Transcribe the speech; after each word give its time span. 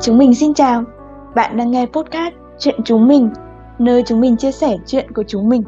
Chúng 0.00 0.18
mình 0.18 0.34
xin 0.34 0.54
chào. 0.54 0.82
Bạn 1.34 1.56
đang 1.56 1.70
nghe 1.70 1.86
podcast 1.86 2.34
Chuyện 2.58 2.80
chúng 2.84 3.08
mình, 3.08 3.30
nơi 3.78 4.02
chúng 4.06 4.20
mình 4.20 4.36
chia 4.36 4.52
sẻ 4.52 4.76
chuyện 4.86 5.12
của 5.12 5.22
chúng 5.26 5.48
mình. 5.48 5.62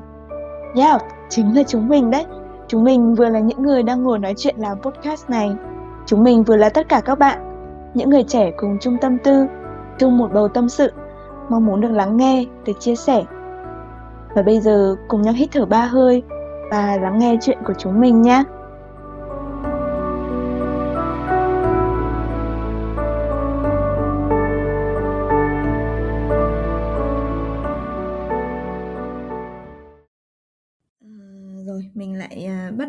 Yeah, 0.74 1.03
chính 1.29 1.56
là 1.56 1.62
chúng 1.62 1.88
mình 1.88 2.10
đấy. 2.10 2.26
Chúng 2.69 2.85
mình 2.85 3.14
vừa 3.14 3.29
là 3.29 3.38
những 3.38 3.62
người 3.62 3.82
đang 3.82 4.03
ngồi 4.03 4.19
nói 4.19 4.35
chuyện 4.37 4.54
làm 4.58 4.79
podcast 4.82 5.30
này. 5.30 5.53
Chúng 6.06 6.24
mình 6.24 6.43
vừa 6.43 6.56
là 6.56 6.69
tất 6.69 6.88
cả 6.88 7.01
các 7.01 7.19
bạn, 7.19 7.38
những 7.94 8.11
người 8.11 8.22
trẻ 8.22 8.51
cùng 8.56 8.79
chung 8.80 8.97
tâm 9.01 9.19
tư, 9.19 9.47
chung 9.98 10.19
một 10.19 10.33
bầu 10.33 10.49
tâm 10.49 10.69
sự, 10.69 10.92
mong 11.49 11.67
muốn 11.67 11.81
được 11.81 11.92
lắng 11.92 12.17
nghe, 12.17 12.44
được 12.67 12.81
chia 12.81 12.97
sẻ. 12.97 13.24
Và 14.35 14.42
bây 14.42 14.60
giờ 14.60 14.97
cùng 15.08 15.22
nhau 15.22 15.35
hít 15.35 15.49
thở 15.53 15.67
ba 15.67 15.85
hơi 15.85 16.23
và 16.70 16.98
lắng 17.02 17.19
nghe 17.19 17.38
chuyện 17.42 17.59
của 17.66 17.74
chúng 17.78 18.01
mình 18.01 18.23
nhé. 18.23 18.45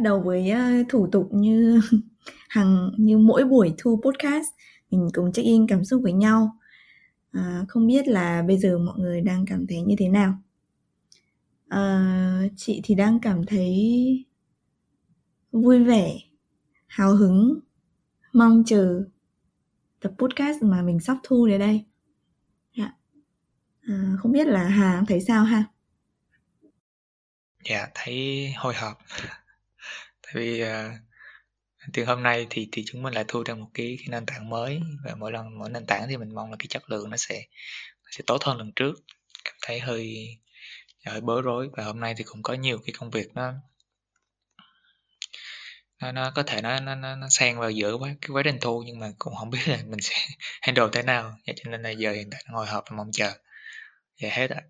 Bắt 0.02 0.06
đầu 0.06 0.22
với 0.22 0.50
ờ, 0.50 0.60
thủ 0.90 1.08
tục 1.12 1.28
như 1.32 1.82
hàng 2.50 2.92
như 2.98 3.18
mỗi 3.18 3.46
buổi 3.46 3.74
thu 3.78 4.02
podcast 4.04 4.48
mình 4.92 5.08
cùng 5.14 5.32
check 5.32 5.46
in 5.46 5.68
cảm 5.68 5.86
xúc 5.86 6.02
với 6.04 6.14
nhau. 6.14 6.58
À, 7.32 7.66
không 7.68 7.88
biết 7.88 8.08
là 8.08 8.44
bây 8.48 8.58
giờ 8.58 8.78
mọi 8.78 9.00
người 9.00 9.22
đang 9.22 9.46
cảm 9.46 9.68
thấy 9.68 9.82
như 9.82 9.96
thế 10.00 10.10
nào? 10.10 10.34
À, 11.68 12.42
chị 12.56 12.82
thì 12.84 12.96
đang 12.96 13.20
cảm 13.20 13.46
thấy 13.46 13.76
vui 15.52 15.84
vẻ 15.84 16.18
hào 16.88 17.16
hứng 17.16 17.60
mong 18.34 18.64
chờ 18.66 19.04
tập 20.00 20.14
podcast 20.18 20.62
mà 20.62 20.82
mình 20.82 21.00
sắp 21.00 21.18
thu 21.24 21.48
đến 21.48 21.60
đây. 21.60 21.86
À, 23.82 24.16
không 24.20 24.32
biết 24.32 24.48
là 24.48 24.64
hà 24.64 25.04
thấy 25.08 25.22
sao 25.22 25.44
ha? 25.44 25.64
Dạ, 27.64 27.88
thấy 27.94 28.48
hồi 28.58 28.74
hộp. 28.74 28.98
Tại 30.34 30.44
vì, 30.44 30.64
uh, 30.64 30.70
từ 31.94 32.06
hôm 32.06 32.24
nay 32.24 32.48
thì 32.50 32.70
thì 32.72 32.84
chúng 32.86 33.04
mình 33.04 33.14
lại 33.14 33.26
thu 33.28 33.44
ra 33.44 33.54
một 33.54 33.68
cái 33.74 33.98
cái 34.00 34.08
nền 34.10 34.26
tảng 34.26 34.50
mới 34.50 34.80
và 35.06 35.16
mỗi 35.16 35.32
lần 35.32 35.60
mỗi 35.60 35.70
nền 35.70 35.86
tảng 35.86 36.08
thì 36.10 36.18
mình 36.18 36.36
mong 36.36 36.52
là 36.52 36.56
cái 36.60 36.68
chất 36.70 36.90
lượng 36.90 37.10
nó 37.10 37.18
sẽ 37.18 37.46
nó 38.04 38.10
sẽ 38.12 38.24
tốt 38.28 38.44
hơn 38.44 38.58
lần 38.58 38.72
trước. 38.76 38.94
Cảm 39.46 39.56
thấy 39.62 39.80
hơi 39.80 40.28
hơi 41.06 41.22
bối 41.22 41.42
rối 41.42 41.70
và 41.78 41.84
hôm 41.84 42.00
nay 42.00 42.14
thì 42.18 42.24
cũng 42.24 42.44
có 42.44 42.54
nhiều 42.54 42.78
cái 42.86 42.94
công 43.00 43.10
việc 43.10 43.28
nó 43.36 43.54
nó 46.02 46.12
nó 46.12 46.32
có 46.36 46.44
thể 46.44 46.62
nó 46.62 46.80
nó 46.80 46.96
nó 46.96 47.16
nó 47.16 47.28
xen 47.30 47.60
vào 47.60 47.72
giữa 47.72 47.94
quá 47.98 48.10
cái 48.22 48.30
quá 48.30 48.42
trình 48.46 48.58
thu 48.62 48.84
nhưng 48.86 49.00
mà 49.00 49.12
cũng 49.20 49.36
không 49.36 49.50
biết 49.50 49.68
là 49.68 49.78
mình 49.88 50.02
sẽ 50.02 50.16
handle 50.62 50.88
thế 50.92 51.04
nào. 51.04 51.38
Vậy 51.48 51.56
cho 51.64 51.72
nên 51.72 51.82
là 51.82 51.90
giờ 51.90 52.12
hiện 52.12 52.30
tại 52.32 52.44
ngồi 52.50 52.68
họp 52.68 52.84
và 52.90 52.98
mong 52.98 53.12
chờ. 53.12 53.32
Vậy 54.22 54.32
hết 54.32 54.52
ạ. 54.52 54.62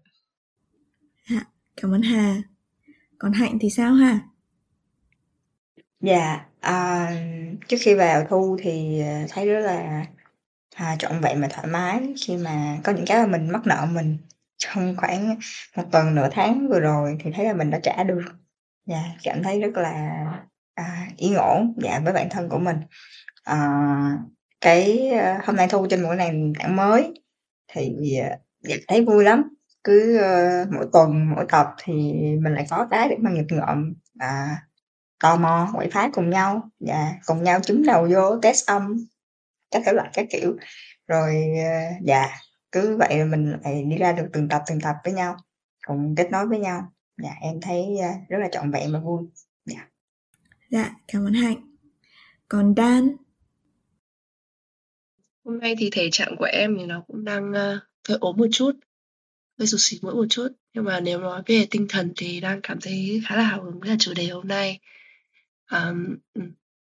à, 1.25 1.45
cảm 1.77 1.93
ơn 1.93 2.01
Hà. 2.01 2.35
Còn 3.17 3.33
Hạnh 3.33 3.57
thì 3.61 3.69
sao 3.69 3.93
ha? 3.93 4.19
Dạ, 6.01 6.45
à, 6.59 7.11
trước 7.67 7.77
khi 7.81 7.93
vào 7.95 8.25
thu 8.29 8.57
thì 8.61 9.01
à, 9.01 9.25
thấy 9.29 9.47
rất 9.47 9.59
là 9.59 10.05
à, 10.75 10.95
trọn 10.99 11.21
vẹn 11.21 11.41
và 11.41 11.47
thoải 11.47 11.67
mái 11.67 12.13
khi 12.25 12.37
mà 12.37 12.77
có 12.83 12.91
những 12.91 13.05
cái 13.07 13.17
mà 13.19 13.27
mình 13.27 13.51
mắc 13.51 13.61
nợ 13.65 13.87
mình 13.91 14.17
trong 14.57 14.95
khoảng 14.97 15.39
một 15.77 15.83
tuần 15.91 16.15
nửa 16.15 16.29
tháng 16.31 16.67
vừa 16.69 16.79
rồi 16.79 17.17
thì 17.23 17.31
thấy 17.35 17.45
là 17.45 17.53
mình 17.53 17.69
đã 17.69 17.79
trả 17.83 18.03
được. 18.03 18.21
Dạ 18.85 19.03
cảm 19.23 19.43
thấy 19.43 19.61
rất 19.61 19.77
là 19.77 20.25
à, 20.75 21.07
yên 21.17 21.35
ổn 21.35 21.73
dạ 21.83 21.99
với 22.03 22.13
bản 22.13 22.29
thân 22.29 22.49
của 22.49 22.59
mình. 22.59 22.77
À, 23.43 23.57
cái 24.61 25.09
à, 25.09 25.41
hôm 25.45 25.55
nay 25.55 25.67
thu 25.69 25.87
trên 25.89 26.03
một 26.03 26.13
nền 26.17 26.53
tảng 26.59 26.75
mới 26.75 27.13
thì 27.73 28.15
à, 28.17 28.37
dạ, 28.61 28.75
thấy 28.87 29.05
vui 29.05 29.23
lắm. 29.23 29.43
Cứ 29.83 30.19
uh, 30.19 30.73
mỗi 30.73 30.85
tuần 30.93 31.29
mỗi 31.35 31.45
tập 31.49 31.67
thì 31.83 31.93
mình 32.41 32.53
lại 32.53 32.65
có 32.69 32.87
cái 32.91 33.09
để 33.09 33.15
mà 33.19 33.31
nghịch 33.31 33.51
ngợm 33.51 33.93
à, 34.19 34.57
tò 35.21 35.35
mò 35.35 35.69
quậy 35.75 35.89
phá 35.91 36.09
cùng 36.13 36.29
nhau 36.29 36.69
và 36.79 37.13
cùng 37.25 37.43
nhau 37.43 37.59
trúng 37.63 37.85
đầu 37.85 38.07
vô 38.13 38.39
test 38.41 38.65
âm 38.67 39.05
các 39.71 39.81
thể 39.85 39.93
loại 39.93 40.09
các 40.13 40.25
kiểu. 40.31 40.57
Rồi 41.07 41.45
uh, 41.53 42.05
dạ 42.05 42.27
cứ 42.71 42.97
vậy 42.97 43.25
mình 43.25 43.57
lại 43.63 43.83
đi 43.83 43.97
ra 43.97 44.11
được 44.11 44.27
từng 44.33 44.49
tập 44.49 44.61
từng 44.67 44.81
tập 44.81 44.95
với 45.03 45.13
nhau 45.13 45.37
cùng 45.87 46.15
kết 46.17 46.31
nối 46.31 46.47
với 46.47 46.59
nhau. 46.59 46.91
Dạ 47.23 47.31
em 47.41 47.61
thấy 47.61 47.81
uh, 47.81 48.29
rất 48.29 48.37
là 48.37 48.47
trọn 48.51 48.71
vẹn 48.71 48.93
và 48.93 48.99
vui. 48.99 49.23
Dạ. 49.65 49.87
Dạ 50.69 50.95
cảm 51.07 51.25
ơn 51.25 51.33
hạnh. 51.33 51.77
Còn 52.47 52.73
Dan? 52.77 53.15
Hôm 55.45 55.59
nay 55.59 55.75
thì 55.79 55.89
thể 55.91 56.09
trạng 56.11 56.35
của 56.39 56.47
em 56.51 56.77
thì 56.79 56.85
nó 56.85 57.03
cũng 57.07 57.25
đang 57.25 57.49
uh, 57.49 57.83
hơi 58.09 58.17
ốm 58.21 58.37
một 58.37 58.47
chút 58.51 58.71
hơi 59.59 59.67
sụt 59.67 59.79
xịt 59.79 60.03
mũi 60.03 60.13
một 60.13 60.25
chút. 60.29 60.47
Nhưng 60.73 60.83
mà 60.83 60.99
nếu 60.99 61.19
nói 61.19 61.43
về 61.45 61.67
tinh 61.71 61.87
thần 61.89 62.13
thì 62.17 62.39
đang 62.39 62.59
cảm 62.63 62.79
thấy 62.81 63.21
khá 63.27 63.35
là 63.35 63.43
hào 63.43 63.63
hứng 63.63 63.79
với 63.79 63.89
là 63.89 63.95
chủ 63.99 64.13
đề 64.15 64.27
hôm 64.27 64.47
nay 64.47 64.79
um, 65.71 66.15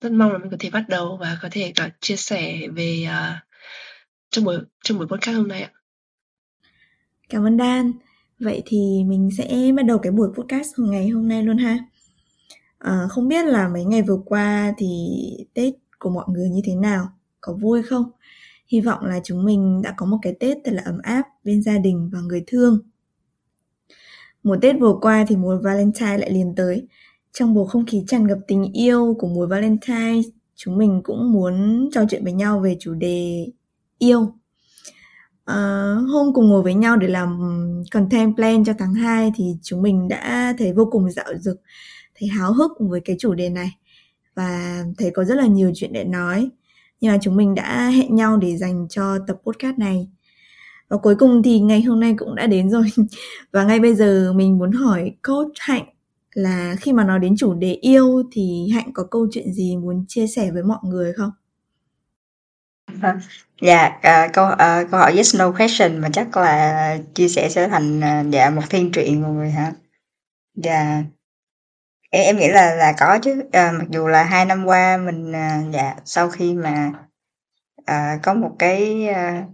rất 0.01 0.13
mong 0.13 0.33
là 0.33 0.39
mình 0.39 0.51
có 0.51 0.57
thể 0.61 0.71
bắt 0.71 0.85
đầu 0.89 1.17
và 1.21 1.39
có 1.43 1.49
thể 1.51 1.73
cả 1.75 1.91
chia 2.01 2.17
sẻ 2.17 2.69
về 2.75 3.07
uh, 3.09 3.37
trong 4.31 4.45
buổi 4.45 4.59
trong 4.85 4.99
buổi 4.99 5.07
podcast 5.07 5.37
hôm 5.37 5.49
nay 5.49 5.63
ạ. 5.63 5.71
Cảm 7.29 7.47
ơn 7.47 7.59
Dan 7.59 7.93
vậy 8.39 8.63
thì 8.67 9.05
mình 9.07 9.29
sẽ 9.39 9.73
bắt 9.77 9.83
đầu 9.83 9.99
cái 9.99 10.13
buổi 10.13 10.29
podcast 10.35 10.79
ngày 10.79 11.09
hôm 11.09 11.29
nay 11.29 11.43
luôn 11.43 11.59
ha. 11.59 11.79
À, 12.79 13.07
không 13.11 13.29
biết 13.29 13.47
là 13.47 13.69
mấy 13.69 13.85
ngày 13.85 14.03
vừa 14.03 14.19
qua 14.27 14.73
thì 14.79 14.89
tết 15.55 15.75
của 15.99 16.11
mọi 16.11 16.25
người 16.29 16.49
như 16.49 16.61
thế 16.65 16.75
nào? 16.75 17.09
Có 17.41 17.53
vui 17.53 17.83
không? 17.83 18.11
Hy 18.67 18.81
vọng 18.81 19.05
là 19.05 19.21
chúng 19.25 19.45
mình 19.45 19.83
đã 19.83 19.95
có 19.97 20.07
một 20.07 20.19
cái 20.23 20.35
Tết 20.41 20.59
thật 20.65 20.73
là 20.75 20.83
ấm 20.85 20.99
áp 21.03 21.23
bên 21.45 21.63
gia 21.63 21.79
đình 21.79 22.11
và 22.13 22.21
người 22.21 22.45
thương. 22.47 22.79
Mùa 24.43 24.57
Tết 24.63 24.77
vừa 24.81 24.95
qua 25.01 25.25
thì 25.29 25.37
mùa 25.37 25.59
Valentine 25.63 26.19
lại 26.19 26.31
liền 26.31 26.55
tới. 26.57 26.87
Trong 27.33 27.55
bầu 27.55 27.67
không 27.67 27.87
khí 27.87 28.05
tràn 28.09 28.27
ngập 28.27 28.39
tình 28.47 28.73
yêu 28.73 29.17
của 29.19 29.29
mùa 29.29 29.47
Valentine, 29.47 30.21
chúng 30.55 30.79
mình 30.79 31.01
cũng 31.05 31.33
muốn 31.33 31.89
trò 31.93 32.05
chuyện 32.11 32.25
với 32.25 32.33
nhau 32.33 32.61
về 32.61 32.77
chủ 32.81 32.95
đề 32.95 33.47
yêu. 33.99 34.35
À, 35.45 35.57
hôm 36.09 36.35
cùng 36.35 36.49
ngồi 36.49 36.63
với 36.63 36.75
nhau 36.75 36.97
để 36.97 37.09
làm 37.09 37.39
content 37.93 38.37
plan 38.37 38.65
cho 38.65 38.73
tháng 38.79 38.95
2 38.95 39.33
thì 39.37 39.45
chúng 39.63 39.83
mình 39.83 40.09
đã 40.09 40.55
thấy 40.59 40.73
vô 40.73 40.89
cùng 40.93 41.11
dạo 41.11 41.35
dực, 41.39 41.61
thấy 42.15 42.29
háo 42.29 42.53
hức 42.53 42.73
với 42.79 43.01
cái 43.01 43.17
chủ 43.19 43.35
đề 43.35 43.49
này 43.49 43.71
và 44.35 44.85
thấy 44.99 45.11
có 45.11 45.25
rất 45.25 45.35
là 45.35 45.47
nhiều 45.47 45.73
chuyện 45.75 45.93
để 45.93 46.05
nói. 46.05 46.51
Nhưng 47.01 47.13
mà 47.13 47.19
chúng 47.23 47.37
mình 47.37 47.55
đã 47.55 47.89
hẹn 47.89 48.15
nhau 48.15 48.37
để 48.37 48.57
dành 48.57 48.87
cho 48.91 49.19
tập 49.27 49.37
podcast 49.47 49.79
này. 49.79 50.09
Và 50.89 50.97
cuối 50.97 51.15
cùng 51.17 51.43
thì 51.43 51.61
ngày 51.61 51.83
hôm 51.83 52.01
nay 52.01 52.15
cũng 52.19 52.35
đã 52.35 52.47
đến 52.47 52.71
rồi. 52.71 52.85
Và 53.53 53.65
ngay 53.65 53.81
bây 53.81 53.95
giờ 53.95 54.33
mình 54.37 54.59
muốn 54.59 54.73
hỏi 54.73 55.13
coach 55.23 55.53
hạnh 55.59 55.92
là 56.35 56.77
khi 56.81 56.93
mà 56.93 57.05
nói 57.05 57.19
đến 57.19 57.35
chủ 57.39 57.55
đề 57.55 57.73
yêu 57.73 58.23
thì 58.33 58.69
hạnh 58.75 58.91
có 58.95 59.07
câu 59.11 59.27
chuyện 59.33 59.53
gì 59.53 59.77
muốn 59.77 60.05
chia 60.09 60.27
sẻ 60.27 60.51
với 60.51 60.63
mọi 60.63 60.79
người 60.83 61.13
không? 61.13 61.31
À, 63.03 63.21
dạ 63.63 63.87
uh, 63.97 64.33
câu 64.33 64.47
uh, 64.47 64.91
câu 64.91 65.01
hỏi 65.01 65.13
yes 65.17 65.37
no 65.37 65.53
question 65.53 65.99
mà 65.99 66.09
chắc 66.13 66.37
là 66.37 66.99
chia 67.15 67.29
sẻ 67.29 67.49
sẽ 67.49 67.69
thành 67.69 67.99
uh, 67.99 68.33
dạ 68.33 68.51
một 68.51 68.63
thiên 68.71 68.93
truyện 68.93 69.23
mọi 69.23 69.31
người 69.31 69.51
hả? 69.51 69.73
Dạ. 70.55 71.03
Em 72.11 72.25
em 72.25 72.37
nghĩ 72.37 72.49
là 72.49 72.75
là 72.75 72.95
có 72.99 73.19
chứ, 73.23 73.43
ờ, 73.53 73.73
mặc 73.73 73.87
dù 73.91 74.07
là 74.09 74.25
hai 74.25 74.45
năm 74.45 74.65
qua 74.67 74.97
mình, 74.97 75.33
à, 75.33 75.63
dạ, 75.73 75.95
sau 76.05 76.31
khi 76.31 76.55
mà, 76.55 76.93
à, 77.85 78.19
có 78.23 78.35
một 78.35 78.57
cái, 78.59 79.09
à, 79.09 79.45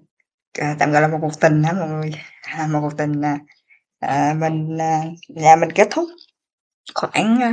tạm 0.78 0.92
gọi 0.92 1.02
là 1.02 1.08
một 1.08 1.18
cuộc 1.20 1.40
tình 1.40 1.62
hả 1.62 1.72
mọi 1.72 1.88
người, 1.88 2.12
à, 2.42 2.66
một 2.66 2.80
cuộc 2.82 2.96
tình, 2.98 3.22
à, 3.22 3.38
à, 4.00 4.34
mình, 4.40 4.78
à, 4.80 5.02
dạ, 5.28 5.56
mình 5.56 5.72
kết 5.72 5.88
thúc 5.90 6.08
khoảng, 6.94 7.40
ờ, 7.40 7.48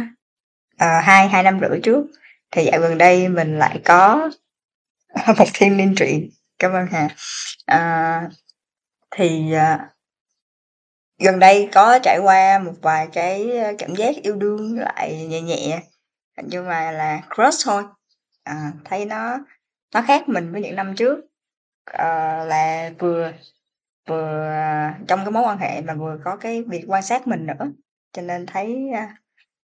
ờ, 0.77 0.99
hai 1.01 1.29
hai 1.29 1.43
năm 1.43 1.59
rưỡi 1.61 1.79
trước, 1.83 2.05
thì 2.51 2.65
dạo 2.65 2.81
gần 2.81 2.97
đây 2.97 3.29
mình 3.29 3.59
lại 3.59 3.81
có 3.85 4.29
một 5.39 5.45
thiên 5.53 5.77
niên 5.77 5.95
truyện. 5.97 6.29
Cảm 6.59 6.73
ơn 6.73 6.87
Hà. 6.91 7.09
À, 7.65 8.29
thì, 9.11 9.53
à 9.53 9.89
Gần 11.19 11.39
đây 11.39 11.69
có 11.73 11.99
trải 12.03 12.19
qua 12.19 12.59
một 12.59 12.73
vài 12.81 13.07
cái, 13.13 13.51
cảm 13.77 13.95
giác 13.95 14.15
yêu 14.23 14.35
đương 14.35 14.79
lại 14.79 15.25
nhẹ 15.29 15.41
nhẹ, 15.41 15.83
nhưng 16.43 16.67
mà 16.67 16.91
là 16.91 17.21
crush 17.35 17.65
thôi. 17.65 17.83
À, 18.43 18.71
thấy 18.85 19.05
nó 19.05 19.39
nó 19.93 20.01
khác 20.01 20.29
mình 20.29 20.51
với 20.51 20.61
những 20.61 20.75
năm 20.75 20.95
trước, 20.95 21.19
ờ, 21.85 22.07
là 22.45 22.91
vừa 22.99 23.31
vừa 24.09 24.49
trong 25.07 25.19
cái 25.25 25.31
mối 25.31 25.43
quan 25.43 25.57
hệ 25.57 25.81
mà 25.81 25.93
vừa 25.93 26.17
có 26.25 26.37
cái 26.37 26.63
việc 26.63 26.83
quan 26.87 27.03
sát 27.03 27.27
mình 27.27 27.45
nữa, 27.45 27.71
cho 28.13 28.21
nên 28.21 28.45
thấy, 28.45 28.91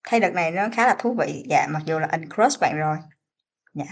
thấy 0.03 0.19
đợt 0.19 0.29
này 0.33 0.51
nó 0.51 0.67
khá 0.73 0.87
là 0.87 0.95
thú 0.99 1.13
vị. 1.19 1.43
Dạ, 1.49 1.67
mặc 1.69 1.81
dù 1.85 1.99
là 1.99 2.07
uncrush 2.11 2.59
bạn 2.61 2.77
rồi. 2.77 2.97
Dạ. 3.73 3.85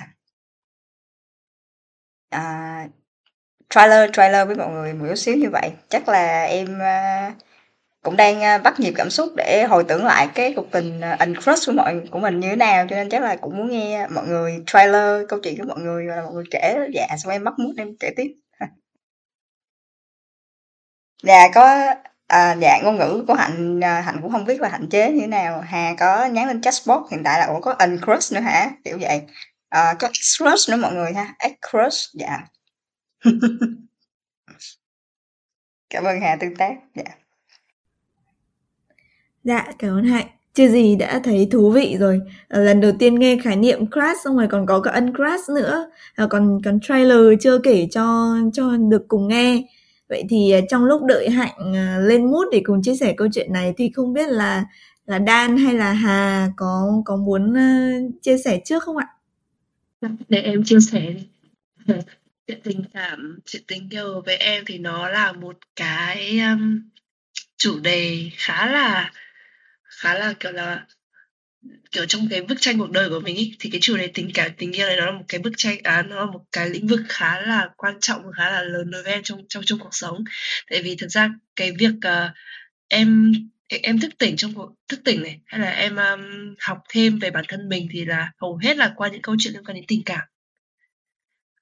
À 2.32 2.88
Trailer 3.70 4.10
trailer 4.14 4.48
với 4.48 4.56
mọi 4.56 4.70
người 4.70 4.94
một 4.94 5.06
chút 5.10 5.16
xíu 5.16 5.36
như 5.38 5.50
vậy. 5.52 5.72
Chắc 5.90 6.10
là 6.10 6.44
em, 6.44 6.80
à, 6.80 7.34
cũng 8.04 8.18
đang, 8.18 8.44
à, 8.44 8.58
bắt 8.58 8.80
nhịp 8.80 8.94
cảm 8.98 9.10
xúc 9.10 9.30
để 9.38 9.66
hồi 9.70 9.86
tưởng 9.88 10.06
lại 10.06 10.30
cái 10.36 10.54
cuộc 10.56 10.72
tình, 10.72 11.02
à, 11.02 11.16
anh 11.20 11.34
uncrush 11.34 11.68
của 11.68 11.74
mọi 11.74 12.02
của 12.12 12.20
mình 12.20 12.40
như 12.40 12.50
thế 12.50 12.56
nào, 12.56 12.88
cho 12.90 12.96
nên 12.96 13.10
chắc 13.10 13.22
là 13.24 13.36
cũng 13.36 13.58
muốn 13.58 13.70
nghe 13.72 14.08
mọi 14.08 14.28
người 14.28 14.64
trailer 14.68 15.30
câu 15.30 15.40
chuyện 15.44 15.58
của 15.60 15.66
mọi 15.68 15.80
người 15.80 16.08
và 16.10 16.22
mọi 16.24 16.34
người 16.34 16.46
kể 16.52 16.78
dạ, 16.94 17.08
xong 17.18 17.32
em 17.34 17.44
mất 17.44 17.60
mút 17.60 17.74
em 17.78 17.98
kể 18.00 18.12
tiếp. 18.18 18.36
Dạ, 21.24 21.48
có, 21.56 21.94
à, 22.28 22.56
dạ, 22.62 22.82
ngôn 22.84 22.98
ngữ 22.98 23.24
của 23.28 23.34
Hạnh, 23.34 23.84
à, 23.84 24.02
Hạnh 24.02 24.20
cũng 24.22 24.32
không 24.32 24.46
biết 24.46 24.62
là 24.62 24.70
hạn 24.70 24.90
chế 24.90 25.12
như 25.12 25.22
thế 25.22 25.28
nào. 25.28 25.62
Hà 25.62 25.96
có 26.00 26.26
nhắn 26.26 26.48
lên 26.48 26.62
chatbot, 26.62 27.12
hiện 27.12 27.22
tại 27.24 27.40
là 27.40 27.46
ủa 27.46 27.60
có 27.62 27.76
uncrush 27.80 28.34
nữa 28.34 28.40
hả? 28.40 28.70
Kiểu 28.84 28.98
vậy. 29.02 29.22
Ờ, 29.70 29.94
có 30.00 30.10
xcrush 30.14 30.70
nữa 30.70 30.78
mọi 30.78 30.94
người 30.94 31.14
ha, 31.14 31.36
crush 31.70 32.14
dạ. 32.14 32.40
Cảm 35.90 36.04
ơn 36.04 36.22
Hà 36.22 36.36
tương 36.36 36.56
tác, 36.56 36.74
dạ. 36.96 37.04
Dạ, 39.44 39.66
cảm 39.80 39.92
ơn 39.92 40.04
Hạnh. 40.04 40.28
Chưa 40.54 40.68
gì 40.68 40.96
đã 40.96 41.22
thấy 41.24 41.48
thú 41.52 41.72
vị 41.72 41.98
rồi. 42.00 42.22
Ờ, 42.48 42.64
lần 42.64 42.82
đầu 42.82 42.92
tiên 43.00 43.16
nghe 43.20 43.38
khái 43.44 43.56
niệm 43.56 43.86
crush 43.92 44.22
xong 44.24 44.38
rồi 44.38 44.48
còn 44.52 44.66
có 44.66 44.82
cả 44.82 44.92
uncrush 44.92 45.50
nữa. 45.56 45.90
À, 46.16 46.28
còn 46.30 46.60
còn 46.66 46.80
trailer 46.80 47.20
chưa 47.42 47.60
kể 47.64 47.88
cho 47.92 48.36
cho 48.54 48.78
được 48.90 49.06
cùng 49.08 49.28
nghe. 49.28 49.64
Vậy 50.10 50.24
thì 50.30 50.52
à, 50.52 50.60
trong 50.70 50.86
lúc 50.86 51.04
đợi 51.04 51.30
Hạnh 51.30 51.76
à, 51.76 52.00
lên 52.02 52.26
mút 52.26 52.46
để 52.52 52.62
cùng 52.66 52.82
chia 52.84 52.96
sẻ 52.96 53.14
câu 53.18 53.28
chuyện 53.34 53.54
này 53.54 53.74
thì 53.78 53.92
không 53.96 54.14
biết 54.14 54.30
là 54.30 54.66
là 55.06 55.20
Đan 55.20 55.58
hay 55.58 55.74
là 55.74 55.94
Hà 55.94 56.50
có 56.58 57.02
có 57.06 57.16
muốn 57.16 57.58
à, 57.58 57.92
chia 58.22 58.38
sẻ 58.38 58.62
trước 58.66 58.84
không 58.84 58.98
ạ? 58.98 59.08
Vâng, 60.02 60.18
để 60.30 60.42
em 60.42 60.64
chia 60.64 60.80
sẻ 60.80 61.14
chuyện 62.48 62.60
tình 62.64 62.84
cảm, 62.94 63.40
chuyện 63.46 63.64
tình 63.68 63.90
yêu 63.90 64.22
với 64.26 64.38
em 64.38 64.64
thì 64.66 64.78
nó 64.78 65.10
là 65.10 65.32
một 65.32 65.58
cái 65.76 66.40
um, 66.40 66.82
chủ 67.58 67.80
đề 67.80 68.30
khá 68.38 68.72
là 68.72 69.12
khá 69.84 70.14
là 70.14 70.34
kiểu 70.40 70.52
là 70.52 70.86
kiểu 71.92 72.06
trong 72.06 72.28
cái 72.30 72.42
bức 72.42 72.58
tranh 72.62 72.78
cuộc 72.78 72.92
đời 72.92 73.10
của 73.10 73.20
mình 73.20 73.36
ý, 73.36 73.56
thì 73.60 73.70
cái 73.70 73.82
chủ 73.82 73.98
đề 73.98 74.08
tình 74.14 74.32
cảm 74.34 74.52
tình 74.58 74.72
yêu 74.72 74.88
này 74.88 74.98
nó 74.98 75.06
là 75.06 75.12
một 75.12 75.26
cái 75.28 75.40
bức 75.40 75.54
tranh 75.58 75.78
à, 75.84 76.02
nó 76.02 76.16
là 76.16 76.26
một 76.26 76.46
cái 76.52 76.70
lĩnh 76.70 76.88
vực 76.88 77.00
khá 77.10 77.42
là 77.42 77.70
quan 77.78 78.00
trọng 78.00 78.24
và 78.24 78.32
khá 78.38 78.52
là 78.52 78.62
lớn 78.62 78.92
đối 78.92 79.04
với 79.04 79.14
em 79.14 79.24
trong 79.24 79.42
trong 79.50 79.64
trong 79.66 79.80
cuộc 79.80 79.96
sống. 79.96 80.24
Tại 80.70 80.82
vì 80.84 80.96
thực 80.96 81.08
ra 81.08 81.30
cái 81.56 81.72
việc 81.72 81.94
uh, 81.98 82.32
em 82.88 83.34
em 83.68 84.00
thức 84.00 84.12
tỉnh 84.18 84.36
trong 84.36 84.54
cuộc 84.54 84.74
thức 84.88 85.00
tỉnh 85.06 85.24
này 85.24 85.40
hay 85.46 85.62
là 85.62 85.70
em 85.70 85.96
um, 85.96 86.56
học 86.60 86.78
thêm 86.90 87.20
về 87.20 87.32
bản 87.32 87.46
thân 87.48 87.70
mình 87.70 87.88
thì 87.92 88.06
là 88.06 88.32
hầu 88.38 88.60
hết 88.64 88.78
là 88.78 88.94
qua 88.96 89.10
những 89.10 89.22
câu 89.22 89.36
chuyện 89.40 89.54
liên 89.54 89.64
quan 89.66 89.76
đến 89.76 89.86
tình 89.88 90.02
cảm. 90.06 90.28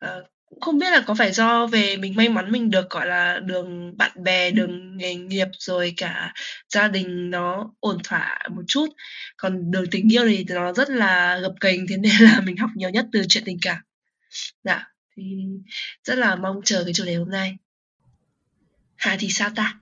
Uh, 0.06 0.34
không 0.62 0.80
biết 0.80 0.92
là 0.92 1.04
có 1.07 1.16
phải 1.16 1.31
do 1.31 1.68
về 1.68 1.98
mình 1.98 2.16
may 2.16 2.30
mắn 2.30 2.52
mình 2.52 2.69
được 2.69 2.90
gọi 2.90 3.07
là 3.07 3.40
đường 3.40 3.98
bạn 3.98 4.12
bè 4.24 4.52
đường 4.52 4.98
nghề 4.98 5.16
nghiệp 5.16 5.48
rồi 5.60 5.94
cả 5.98 6.34
gia 6.69 6.88
đình 6.88 7.30
nó 7.30 7.72
ổn 7.80 7.98
thỏa 8.04 8.40
một 8.52 8.63
chút. 8.68 8.88
Còn 9.38 9.72
đường 9.72 9.86
tình 9.92 10.13
yêu 10.13 10.28
thì 10.28 10.46
nó 10.50 10.74
rất 10.74 10.90
là 10.90 11.38
gập 11.38 11.54
ghềnh 11.62 11.88
thế 11.88 11.98
nên 11.98 12.13
là 12.19 12.42
mình 12.42 12.57
học 12.57 12.69
nhiều 12.75 12.90
nhất 12.90 13.06
từ 13.12 13.24
chuyện 13.30 13.44
tình 13.46 13.57
cảm. 13.62 13.78
Dạ 14.63 14.84
thì 15.16 15.24
rất 16.04 16.18
là 16.18 16.36
mong 16.36 16.62
chờ 16.66 16.84
cái 16.84 16.94
chủ 16.94 17.06
đề 17.06 17.16
hôm 17.16 17.30
nay. 17.30 17.57
Hà 18.96 19.18
thì 19.19 19.30
sao 19.30 19.50
ta? 19.56 19.80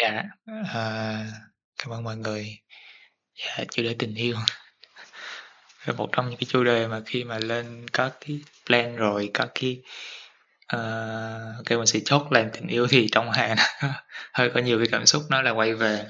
Dạ 0.00 0.22
à, 0.74 1.26
cảm 1.78 1.92
ơn 1.92 2.04
mọi 2.04 2.16
người. 2.16 2.58
Dạ 3.34 3.64
chủ 3.72 3.82
đề 3.82 3.96
tình 3.98 4.14
yêu 4.14 4.36
là 5.86 5.92
một 5.92 6.08
trong 6.12 6.28
những 6.28 6.38
cái 6.38 6.46
chủ 6.48 6.64
đề 6.64 6.88
mà 6.88 7.02
khi 7.06 7.24
mà 7.24 7.38
lên 7.38 7.86
các 7.92 8.12
cái 8.20 8.40
plan 8.66 8.96
rồi 8.96 9.30
các 9.34 9.48
cái 9.54 9.82
uh, 10.76 11.66
kêu 11.66 11.78
mình 11.78 11.86
sẽ 11.86 12.00
chốt 12.04 12.32
làm 12.32 12.50
tình 12.52 12.66
yêu 12.66 12.86
thì 12.90 13.08
trong 13.12 13.30
hè 13.32 13.54
nó 13.54 13.62
hơi 14.32 14.50
có 14.54 14.60
nhiều 14.60 14.78
cái 14.78 14.88
cảm 14.90 15.06
xúc 15.06 15.22
nó 15.30 15.42
là 15.42 15.50
quay 15.50 15.74
về 15.74 16.06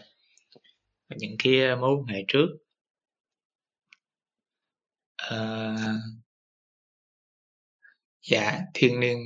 những 1.16 1.36
cái 1.38 1.76
mối 1.76 1.96
quan 1.96 2.06
hệ 2.06 2.24
trước. 2.28 2.46
Uh, 5.34 5.80
dạ 8.22 8.60
thiên 8.74 9.00
niên 9.00 9.18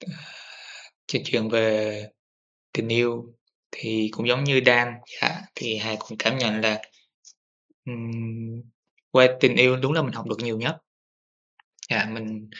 ờ, 0.00 0.12
chuyện 1.06 1.22
chuyện 1.26 1.48
về 1.48 2.02
tình 2.72 2.88
yêu 2.88 3.34
thì 3.70 4.08
cũng 4.12 4.28
giống 4.28 4.44
như 4.44 4.60
Dan 4.66 4.94
dạ 5.20 5.40
thì 5.54 5.76
hai 5.76 5.96
cũng 6.00 6.18
cảm 6.18 6.38
nhận 6.38 6.60
là 6.60 6.82
um, 7.84 8.62
qua 9.12 9.26
tình 9.40 9.56
yêu 9.56 9.76
đúng 9.76 9.92
là 9.92 10.02
mình 10.02 10.12
học 10.12 10.26
được 10.28 10.38
nhiều 10.38 10.58
nhất. 10.58 10.76
Dạ 11.90 12.06
mình 12.10 12.50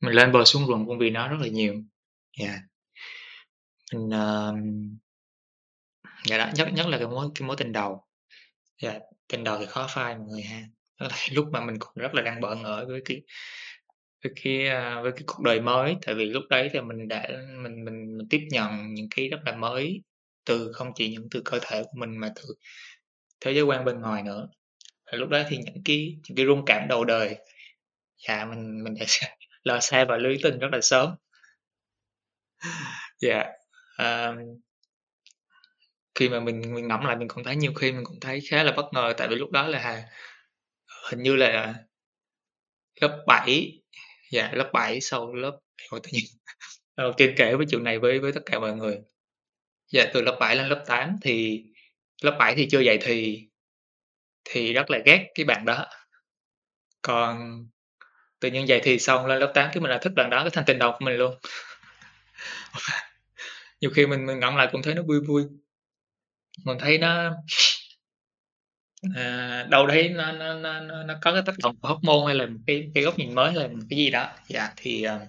mình 0.00 0.14
lên 0.14 0.32
bờ 0.32 0.44
xuống 0.44 0.66
ruộng 0.66 0.86
cũng 0.86 0.98
vì 0.98 1.10
nó 1.10 1.28
rất 1.28 1.36
là 1.40 1.48
nhiều. 1.48 1.74
Dạ. 2.38 2.58
Mình 3.92 4.06
uh, 4.06 4.56
yeah 6.30 6.38
đó 6.38 6.50
nhất 6.54 6.68
nhất 6.72 6.86
là 6.86 6.98
cái 6.98 7.06
mối 7.06 7.28
cái 7.34 7.48
mối 7.48 7.56
tình 7.56 7.72
đầu. 7.72 8.04
Dạ 8.82 8.98
tình 9.28 9.44
đầu 9.44 9.58
thì 9.58 9.66
khó 9.66 9.86
phai 9.90 10.14
mọi 10.14 10.26
người 10.26 10.42
ha. 10.42 10.62
Đó 11.00 11.06
là 11.10 11.16
lúc 11.32 11.46
mà 11.52 11.64
mình 11.64 11.76
còn 11.80 11.94
rất 11.96 12.14
là 12.14 12.22
đang 12.22 12.40
bỡ 12.40 12.54
ngỡ 12.54 12.84
với 12.88 13.00
cái 13.04 13.22
với 14.24 14.32
cái 14.42 14.66
ờ, 14.68 15.02
với 15.02 15.12
cái 15.12 15.22
cuộc 15.26 15.42
đời 15.42 15.60
mới. 15.60 15.96
Tại 16.06 16.14
vì 16.14 16.24
lúc 16.24 16.44
đấy 16.50 16.70
thì 16.72 16.80
mình 16.80 17.08
đã 17.08 17.28
mình 17.62 17.84
mình, 17.84 18.16
mình 18.18 18.28
tiếp 18.30 18.40
nhận 18.50 18.94
những 18.94 19.08
cái 19.16 19.28
rất 19.28 19.38
là 19.44 19.56
mới 19.56 20.02
từ 20.44 20.72
không 20.72 20.92
chỉ 20.94 21.10
những 21.12 21.28
từ 21.30 21.42
cơ 21.44 21.58
thể 21.62 21.82
của 21.82 21.98
mình 21.98 22.18
mà 22.18 22.32
từ 22.36 22.42
thế 23.40 23.52
giới 23.54 23.62
quan 23.62 23.84
bên 23.84 24.00
ngoài 24.00 24.22
nữa 24.22 24.48
lúc 25.12 25.28
đó 25.28 25.42
thì 25.48 25.56
những 25.56 25.82
cái 25.84 26.16
những 26.28 26.36
cái 26.36 26.46
rung 26.46 26.64
cảm 26.66 26.88
đầu 26.88 27.04
đời. 27.04 27.36
Dạ 28.28 28.44
mình 28.44 28.84
mình 28.84 28.94
đã 28.94 29.06
lo 29.62 29.80
xa 29.80 30.04
và 30.04 30.16
lưới 30.16 30.36
tình 30.42 30.58
rất 30.58 30.68
là 30.72 30.80
sớm. 30.80 31.14
Dạ 33.20 33.44
um, 33.98 34.36
khi 36.14 36.28
mà 36.28 36.40
mình 36.40 36.74
mình 36.74 36.88
ngẫm 36.88 37.04
lại 37.04 37.16
mình 37.16 37.28
cũng 37.28 37.44
thấy 37.44 37.56
nhiều 37.56 37.74
khi 37.74 37.92
mình 37.92 38.04
cũng 38.04 38.20
thấy 38.20 38.40
khá 38.50 38.62
là 38.62 38.72
bất 38.72 38.86
ngờ 38.92 39.14
tại 39.16 39.28
vì 39.28 39.36
lúc 39.36 39.50
đó 39.50 39.66
là 39.66 40.04
hình 41.10 41.22
như 41.22 41.36
là 41.36 41.74
lớp 43.00 43.24
7 43.26 43.80
dạ 44.30 44.50
lớp 44.52 44.70
7 44.72 45.00
sau 45.00 45.34
lớp 45.34 45.58
hồi 45.90 46.00
tự 46.02 46.10
nhiên 46.12 46.24
đầu 46.96 47.12
tiên 47.16 47.34
kể 47.36 47.54
với 47.54 47.66
chuyện 47.70 47.84
này 47.84 47.98
với 47.98 48.18
với 48.18 48.32
tất 48.32 48.40
cả 48.46 48.58
mọi 48.58 48.72
người. 48.76 48.98
Dạ 49.92 50.06
từ 50.14 50.22
lớp 50.22 50.36
7 50.40 50.56
lên 50.56 50.68
lớp 50.68 50.84
8 50.86 51.16
thì 51.22 51.64
lớp 52.22 52.36
7 52.38 52.54
thì 52.56 52.68
chưa 52.70 52.80
dạy 52.80 52.98
thì 53.02 53.45
thì 54.50 54.72
rất 54.72 54.90
là 54.90 54.98
ghét 55.04 55.30
cái 55.34 55.44
bạn 55.44 55.64
đó. 55.64 55.86
Còn 57.02 57.64
tự 58.40 58.50
nhiên 58.50 58.64
vậy 58.68 58.80
thì 58.84 58.98
xong 58.98 59.26
lên 59.26 59.38
lớp 59.40 59.52
8 59.54 59.70
cái 59.72 59.80
mình 59.80 59.90
là 59.90 59.98
thích 59.98 60.12
bạn 60.16 60.30
đó 60.30 60.40
cái 60.40 60.50
thành 60.50 60.64
tình 60.64 60.78
đầu 60.78 60.92
của 60.92 61.04
mình 61.04 61.16
luôn. 61.16 61.34
Nhiều 63.80 63.90
khi 63.94 64.06
mình 64.06 64.26
mình 64.26 64.40
ngẫm 64.40 64.56
lại 64.56 64.68
cũng 64.72 64.82
thấy 64.82 64.94
nó 64.94 65.02
vui 65.02 65.20
vui. 65.20 65.42
Mình 66.64 66.78
thấy 66.80 66.98
nó 66.98 67.34
à, 69.14 69.66
đâu 69.70 69.86
đấy 69.86 70.08
nó, 70.08 70.32
nó, 70.32 70.54
nó, 70.54 70.80
nó 70.80 71.14
có 71.22 71.32
cái 71.32 71.42
tác 71.46 71.54
động 71.62 71.76
của 71.80 71.88
hormone 71.88 72.26
hay 72.26 72.34
là 72.34 72.46
một 72.46 72.58
cái 72.66 72.90
cái 72.94 73.04
góc 73.04 73.18
nhìn 73.18 73.34
mới 73.34 73.52
hay 73.52 73.62
là 73.62 73.68
một 73.68 73.86
cái 73.90 73.98
gì 73.98 74.10
đó. 74.10 74.28
Dạ 74.48 74.72
thì 74.76 75.02
ờ, 75.02 75.26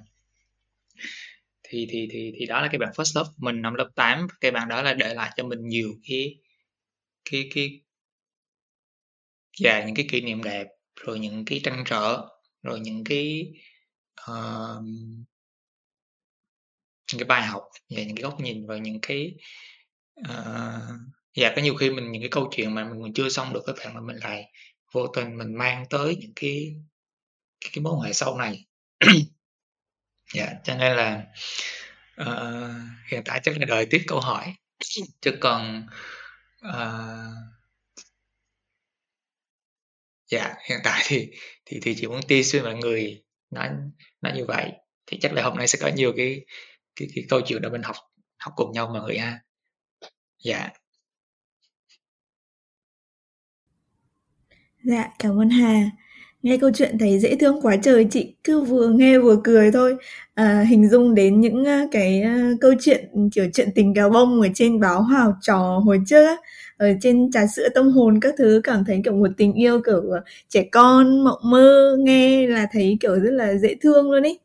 thì 1.64 1.88
thì 1.90 2.08
thì 2.12 2.34
thì 2.40 2.46
đó 2.46 2.62
là 2.62 2.68
cái 2.72 2.80
bạn 2.80 2.90
first 2.96 3.20
love 3.20 3.30
mình 3.38 3.62
năm 3.62 3.74
lớp 3.74 3.90
8 3.96 4.28
cái 4.42 4.52
bạn 4.52 4.70
đó 4.70 4.82
là 4.82 4.94
để 4.94 5.14
lại 5.14 5.32
cho 5.38 5.44
mình 5.44 5.68
nhiều 5.68 5.94
cái 6.10 6.36
cái 7.32 7.50
cái 7.56 7.82
và 9.60 9.84
những 9.84 9.96
cái 9.96 10.08
kỷ 10.12 10.22
niệm 10.22 10.44
đẹp 10.44 10.68
rồi 10.96 11.20
những 11.20 11.46
cái 11.46 11.62
trăn 11.64 11.84
trở 11.88 12.22
rồi 12.64 12.80
những 12.80 13.04
cái 13.04 13.52
uh, 14.32 14.84
những 17.12 17.20
cái 17.20 17.26
bài 17.28 17.42
học 17.42 17.64
và 17.90 18.02
những 18.02 18.16
cái 18.16 18.24
góc 18.24 18.40
nhìn 18.40 18.68
và 18.68 18.78
những 18.78 19.00
cái 19.02 19.36
uh, 20.20 20.84
và 21.36 21.54
có 21.56 21.62
nhiều 21.62 21.76
khi 21.76 21.90
mình 21.90 22.12
những 22.12 22.22
cái 22.22 22.30
câu 22.30 22.50
chuyện 22.56 22.76
mà 22.76 22.90
mình 22.94 23.14
chưa 23.14 23.30
xong 23.30 23.54
được 23.54 23.64
các 23.66 23.76
bạn 23.80 23.94
mà 23.94 24.02
mình 24.02 24.16
lại 24.16 24.52
vô 24.92 25.08
tình 25.08 25.38
mình 25.38 25.54
mang 25.54 25.86
tới 25.90 26.16
những 26.16 26.34
cái 26.36 26.76
cái, 27.62 27.70
cái 27.74 27.82
mối 27.82 27.94
quan 27.94 28.02
hệ 28.02 28.14
sau 28.14 28.38
này. 28.38 28.66
Dạ 30.34 30.46
yeah, 30.46 30.58
cho 30.64 30.76
nên 30.76 30.96
là 30.98 31.24
uh, 32.22 32.76
hiện 33.12 33.22
tại 33.26 33.40
chắc 33.44 33.58
là 33.58 33.66
đợi 33.66 33.88
tiếp 33.90 34.04
câu 34.08 34.20
hỏi. 34.20 34.56
Chứ 35.22 35.38
còn 35.42 35.88
uh, 36.68 37.57
Dạ, 40.32 40.56
hiện 40.70 40.80
tại 40.84 41.04
thì 41.08 41.30
thì 41.66 41.80
thì 41.82 41.96
chỉ 41.98 42.08
muốn 42.08 42.22
ti 42.28 42.44
xuyên 42.44 42.64
mọi 42.64 42.76
người 42.76 43.24
nói 43.50 43.70
nói 44.22 44.34
như 44.36 44.46
vậy. 44.46 44.72
Thì 45.08 45.18
chắc 45.22 45.34
là 45.34 45.44
hôm 45.44 45.58
nay 45.58 45.68
sẽ 45.68 45.80
có 45.82 45.90
nhiều 45.96 46.14
cái 46.18 46.46
cái 46.96 47.08
cái 47.16 47.24
câu 47.30 47.42
chuyện 47.42 47.62
để 47.62 47.70
mình 47.70 47.82
học 47.84 47.96
học 48.40 48.54
cùng 48.56 48.72
nhau 48.72 48.90
mọi 48.94 49.02
người 49.02 49.18
ha. 49.18 49.40
Dạ. 50.44 50.70
Dạ, 54.84 55.10
cảm 55.20 55.40
ơn 55.42 55.50
Hà. 55.50 55.92
Nghe 56.48 56.58
câu 56.58 56.70
chuyện 56.74 56.98
thấy 56.98 57.20
dễ 57.20 57.36
thương 57.36 57.62
quá 57.62 57.76
trời, 57.84 58.08
chị 58.12 58.36
cứ 58.44 58.62
vừa 58.62 58.90
nghe 58.90 59.20
vừa 59.20 59.38
cười 59.44 59.72
thôi. 59.72 59.96
À, 60.34 60.66
hình 60.70 60.90
dung 60.90 61.16
đến 61.16 61.42
những 61.42 61.66
à, 61.66 61.86
cái 61.92 62.24
uh, 62.26 62.62
câu 62.62 62.74
chuyện 62.80 63.30
kiểu 63.34 63.46
chuyện 63.54 63.70
tình 63.76 63.94
gà 63.94 64.10
bông 64.10 64.42
ở 64.42 64.48
trên 64.54 64.80
báo 64.80 65.02
Hào 65.02 65.38
Trò 65.42 65.82
hồi 65.86 66.00
trước 66.08 66.26
á 66.26 66.36
ở 66.78 66.88
trên 67.02 67.32
trà 67.32 67.48
sữa 67.48 67.68
tâm 67.76 67.90
hồn 67.90 68.20
các 68.20 68.34
thứ 68.38 68.62
cảm 68.64 68.84
thấy 68.86 69.02
kiểu 69.04 69.14
một 69.14 69.28
tình 69.38 69.54
yêu 69.54 69.82
kiểu 69.86 70.12
à, 70.12 70.22
trẻ 70.50 70.64
con 70.72 71.24
mộng 71.24 71.40
mơ 71.44 71.98
nghe 72.00 72.48
là 72.48 72.68
thấy 72.72 72.98
kiểu 73.00 73.20
rất 73.20 73.32
là 73.32 73.54
dễ 73.56 73.76
thương 73.82 74.12
luôn 74.12 74.24
ý 74.24 74.40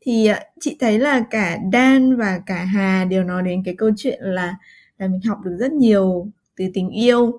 thì 0.00 0.28
uh, 0.30 0.36
chị 0.60 0.76
thấy 0.80 0.98
là 0.98 1.24
cả 1.30 1.58
Dan 1.72 2.16
và 2.16 2.40
cả 2.46 2.64
Hà 2.64 3.04
đều 3.04 3.24
nói 3.24 3.42
đến 3.42 3.62
cái 3.64 3.74
câu 3.78 3.90
chuyện 3.96 4.18
là 4.22 4.54
là 4.98 5.08
mình 5.08 5.20
học 5.20 5.38
được 5.44 5.56
rất 5.58 5.72
nhiều 5.72 6.28
từ 6.56 6.64
tình 6.74 6.90
yêu 6.90 7.38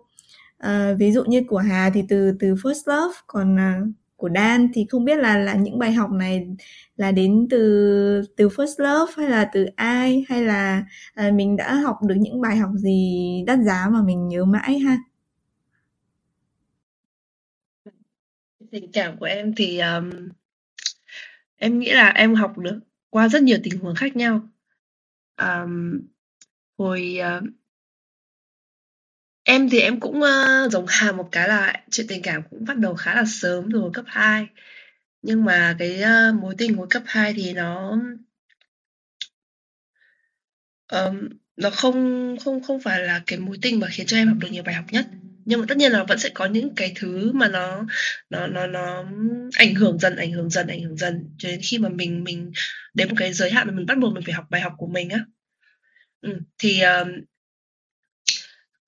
à, 0.57 0.93
ví 1.00 1.12
dụ 1.12 1.24
như 1.24 1.43
của 1.48 1.57
Hà 1.57 1.91
thì 1.93 2.03
từ 2.10 2.31
từ 2.39 2.53
first 2.53 2.81
love 2.86 3.15
còn 3.27 3.60
à, 3.60 3.81
của 4.15 4.29
Dan 4.36 4.69
thì 4.74 4.86
không 4.89 5.05
biết 5.05 5.19
là 5.19 5.38
là 5.38 5.55
những 5.55 5.79
bài 5.79 5.93
học 5.93 6.12
này 6.12 6.48
là 6.98 7.12
đến 7.12 7.48
từ 7.50 7.57
từ 8.38 8.48
first 8.48 8.84
love 8.84 9.13
hay 9.17 9.29
là 9.29 9.50
từ 9.53 9.65
ai? 9.75 10.25
Hay 10.29 10.43
là 10.43 10.84
à, 11.13 11.31
mình 11.31 11.57
đã 11.57 11.75
học 11.75 11.98
được 12.07 12.15
những 12.19 12.41
bài 12.41 12.57
học 12.57 12.69
gì 12.75 13.43
đắt 13.48 13.60
giá 13.65 13.89
mà 13.91 14.01
mình 14.01 14.27
nhớ 14.27 14.45
mãi 14.45 14.79
ha? 14.79 14.98
Tình 18.72 18.91
cảm 18.91 19.17
của 19.17 19.25
em 19.25 19.53
thì 19.55 19.79
um, 19.79 20.10
em 21.57 21.79
nghĩ 21.79 21.91
là 21.91 22.10
em 22.10 22.36
học 22.36 22.57
được 22.57 22.79
qua 23.10 23.27
rất 23.27 23.43
nhiều 23.43 23.57
tình 23.63 23.79
huống 23.79 23.95
khác 23.95 24.15
nhau. 24.15 24.50
Um, 25.38 26.01
hồi 26.77 27.17
uh, 27.38 27.43
em 29.45 29.69
thì 29.69 29.79
em 29.79 29.99
cũng 29.99 30.21
uh, 30.21 30.71
giống 30.71 30.85
Hà 30.89 31.11
một 31.11 31.29
cái 31.31 31.47
là 31.47 31.73
chuyện 31.91 32.07
tình 32.07 32.21
cảm 32.21 32.41
cũng 32.49 32.65
bắt 32.65 32.77
đầu 32.77 32.95
khá 32.95 33.15
là 33.15 33.23
sớm 33.27 33.69
rồi 33.69 33.91
cấp 33.93 34.05
2 34.07 34.47
nhưng 35.21 35.45
mà 35.45 35.75
cái 35.79 36.01
uh, 36.03 36.35
mối 36.41 36.55
tình 36.57 36.77
của 36.77 36.87
cấp 36.89 37.03
2 37.05 37.33
thì 37.33 37.53
nó 37.53 37.99
um, 40.91 41.29
nó 41.57 41.69
không 41.69 42.37
không 42.43 42.63
không 42.63 42.81
phải 42.81 42.99
là 42.99 43.23
cái 43.27 43.39
mối 43.39 43.57
tình 43.61 43.79
mà 43.79 43.87
khiến 43.91 44.07
cho 44.07 44.17
em 44.17 44.27
học 44.27 44.37
được 44.39 44.47
nhiều 44.51 44.63
bài 44.63 44.75
học 44.75 44.85
nhất. 44.91 45.05
Nhưng 45.45 45.59
mà 45.59 45.65
tất 45.69 45.77
nhiên 45.77 45.91
là 45.91 46.03
vẫn 46.03 46.19
sẽ 46.19 46.29
có 46.33 46.45
những 46.45 46.75
cái 46.75 46.93
thứ 46.95 47.31
mà 47.33 47.47
nó 47.47 47.85
nó 48.29 48.47
nó 48.47 48.67
nó 48.67 49.05
ảnh 49.57 49.75
hưởng 49.75 49.99
dần 49.99 50.15
ảnh 50.15 50.31
hưởng 50.31 50.49
dần 50.49 50.67
ảnh 50.67 50.81
hưởng 50.83 50.97
dần 50.97 51.29
cho 51.37 51.49
đến 51.49 51.59
khi 51.63 51.77
mà 51.79 51.89
mình 51.89 52.23
mình 52.23 52.51
đến 52.93 53.09
một 53.09 53.15
cái 53.19 53.33
giới 53.33 53.51
hạn 53.51 53.67
mà 53.67 53.73
mình 53.73 53.85
bắt 53.85 53.97
buộc 53.97 54.13
mình 54.13 54.23
phải 54.25 54.33
học 54.33 54.45
bài 54.49 54.61
học 54.61 54.73
của 54.77 54.87
mình 54.87 55.09
á. 55.09 55.25
Ừ, 56.21 56.39
thì 56.57 56.81
uh, 57.01 57.07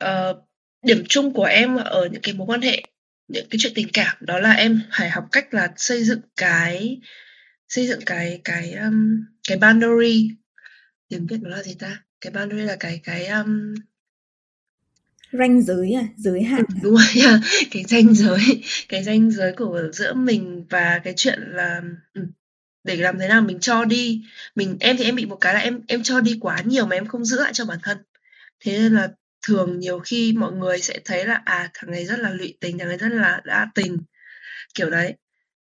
uh, 0.03 0.46
điểm 0.87 1.03
chung 1.09 1.33
của 1.33 1.43
em 1.43 1.75
ở 1.75 2.09
những 2.11 2.21
cái 2.21 2.33
mối 2.33 2.47
quan 2.47 2.61
hệ 2.61 2.83
những 3.27 3.47
cái 3.49 3.59
chuyện 3.59 3.73
tình 3.75 3.87
cảm 3.93 4.17
đó 4.19 4.39
là 4.39 4.51
em 4.51 4.81
phải 4.91 5.09
học 5.09 5.27
cách 5.31 5.53
là 5.53 5.73
xây 5.75 6.03
dựng 6.03 6.21
cái 6.35 6.99
xây 7.69 7.87
dựng 7.87 7.99
cái 8.05 8.41
cái 8.43 8.73
um, 8.73 9.23
cái 9.47 9.57
boundary. 9.57 10.29
Tiếng 11.09 11.27
việt 11.27 11.37
nó 11.41 11.49
là 11.49 11.63
gì 11.63 11.75
ta? 11.79 12.03
Cái 12.21 12.33
boundary 12.33 12.61
là 12.61 12.75
cái 12.79 12.99
cái 13.03 13.27
um, 13.27 13.75
ranh 15.31 15.61
giới 15.61 15.93
à? 15.93 16.07
Giới 16.17 16.43
hạn 16.43 16.63
ừ, 16.67 16.75
đúng 16.83 16.95
rồi 16.95 17.25
yeah. 17.25 17.39
cái 17.71 17.83
ranh 17.83 18.13
giới 18.13 18.63
cái 18.89 19.03
ranh 19.03 19.31
giới 19.31 19.53
của 19.53 19.81
giữa 19.93 20.13
mình 20.13 20.65
và 20.69 21.01
cái 21.03 21.13
chuyện 21.17 21.39
là 21.41 21.81
ừ, 22.13 22.21
để 22.83 22.95
làm 22.95 23.19
thế 23.19 23.27
nào 23.27 23.41
mình 23.41 23.59
cho 23.59 23.85
đi. 23.85 24.21
Mình 24.55 24.77
em 24.79 24.97
thì 24.97 25.03
em 25.03 25.15
bị 25.15 25.25
một 25.25 25.37
cái 25.41 25.53
là 25.53 25.59
em 25.59 25.81
em 25.87 26.03
cho 26.03 26.21
đi 26.21 26.37
quá 26.41 26.61
nhiều 26.65 26.85
mà 26.85 26.95
em 26.95 27.07
không 27.07 27.25
giữ 27.25 27.39
lại 27.39 27.53
cho 27.53 27.65
bản 27.65 27.79
thân. 27.83 27.97
Thế 28.59 28.71
nên 28.71 28.93
là 28.93 29.09
thường 29.47 29.79
nhiều 29.79 29.99
khi 29.99 30.33
mọi 30.37 30.51
người 30.51 30.79
sẽ 30.79 30.99
thấy 31.05 31.25
là 31.25 31.41
à 31.45 31.69
thằng 31.73 31.91
này 31.91 32.05
rất 32.05 32.19
là 32.19 32.29
lụy 32.29 32.57
tình 32.61 32.77
thằng 32.77 32.87
này 32.87 32.97
rất 32.97 33.09
là 33.11 33.41
đa 33.45 33.67
tình. 33.75 33.97
Kiểu 34.73 34.89
đấy. 34.89 35.13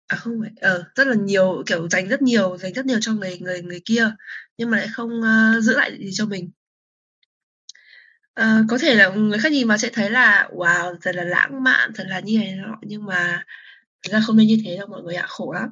À 0.06 0.16
không 0.16 0.40
phải 0.42 0.50
ờ 0.60 0.84
rất 0.94 1.06
là 1.06 1.14
nhiều 1.14 1.62
kiểu 1.66 1.88
dành 1.88 2.08
rất 2.08 2.22
nhiều 2.22 2.58
dành 2.58 2.72
rất 2.74 2.86
nhiều 2.86 2.98
cho 3.00 3.12
người 3.12 3.38
người 3.38 3.62
người 3.62 3.80
kia 3.84 4.10
nhưng 4.58 4.70
mà 4.70 4.78
lại 4.78 4.88
không 4.92 5.20
uh, 5.20 5.64
giữ 5.64 5.76
lại 5.76 5.98
gì 5.98 6.10
cho 6.12 6.26
mình. 6.26 6.50
Uh, 8.40 8.64
có 8.68 8.78
thể 8.78 8.94
là 8.94 9.08
người 9.08 9.38
khác 9.38 9.52
nhìn 9.52 9.68
vào 9.68 9.78
sẽ 9.78 9.90
thấy 9.92 10.10
là 10.10 10.48
wow 10.52 10.96
thật 11.02 11.14
là 11.14 11.24
lãng 11.24 11.64
mạn 11.64 11.90
thật 11.94 12.04
là 12.08 12.20
như 12.20 12.38
này 12.38 12.54
nọ. 12.56 12.78
Nhưng 12.82 13.04
mà 13.04 13.44
thật 14.02 14.10
ra 14.12 14.20
không 14.26 14.36
nên 14.36 14.46
như 14.46 14.58
thế 14.64 14.76
đâu 14.76 14.86
mọi 14.88 15.02
người 15.02 15.14
ạ 15.14 15.26
khổ 15.28 15.52
lắm. 15.52 15.70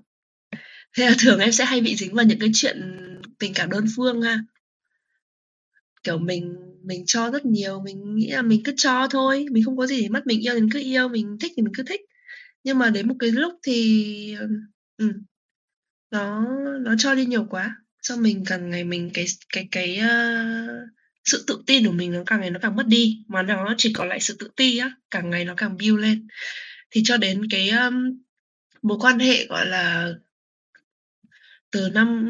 Thế 0.97 1.07
là 1.07 1.15
thường 1.19 1.41
em 1.41 1.53
sẽ 1.53 1.65
hay 1.65 1.81
bị 1.81 1.97
dính 1.97 2.15
vào 2.15 2.25
những 2.25 2.39
cái 2.39 2.51
chuyện 2.55 3.07
tình 3.39 3.53
cảm 3.55 3.71
đơn 3.71 3.87
phương 3.97 4.23
ha 4.23 4.39
kiểu 6.03 6.19
mình 6.19 6.57
mình 6.83 7.05
cho 7.07 7.31
rất 7.31 7.47
nhiều 7.47 7.83
mình 7.85 8.17
nghĩ 8.17 8.31
là 8.31 8.43
mình 8.43 8.63
cứ 8.65 8.73
cho 8.77 9.09
thôi 9.11 9.47
mình 9.51 9.65
không 9.65 9.77
có 9.77 9.87
gì 9.87 10.03
để 10.03 10.09
mất 10.09 10.27
mình 10.27 10.41
yêu 10.41 10.55
thì 10.55 10.61
mình 10.61 10.71
cứ 10.73 10.81
yêu 10.81 11.09
mình 11.09 11.37
thích 11.41 11.53
thì 11.57 11.63
mình 11.63 11.75
cứ 11.77 11.83
thích. 11.83 12.01
Nhưng 12.65 12.79
mà 12.79 12.91
đến 12.91 13.09
một 13.09 13.15
cái 13.19 13.31
lúc 13.31 13.53
thì 13.63 14.37
ừ, 14.97 15.13
nó 16.11 16.47
nó 16.81 16.95
cho 16.99 17.15
đi 17.15 17.27
nhiều 17.27 17.47
quá 17.51 17.77
cho 18.03 18.17
mình 18.17 18.45
càng 18.47 18.71
ngày 18.71 18.85
mình 18.85 19.11
cái 19.15 19.25
cái 19.53 19.69
cái 19.71 20.01
uh, 20.01 20.89
sự 21.25 21.45
tự 21.47 21.63
tin 21.67 21.87
của 21.87 21.93
mình 21.93 22.13
nó 22.13 22.23
càng 22.27 22.41
ngày 22.41 22.51
nó 22.51 22.59
càng 22.63 22.77
mất 22.77 22.87
đi. 22.87 23.25
Mà 23.29 23.43
nó 23.43 23.75
chỉ 23.79 23.93
còn 23.93 24.09
lại 24.09 24.21
sự 24.21 24.37
tự 24.39 24.51
ti 24.57 24.79
á 24.79 24.91
càng 25.11 25.31
ngày 25.31 25.45
nó 25.45 25.55
càng 25.57 25.77
build 25.77 25.99
lên. 25.99 26.29
Thì 26.91 27.03
cho 27.05 27.17
đến 27.17 27.43
cái 27.51 27.71
um, 27.71 28.19
mối 28.83 28.99
quan 29.01 29.19
hệ 29.19 29.47
gọi 29.47 29.67
là 29.67 30.09
từ 31.71 31.89
năm 31.89 32.27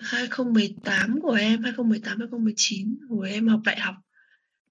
2018 0.00 1.20
của 1.22 1.32
em 1.32 1.62
2018 1.62 2.18
2019 2.18 2.98
hồi 3.08 3.30
em 3.30 3.48
học 3.48 3.60
đại 3.64 3.80
học. 3.80 3.94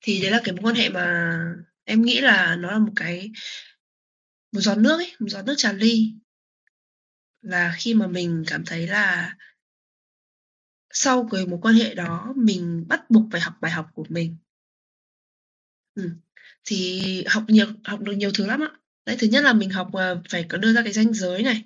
Thì 0.01 0.21
đấy 0.21 0.31
là 0.31 0.41
cái 0.43 0.55
mối 0.55 0.61
quan 0.63 0.75
hệ 0.75 0.89
mà 0.89 1.39
em 1.83 2.01
nghĩ 2.01 2.19
là 2.19 2.55
nó 2.55 2.71
là 2.71 2.79
một 2.79 2.93
cái 2.95 3.31
một 4.51 4.61
giọt 4.61 4.75
nước 4.75 4.97
ấy 4.97 5.15
một 5.19 5.27
giọt 5.29 5.41
nước 5.45 5.53
tràn 5.57 5.77
ly. 5.77 6.13
Là 7.41 7.75
khi 7.77 7.93
mà 7.93 8.07
mình 8.07 8.43
cảm 8.47 8.65
thấy 8.65 8.87
là 8.87 9.35
sau 10.89 11.27
cái 11.31 11.45
mối 11.45 11.59
quan 11.61 11.75
hệ 11.75 11.93
đó 11.93 12.33
mình 12.35 12.85
bắt 12.87 13.09
buộc 13.09 13.23
phải 13.31 13.41
học 13.41 13.53
bài 13.61 13.71
học 13.71 13.87
của 13.93 14.05
mình. 14.09 14.37
Ừ. 15.95 16.09
thì 16.65 17.23
học 17.29 17.43
nhiều 17.47 17.65
học 17.83 17.99
được 18.01 18.13
nhiều 18.13 18.31
thứ 18.33 18.45
lắm 18.45 18.59
ạ. 18.63 18.71
Đấy 19.05 19.15
thứ 19.19 19.27
nhất 19.27 19.43
là 19.43 19.53
mình 19.53 19.69
học 19.69 19.93
à, 19.93 20.15
phải 20.29 20.45
có 20.49 20.57
đưa 20.57 20.73
ra 20.73 20.81
cái 20.83 20.93
ranh 20.93 21.13
giới 21.13 21.43
này. 21.43 21.63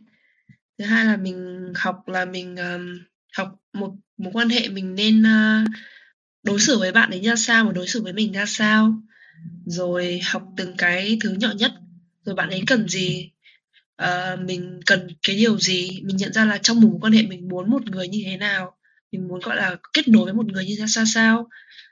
Thứ 0.77 0.85
hai 0.85 1.05
là 1.05 1.17
mình 1.17 1.71
học 1.75 2.03
là 2.07 2.25
mình 2.25 2.55
um, 2.55 2.99
học 3.37 3.55
một 3.73 3.91
mối 4.17 4.33
quan 4.33 4.49
hệ 4.49 4.69
mình 4.69 4.95
nên 4.95 5.23
ờ, 5.23 5.63
đối 6.43 6.59
xử 6.59 6.79
với 6.79 6.91
bạn 6.91 7.09
ấy 7.09 7.21
ra 7.21 7.35
sao 7.35 7.65
và 7.65 7.71
đối 7.71 7.87
xử 7.87 8.03
với 8.03 8.13
mình 8.13 8.31
ra 8.31 8.45
sao. 8.45 9.01
Rồi 9.65 10.19
học 10.23 10.43
từng 10.57 10.77
cái 10.77 11.17
thứ 11.21 11.35
nhỏ 11.39 11.51
nhất. 11.51 11.71
Rồi 12.25 12.35
bạn 12.35 12.49
ấy 12.49 12.63
cần 12.67 12.87
gì 12.87 13.31
uh, 14.03 14.39
mình 14.39 14.79
cần 14.85 15.07
cái 15.27 15.35
điều 15.35 15.59
gì 15.59 16.01
mình 16.03 16.17
nhận 16.17 16.33
ra 16.33 16.45
là 16.45 16.57
trong 16.57 16.81
một 16.81 16.89
mối 16.91 16.99
quan 17.01 17.13
hệ 17.13 17.23
mình 17.23 17.47
muốn 17.47 17.69
một 17.71 17.85
người 17.85 18.07
như 18.07 18.21
thế 18.25 18.37
nào 18.37 18.75
mình 19.13 19.27
muốn 19.27 19.39
gọi 19.39 19.55
là 19.55 19.77
kết 19.93 20.07
nối 20.07 20.25
với 20.25 20.33
một 20.33 20.45
người 20.45 20.65
như 20.65 20.75
ra 20.75 20.85
sao 20.87 21.03
sao. 21.13 21.49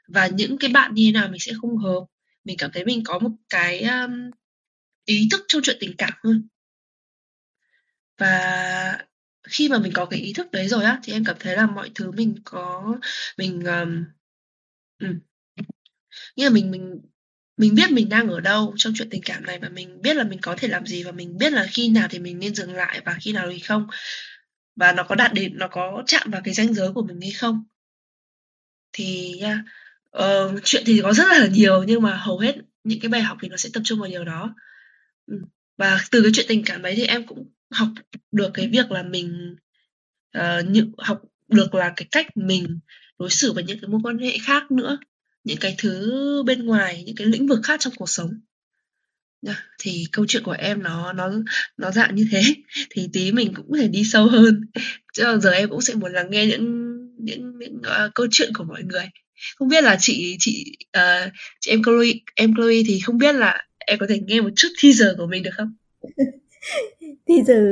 Và 0.07 0.27
những 0.27 0.57
cái 0.57 0.69
bạn 0.69 0.93
như 0.93 1.03
thế 1.05 1.11
nào 1.11 1.27
mình 1.27 1.39
sẽ 1.39 1.51
không 1.61 1.77
hợp. 1.77 2.05
Mình 2.43 2.57
cảm 2.59 2.71
thấy 2.73 2.85
mình 2.85 3.01
có 3.05 3.19
một 3.19 3.29
cái 3.49 3.81
um, 3.83 4.31
ý 5.05 5.27
thức 5.31 5.41
trong 5.47 5.61
chuyện 5.61 5.77
tình 5.79 5.95
cảm 5.97 6.13
hơn. 6.23 6.47
Và 8.17 9.05
khi 9.51 9.69
mà 9.69 9.79
mình 9.79 9.93
có 9.93 10.05
cái 10.05 10.19
ý 10.19 10.33
thức 10.33 10.51
đấy 10.51 10.67
rồi 10.67 10.83
á 10.83 10.99
thì 11.03 11.13
em 11.13 11.23
cảm 11.25 11.35
thấy 11.39 11.55
là 11.55 11.67
mọi 11.67 11.91
thứ 11.95 12.11
mình 12.11 12.35
có 12.43 12.95
mình 13.37 13.63
um, 13.65 14.05
ừ. 14.99 15.07
nghĩa 16.35 16.43
là 16.45 16.49
mình 16.49 16.71
mình 16.71 17.01
mình 17.57 17.75
biết 17.75 17.91
mình 17.91 18.09
đang 18.09 18.27
ở 18.27 18.39
đâu 18.39 18.73
trong 18.77 18.93
chuyện 18.95 19.09
tình 19.09 19.21
cảm 19.25 19.45
này 19.45 19.59
và 19.59 19.69
mình 19.69 20.01
biết 20.01 20.15
là 20.15 20.23
mình 20.23 20.39
có 20.41 20.55
thể 20.57 20.67
làm 20.67 20.85
gì 20.85 21.03
và 21.03 21.11
mình 21.11 21.37
biết 21.37 21.53
là 21.53 21.67
khi 21.71 21.89
nào 21.89 22.07
thì 22.11 22.19
mình 22.19 22.39
nên 22.39 22.55
dừng 22.55 22.73
lại 22.73 23.01
và 23.05 23.17
khi 23.21 23.33
nào 23.33 23.47
thì 23.51 23.59
không 23.59 23.87
và 24.75 24.91
nó 24.91 25.03
có 25.03 25.15
đạt 25.15 25.33
đến 25.33 25.57
nó 25.57 25.67
có 25.67 26.03
chạm 26.07 26.31
vào 26.31 26.41
cái 26.45 26.53
ranh 26.53 26.73
giới 26.73 26.91
của 26.93 27.03
mình 27.03 27.21
hay 27.21 27.31
không 27.31 27.63
thì 28.93 29.39
yeah, 29.41 29.57
uh, 29.59 29.65
ờ, 30.11 30.59
chuyện 30.63 30.83
thì 30.85 31.01
có 31.03 31.13
rất 31.13 31.27
là 31.27 31.47
nhiều 31.47 31.83
nhưng 31.83 32.01
mà 32.01 32.15
hầu 32.15 32.39
hết 32.39 32.55
những 32.83 32.99
cái 32.99 33.09
bài 33.09 33.21
học 33.21 33.37
thì 33.41 33.47
nó 33.49 33.57
sẽ 33.57 33.69
tập 33.73 33.81
trung 33.85 33.99
vào 33.99 34.09
điều 34.09 34.23
đó 34.23 34.55
ừ. 35.27 35.41
và 35.77 35.99
từ 36.11 36.21
cái 36.23 36.31
chuyện 36.35 36.45
tình 36.49 36.63
cảm 36.65 36.81
đấy 36.81 36.93
thì 36.97 37.05
em 37.05 37.25
cũng 37.27 37.51
học 37.71 37.89
được 38.31 38.51
cái 38.53 38.67
việc 38.67 38.91
là 38.91 39.03
mình 39.03 39.55
ờ, 40.33 40.59
uh, 40.59 40.69
những 40.69 40.91
học 40.97 41.21
được 41.47 41.75
là 41.75 41.93
cái 41.95 42.07
cách 42.11 42.37
mình 42.37 42.79
đối 43.19 43.29
xử 43.29 43.53
với 43.53 43.63
những 43.63 43.79
cái 43.81 43.89
mối 43.89 44.01
quan 44.03 44.17
hệ 44.17 44.37
khác 44.45 44.71
nữa 44.71 44.97
những 45.43 45.57
cái 45.57 45.75
thứ 45.77 46.43
bên 46.45 46.65
ngoài 46.65 47.03
những 47.05 47.15
cái 47.15 47.27
lĩnh 47.27 47.47
vực 47.47 47.59
khác 47.63 47.79
trong 47.79 47.93
cuộc 47.97 48.09
sống. 48.09 48.29
Thì 49.79 50.05
câu 50.11 50.25
chuyện 50.27 50.43
của 50.43 50.51
em 50.51 50.83
nó 50.83 51.13
nó 51.13 51.31
nó 51.77 51.91
dạng 51.91 52.15
như 52.15 52.27
thế 52.31 52.41
thì 52.89 53.09
tí 53.13 53.31
mình 53.31 53.53
cũng 53.53 53.71
có 53.71 53.77
thể 53.77 53.87
đi 53.87 54.03
sâu 54.03 54.27
hơn. 54.27 54.61
Chứ 55.13 55.23
giờ 55.41 55.51
em 55.51 55.69
cũng 55.69 55.81
sẽ 55.81 55.93
muốn 55.93 56.13
lắng 56.13 56.29
nghe 56.29 56.45
những 56.45 56.91
những, 57.17 57.59
những 57.59 57.77
uh, 57.77 58.11
câu 58.15 58.27
chuyện 58.31 58.51
của 58.53 58.63
mọi 58.63 58.83
người. 58.83 59.05
Không 59.55 59.67
biết 59.67 59.83
là 59.83 59.97
chị 59.99 60.35
chị 60.39 60.77
uh, 60.97 61.31
chị 61.59 61.71
em 61.71 61.83
Chloe 61.83 62.07
em 62.35 62.55
Chloe 62.55 62.75
thì 62.87 62.99
không 62.99 63.17
biết 63.17 63.35
là 63.35 63.65
em 63.79 63.99
có 63.99 64.05
thể 64.09 64.19
nghe 64.19 64.41
một 64.41 64.49
chút 64.55 64.69
teaser 64.83 65.17
của 65.17 65.27
mình 65.27 65.43
được 65.43 65.51
không? 65.57 65.73
teaser 67.37 67.65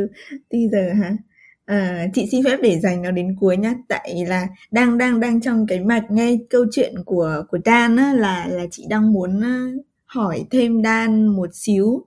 teaser 0.50 0.98
hả? 1.02 1.18
À, 1.66 2.08
chị 2.14 2.28
xin 2.32 2.44
phép 2.46 2.58
để 2.64 2.80
dành 2.80 3.02
nó 3.02 3.12
đến 3.12 3.36
cuối 3.40 3.58
nhá. 3.58 3.76
Tại 3.88 4.26
là 4.28 4.48
đang 4.72 4.98
đang 4.98 5.20
đang 5.20 5.42
trong 5.42 5.68
cái 5.68 5.80
mạch 5.80 6.12
nghe 6.12 6.38
câu 6.50 6.66
chuyện 6.72 6.94
của 7.06 7.44
của 7.50 7.60
Dan 7.66 7.96
á, 7.96 8.14
là 8.14 8.48
là 8.48 8.66
chị 8.72 8.86
đang 8.90 9.14
muốn 9.14 9.42
ờ, 9.42 9.82
hỏi 10.06 10.46
thêm 10.52 10.84
Dan 10.84 11.28
một 11.28 11.50
xíu. 11.54 12.06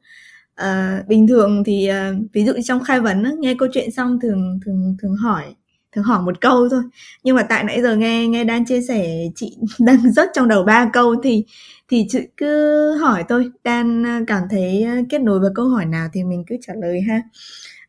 À, 0.54 1.04
bình 1.08 1.26
thường 1.28 1.64
thì 1.64 1.86
à, 1.86 2.12
ví 2.32 2.44
dụ 2.44 2.52
trong 2.64 2.84
khai 2.84 3.00
vấn 3.00 3.22
á, 3.24 3.32
nghe 3.38 3.54
câu 3.58 3.68
chuyện 3.72 3.90
xong 3.90 4.20
thường 4.22 4.60
thường 4.64 4.96
thường 5.02 5.16
hỏi 5.16 5.44
thường 5.92 6.04
hỏi 6.04 6.22
một 6.22 6.40
câu 6.40 6.68
thôi. 6.68 6.82
Nhưng 7.24 7.36
mà 7.36 7.42
tại 7.42 7.64
nãy 7.64 7.82
giờ 7.82 7.96
nghe 7.96 8.26
nghe 8.28 8.44
Dan 8.44 8.64
chia 8.64 8.82
sẻ 8.82 9.06
chị 9.34 9.56
đang 9.78 10.12
rất 10.12 10.30
trong 10.34 10.48
đầu 10.48 10.64
ba 10.64 10.90
câu 10.92 11.16
thì 11.22 11.44
thì 11.88 12.06
chị 12.08 12.18
cứ 12.36 12.96
hỏi 12.98 13.24
thôi. 13.28 13.50
Dan 13.64 14.06
à, 14.06 14.20
cảm 14.26 14.42
thấy 14.50 14.82
à, 14.82 15.00
kết 15.10 15.20
nối 15.20 15.40
với 15.40 15.50
câu 15.54 15.68
hỏi 15.68 15.84
nào 15.86 16.08
thì 16.12 16.24
mình 16.24 16.44
cứ 16.46 16.56
trả 16.60 16.74
lời 16.74 17.00
ha. 17.00 17.22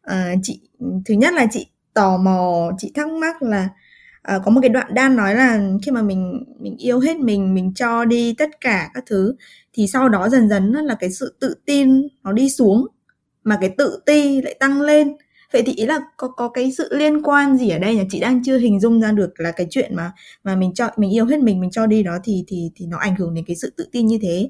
À, 0.02 0.36
chị 0.44 0.62
thứ 1.06 1.14
nhất 1.14 1.34
là 1.34 1.46
chị 1.52 1.68
tò 1.94 2.18
mò 2.18 2.72
chị 2.78 2.92
thắc 2.96 3.08
mắc 3.10 3.44
là 3.44 3.70
à, 4.22 4.40
có 4.46 4.52
một 4.52 4.62
cái 4.62 4.70
đoạn 4.70 4.94
Dan 4.96 5.16
nói 5.16 5.36
là 5.36 5.60
khi 5.84 5.92
mà 5.92 6.02
mình 6.02 6.44
mình 6.60 6.78
yêu 6.78 7.00
hết 7.00 7.18
mình 7.18 7.54
mình 7.54 7.74
cho 7.76 8.06
đi 8.06 8.36
tất 8.38 8.50
cả 8.62 8.90
các 8.94 9.04
thứ 9.08 9.36
thì 9.74 9.88
sau 9.88 10.10
đó 10.10 10.30
dần 10.30 10.50
dần 10.50 10.72
là 10.72 10.96
cái 11.00 11.12
sự 11.12 11.38
tự 11.40 11.56
tin 11.66 12.08
nó 12.24 12.32
đi 12.32 12.50
xuống 12.50 12.88
mà 13.44 13.58
cái 13.62 13.70
tự 13.78 14.00
ti 14.06 14.42
lại 14.42 14.56
tăng 14.60 14.82
lên 14.82 15.16
vậy 15.54 15.64
thì 15.66 15.74
ý 15.74 15.86
là 15.86 16.00
có 16.18 16.28
có 16.28 16.50
cái 16.50 16.72
sự 16.72 16.90
liên 16.92 17.22
quan 17.24 17.58
gì 17.58 17.70
ở 17.70 17.80
đây 17.80 17.96
nhỉ? 17.96 18.04
Chị 18.10 18.20
đang 18.20 18.44
chưa 18.44 18.58
hình 18.58 18.80
dung 18.80 19.02
ra 19.02 19.12
được 19.12 19.34
là 19.38 19.52
cái 19.52 19.68
chuyện 19.70 19.96
mà 19.96 20.12
mà 20.44 20.56
mình 20.56 20.74
cho 20.74 20.90
mình 20.98 21.14
yêu 21.14 21.26
hết 21.26 21.40
mình 21.40 21.60
mình 21.62 21.72
cho 21.72 21.88
đi 21.88 22.04
đó 22.04 22.18
thì 22.24 22.44
thì 22.48 22.72
thì 22.76 22.86
nó 22.86 22.98
ảnh 22.98 23.16
hưởng 23.16 23.34
đến 23.34 23.46
cái 23.48 23.56
sự 23.56 23.74
tự 23.78 23.88
tin 23.92 24.08
như 24.08 24.20
thế. 24.22 24.50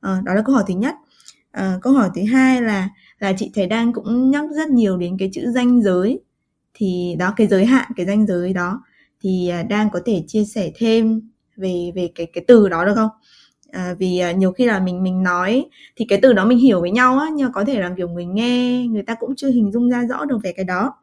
À, 0.00 0.22
đó 0.24 0.34
là 0.34 0.42
câu 0.46 0.54
hỏi 0.54 0.64
thứ 0.68 0.74
nhất. 0.74 0.94
À, 1.50 1.78
câu 1.82 1.92
hỏi 1.92 2.10
thứ 2.14 2.22
hai 2.32 2.62
là 2.62 2.88
là 3.18 3.32
chị 3.38 3.50
thấy 3.54 3.66
đang 3.66 3.92
cũng 3.92 4.30
nhắc 4.30 4.44
rất 4.56 4.68
nhiều 4.70 4.96
đến 4.96 5.16
cái 5.18 5.30
chữ 5.32 5.42
danh 5.54 5.82
giới. 5.82 6.20
Thì 6.74 7.16
đó 7.18 7.34
cái 7.36 7.46
giới 7.46 7.66
hạn 7.66 7.92
cái 7.96 8.06
danh 8.06 8.26
giới 8.26 8.52
đó. 8.52 8.82
Thì 9.22 9.48
à, 9.48 9.62
đang 9.62 9.90
có 9.90 10.00
thể 10.06 10.24
chia 10.26 10.44
sẻ 10.44 10.70
thêm 10.76 11.30
về 11.56 11.92
về 11.94 12.10
cái 12.14 12.26
cái 12.32 12.44
từ 12.48 12.68
đó 12.68 12.84
được 12.84 12.94
không? 12.94 13.10
À, 13.72 13.94
vì 13.98 14.18
à, 14.18 14.32
nhiều 14.32 14.52
khi 14.52 14.66
là 14.66 14.80
mình 14.80 15.02
mình 15.02 15.22
nói 15.22 15.66
thì 15.96 16.04
cái 16.08 16.18
từ 16.22 16.32
đó 16.32 16.44
mình 16.44 16.58
hiểu 16.58 16.80
với 16.80 16.90
nhau 16.90 17.18
á 17.18 17.26
nhưng 17.34 17.46
mà 17.46 17.52
có 17.54 17.64
thể 17.64 17.80
là 17.80 17.90
kiểu 17.96 18.08
người 18.08 18.24
nghe 18.24 18.86
người 18.86 19.02
ta 19.02 19.14
cũng 19.14 19.36
chưa 19.36 19.48
hình 19.50 19.72
dung 19.72 19.90
ra 19.90 20.06
rõ 20.08 20.24
được 20.24 20.38
về 20.42 20.52
cái 20.52 20.64
đó. 20.64 20.94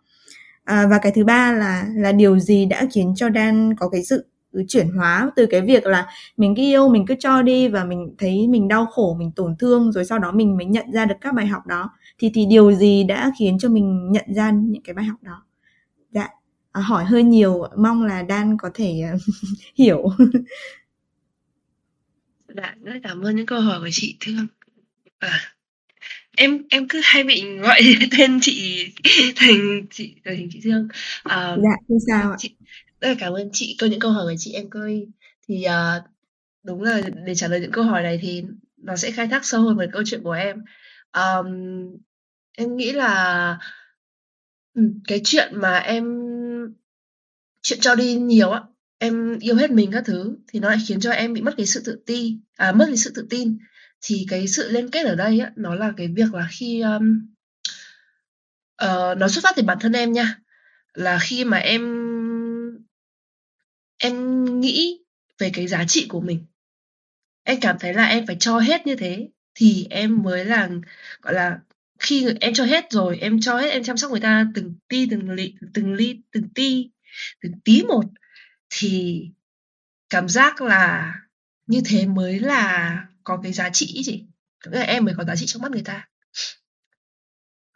À, 0.64 0.88
và 0.92 1.00
cái 1.04 1.12
thứ 1.16 1.24
ba 1.26 1.52
là 1.54 1.86
là 1.96 2.12
điều 2.12 2.40
gì 2.40 2.66
đã 2.66 2.88
khiến 2.94 3.14
cho 3.16 3.30
Dan 3.36 3.76
có 3.76 3.90
cái 3.90 4.04
sự 4.04 4.26
chuyển 4.68 4.90
hóa 4.90 5.32
từ 5.36 5.46
cái 5.46 5.62
việc 5.62 5.86
là 5.86 6.08
mình 6.38 6.56
cứ 6.56 6.62
yêu 6.64 6.90
mình 6.90 7.06
cứ 7.08 7.16
cho 7.20 7.42
đi 7.42 7.68
và 7.68 7.84
mình 7.86 8.16
thấy 8.20 8.48
mình 8.48 8.68
đau 8.68 8.86
khổ 8.86 9.16
mình 9.20 9.32
tổn 9.36 9.56
thương 9.60 9.92
rồi 9.92 10.06
sau 10.06 10.20
đó 10.20 10.32
mình 10.32 10.58
mới 10.58 10.66
nhận 10.66 10.92
ra 10.92 11.06
được 11.06 11.16
các 11.22 11.34
bài 11.34 11.48
học 11.48 11.68
đó 11.68 11.90
thì 12.20 12.32
thì 12.34 12.46
điều 12.46 12.74
gì 12.74 13.04
đã 13.04 13.32
khiến 13.40 13.58
cho 13.60 13.70
mình 13.70 14.12
nhận 14.12 14.26
ra 14.36 14.52
những 14.52 14.84
cái 14.84 14.94
bài 14.94 15.06
học 15.06 15.18
đó? 15.24 15.44
Dạ 16.12 16.30
à, 16.78 16.82
hỏi 16.82 17.06
hơi 17.06 17.24
nhiều 17.24 17.64
mong 17.78 18.04
là 18.06 18.26
Dan 18.30 18.58
có 18.58 18.70
thể 18.74 19.02
à, 19.12 19.14
hiểu. 19.76 20.04
Dạ, 22.48 22.76
rất 22.84 22.94
cảm 23.04 23.22
ơn 23.22 23.36
những 23.36 23.46
câu 23.46 23.62
hỏi 23.62 23.80
của 23.80 23.90
chị 23.92 24.18
Thương. 24.20 24.48
À, 25.20 25.40
em 26.38 26.64
em 26.70 26.88
cứ 26.88 27.02
hay 27.04 27.24
bị 27.24 27.58
gọi 27.60 27.82
tên 28.18 28.40
chị 28.42 28.88
thành 29.36 29.86
chị 29.90 30.16
thành 30.26 30.48
chị 30.52 30.60
Thương. 30.64 30.88
À, 31.24 31.56
dạ, 31.64 31.76
không 31.88 31.98
sao 32.08 32.32
ạ. 32.32 32.36
Chị, 32.40 32.56
rất 33.02 33.10
là 33.10 33.16
cảm 33.20 33.34
ơn 33.34 33.50
chị 33.54 33.78
có 33.80 33.88
những 33.88 34.00
câu 34.00 34.12
hỏi 34.12 34.26
của 34.26 34.36
chị 34.38 34.52
em 34.54 34.70
coi 34.70 35.08
thì 35.48 35.66
uh, 35.68 36.04
đúng 36.64 36.84
là 36.84 37.02
để 37.26 37.36
trả 37.36 37.48
lời 37.48 37.60
những 37.60 37.72
câu 37.72 37.84
hỏi 37.84 38.04
này 38.04 38.20
thì 38.22 38.44
nó 38.78 38.96
sẽ 38.96 39.12
khai 39.12 39.28
thác 39.28 39.46
sâu 39.46 39.62
hơn 39.62 39.78
về 39.78 39.88
câu 39.92 40.04
chuyện 40.06 40.24
của 40.24 40.32
em. 40.32 40.64
Um, 41.14 41.48
em 42.58 42.78
nghĩ 42.78 42.92
là 42.92 43.58
cái 45.08 45.22
chuyện 45.24 45.52
mà 45.56 45.78
em 45.78 46.06
chuyện 47.62 47.80
cho 47.80 47.96
đi 47.96 48.16
nhiều 48.16 48.50
á 48.50 48.62
em 48.98 49.40
yêu 49.40 49.56
hết 49.56 49.72
mình 49.72 49.92
các 49.92 50.04
thứ 50.06 50.38
thì 50.48 50.60
nó 50.60 50.70
lại 50.70 50.78
khiến 50.88 51.00
cho 51.00 51.12
em 51.12 51.34
bị 51.34 51.42
mất 51.42 51.54
cái 51.58 51.66
sự 51.66 51.82
tự 51.86 52.04
ti 52.06 52.38
à 52.58 52.72
mất 52.72 52.86
cái 52.88 52.98
sự 52.98 53.12
tự 53.16 53.28
tin. 53.30 53.58
Thì 54.02 54.26
cái 54.30 54.48
sự 54.48 54.72
liên 54.72 54.92
kết 54.92 55.06
ở 55.06 55.16
đây 55.16 55.40
á 55.40 55.52
nó 55.56 55.76
là 55.76 55.94
cái 55.98 56.08
việc 56.08 56.34
là 56.34 56.48
khi 56.52 56.82
um, 56.82 57.34
uh, 58.84 59.18
nó 59.18 59.28
xuất 59.28 59.44
phát 59.44 59.54
từ 59.56 59.64
bản 59.64 59.78
thân 59.82 59.94
em 59.94 60.14
nha. 60.14 60.40
Là 60.94 61.20
khi 61.22 61.46
mà 61.46 61.58
em 61.58 61.82
em 63.98 64.46
nghĩ 64.60 65.00
về 65.40 65.50
cái 65.54 65.68
giá 65.68 65.86
trị 65.88 66.06
của 66.10 66.22
mình 66.22 66.46
em 67.48 67.60
cảm 67.60 67.76
thấy 67.80 67.94
là 67.94 68.06
em 68.06 68.26
phải 68.28 68.36
cho 68.40 68.60
hết 68.60 68.88
như 68.88 68.96
thế 68.96 69.28
thì 69.56 69.88
em 69.90 70.24
mới 70.24 70.46
là 70.46 70.70
gọi 71.22 71.34
là 71.34 71.60
khi 72.00 72.28
em 72.42 72.54
cho 72.54 72.66
hết 72.66 72.86
rồi 72.92 73.18
em 73.18 73.40
cho 73.42 73.58
hết 73.58 73.70
em 73.70 73.84
chăm 73.84 73.98
sóc 73.98 74.12
người 74.12 74.20
ta 74.20 74.48
từng 74.56 74.74
ti 74.88 75.08
từng 75.12 75.30
ly 75.30 75.54
từng 75.74 75.94
ly 75.94 76.20
từng 76.32 76.50
ti 76.56 76.90
từng 77.42 77.52
tí 77.66 77.84
một 77.84 78.04
thì 78.70 79.26
cảm 80.10 80.30
giác 80.30 80.62
là 80.62 81.14
như 81.68 81.82
thế 81.86 82.06
mới 82.06 82.40
là 82.40 83.06
có 83.24 83.40
cái 83.44 83.54
giá 83.54 83.70
trị 83.70 84.02
chị. 84.06 84.26
Nghĩa 84.66 84.80
là 84.80 84.86
em 84.86 85.06
mới 85.06 85.14
có 85.18 85.24
giá 85.24 85.36
trị 85.36 85.46
trong 85.46 85.62
mắt 85.62 85.72
người 85.72 85.84
ta. 85.86 86.08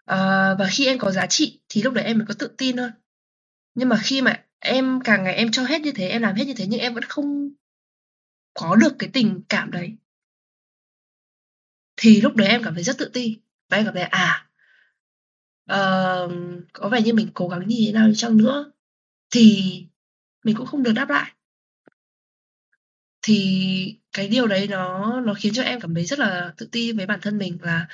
À, 0.05 0.53
và 0.59 0.67
khi 0.71 0.85
em 0.85 0.97
có 0.99 1.11
giá 1.11 1.25
trị 1.25 1.61
thì 1.69 1.81
lúc 1.81 1.93
đấy 1.93 2.05
em 2.05 2.17
mới 2.17 2.27
có 2.27 2.33
tự 2.39 2.47
tin 2.57 2.77
hơn. 2.77 2.91
Nhưng 3.75 3.89
mà 3.89 3.99
khi 4.03 4.21
mà 4.21 4.43
em 4.59 4.99
càng 5.03 5.23
ngày 5.23 5.35
em 5.35 5.51
cho 5.51 5.63
hết 5.63 5.81
như 5.81 5.91
thế 5.91 6.07
em 6.07 6.21
làm 6.21 6.35
hết 6.35 6.45
như 6.45 6.53
thế 6.53 6.65
nhưng 6.67 6.79
em 6.79 6.93
vẫn 6.93 7.03
không 7.03 7.49
có 8.53 8.75
được 8.75 8.95
cái 8.99 9.09
tình 9.13 9.41
cảm 9.49 9.71
đấy 9.71 9.97
thì 11.97 12.21
lúc 12.21 12.35
đấy 12.35 12.47
em 12.47 12.63
cảm 12.63 12.73
thấy 12.73 12.83
rất 12.83 12.97
tự 12.97 13.09
ti. 13.13 13.37
Và 13.69 13.77
em 13.77 13.85
cảm 13.85 13.93
thấy 13.93 14.03
à 14.03 14.47
uh, 15.71 16.31
có 16.73 16.89
vẻ 16.89 17.01
như 17.01 17.13
mình 17.13 17.29
cố 17.33 17.47
gắng 17.47 17.67
như 17.67 17.75
thế 17.85 17.91
nào 17.91 18.07
đi 18.07 18.13
chăng 18.15 18.37
nữa. 18.37 18.71
Thì 19.31 19.85
mình 20.43 20.55
cũng 20.55 20.65
không 20.65 20.83
được 20.83 20.91
đáp 20.91 21.09
lại. 21.09 21.31
Thì 23.21 23.99
cái 24.13 24.27
điều 24.27 24.47
đấy 24.47 24.67
nó 24.67 25.21
nó 25.21 25.33
khiến 25.33 25.53
cho 25.53 25.63
em 25.63 25.79
cảm 25.79 25.93
thấy 25.95 26.05
rất 26.05 26.19
là 26.19 26.53
tự 26.57 26.69
ti 26.71 26.91
với 26.91 27.05
bản 27.05 27.19
thân 27.21 27.37
mình 27.37 27.57
là 27.61 27.87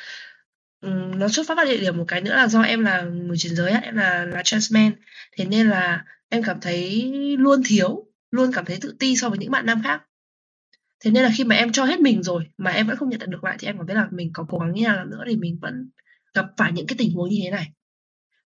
um, 0.82 1.20
nó 1.20 1.28
xuất 1.28 1.48
phát 1.48 1.68
địa 1.68 1.78
điểm 1.78 1.98
một 1.98 2.06
cái 2.08 2.22
nữa 2.22 2.36
là 2.36 2.48
do 2.48 2.62
em 2.62 2.84
là 2.84 3.02
người 3.02 3.38
chuyển 3.38 3.56
giới 3.56 3.72
em 3.72 3.96
là 3.96 4.26
là 4.26 4.42
trans 4.44 4.74
man 4.74 4.92
thế 5.32 5.46
nên 5.46 5.70
là 5.70 6.06
em 6.30 6.44
cảm 6.44 6.60
thấy 6.62 7.12
luôn 7.40 7.62
thiếu 7.66 8.08
luôn 8.32 8.52
cảm 8.54 8.66
thấy 8.66 8.78
tự 8.82 8.96
ti 9.00 9.16
so 9.16 9.30
với 9.30 9.38
những 9.38 9.52
bạn 9.52 9.66
nam 9.66 9.82
khác. 9.84 10.02
Thế 11.00 11.12
nên 11.12 11.24
là 11.24 11.32
khi 11.38 11.44
mà 11.44 11.56
em 11.56 11.72
cho 11.72 11.86
hết 11.86 12.00
mình 12.00 12.24
rồi 12.24 12.48
mà 12.58 12.72
em 12.72 12.88
vẫn 12.88 12.98
không 12.98 13.10
nhận 13.10 13.30
được 13.30 13.44
lại 13.44 13.56
thì 13.60 13.68
em 13.68 13.78
cảm 13.78 13.88
thấy 13.88 13.96
là 13.96 14.08
mình 14.12 14.30
có 14.34 14.46
cố 14.50 14.60
gắng 14.60 14.74
như 14.74 14.84
nào 14.84 15.06
nữa 15.06 15.24
thì 15.28 15.36
mình 15.36 15.60
vẫn 15.62 15.90
gặp 16.34 16.46
phải 16.58 16.72
những 16.72 16.88
cái 16.88 16.96
tình 16.98 17.12
huống 17.12 17.30
như 17.30 17.40
thế 17.44 17.50
này. 17.50 17.72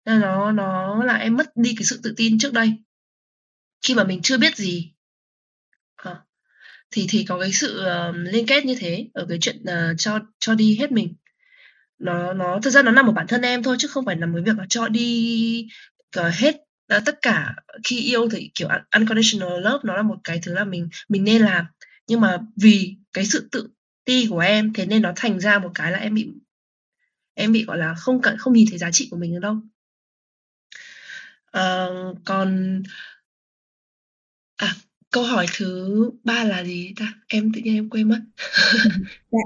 Nên 0.06 0.20
nó 0.20 0.52
nó 0.52 1.04
là 1.04 1.14
em 1.14 1.38
mất 1.38 1.48
đi 1.56 1.76
cái 1.78 1.84
sự 1.84 2.00
tự 2.04 2.14
tin 2.18 2.40
trước 2.40 2.54
đây 2.54 2.74
khi 3.82 3.96
mà 3.96 4.04
mình 4.04 4.22
chưa 4.22 4.38
biết 4.38 4.58
gì. 4.58 4.92
À, 5.96 6.16
thì 6.92 7.06
thì 7.10 7.26
có 7.26 7.40
cái 7.40 7.52
sự 7.52 7.82
uh, 7.82 8.16
liên 8.16 8.46
kết 8.46 8.66
như 8.66 8.76
thế 8.80 9.08
ở 9.14 9.26
cái 9.30 9.38
chuyện 9.42 9.62
uh, 9.62 9.96
cho 9.98 10.20
cho 10.40 10.56
đi 10.56 10.78
hết 10.80 10.92
mình. 10.92 11.16
Nó 12.00 12.34
nó 12.34 12.60
thực 12.64 12.70
ra 12.70 12.82
nó 12.82 12.92
nằm 12.92 13.10
ở 13.10 13.12
bản 13.12 13.28
thân 13.28 13.42
em 13.42 13.64
thôi 13.64 13.76
chứ 13.80 13.88
không 13.88 14.06
phải 14.06 14.16
nằm 14.16 14.34
với 14.34 14.42
việc 14.42 14.58
là 14.58 14.66
cho 14.70 14.88
đi 14.88 15.68
uh, 16.20 16.34
hết 16.34 16.56
uh, 16.96 17.02
tất 17.06 17.20
cả 17.22 17.56
khi 17.84 18.00
yêu 18.00 18.30
thì 18.30 18.52
kiểu 18.56 18.68
unconditional 18.96 19.62
love 19.62 19.80
nó 19.84 19.96
là 19.96 20.02
một 20.02 20.18
cái 20.24 20.40
thứ 20.44 20.54
là 20.54 20.64
mình 20.64 20.90
mình 21.10 21.24
nên 21.24 21.42
làm. 21.42 21.66
Nhưng 22.08 22.22
mà 22.22 22.38
vì 22.56 22.96
cái 23.14 23.26
sự 23.26 23.50
tự 23.52 23.70
ti 24.06 24.28
của 24.30 24.40
em 24.40 24.74
thế 24.74 24.86
nên 24.86 25.02
nó 25.02 25.14
thành 25.16 25.40
ra 25.40 25.60
một 25.60 25.72
cái 25.76 25.92
là 25.92 25.98
em 25.98 26.14
bị 26.14 26.30
em 27.34 27.52
bị 27.52 27.66
gọi 27.66 27.78
là 27.78 27.96
không 27.96 28.22
cận 28.22 28.38
không 28.38 28.54
nhìn 28.54 28.68
thấy 28.70 28.78
giá 28.78 28.92
trị 28.92 29.08
của 29.12 29.18
mình 29.18 29.34
nữa 29.34 29.40
đâu. 29.40 29.62
Uh, 31.58 32.18
còn 32.26 32.82
câu 35.12 35.24
hỏi 35.24 35.46
thứ 35.58 36.12
ba 36.24 36.44
là 36.44 36.64
gì 36.64 36.94
ta 37.00 37.14
em 37.28 37.52
tự 37.56 37.62
nhiên 37.64 37.76
em 37.76 37.90
quên 37.90 38.10
mất 38.10 38.20
dạ. 39.32 39.40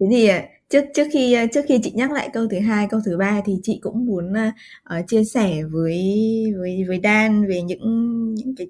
thế 0.00 0.06
thì 0.10 0.28
ờ, 0.28 0.38
trước 0.68 0.84
trước 0.94 1.08
khi 1.12 1.32
ờ, 1.32 1.46
trước 1.52 1.64
khi 1.68 1.78
chị 1.82 1.92
nhắc 1.94 2.12
lại 2.12 2.30
câu 2.32 2.46
thứ 2.50 2.58
hai 2.60 2.86
câu 2.90 3.00
thứ 3.04 3.16
ba 3.16 3.40
thì 3.46 3.52
chị 3.62 3.78
cũng 3.82 4.06
muốn 4.06 4.32
uh, 4.32 5.08
chia 5.08 5.24
sẻ 5.24 5.62
với 5.70 6.02
với 6.58 6.84
với 6.88 7.00
Dan 7.02 7.46
về 7.48 7.62
những 7.62 8.34
những 8.34 8.54
cái 8.56 8.66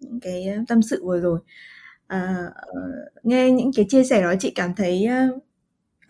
những 0.00 0.20
cái 0.20 0.48
tâm 0.68 0.82
sự 0.82 1.04
vừa 1.04 1.20
rồi 1.20 1.38
uh, 2.14 2.52
nghe 3.22 3.50
những 3.50 3.70
cái 3.76 3.86
chia 3.88 4.04
sẻ 4.04 4.22
đó 4.22 4.34
chị 4.40 4.50
cảm 4.50 4.74
thấy 4.74 5.06
uh, 5.28 5.36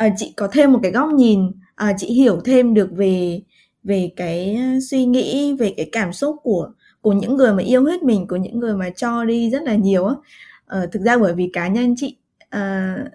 uh, 0.06 0.12
chị 0.16 0.32
có 0.36 0.48
thêm 0.52 0.72
một 0.72 0.80
cái 0.82 0.92
góc 0.92 1.08
nhìn 1.10 1.46
uh, 1.48 1.96
chị 1.98 2.06
hiểu 2.06 2.40
thêm 2.44 2.74
được 2.74 2.88
về 2.96 3.40
về 3.82 4.10
cái 4.16 4.58
suy 4.90 5.04
nghĩ 5.04 5.56
về 5.58 5.74
cái 5.76 5.88
cảm 5.92 6.12
xúc 6.12 6.36
của 6.42 6.72
của 7.04 7.12
những 7.12 7.36
người 7.36 7.52
mà 7.52 7.62
yêu 7.62 7.84
hết 7.84 8.02
mình 8.02 8.26
của 8.26 8.36
những 8.36 8.60
người 8.60 8.74
mà 8.76 8.90
cho 8.90 9.24
đi 9.24 9.50
rất 9.50 9.62
là 9.62 9.74
nhiều 9.74 10.06
á. 10.06 10.14
Uh, 10.78 10.92
thực 10.92 11.02
ra 11.02 11.18
bởi 11.18 11.34
vì 11.34 11.50
cá 11.52 11.68
nhân 11.68 11.94
chị 11.96 12.16
uh, 12.56 13.08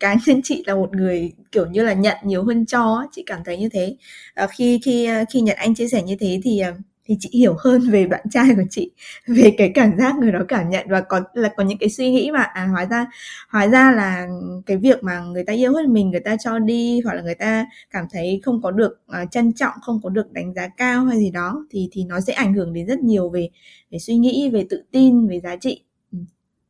cá 0.00 0.16
nhân 0.26 0.40
chị 0.44 0.62
là 0.66 0.74
một 0.74 0.96
người 0.96 1.32
kiểu 1.52 1.66
như 1.66 1.82
là 1.82 1.92
nhận 1.92 2.16
nhiều 2.24 2.44
hơn 2.44 2.66
cho 2.66 3.06
chị 3.12 3.22
cảm 3.26 3.44
thấy 3.44 3.58
như 3.58 3.68
thế. 3.68 3.96
À, 4.34 4.46
khi 4.46 4.80
khi 4.84 5.08
khi 5.30 5.40
nhận 5.40 5.56
anh 5.56 5.74
chia 5.74 5.88
sẻ 5.88 6.02
như 6.02 6.16
thế 6.20 6.40
thì 6.44 6.62
thì 7.10 7.16
chị 7.20 7.30
hiểu 7.32 7.54
hơn 7.58 7.90
về 7.90 8.06
bạn 8.06 8.24
trai 8.30 8.54
của 8.56 8.62
chị 8.70 8.90
về 9.26 9.54
cái 9.58 9.70
cảm 9.74 9.98
giác 9.98 10.16
người 10.16 10.32
đó 10.32 10.40
cảm 10.48 10.70
nhận 10.70 10.86
và 10.90 11.00
có 11.00 11.20
là 11.34 11.48
có 11.56 11.64
những 11.64 11.78
cái 11.78 11.88
suy 11.88 12.10
nghĩ 12.10 12.30
mà 12.30 12.42
à 12.42 12.66
hóa 12.66 12.86
ra 12.86 13.06
hóa 13.48 13.66
ra 13.66 13.92
là 13.92 14.28
cái 14.66 14.76
việc 14.76 15.04
mà 15.04 15.20
người 15.20 15.44
ta 15.44 15.52
yêu 15.52 15.74
hết 15.74 15.88
mình 15.88 16.10
người 16.10 16.20
ta 16.20 16.36
cho 16.44 16.58
đi 16.58 17.00
hoặc 17.00 17.14
là 17.14 17.22
người 17.22 17.34
ta 17.34 17.66
cảm 17.90 18.04
thấy 18.12 18.40
không 18.44 18.62
có 18.62 18.70
được 18.70 19.02
uh, 19.22 19.30
trân 19.30 19.52
trọng 19.52 19.72
không 19.82 20.00
có 20.02 20.10
được 20.10 20.32
đánh 20.32 20.54
giá 20.54 20.68
cao 20.68 21.04
hay 21.04 21.18
gì 21.18 21.30
đó 21.30 21.66
thì 21.70 21.88
thì 21.92 22.04
nó 22.04 22.20
sẽ 22.20 22.32
ảnh 22.32 22.54
hưởng 22.54 22.72
đến 22.72 22.86
rất 22.86 22.98
nhiều 22.98 23.28
về 23.28 23.48
về 23.90 23.98
suy 23.98 24.16
nghĩ 24.16 24.50
về 24.52 24.66
tự 24.70 24.82
tin 24.90 25.28
về 25.28 25.40
giá 25.40 25.56
trị. 25.56 25.84
Ừ. 26.12 26.18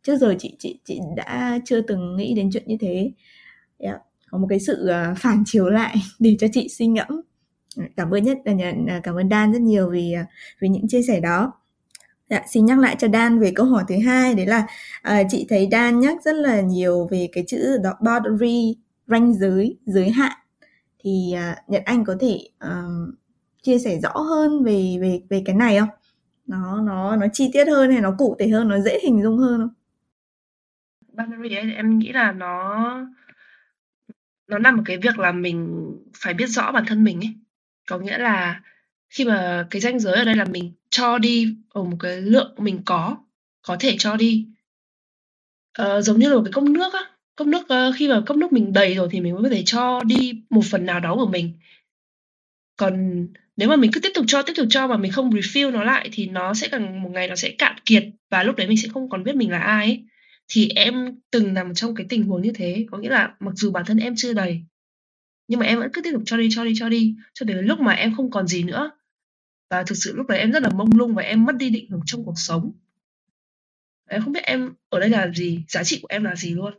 Trước 0.03 0.17
giờ 0.17 0.35
chị 0.39 0.57
chị 0.59 0.81
chị 0.85 1.01
đã 1.17 1.61
chưa 1.65 1.81
từng 1.81 2.17
nghĩ 2.17 2.35
đến 2.35 2.51
chuyện 2.53 2.65
như 2.67 2.77
thế. 2.81 3.11
Yeah. 3.79 4.01
có 4.31 4.39
một 4.39 4.47
cái 4.51 4.61
sự 4.61 4.91
uh, 4.91 5.19
phản 5.19 5.43
chiếu 5.47 5.67
lại 5.71 5.97
để 6.19 6.37
cho 6.41 6.47
chị 6.53 6.69
suy 6.69 6.87
ngẫm 6.87 7.21
cảm 7.97 8.11
ơn 8.11 8.25
nhất 8.25 8.39
à, 8.45 8.53
à, 8.89 9.01
cảm 9.03 9.15
ơn 9.15 9.31
Dan 9.31 9.53
rất 9.53 9.63
nhiều 9.63 9.91
vì 9.91 10.13
à, 10.13 10.27
vì 10.61 10.69
những 10.69 10.89
chia 10.89 11.03
sẻ 11.03 11.21
đó 11.21 11.53
Dạ, 12.31 12.43
xin 12.49 12.67
nhắc 12.67 12.79
lại 12.79 12.97
cho 12.99 13.09
Dan 13.09 13.39
về 13.39 13.53
câu 13.55 13.67
hỏi 13.67 13.85
thứ 13.89 13.95
hai 14.07 14.35
đấy 14.35 14.47
là 14.47 14.67
à, 15.03 15.23
chị 15.31 15.47
thấy 15.49 15.69
Dan 15.73 16.01
nhắc 16.01 16.23
rất 16.25 16.35
là 16.35 16.61
nhiều 16.61 17.09
về 17.11 17.29
cái 17.33 17.45
chữ 17.47 17.79
đó 17.83 17.93
boundary 18.01 18.77
ranh 19.07 19.35
giới 19.35 19.79
giới 19.87 20.11
hạn 20.11 20.33
thì 20.99 21.33
à, 21.37 21.57
Nhật 21.69 21.83
Anh 21.87 22.05
có 22.05 22.17
thể 22.21 22.39
um, 22.61 23.15
chia 23.63 23.79
sẻ 23.79 23.99
rõ 24.03 24.13
hơn 24.21 24.65
về 24.65 24.99
về 25.01 25.21
về 25.31 25.43
cái 25.47 25.57
này 25.57 25.79
không? 25.79 25.89
Nó 26.47 26.81
nó 26.83 27.17
nó 27.17 27.27
chi 27.33 27.51
tiết 27.53 27.65
hơn 27.69 27.91
hay 27.91 28.01
nó 28.01 28.15
cụ 28.19 28.37
thể 28.39 28.49
hơn, 28.49 28.69
nó 28.69 28.81
dễ 28.81 28.99
hình 29.03 29.23
dung 29.23 29.39
hơn 29.39 29.61
không? 29.61 29.75
Boundary 31.13 31.55
ấy 31.55 31.73
em 31.75 31.99
nghĩ 31.99 32.13
là 32.13 32.33
nó 32.33 32.87
nó 34.49 34.59
nằm 34.59 34.79
ở 34.79 34.83
cái 34.87 34.97
việc 34.97 35.19
là 35.19 35.33
mình 35.33 35.87
phải 36.17 36.35
biết 36.35 36.47
rõ 36.47 36.73
bản 36.73 36.85
thân 36.87 37.05
mình 37.05 37.21
ấy. 37.21 37.35
Có 37.91 37.99
nghĩa 37.99 38.19
là 38.19 38.61
khi 39.11 39.25
mà 39.25 39.67
cái 39.71 39.81
ranh 39.81 40.01
giới 40.01 40.15
ở 40.15 40.25
đây 40.25 40.35
là 40.35 40.45
mình 40.45 40.73
cho 40.91 41.19
đi 41.19 41.55
ở 41.69 41.83
một 41.85 41.97
cái 42.01 42.21
lượng 42.21 42.55
mình 42.59 42.83
có 42.85 43.17
có 43.63 43.77
thể 43.81 43.97
cho 43.99 44.17
đi. 44.17 44.47
Ờ, 45.73 46.01
giống 46.03 46.19
như 46.19 46.29
là 46.29 46.35
một 46.35 46.43
cái 46.45 46.53
cốc 46.53 46.65
nước 46.65 46.93
á, 46.93 47.01
cốc 47.37 47.49
nước, 47.49 47.69
ờ, 47.69 47.93
khi 47.97 48.09
mà 48.09 48.23
cốc 48.27 48.37
nước 48.37 48.53
mình 48.53 48.73
đầy 48.73 48.95
rồi 48.95 49.09
thì 49.11 49.21
mình 49.21 49.35
mới 49.35 49.43
có 49.43 49.49
thể 49.49 49.63
cho 49.67 50.01
đi 50.07 50.43
một 50.51 50.63
phần 50.71 50.87
nào 50.87 51.01
đó 51.01 51.15
của 51.15 51.27
mình. 51.27 51.53
Còn 52.77 53.27
nếu 53.57 53.69
mà 53.69 53.77
mình 53.77 53.91
cứ 53.93 54.01
tiếp 54.01 54.13
tục 54.15 54.25
cho, 54.29 54.43
tiếp 54.43 54.53
tục 54.57 54.67
cho 54.71 54.87
mà 54.87 54.97
mình 54.97 55.13
không 55.13 55.31
refill 55.31 55.71
nó 55.71 55.85
lại 55.85 56.09
thì 56.13 56.27
nó 56.27 56.55
sẽ 56.55 56.69
càng 56.69 57.03
một 57.03 57.11
ngày 57.13 57.29
nó 57.29 57.37
sẽ 57.37 57.51
cạn 57.59 57.77
kiệt 57.85 58.05
và 58.31 58.43
lúc 58.43 58.57
đấy 58.57 58.67
mình 58.67 58.77
sẽ 58.77 58.89
không 58.89 59.09
còn 59.09 59.25
biết 59.25 59.37
mình 59.37 59.51
là 59.51 59.59
ai 59.59 59.87
ấy. 59.87 60.05
Thì 60.49 60.69
em 60.77 60.95
từng 61.31 61.55
nằm 61.55 61.75
trong 61.75 61.95
cái 61.95 62.07
tình 62.09 62.23
huống 62.23 62.43
như 62.43 62.53
thế, 62.55 62.87
có 62.91 62.99
nghĩa 62.99 63.11
là 63.11 63.35
mặc 63.41 63.53
dù 63.55 63.71
bản 63.71 63.85
thân 63.87 63.99
em 63.99 64.15
chưa 64.17 64.33
đầy, 64.33 64.63
nhưng 65.51 65.61
mà 65.61 65.67
em 65.67 65.79
vẫn 65.79 65.91
cứ 65.93 66.03
tiếp 66.03 66.11
tục 66.13 66.23
cho 66.27 66.37
đi, 66.37 66.49
cho 66.51 66.65
đi, 66.65 66.73
cho 66.77 66.89
đi, 66.89 67.15
cho 67.35 67.45
đến 67.45 67.67
lúc 67.67 67.81
mà 67.81 67.93
em 67.93 68.15
không 68.17 68.31
còn 68.31 68.47
gì 68.47 68.63
nữa. 68.63 68.91
Và 69.71 69.83
thực 69.83 69.95
sự 69.95 70.17
lúc 70.17 70.27
đấy 70.27 70.39
em 70.39 70.53
rất 70.53 70.63
là 70.63 70.69
mông 70.69 70.91
lung 70.95 71.15
và 71.15 71.23
em 71.23 71.45
mất 71.45 71.57
đi 71.57 71.71
định 71.71 71.91
hướng 71.91 72.03
trong 72.07 72.25
cuộc 72.25 72.35
sống. 72.37 72.73
Em 74.09 74.23
không 74.23 74.33
biết 74.33 74.45
em 74.45 74.73
ở 74.89 75.01
đây 75.01 75.09
là 75.09 75.31
gì, 75.35 75.65
giá 75.69 75.85
trị 75.85 75.99
của 76.03 76.09
em 76.11 76.25
là 76.25 76.37
gì 76.37 76.55
luôn. 76.55 76.75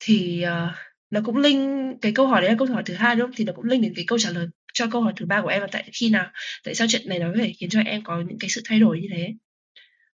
Thì, 0.00 0.44
uh, 0.46 0.74
nó 1.10 1.20
cũng 1.24 1.36
linh 1.36 1.94
cái 2.02 2.12
câu 2.12 2.26
hỏi 2.26 2.40
đấy 2.40 2.50
là 2.50 2.56
câu 2.58 2.68
hỏi 2.68 2.82
thứ 2.86 2.94
hai, 2.94 3.16
đúng 3.16 3.26
không? 3.26 3.34
Thì 3.36 3.44
nó 3.44 3.52
cũng 3.52 3.64
linh 3.64 3.82
đến 3.82 3.92
cái 3.96 4.04
câu 4.08 4.18
trả 4.18 4.30
lời 4.30 4.46
cho 4.72 4.86
câu 4.92 5.02
hỏi 5.02 5.12
thứ 5.16 5.26
ba 5.26 5.42
của 5.42 5.48
em 5.48 5.60
là 5.60 5.68
tại 5.72 5.90
khi 5.92 6.10
nào 6.10 6.30
tại 6.64 6.74
sao 6.74 6.86
chuyện 6.90 7.08
này 7.08 7.18
nó 7.18 7.26
có 7.32 7.38
thể 7.38 7.52
khiến 7.58 7.70
cho 7.70 7.80
em 7.80 8.02
có 8.04 8.20
những 8.28 8.38
cái 8.38 8.50
sự 8.50 8.62
thay 8.64 8.80
đổi 8.80 9.00
như 9.00 9.08
thế. 9.12 9.34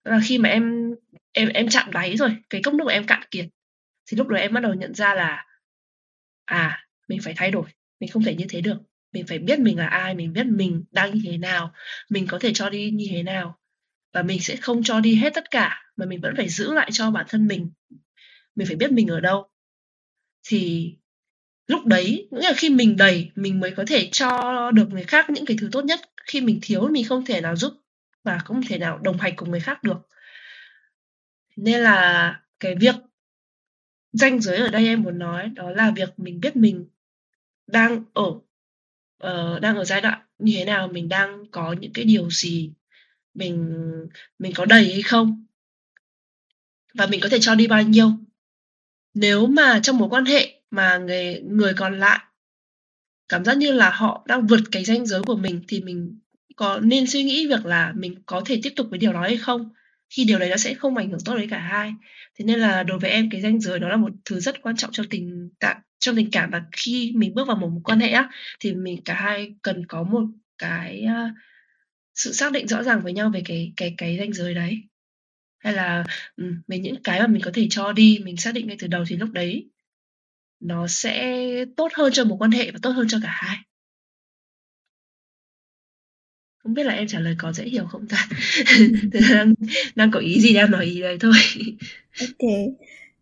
Đó 0.05 0.13
là 0.13 0.21
khi 0.25 0.39
mà 0.39 0.49
em 0.49 0.95
em 1.33 1.49
em 1.49 1.69
chạm 1.69 1.91
đáy 1.93 2.17
rồi, 2.17 2.37
cái 2.51 2.63
cốc 2.63 2.75
nước 2.75 2.85
của 2.85 2.91
em 2.91 3.07
cạn 3.07 3.23
kiệt, 3.31 3.47
thì 4.07 4.17
lúc 4.17 4.29
đó 4.29 4.37
em 4.37 4.53
bắt 4.53 4.61
đầu 4.61 4.75
nhận 4.75 4.95
ra 4.95 5.15
là 5.15 5.45
à, 6.45 6.87
mình 7.13 7.21
phải 7.23 7.35
thay 7.37 7.51
đổi, 7.51 7.65
mình 8.01 8.11
không 8.11 8.23
thể 8.23 8.35
như 8.35 8.47
thế 8.49 8.61
được. 8.61 8.77
Mình 9.13 9.27
phải 9.27 9.39
biết 9.39 9.59
mình 9.59 9.79
là 9.79 9.87
ai, 9.87 10.15
mình 10.15 10.33
biết 10.33 10.47
mình 10.47 10.85
đang 10.91 11.15
như 11.15 11.21
thế 11.25 11.39
nào, 11.39 11.73
mình 12.11 12.27
có 12.27 12.39
thể 12.39 12.53
cho 12.55 12.71
đi 12.71 12.91
như 12.91 13.07
thế 13.11 13.23
nào. 13.23 13.59
Và 14.13 14.23
mình 14.23 14.41
sẽ 14.41 14.57
không 14.57 14.83
cho 14.83 15.01
đi 15.01 15.15
hết 15.15 15.35
tất 15.35 15.51
cả, 15.51 15.83
mà 15.97 16.07
mình 16.07 16.21
vẫn 16.21 16.35
phải 16.37 16.49
giữ 16.49 16.75
lại 16.75 16.91
cho 16.93 17.11
bản 17.11 17.27
thân 17.29 17.47
mình. 17.47 17.71
Mình 18.55 18.67
phải 18.67 18.77
biết 18.77 18.93
mình 18.93 19.09
ở 19.09 19.21
đâu. 19.21 19.49
Thì 20.49 20.93
lúc 21.67 21.87
đấy, 21.87 22.29
nghĩa 22.31 22.49
là 22.49 22.55
khi 22.57 22.71
mình 22.71 22.97
đầy, 22.97 23.31
mình 23.35 23.61
mới 23.61 23.71
có 23.71 23.85
thể 23.87 24.09
cho 24.13 24.71
được 24.75 24.89
người 24.91 25.05
khác 25.05 25.31
những 25.31 25.47
cái 25.47 25.57
thứ 25.61 25.69
tốt 25.73 25.85
nhất. 25.85 26.01
Khi 26.27 26.41
mình 26.41 26.59
thiếu 26.63 26.89
mình 26.89 27.05
không 27.05 27.25
thể 27.25 27.41
nào 27.41 27.57
giúp 27.57 27.73
và 28.25 28.39
không 28.39 28.61
thể 28.69 28.79
nào 28.79 28.99
đồng 28.99 29.19
hành 29.19 29.37
cùng 29.37 29.51
người 29.51 29.61
khác 29.61 29.83
được. 29.83 30.09
Nên 31.57 31.81
là 31.81 32.41
cái 32.61 32.75
việc 32.75 32.95
danh 34.13 34.41
giới 34.41 34.57
ở 34.57 34.69
đây 34.69 34.87
em 34.87 35.03
muốn 35.03 35.19
nói 35.19 35.51
đó 35.55 35.71
là 35.71 35.91
việc 35.97 36.19
mình 36.19 36.41
biết 36.41 36.57
mình 36.57 36.87
đang 37.67 38.05
ở 38.15 38.25
uh, 38.25 39.61
đang 39.61 39.77
ở 39.77 39.85
giai 39.85 40.01
đoạn 40.01 40.21
như 40.39 40.53
thế 40.57 40.65
nào, 40.65 40.89
mình 40.89 41.09
đang 41.09 41.47
có 41.51 41.75
những 41.81 41.93
cái 41.93 42.05
điều 42.05 42.31
gì, 42.31 42.73
mình 43.35 43.85
mình 44.39 44.53
có 44.55 44.65
đầy 44.65 44.93
hay 44.93 45.03
không? 45.03 45.47
Và 46.95 47.07
mình 47.07 47.21
có 47.23 47.29
thể 47.29 47.39
cho 47.41 47.55
đi 47.55 47.67
bao 47.67 47.83
nhiêu? 47.83 48.11
Nếu 49.15 49.47
mà 49.47 49.81
trong 49.83 49.99
mối 49.99 50.09
quan 50.09 50.25
hệ 50.25 50.61
mà 50.71 50.99
người 50.99 51.41
người 51.45 51.75
còn 51.75 51.99
lại 51.99 52.19
cảm 53.29 53.45
giác 53.45 53.57
như 53.57 53.73
là 53.73 53.91
họ 53.91 54.25
đang 54.27 54.47
vượt 54.47 54.61
cái 54.73 54.85
ranh 54.85 55.07
giới 55.07 55.23
của 55.23 55.37
mình 55.37 55.61
thì 55.69 55.81
mình 55.81 56.19
có 56.57 56.81
nên 56.83 57.07
suy 57.07 57.23
nghĩ 57.23 57.47
việc 57.47 57.67
là 57.67 57.93
mình 57.97 58.23
có 58.27 58.43
thể 58.45 58.61
tiếp 58.63 58.73
tục 58.77 58.87
với 58.91 58.99
điều 58.99 59.13
đó 59.13 59.21
hay 59.21 59.37
không? 59.37 59.71
Khi 60.17 60.25
điều 60.25 60.39
đấy 60.39 60.51
nó 60.51 60.57
sẽ 60.57 60.75
không 60.75 60.97
ảnh 60.97 61.11
hưởng 61.11 61.21
tốt 61.25 61.37
đến 61.37 61.51
cả 61.51 61.59
hai. 61.59 61.93
Thế 62.39 62.45
nên 62.45 62.59
là 62.59 62.83
đối 62.83 62.99
với 62.99 63.11
em 63.11 63.31
cái 63.31 63.41
ranh 63.41 63.61
giới 63.61 63.81
nó 63.81 63.89
là 63.89 63.97
một 63.97 64.11
thứ 64.25 64.41
rất 64.41 64.63
quan 64.63 64.77
trọng 64.77 64.93
trong 64.93 65.07
tình 65.11 65.51
tạng 65.61 65.81
trong 65.99 66.17
tình 66.17 66.31
cảm 66.31 66.51
và 66.51 66.63
khi 66.73 67.13
mình 67.17 67.35
bước 67.35 67.49
vào 67.49 67.57
một 67.57 67.69
mối 67.69 67.81
quan 67.85 68.01
hệ 68.01 68.09
á, 68.09 68.31
thì 68.61 68.75
mình 68.75 69.03
cả 69.05 69.15
hai 69.15 69.55
cần 69.63 69.87
có 69.87 70.03
một 70.03 70.23
cái, 70.59 71.05
uh, 71.07 71.33
sự 72.15 72.33
xác 72.33 72.53
định 72.53 72.69
rõ 72.69 72.83
ràng 72.83 73.01
với 73.03 73.13
nhau 73.13 73.31
về 73.35 73.43
cái 73.45 73.73
cái 73.77 73.95
cái 73.99 74.19
ranh 74.19 74.33
giới 74.33 74.55
đấy. 74.55 74.79
Hay 75.59 75.73
là, 75.73 76.05
ừ, 76.37 76.45
về 76.69 76.79
những 76.79 77.03
cái 77.05 77.21
mà 77.21 77.27
mình 77.27 77.43
có 77.43 77.51
thể 77.55 77.67
cho 77.71 77.93
đi, 77.93 78.19
mình 78.25 78.37
xác 78.37 78.55
định 78.55 78.67
ngay 78.67 78.77
từ 78.81 78.87
đầu 78.87 79.05
thì 79.09 79.17
lúc 79.17 79.31
đấy 79.31 79.71
nó 80.61 80.87
sẽ 80.87 81.47
tốt 81.77 81.89
hơn 81.95 82.13
cho 82.13 82.25
mối 82.25 82.39
quan 82.39 82.51
hệ 82.51 82.71
và 82.71 82.79
tốt 82.83 82.91
hơn 82.91 83.07
cho 83.11 83.19
cả 83.23 83.31
hai. 83.33 83.57
Không 86.63 86.75
biết 86.75 86.87
là 86.87 86.95
em 86.95 87.07
trả 87.07 87.19
lời 87.19 87.35
có 87.39 87.53
dễ 87.53 87.65
hiểu 87.65 87.85
không 87.91 88.07
ta? 88.09 88.29
đang 89.31 89.55
đang 89.95 90.11
có 90.11 90.21
ý 90.21 90.41
gì 90.41 90.55
đang 90.55 90.71
nói 90.71 90.85
ý 90.85 91.01
đấy 91.01 91.17
thôi. 91.21 91.33
OK. 92.21 92.51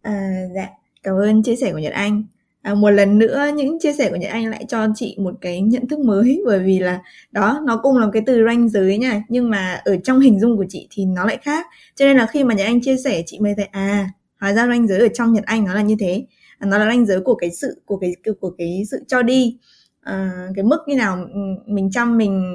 À, 0.03 0.31
dạ, 0.55 0.69
cảm 1.03 1.15
ơn 1.17 1.43
chia 1.43 1.57
sẻ 1.57 1.73
của 1.73 1.79
Nhật 1.79 1.93
Anh. 1.93 2.25
À, 2.63 2.75
một 2.75 2.91
lần 2.91 3.19
nữa 3.19 3.51
những 3.57 3.79
chia 3.81 3.93
sẻ 3.93 4.11
của 4.11 4.17
Nhật 4.17 4.31
Anh 4.31 4.51
lại 4.51 4.65
cho 4.69 4.87
chị 4.95 5.17
một 5.19 5.35
cái 5.41 5.61
nhận 5.61 5.89
thức 5.89 5.99
mới 5.99 6.43
bởi 6.47 6.59
vì 6.59 6.79
là 6.79 7.01
đó 7.33 7.61
nó 7.67 7.81
cũng 7.83 7.99
là 7.99 8.07
cái 8.13 8.23
từ 8.27 8.45
ranh 8.47 8.69
giới 8.69 8.99
nha 8.99 9.23
nhưng 9.29 9.51
mà 9.51 9.81
ở 9.85 9.97
trong 10.05 10.21
hình 10.21 10.41
dung 10.41 10.57
của 10.57 10.65
chị 10.69 10.89
thì 10.91 11.05
nó 11.05 11.25
lại 11.25 11.39
khác 11.43 11.67
cho 11.97 12.05
nên 12.05 12.17
là 12.17 12.27
khi 12.27 12.45
mà 12.45 12.55
Nhật 12.55 12.67
Anh 12.67 12.81
chia 12.81 12.97
sẻ 13.05 13.23
chị 13.27 13.39
mới 13.41 13.55
thấy 13.57 13.65
à 13.65 14.09
hóa 14.41 14.53
ra 14.53 14.67
ranh 14.67 14.89
giới 14.89 15.01
ở 15.01 15.09
trong 15.15 15.33
Nhật 15.33 15.45
Anh 15.45 15.65
nó 15.65 15.75
là 15.75 15.83
như 15.83 15.97
thế 16.01 16.25
à, 16.59 16.67
nó 16.67 16.79
là 16.79 16.87
ranh 16.87 17.07
giới 17.07 17.21
của 17.21 17.35
cái 17.35 17.51
sự 17.51 17.83
của 17.85 17.97
cái 17.97 18.15
của 18.41 18.51
cái 18.59 18.83
sự 18.91 19.05
cho 19.09 19.23
đi 19.23 19.57
Ờ, 20.03 20.29
cái 20.55 20.65
mức 20.65 20.79
như 20.87 20.97
nào 20.97 21.17
ừ, 21.35 21.41
mình 21.67 21.91
chăm 21.93 22.19
mình 22.19 22.55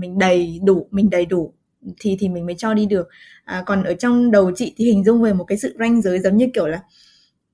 mình 0.00 0.18
đầy 0.18 0.60
đủ 0.64 0.86
mình 0.90 1.10
đầy 1.10 1.26
đủ 1.26 1.52
thì 2.00 2.16
thì 2.20 2.28
mình 2.28 2.46
mới 2.46 2.54
cho 2.58 2.74
đi 2.74 2.86
được. 2.86 3.08
À, 3.44 3.62
còn 3.66 3.82
ở 3.84 3.94
trong 3.94 4.30
đầu 4.30 4.50
chị 4.56 4.74
thì 4.76 4.84
hình 4.84 5.04
dung 5.04 5.22
về 5.22 5.32
một 5.32 5.44
cái 5.44 5.58
sự 5.58 5.74
ranh 5.78 6.02
giới 6.02 6.18
giống 6.20 6.36
như 6.36 6.46
kiểu 6.54 6.66
là 6.66 6.80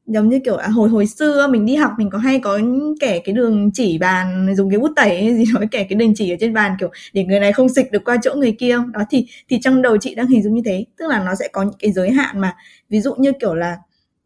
giống 0.07 0.29
như 0.29 0.41
kiểu 0.45 0.57
là 0.59 0.69
hồi 0.69 0.89
hồi 0.89 1.07
xưa 1.07 1.49
mình 1.49 1.67
đi 1.67 1.77
học 1.77 1.93
mình 1.99 2.11
có 2.11 2.19
hay 2.19 2.41
có 2.41 2.61
kẻ 3.01 3.21
cái 3.25 3.35
đường 3.35 3.71
chỉ 3.75 3.99
bàn 3.99 4.55
dùng 4.57 4.71
cái 4.71 4.79
bút 4.81 4.93
tẩy 4.97 5.23
hay 5.25 5.35
gì 5.37 5.45
đó 5.55 5.61
kẻ 5.71 5.85
cái 5.91 5.97
đường 5.99 6.15
chỉ 6.17 6.31
ở 6.31 6.37
trên 6.41 6.55
bàn 6.55 6.77
kiểu 6.81 6.91
để 7.13 7.25
người 7.25 7.41
này 7.41 7.53
không 7.53 7.69
xịch 7.69 7.93
được 7.93 8.05
qua 8.05 8.17
chỗ 8.23 8.35
người 8.37 8.53
kia 8.53 8.79
đó 8.95 9.01
thì 9.11 9.27
thì 9.51 9.61
trong 9.63 9.83
đầu 9.83 9.97
chị 9.99 10.15
đang 10.15 10.27
hình 10.29 10.43
dung 10.43 10.55
như 10.55 10.63
thế. 10.67 10.87
Tức 10.99 11.07
là 11.11 11.25
nó 11.25 11.35
sẽ 11.35 11.49
có 11.53 11.63
những 11.63 11.75
cái 11.79 11.93
giới 11.93 12.11
hạn 12.13 12.41
mà 12.41 12.57
ví 12.91 13.01
dụ 13.01 13.15
như 13.15 13.33
kiểu 13.41 13.55
là 13.55 13.77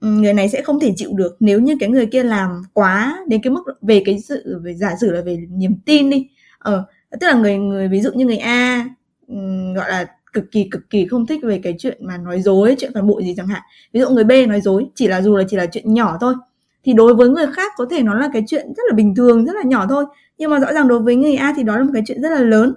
người 0.07 0.33
này 0.33 0.49
sẽ 0.49 0.63
không 0.63 0.81
thể 0.81 0.93
chịu 0.97 1.11
được. 1.15 1.37
Nếu 1.41 1.61
như 1.61 1.77
cái 1.81 1.89
người 1.89 2.07
kia 2.07 2.23
làm 2.23 2.63
quá 2.73 3.19
đến 3.29 3.41
cái 3.43 3.51
mức 3.51 3.63
về 3.83 4.03
cái 4.07 4.21
sự 4.21 4.61
về 4.63 4.75
giả 4.75 4.95
sử 5.01 5.13
là 5.13 5.21
về 5.21 5.47
niềm 5.51 5.75
tin 5.87 6.11
đi 6.11 6.29
ờ 6.59 6.85
tức 7.21 7.27
là 7.27 7.35
người 7.35 7.59
người 7.59 7.89
ví 7.89 8.01
dụ 8.01 8.11
như 8.15 8.27
người 8.27 8.37
A 8.37 8.89
um, 9.29 9.75
gọi 9.75 9.91
là 9.91 10.07
cực 10.33 10.51
kỳ 10.53 10.69
cực 10.71 10.91
kỳ 10.91 11.07
không 11.07 11.27
thích 11.27 11.41
về 11.45 11.61
cái 11.63 11.75
chuyện 11.79 11.99
mà 12.01 12.17
nói 12.17 12.43
dối 12.43 12.75
chuyện 12.79 12.91
phản 12.95 13.07
bội 13.07 13.25
gì 13.25 13.35
chẳng 13.37 13.47
hạn. 13.47 13.63
Ví 13.93 14.01
dụ 14.01 14.11
người 14.11 14.25
B 14.25 14.33
nói 14.49 14.61
dối 14.61 14.87
chỉ 14.95 15.09
là 15.09 15.23
dù 15.23 15.37
là 15.37 15.45
chỉ 15.49 15.57
là 15.57 15.67
chuyện 15.67 15.95
nhỏ 15.95 16.19
thôi. 16.21 16.35
Thì 16.85 16.93
đối 16.93 17.15
với 17.15 17.29
người 17.29 17.47
khác 17.53 17.73
có 17.77 17.87
thể 17.91 18.03
nó 18.03 18.15
là 18.15 18.29
cái 18.33 18.45
chuyện 18.47 18.67
rất 18.77 18.83
là 18.89 18.95
bình 18.97 19.15
thường 19.15 19.45
rất 19.47 19.53
là 19.57 19.63
nhỏ 19.65 19.87
thôi. 19.89 20.05
Nhưng 20.39 20.51
mà 20.51 20.59
rõ 20.59 20.73
ràng 20.73 20.89
đối 20.89 20.99
với 20.99 21.17
người 21.17 21.35
A 21.35 21.53
thì 21.57 21.63
đó 21.63 21.77
là 21.77 21.85
một 21.85 21.91
cái 21.95 22.03
chuyện 22.07 22.23
rất 22.23 22.29
là 22.31 22.41
lớn 22.41 22.75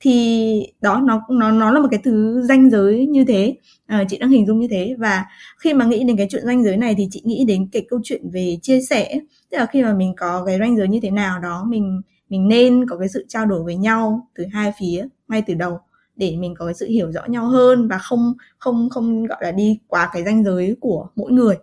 thì 0.00 0.66
đó 0.80 1.02
nó 1.04 1.22
nó 1.30 1.50
nó 1.50 1.70
là 1.72 1.80
một 1.80 1.88
cái 1.90 2.00
thứ 2.04 2.42
danh 2.48 2.70
giới 2.70 3.06
như 3.06 3.24
thế. 3.24 3.56
À, 3.86 4.04
chị 4.08 4.18
đang 4.18 4.30
hình 4.30 4.46
dung 4.46 4.60
như 4.60 4.68
thế. 4.70 4.94
Và 4.98 5.24
khi 5.58 5.74
mà 5.74 5.84
nghĩ 5.84 6.04
đến 6.04 6.16
cái 6.16 6.26
chuyện 6.30 6.46
danh 6.46 6.64
giới 6.64 6.76
này 6.76 6.94
thì 6.98 7.08
chị 7.10 7.22
nghĩ 7.24 7.44
đến 7.44 7.68
cái 7.72 7.86
câu 7.90 8.00
chuyện 8.04 8.30
về 8.30 8.58
chia 8.62 8.80
sẻ. 8.80 9.20
Tức 9.50 9.58
là 9.58 9.66
khi 9.66 9.82
mà 9.82 9.94
mình 9.94 10.14
có 10.16 10.44
cái 10.46 10.58
ranh 10.58 10.76
giới 10.76 10.88
như 10.88 11.00
thế 11.02 11.10
nào 11.10 11.40
đó 11.40 11.64
mình 11.68 12.00
mình 12.28 12.48
nên 12.48 12.86
có 12.88 12.98
cái 12.98 13.08
sự 13.08 13.24
trao 13.28 13.46
đổi 13.46 13.62
với 13.62 13.76
nhau 13.76 14.28
từ 14.34 14.44
hai 14.52 14.72
phía 14.80 15.06
ngay 15.28 15.42
từ 15.46 15.54
đầu 15.54 15.80
để 16.16 16.36
mình 16.36 16.54
có 16.58 16.64
cái 16.64 16.74
sự 16.74 16.86
hiểu 16.86 17.12
rõ 17.12 17.20
nhau 17.26 17.46
hơn 17.46 17.88
và 17.88 17.98
không 17.98 18.34
không 18.58 18.88
không 18.90 19.26
gọi 19.26 19.38
là 19.42 19.52
đi 19.52 19.78
quá 19.88 20.10
cái 20.12 20.24
ranh 20.24 20.44
giới 20.44 20.76
của 20.80 21.08
mỗi 21.16 21.32
người. 21.32 21.56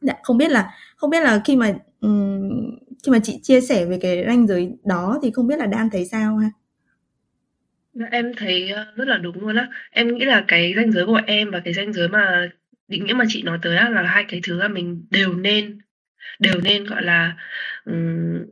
Dạ, 0.00 0.14
không 0.22 0.38
biết 0.38 0.50
là 0.50 0.70
không 0.96 1.10
biết 1.10 1.22
là 1.22 1.42
khi 1.44 1.56
mà 1.56 1.78
um, 2.00 2.50
khi 3.04 3.12
mà 3.12 3.18
chị 3.22 3.40
chia 3.42 3.60
sẻ 3.60 3.84
về 3.84 3.98
cái 3.98 4.24
ranh 4.26 4.46
giới 4.46 4.72
đó 4.84 5.18
thì 5.22 5.30
không 5.30 5.46
biết 5.46 5.58
là 5.58 5.66
đang 5.66 5.90
thấy 5.90 6.06
sao 6.06 6.36
ha? 6.36 6.50
Em 8.10 8.32
thấy 8.36 8.70
ờ, 8.70 8.92
rất 8.96 9.08
là 9.08 9.18
đúng 9.18 9.40
luôn 9.40 9.56
á. 9.56 9.68
Em 9.90 10.14
nghĩ 10.14 10.24
là 10.24 10.44
cái 10.48 10.74
ranh 10.76 10.92
giới 10.92 11.06
của 11.06 11.20
em 11.26 11.50
và 11.50 11.60
cái 11.64 11.74
ranh 11.74 11.92
giới 11.92 12.08
mà 12.08 12.50
định 12.88 13.04
nghĩa 13.04 13.12
mà 13.12 13.24
chị 13.28 13.42
nói 13.42 13.58
tới 13.62 13.76
á 13.76 13.88
là 13.88 14.02
hai 14.02 14.24
cái 14.28 14.40
thứ 14.42 14.58
là 14.58 14.68
mình 14.68 15.06
đều 15.10 15.34
nên 15.34 15.78
đều 16.38 16.60
nên 16.64 16.84
gọi 16.84 17.02
là 17.02 17.36
um, 17.84 18.42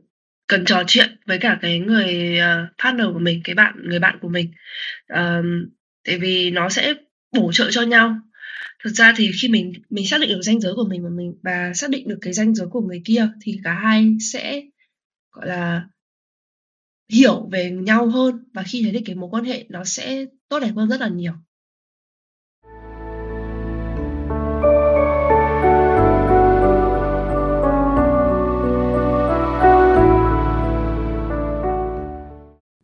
cần 0.47 0.65
trò 0.65 0.83
chuyện 0.87 1.17
với 1.25 1.39
cả 1.39 1.57
cái 1.61 1.79
người 1.79 2.37
ờ, 2.37 2.67
partner 2.83 3.07
của 3.13 3.19
mình 3.19 3.41
cái 3.43 3.55
bạn 3.55 3.75
người 3.83 3.99
bạn 3.99 4.17
của 4.21 4.29
mình. 4.29 4.51
Um, 5.07 5.69
tại 6.05 6.17
vì 6.17 6.51
nó 6.51 6.69
sẽ 6.69 6.93
bổ 7.31 7.51
trợ 7.51 7.71
cho 7.71 7.81
nhau. 7.81 8.17
Thực 8.83 8.89
ra 8.89 9.13
thì 9.17 9.31
khi 9.41 9.47
mình 9.47 9.73
mình 9.89 10.07
xác 10.07 10.21
định 10.21 10.29
được 10.29 10.41
ranh 10.41 10.59
giới 10.59 10.73
của 10.75 10.87
mình 10.89 11.03
và 11.03 11.09
mình 11.09 11.33
và 11.43 11.73
xác 11.73 11.89
định 11.89 12.07
được 12.07 12.17
cái 12.21 12.33
ranh 12.33 12.55
giới 12.55 12.67
của 12.67 12.81
người 12.81 13.01
kia 13.05 13.27
thì 13.41 13.59
cả 13.63 13.73
hai 13.73 14.17
sẽ 14.19 14.61
gọi 15.31 15.47
là 15.47 15.83
hiểu 17.09 17.47
về 17.51 17.71
nhau 17.71 18.07
hơn 18.09 18.43
và 18.53 18.63
khi 18.63 18.81
thấy 18.83 18.91
được 18.91 18.99
cái 19.05 19.15
mối 19.15 19.29
quan 19.29 19.43
hệ 19.43 19.65
nó 19.69 19.83
sẽ 19.83 20.25
tốt 20.49 20.59
đẹp 20.59 20.71
hơn 20.75 20.89
rất 20.89 21.01
là 21.01 21.07
nhiều 21.07 21.33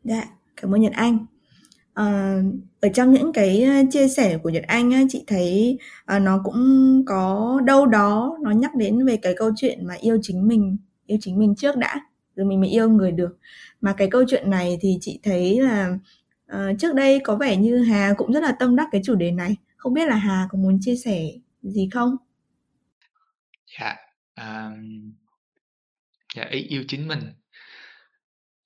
Dạ, 0.03 0.23
cảm 0.61 0.75
ơn 0.75 0.81
Nhật 0.81 0.93
Anh. 0.93 1.25
À, 1.93 2.35
ở 2.81 2.89
trong 2.93 3.13
những 3.13 3.33
cái 3.33 3.63
ờ, 3.63 3.73
chia 3.91 4.07
sẻ 4.07 4.37
của 4.37 4.49
Nhật 4.49 4.63
Anh 4.67 4.91
á, 4.91 5.01
chị 5.09 5.23
thấy 5.27 5.77
à, 6.05 6.19
nó 6.19 6.41
cũng 6.43 7.03
có 7.07 7.61
đâu 7.65 7.85
đó 7.85 8.37
nó 8.41 8.51
nhắc 8.51 8.75
đến 8.75 9.05
về 9.05 9.17
cái 9.17 9.33
câu 9.37 9.51
chuyện 9.55 9.87
mà 9.87 9.93
yêu 9.93 10.19
chính 10.21 10.47
mình, 10.47 10.77
yêu 11.05 11.17
chính 11.21 11.39
mình 11.39 11.55
trước 11.55 11.75
đã 11.77 12.01
rồi 12.39 12.47
mình 12.47 12.59
mới 12.61 12.69
yêu 12.69 12.89
người 12.89 13.11
được 13.11 13.37
mà 13.81 13.93
cái 13.97 14.07
câu 14.11 14.23
chuyện 14.27 14.49
này 14.49 14.77
thì 14.81 14.97
chị 15.01 15.19
thấy 15.23 15.61
là 15.61 15.97
uh, 16.51 16.79
trước 16.79 16.95
đây 16.95 17.19
có 17.23 17.35
vẻ 17.35 17.55
như 17.55 17.83
Hà 17.83 18.13
cũng 18.17 18.33
rất 18.33 18.43
là 18.43 18.51
tâm 18.59 18.75
đắc 18.75 18.87
cái 18.91 19.01
chủ 19.05 19.15
đề 19.15 19.31
này 19.31 19.55
không 19.77 19.93
biết 19.93 20.07
là 20.07 20.15
Hà 20.15 20.47
có 20.51 20.57
muốn 20.57 20.79
chia 20.81 20.95
sẻ 20.95 21.31
gì 21.61 21.89
không? 21.93 22.15
Dạ, 23.79 23.95
um, 24.35 25.13
dạ 26.35 26.43
ý 26.51 26.61
yêu 26.61 26.83
chính 26.87 27.07
mình. 27.07 27.19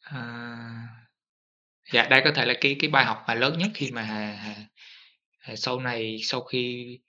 Uh, 0.10 0.90
dạ 1.94 2.08
đây 2.10 2.22
có 2.26 2.32
thể 2.36 2.46
là 2.46 2.54
cái 2.62 2.76
cái 2.80 2.90
bài 2.90 3.06
học 3.06 3.24
mà 3.28 3.34
lớn 3.34 3.58
nhất 3.58 3.72
khi 3.74 3.92
mà 3.92 4.02
Hà, 4.02 4.36
Hà, 4.36 4.56
Hà 5.40 5.56
sau 5.56 5.80
này 5.80 6.18
sau 6.22 6.42
khi 6.42 7.00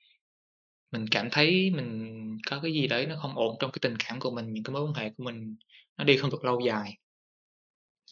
mình 0.90 1.06
cảm 1.10 1.28
thấy 1.30 1.70
mình 1.70 2.38
có 2.50 2.60
cái 2.62 2.72
gì 2.72 2.86
đấy 2.86 3.06
nó 3.06 3.16
không 3.22 3.36
ổn 3.36 3.56
trong 3.60 3.70
cái 3.70 3.78
tình 3.82 3.96
cảm 4.08 4.20
của 4.20 4.30
mình 4.30 4.52
những 4.52 4.64
cái 4.64 4.72
mối 4.72 4.82
quan 4.82 4.94
hệ 4.94 5.10
của 5.16 5.24
mình 5.24 5.56
nó 5.96 6.04
đi 6.04 6.16
không 6.16 6.30
được 6.30 6.44
lâu 6.44 6.60
dài. 6.60 6.98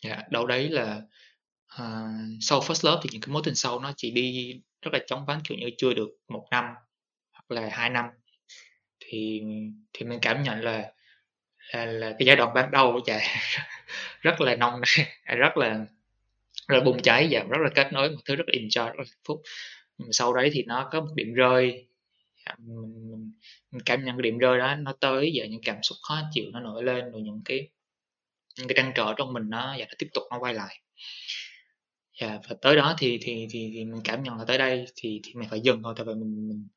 Yeah, 0.04 0.30
đâu 0.30 0.46
đấy 0.46 0.68
là 0.68 1.02
uh, 1.82 2.10
sau 2.40 2.60
first 2.60 2.90
love 2.90 3.00
thì 3.02 3.08
những 3.12 3.20
cái 3.20 3.32
mối 3.32 3.42
tình 3.44 3.54
sâu 3.54 3.80
nó 3.80 3.92
chỉ 3.96 4.10
đi 4.10 4.54
rất 4.82 4.90
là 4.92 4.98
chóng 5.06 5.24
vánh 5.26 5.40
kiểu 5.44 5.58
như 5.58 5.70
chưa 5.78 5.94
được 5.94 6.08
một 6.28 6.46
năm 6.50 6.64
hoặc 7.32 7.50
là 7.50 7.68
hai 7.72 7.90
năm. 7.90 8.04
Thì 9.00 9.42
thì 9.92 10.06
mình 10.06 10.18
cảm 10.22 10.42
nhận 10.42 10.60
là 10.60 10.92
là, 11.72 11.86
là 11.86 12.14
cái 12.18 12.26
giai 12.26 12.36
đoạn 12.36 12.54
ban 12.54 12.70
đầu 12.70 13.00
chạy 13.04 13.26
rất 14.20 14.40
là 14.40 14.56
nông 14.56 14.80
rất 15.26 15.56
là 15.56 15.86
rất 16.68 16.78
là 16.78 16.80
bùng 16.84 17.02
cháy 17.02 17.28
và 17.32 17.44
rất 17.48 17.58
là 17.62 17.70
kết 17.74 17.92
nối 17.92 18.10
một 18.10 18.20
thứ 18.24 18.36
rất 18.36 18.44
là 18.46 18.52
enjoy 18.60 18.86
rất 18.86 18.98
là 18.98 19.04
hạnh 19.08 19.22
phúc. 19.24 19.42
Sau 20.10 20.34
đấy 20.34 20.50
thì 20.52 20.62
nó 20.66 20.88
có 20.92 21.00
một 21.00 21.12
điểm 21.14 21.34
rơi. 21.34 21.86
Dạ, 22.46 22.54
mình, 22.58 23.10
mình 23.10 23.32
cảm 23.86 24.04
nhận 24.04 24.16
cái 24.16 24.22
điểm 24.22 24.38
rơi 24.38 24.58
đó 24.58 24.76
nó 24.76 24.92
tới 25.00 25.32
giờ 25.32 25.44
những 25.50 25.60
cảm 25.64 25.76
xúc 25.82 25.98
khó 26.08 26.20
chịu 26.32 26.44
nó 26.52 26.60
nổi 26.60 26.82
lên 26.82 27.12
rồi 27.12 27.22
những 27.22 27.42
cái 27.44 27.68
những 28.58 28.68
cái 28.68 28.74
trăn 28.76 28.92
trở 28.96 29.14
trong 29.16 29.32
mình 29.32 29.50
nó 29.50 29.74
và 29.78 29.84
nó 29.84 29.94
tiếp 29.98 30.08
tục 30.14 30.22
nó 30.30 30.38
quay 30.40 30.54
lại. 30.54 30.80
Dạ, 32.20 32.38
và 32.48 32.56
tới 32.62 32.76
đó 32.76 32.94
thì 32.98 33.18
thì 33.22 33.46
thì, 33.50 33.70
thì 33.74 33.84
mình 33.84 34.00
cảm 34.04 34.22
nhận 34.22 34.36
là 34.36 34.44
tới 34.44 34.58
đây 34.58 34.84
thì 34.96 35.20
thì 35.24 35.34
mình 35.34 35.48
phải 35.48 35.60
dừng 35.60 35.82
thôi 35.82 35.94
tại 35.96 36.04
vì 36.06 36.14
mình 36.14 36.48
mình, 36.48 36.68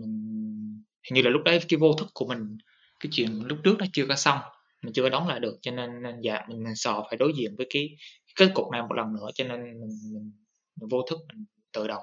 mình 0.00 0.84
hình 1.10 1.14
như 1.14 1.22
là 1.22 1.30
lúc 1.30 1.42
đấy 1.44 1.60
cái 1.68 1.78
vô 1.78 1.92
thức 1.94 2.08
của 2.14 2.26
mình 2.26 2.58
cái 3.00 3.10
chuyện 3.12 3.42
lúc 3.44 3.58
trước 3.64 3.76
nó 3.78 3.86
chưa 3.92 4.06
có 4.06 4.16
xong 4.16 4.38
mình 4.82 4.92
chưa 4.92 5.02
có 5.02 5.08
đóng 5.08 5.28
lại 5.28 5.40
được 5.40 5.58
cho 5.62 5.70
nên, 5.70 6.02
nên 6.02 6.20
dạ 6.20 6.40
mình, 6.48 6.62
mình 6.64 6.76
sợ 6.76 7.02
phải 7.08 7.16
đối 7.18 7.32
diện 7.36 7.54
với 7.56 7.66
cái, 7.70 7.96
cái 8.26 8.48
kết 8.48 8.54
cục 8.54 8.70
này 8.72 8.82
một 8.82 8.94
lần 8.96 9.14
nữa 9.14 9.28
cho 9.34 9.44
nên 9.44 9.62
mình, 9.64 9.88
mình, 10.14 10.32
mình 10.80 10.88
vô 10.90 11.02
thức 11.10 11.18
mình 11.28 11.44
tự 11.72 11.86
động 11.88 12.02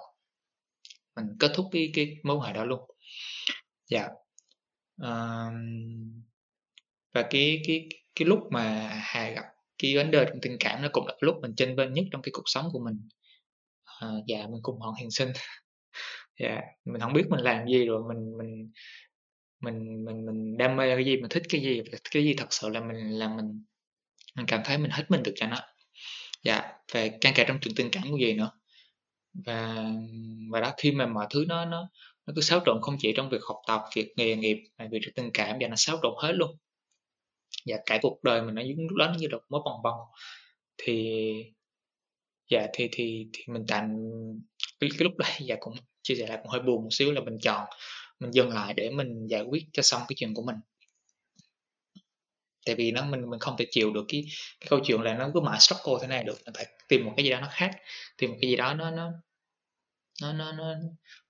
mình 1.16 1.26
kết 1.40 1.52
thúc 1.56 1.66
cái 1.72 1.92
cái 1.94 2.18
mối 2.24 2.48
hệ 2.48 2.54
đó 2.54 2.66
luôn 2.66 2.80
dạ. 3.90 4.08
Uh, 5.02 5.54
và 7.14 7.22
cái 7.30 7.62
cái 7.68 7.90
cái 8.16 8.28
lúc 8.28 8.40
mà 8.52 8.90
hà 9.04 9.30
gặp 9.30 9.44
cái 9.78 9.96
vấn 9.96 10.12
đề 10.12 10.26
trong 10.30 10.38
tình 10.42 10.58
cảm 10.60 10.82
nó 10.82 10.90
cũng 10.94 11.08
là 11.08 11.14
lúc 11.20 11.36
mình 11.42 11.54
chênh 11.58 11.76
vênh 11.76 11.94
nhất 11.94 12.06
trong 12.12 12.22
cái 12.22 12.32
cuộc 12.34 12.44
sống 12.46 12.70
của 12.72 12.80
mình. 12.80 13.10
À, 14.00 14.08
dạ 14.28 14.48
mình 14.48 14.60
cùng 14.62 14.80
họ 14.80 14.96
hiền 15.00 15.12
sinh. 15.12 15.30
Dạ 16.40 16.62
mình 16.86 17.02
không 17.02 17.14
biết 17.14 17.24
mình 17.30 17.40
làm 17.40 17.68
gì 17.68 17.86
rồi 17.86 18.04
mình 18.08 18.38
mình 18.38 18.72
mình 19.60 20.06
mình 20.06 20.26
mình 20.26 20.58
đam 20.58 20.76
mê 20.76 20.96
cái 20.96 21.06
gì 21.06 21.18
mình 21.18 21.30
thích 21.30 21.44
cái 21.50 21.62
gì 21.62 21.82
cái 22.12 22.24
gì 22.24 22.34
thật 22.38 22.48
sự 22.50 22.70
là 22.70 22.80
mình 22.80 23.20
là 23.20 23.28
mình 23.28 23.64
mình 24.36 24.46
cảm 24.46 24.62
thấy 24.66 24.78
mình 24.78 24.92
hết 24.92 25.06
mình 25.10 25.24
được 25.24 25.34
cho 25.36 25.48
nó 25.48 25.58
dạ 26.44 26.72
về 26.94 27.18
can 27.22 27.34
cả 27.36 27.46
trong 27.48 27.60
chuyện 27.62 27.76
tình 27.76 27.90
cảm 27.92 28.04
của 28.12 28.18
gì 28.18 28.34
nữa. 28.34 28.52
Và 29.34 29.86
và 30.52 30.62
đó 30.62 30.74
khi 30.78 30.92
mà 30.92 31.06
mọi 31.06 31.28
thứ 31.30 31.46
nó 31.48 31.66
nó 31.66 31.90
nó 32.28 32.34
cứ 32.36 32.42
xáo 32.42 32.62
trộn 32.66 32.82
không 32.82 32.96
chỉ 33.00 33.14
trong 33.18 33.30
việc 33.30 33.42
học 33.48 33.58
tập 33.68 33.82
việc 33.96 34.14
nghề 34.18 34.36
nghiệp 34.36 34.58
mà 34.78 34.88
việc 34.92 35.00
tình 35.16 35.32
cảm 35.34 35.58
và 35.62 35.68
nó 35.68 35.76
xáo 35.78 36.00
trộn 36.04 36.14
hết 36.18 36.32
luôn. 36.32 36.58
Và 37.66 37.78
cả 37.86 38.00
cuộc 38.02 38.24
đời 38.24 38.42
mình 38.42 38.56
nó 38.56 38.62
lúc 38.62 38.98
đó 38.98 39.08
nó 39.08 39.14
như 39.18 39.28
được 39.28 39.46
mối 39.50 39.62
bòng 39.66 39.82
bong 39.84 40.00
thì 40.78 41.34
dạ 42.52 42.68
thì 42.74 42.90
thì 42.92 43.28
thì 43.34 43.44
mình 43.48 43.66
tạm 43.68 43.96
cái, 44.80 44.90
cái 44.90 45.04
lúc 45.04 45.18
đấy 45.18 45.32
dạ 45.40 45.56
cũng 45.60 45.76
chia 46.02 46.16
sẻ 46.16 46.28
lại 46.28 46.38
cũng 46.42 46.52
hơi 46.52 46.62
buồn 46.62 46.84
một 46.84 46.90
xíu 46.92 47.12
là 47.12 47.22
mình 47.22 47.38
chọn 47.42 47.68
mình 48.20 48.32
dừng 48.32 48.50
lại 48.50 48.74
để 48.74 48.90
mình 48.90 49.28
giải 49.28 49.42
quyết 49.42 49.64
cho 49.74 49.84
xong 49.84 50.02
cái 50.08 50.16
chuyện 50.16 50.34
của 50.34 50.44
mình. 50.44 50.56
Tại 52.66 52.76
vì 52.76 52.92
nó 52.92 53.06
mình 53.06 53.30
mình 53.30 53.40
không 53.40 53.56
thể 53.58 53.66
chịu 53.72 53.94
được 53.94 54.06
cái 54.08 54.26
cái 54.60 54.68
câu 54.70 54.80
chuyện 54.84 55.02
là 55.02 55.14
nó 55.14 55.30
cứ 55.34 55.40
mãi 55.40 55.60
struggle 55.60 55.98
thế 56.02 56.08
này 56.08 56.24
được 56.24 56.38
mình 56.46 56.54
phải 56.54 56.66
tìm 56.88 57.06
một 57.06 57.14
cái 57.18 57.24
gì 57.24 57.32
đó 57.32 57.42
nó 57.42 57.48
khác 57.52 57.72
tìm 58.18 58.30
một 58.30 58.38
cái 58.42 58.50
gì 58.50 58.56
đó 58.56 58.74
nó 58.74 58.92
nó 58.92 59.12
nó 60.22 60.34
nó, 60.34 60.52
nó 60.52 60.74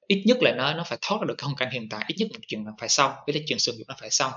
ít 0.07 0.23
nhất 0.25 0.37
là 0.41 0.55
nó 0.55 0.73
nó 0.73 0.83
phải 0.83 0.97
thoát 1.01 1.17
ra 1.21 1.25
được 1.27 1.41
hoàn 1.41 1.55
cảnh 1.55 1.69
hiện 1.71 1.89
tại 1.89 2.05
ít 2.07 2.15
nhất 2.17 2.27
một 2.33 2.39
chuyện 2.47 2.65
là 2.65 2.71
phải 2.79 2.89
xong 2.89 3.11
với 3.27 3.33
cái 3.33 3.43
chuyện 3.47 3.59
sự 3.59 3.73
nghiệp 3.73 3.83
nó 3.87 3.95
phải 3.99 4.09
xong. 4.09 4.31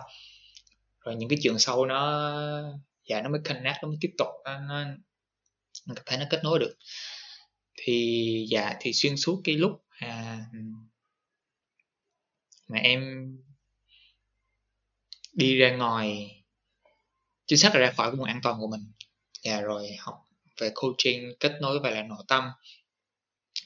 Rồi 1.01 1.17
những 1.17 1.29
cái 1.29 1.39
chuyện 1.43 1.59
sau 1.59 1.87
nó 1.87 2.23
dạ 3.09 3.23
nó 3.23 3.29
mới 3.31 3.41
connect 3.45 3.77
nó 3.83 3.89
mới 3.89 3.99
tiếp 4.01 4.11
tục 4.19 4.29
nó, 4.45 4.61
nó 4.61 4.85
mình 5.87 5.97
thấy 6.07 6.19
nó 6.19 6.25
kết 6.31 6.41
nối 6.45 6.59
được. 6.59 6.77
Thì 7.77 8.47
dạ 8.51 8.75
thì 8.81 8.93
xuyên 8.93 9.17
suốt 9.17 9.41
cái 9.45 9.55
lúc 9.55 9.85
à, 9.89 10.39
mà 12.69 12.79
em 12.79 13.31
đi 15.33 15.57
ra 15.59 15.77
ngoài 15.77 16.37
chính 17.47 17.59
xác 17.59 17.75
là 17.75 17.81
ra 17.81 17.93
khỏi 17.97 18.11
cái 18.11 18.17
vùng 18.17 18.27
an 18.27 18.41
toàn 18.43 18.61
của 18.61 18.69
mình. 18.69 18.93
Và 19.45 19.61
rồi 19.61 19.97
học 19.99 20.27
về 20.61 20.71
coaching 20.75 21.33
kết 21.41 21.53
nối 21.61 21.79
và 21.79 21.91
là 21.91 22.03
nội 22.03 22.25
tâm. 22.29 22.51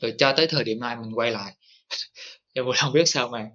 Rồi 0.00 0.14
cho 0.18 0.34
tới 0.36 0.46
thời 0.46 0.64
điểm 0.64 0.80
này 0.80 0.96
mình 0.96 1.18
quay 1.18 1.30
lại 1.30 1.54
do 2.54 2.62
cũng 2.64 2.74
không 2.76 2.92
biết 2.92 3.04
sao 3.07 3.28
mà 3.28 3.50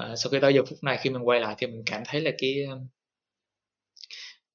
uh, 0.00 0.18
sau 0.18 0.30
khi 0.30 0.38
tới 0.40 0.54
giờ 0.54 0.62
phút 0.68 0.78
này 0.82 0.98
khi 1.02 1.10
mình 1.10 1.28
quay 1.28 1.40
lại 1.40 1.54
thì 1.58 1.66
mình 1.66 1.82
cảm 1.86 2.02
thấy 2.06 2.20
là 2.20 2.30
cái 2.38 2.66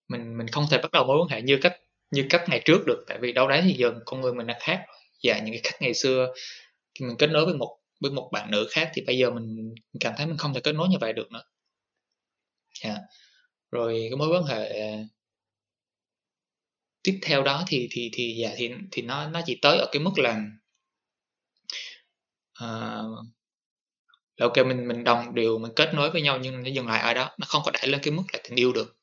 mình 0.08 0.38
mình 0.38 0.47
không 0.47 0.65
thể 0.71 0.78
bắt 0.78 0.91
đầu 0.91 1.04
mối 1.04 1.17
quan 1.17 1.30
hệ 1.30 1.41
như 1.41 1.60
cách 1.62 1.73
như 2.12 2.26
cách 2.30 2.43
ngày 2.50 2.62
trước 2.65 2.84
được 2.86 3.06
tại 3.08 3.17
vì 3.21 3.34
đâu 3.34 3.47
đấy 3.47 3.62
thì 3.63 3.73
giờ 3.73 3.93
con 4.06 4.21
người 4.21 4.34
mình 4.34 4.47
đã 4.47 4.58
khác 4.60 4.86
và 5.23 5.39
những 5.39 5.54
cái 5.54 5.62
cách 5.63 5.82
ngày 5.82 5.93
xưa 5.93 6.34
khi 6.95 7.06
mình 7.06 7.17
kết 7.17 7.28
nối 7.28 7.45
với 7.45 7.54
một 7.54 7.78
với 8.02 8.12
một 8.12 8.30
bạn 8.34 8.52
nữ 8.52 8.67
khác 8.71 8.91
thì 8.93 9.02
bây 9.08 9.17
giờ 9.17 9.32
mình 9.32 9.76
cảm 10.00 10.13
thấy 10.17 10.28
mình 10.28 10.38
không 10.38 10.54
thể 10.54 10.62
kết 10.63 10.76
nối 10.76 10.88
như 10.88 10.97
vậy 11.02 11.13
được 11.13 11.32
nữa 11.32 11.43
yeah. 12.84 12.97
Dạ. 12.97 13.02
rồi 13.71 14.08
cái 14.10 14.17
mối 14.17 14.30
quan 14.30 14.43
hệ 14.43 14.80
ờ, 14.80 14.97
tiếp 17.04 17.19
theo 17.23 17.43
đó 17.43 17.63
thì 17.67 17.88
thì 17.91 18.10
thì 18.13 18.36
dạ 18.41 18.54
thì 18.58 18.71
thì 18.91 19.02
nó 19.02 19.30
nó 19.30 19.41
chỉ 19.45 19.60
tới 19.62 19.78
ở 19.78 19.89
cái 19.91 20.00
mức 20.00 20.19
là 20.19 20.41
Ờ, 22.60 23.06
là 24.38 24.46
ok 24.46 24.67
mình 24.67 24.88
mình 24.88 25.04
đồng 25.04 25.36
đều 25.36 25.58
mình 25.58 25.72
kết 25.76 25.93
nối 25.93 26.12
với 26.12 26.22
nhau 26.22 26.39
nhưng 26.41 26.63
nó 26.63 26.70
dừng 26.70 26.88
lại 26.88 27.02
ở 27.02 27.13
đó. 27.13 27.30
Nó 27.38 27.46
không 27.50 27.62
có 27.65 27.72
đẩy 27.72 27.88
lên 27.88 28.02
cái 28.04 28.12
mức 28.13 28.24
là 28.34 28.39
tình 28.43 28.56
yêu 28.56 28.74
được. 28.74 28.96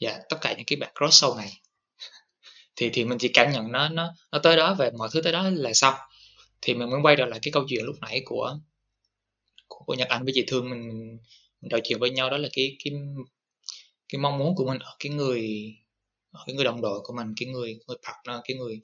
Dạ 0.00 0.18
tất 0.28 0.36
cả 0.40 0.54
những 0.56 0.66
cái 0.66 0.76
bạn 0.76 0.92
cross 0.98 1.20
sau 1.20 1.36
này. 1.36 1.60
Thì 2.76 2.90
thì 2.90 3.04
mình 3.04 3.18
chỉ 3.18 3.28
cảm 3.28 3.52
nhận 3.52 3.72
nó 3.72 3.88
nó 3.88 4.14
nó 4.32 4.38
tới 4.38 4.56
đó 4.56 4.74
về 4.74 4.90
mọi 4.98 5.08
thứ 5.12 5.22
tới 5.22 5.32
đó 5.32 5.50
là 5.50 5.72
xong. 5.74 5.94
Thì 6.62 6.74
mình 6.74 6.90
mới 6.90 7.00
quay 7.02 7.16
trở 7.16 7.26
lại 7.26 7.38
cái 7.42 7.52
câu 7.52 7.64
chuyện 7.68 7.84
lúc 7.84 7.96
nãy 8.00 8.22
của 8.24 8.58
của, 9.68 9.84
của 9.86 9.94
Nhật 9.94 10.08
Anh 10.08 10.24
với 10.24 10.32
chị 10.36 10.44
Thương. 10.48 10.70
Mình, 10.70 10.88
mình, 10.88 11.18
mình 11.60 11.70
trò 11.70 11.78
chuyện 11.84 11.98
với 12.00 12.10
nhau 12.10 12.30
đó 12.30 12.36
là 12.38 12.48
cái 12.52 12.76
cái 12.84 12.92
cái 14.08 14.20
mong 14.20 14.38
muốn 14.38 14.54
của 14.56 14.66
mình 14.66 14.78
ở 14.78 14.96
cái 14.98 15.12
người 15.12 15.48
ở 16.32 16.40
cái 16.46 16.54
người 16.56 16.64
đồng 16.64 16.80
đội 16.82 17.00
của 17.04 17.12
mình 17.16 17.34
cái 17.36 17.48
người 17.48 17.78
người 17.86 17.96
partner 18.08 18.40
cái 18.44 18.56
người 18.56 18.80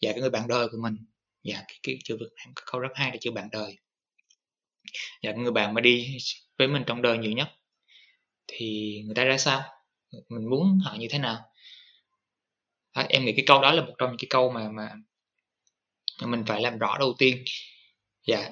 dạ 0.00 0.12
cái 0.12 0.20
người 0.20 0.30
bạn 0.30 0.48
đời 0.48 0.68
của 0.68 0.78
mình 0.82 0.96
dạ 1.48 1.64
cái, 1.68 1.78
cái 1.82 1.98
chữ 2.04 2.16
Việt 2.20 2.26
Nam 2.36 2.54
câu 2.72 2.80
rất 2.80 2.88
hay 2.94 3.10
là 3.10 3.16
chữ 3.20 3.30
bạn 3.30 3.48
đời. 3.52 3.78
Dạ 5.22 5.32
người 5.32 5.52
bạn 5.52 5.74
mà 5.74 5.80
đi 5.80 6.16
với 6.58 6.68
mình 6.68 6.82
trong 6.86 7.02
đời 7.02 7.18
nhiều 7.18 7.32
nhất 7.32 7.48
thì 8.46 9.00
người 9.06 9.14
ta 9.14 9.24
ra 9.24 9.38
sao? 9.38 9.62
Mình 10.28 10.50
muốn 10.50 10.78
họ 10.84 10.96
như 10.98 11.06
thế 11.10 11.18
nào? 11.18 11.38
À, 12.92 13.06
em 13.08 13.24
nghĩ 13.24 13.32
cái 13.36 13.44
câu 13.46 13.62
đó 13.62 13.72
là 13.72 13.84
một 13.84 13.94
trong 13.98 14.10
những 14.10 14.18
cái 14.18 14.26
câu 14.30 14.50
mà 14.50 14.68
mà 14.68 14.92
mình 16.26 16.44
phải 16.46 16.62
làm 16.62 16.78
rõ 16.78 16.96
đầu 16.98 17.14
tiên. 17.18 17.44
Dạ. 18.26 18.50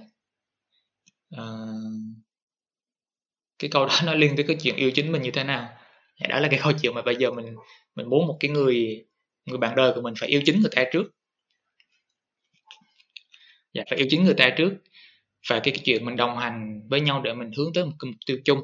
À, 1.31 1.45
cái 3.59 3.71
câu 3.71 3.87
đó 3.87 3.95
nó 4.05 4.15
liên 4.15 4.37
tới 4.37 4.45
cái 4.49 4.57
chuyện 4.63 4.77
yêu 4.77 4.91
chính 4.95 5.13
mình 5.13 5.23
như 5.23 5.31
thế 5.31 5.45
nào? 5.45 5.69
Dạ, 6.21 6.27
đó 6.29 6.41
là 6.41 6.49
cái 6.51 6.61
câu 6.63 6.73
chuyện 6.83 6.95
mà 6.95 7.03
bây 7.03 7.17
giờ 7.17 7.31
mình 7.31 7.57
mình 7.95 8.11
muốn 8.11 8.27
một 8.27 8.37
cái 8.41 8.51
người 8.51 9.05
người 9.45 9.59
bạn 9.59 9.77
đời 9.77 9.93
của 9.95 10.01
mình 10.01 10.15
phải 10.19 10.29
yêu 10.29 10.43
chính 10.47 10.61
người 10.61 10.71
ta 10.77 10.85
trước 10.93 11.16
dạ 13.77 13.85
phải 13.91 13.99
yêu 13.99 14.07
chính 14.11 14.25
người 14.25 14.35
ta 14.35 14.51
trước. 14.57 14.73
Và 15.51 15.61
cái, 15.61 15.75
cái 15.75 15.83
chuyện 15.85 16.05
mình 16.05 16.17
đồng 16.17 16.37
hành 16.37 16.81
với 16.89 17.01
nhau 17.01 17.23
để 17.23 17.35
mình 17.35 17.51
hướng 17.57 17.73
tới 17.75 17.85
một 17.85 17.93
cái 17.99 18.11
mục 18.11 18.19
tiêu 18.27 18.39
chung. 18.45 18.61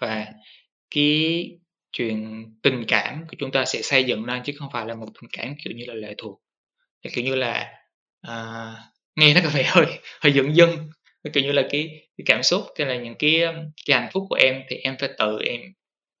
Và 0.00 0.26
cái 0.94 1.50
chuyện 1.92 2.44
tình 2.62 2.84
cảm 2.88 3.24
của 3.28 3.36
chúng 3.38 3.52
ta 3.52 3.64
sẽ 3.64 3.82
xây 3.82 4.04
dựng 4.04 4.24
lên 4.24 4.42
chứ 4.44 4.52
không 4.58 4.68
phải 4.72 4.86
là 4.86 4.94
một 4.94 5.06
tình 5.06 5.30
cảm 5.32 5.54
kiểu 5.64 5.74
như 5.76 5.84
là 5.86 5.94
lệ 5.94 6.14
thuộc. 6.18 6.42
Kiểu 7.12 7.24
như 7.24 7.34
là 7.34 7.72
à, 8.20 8.72
nghe 9.16 9.34
nó 9.34 9.40
có 9.44 9.50
vẻ 9.54 9.62
hơi 9.66 9.86
hơi 10.20 10.32
dựng 10.32 10.56
dưng. 10.56 10.90
Kiểu 11.32 11.44
như 11.44 11.52
là 11.52 11.62
cái, 11.70 12.08
cái 12.18 12.24
cảm 12.26 12.42
xúc 12.42 12.62
hay 12.78 12.86
là 12.86 12.96
những 12.96 13.14
cái 13.18 13.42
cái 13.86 14.00
hạnh 14.00 14.10
phúc 14.12 14.26
của 14.28 14.36
em 14.40 14.62
thì 14.68 14.76
em 14.76 14.96
phải 15.00 15.10
tự 15.18 15.38
em 15.46 15.60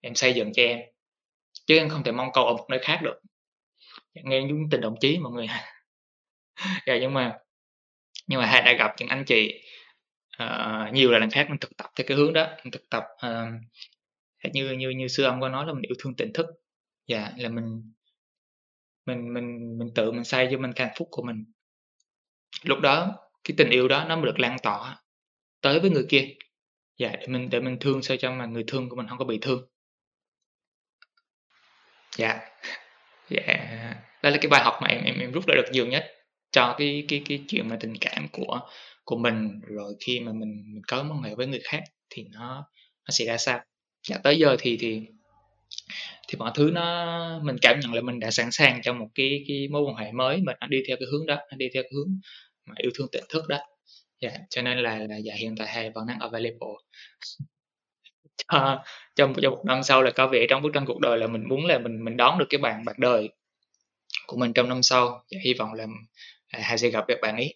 em 0.00 0.14
xây 0.14 0.32
dựng 0.32 0.52
cho 0.52 0.62
em. 0.62 0.78
Chứ 1.66 1.78
em 1.78 1.88
không 1.88 2.04
thể 2.04 2.12
mong 2.12 2.28
cầu 2.32 2.44
ở 2.44 2.54
một 2.54 2.66
nơi 2.70 2.78
khác 2.82 3.00
được. 3.02 3.20
Dạ, 4.14 4.22
nghe 4.24 4.42
những 4.42 4.68
tình 4.70 4.80
đồng 4.80 4.94
chí 5.00 5.18
mọi 5.18 5.32
người. 5.32 5.46
Dạ 6.86 6.98
nhưng 7.00 7.14
mà 7.14 7.38
nhưng 8.26 8.40
mà 8.40 8.46
hai 8.46 8.62
đã 8.62 8.72
gặp 8.72 8.94
những 8.98 9.08
anh 9.08 9.24
chị 9.24 9.62
uh, 10.42 10.92
nhiều 10.92 11.10
là 11.10 11.18
lần 11.18 11.30
khác 11.30 11.46
mình 11.48 11.58
thực 11.58 11.76
tập 11.76 11.86
theo 11.96 12.04
cái 12.08 12.16
hướng 12.16 12.32
đó 12.32 12.48
mình 12.64 12.70
thực 12.70 12.90
tập 12.90 13.04
uh, 13.26 14.52
như 14.52 14.70
như 14.70 14.90
như 14.90 15.08
sư 15.08 15.24
ông 15.24 15.40
có 15.40 15.48
nói 15.48 15.66
là 15.66 15.72
mình 15.72 15.82
yêu 15.82 15.94
thương 15.98 16.14
tỉnh 16.14 16.32
thức. 16.32 16.46
Dạ 17.06 17.32
là 17.36 17.48
mình 17.48 17.92
mình 19.06 19.34
mình 19.34 19.78
mình 19.78 19.88
tự 19.94 20.12
mình 20.12 20.24
xây 20.24 20.48
cho 20.50 20.58
mình 20.58 20.72
cái 20.72 20.86
hạnh 20.86 20.96
phúc 20.98 21.08
của 21.10 21.22
mình. 21.22 21.44
Lúc 22.62 22.80
đó 22.80 23.16
cái 23.44 23.54
tình 23.58 23.70
yêu 23.70 23.88
đó 23.88 24.04
nó 24.08 24.16
mới 24.16 24.26
được 24.26 24.38
lan 24.38 24.56
tỏa 24.62 25.02
tới 25.60 25.80
với 25.80 25.90
người 25.90 26.06
kia. 26.08 26.28
Dạ 26.98 27.12
để 27.20 27.26
mình 27.26 27.50
để 27.50 27.60
mình 27.60 27.76
thương 27.80 28.02
sao 28.02 28.16
cho 28.16 28.30
mà 28.32 28.46
người 28.46 28.64
thương 28.66 28.88
của 28.88 28.96
mình 28.96 29.06
không 29.08 29.18
có 29.18 29.24
bị 29.24 29.38
thương. 29.42 29.68
Dạ. 32.16 32.40
Dạ 33.28 33.42
đó 34.22 34.30
là 34.30 34.38
cái 34.40 34.48
bài 34.50 34.62
học 34.64 34.78
mà 34.82 34.88
em 34.88 35.04
em 35.04 35.18
em 35.18 35.32
rút 35.32 35.46
ra 35.46 35.54
được 35.54 35.72
nhiều 35.72 35.86
nhất 35.86 36.04
cho 36.52 36.74
cái 36.78 37.04
cái 37.08 37.22
cái 37.28 37.44
chuyện 37.48 37.68
mà 37.68 37.76
tình 37.80 37.94
cảm 38.00 38.28
của 38.32 38.60
của 39.04 39.16
mình. 39.16 39.60
Rồi 39.62 39.94
khi 40.06 40.20
mà 40.20 40.32
mình 40.32 40.64
mình 40.74 40.82
có 40.88 41.02
mối 41.02 41.16
quan 41.16 41.22
hệ 41.22 41.34
với 41.34 41.46
người 41.46 41.60
khác 41.64 41.82
thì 42.10 42.24
nó 42.32 42.54
nó 43.04 43.10
sẽ 43.10 43.24
ra 43.24 43.36
sao. 43.38 43.60
Dạ 44.08 44.18
tới 44.18 44.38
giờ 44.38 44.56
thì 44.60 44.76
thì 44.80 45.00
thì 46.28 46.38
mọi 46.38 46.52
thứ 46.54 46.70
nó 46.74 47.40
mình 47.42 47.56
cảm 47.62 47.80
nhận 47.80 47.94
là 47.94 48.00
mình 48.00 48.20
đã 48.20 48.30
sẵn 48.30 48.50
sàng 48.50 48.80
cho 48.82 48.92
một 48.92 49.08
cái 49.14 49.44
cái 49.48 49.68
mối 49.68 49.82
quan 49.82 49.96
hệ 49.96 50.12
mới 50.12 50.36
mà 50.42 50.52
nó 50.60 50.66
đi 50.66 50.78
theo 50.88 50.96
cái 50.96 51.06
hướng 51.12 51.26
đó 51.26 51.36
nó 51.50 51.56
đi 51.56 51.68
theo 51.74 51.82
cái 51.82 51.92
hướng 51.94 52.18
mà 52.66 52.74
yêu 52.78 52.90
thương 52.94 53.08
tỉnh 53.12 53.24
thức 53.28 53.48
đó. 53.48 53.58
Dạ 54.20 54.30
cho 54.50 54.62
nên 54.62 54.78
là 54.78 54.98
là 54.98 55.16
dạ 55.16 55.34
hiện 55.38 55.56
tại 55.56 55.68
hay 55.68 55.90
vẫn 55.90 56.06
đang 56.06 56.18
available. 56.20 56.68
Cho 58.48 58.82
trong 59.16 59.34
trong 59.42 59.52
một 59.54 59.62
năm 59.66 59.82
sau 59.82 60.02
là 60.02 60.10
có 60.10 60.26
vẻ 60.26 60.46
trong 60.50 60.62
bức 60.62 60.70
tranh 60.74 60.84
cuộc 60.86 61.00
đời 61.00 61.18
là 61.18 61.26
mình 61.26 61.44
muốn 61.48 61.66
là 61.66 61.78
mình 61.78 62.04
mình 62.04 62.16
đón 62.16 62.38
được 62.38 62.46
cái 62.50 62.58
bạn 62.58 62.84
bạn 62.84 62.96
đời 62.98 63.28
của 64.26 64.36
mình 64.36 64.52
trong 64.52 64.68
năm 64.68 64.82
sau. 64.82 65.24
Dạ, 65.28 65.38
hy 65.44 65.54
vọng 65.54 65.72
là 65.72 65.86
Ờ, 66.52 66.60
hai 66.62 66.78
sẽ 66.78 66.90
gặp 66.90 67.04
được 67.08 67.18
bạn 67.22 67.36
ấy. 67.36 67.54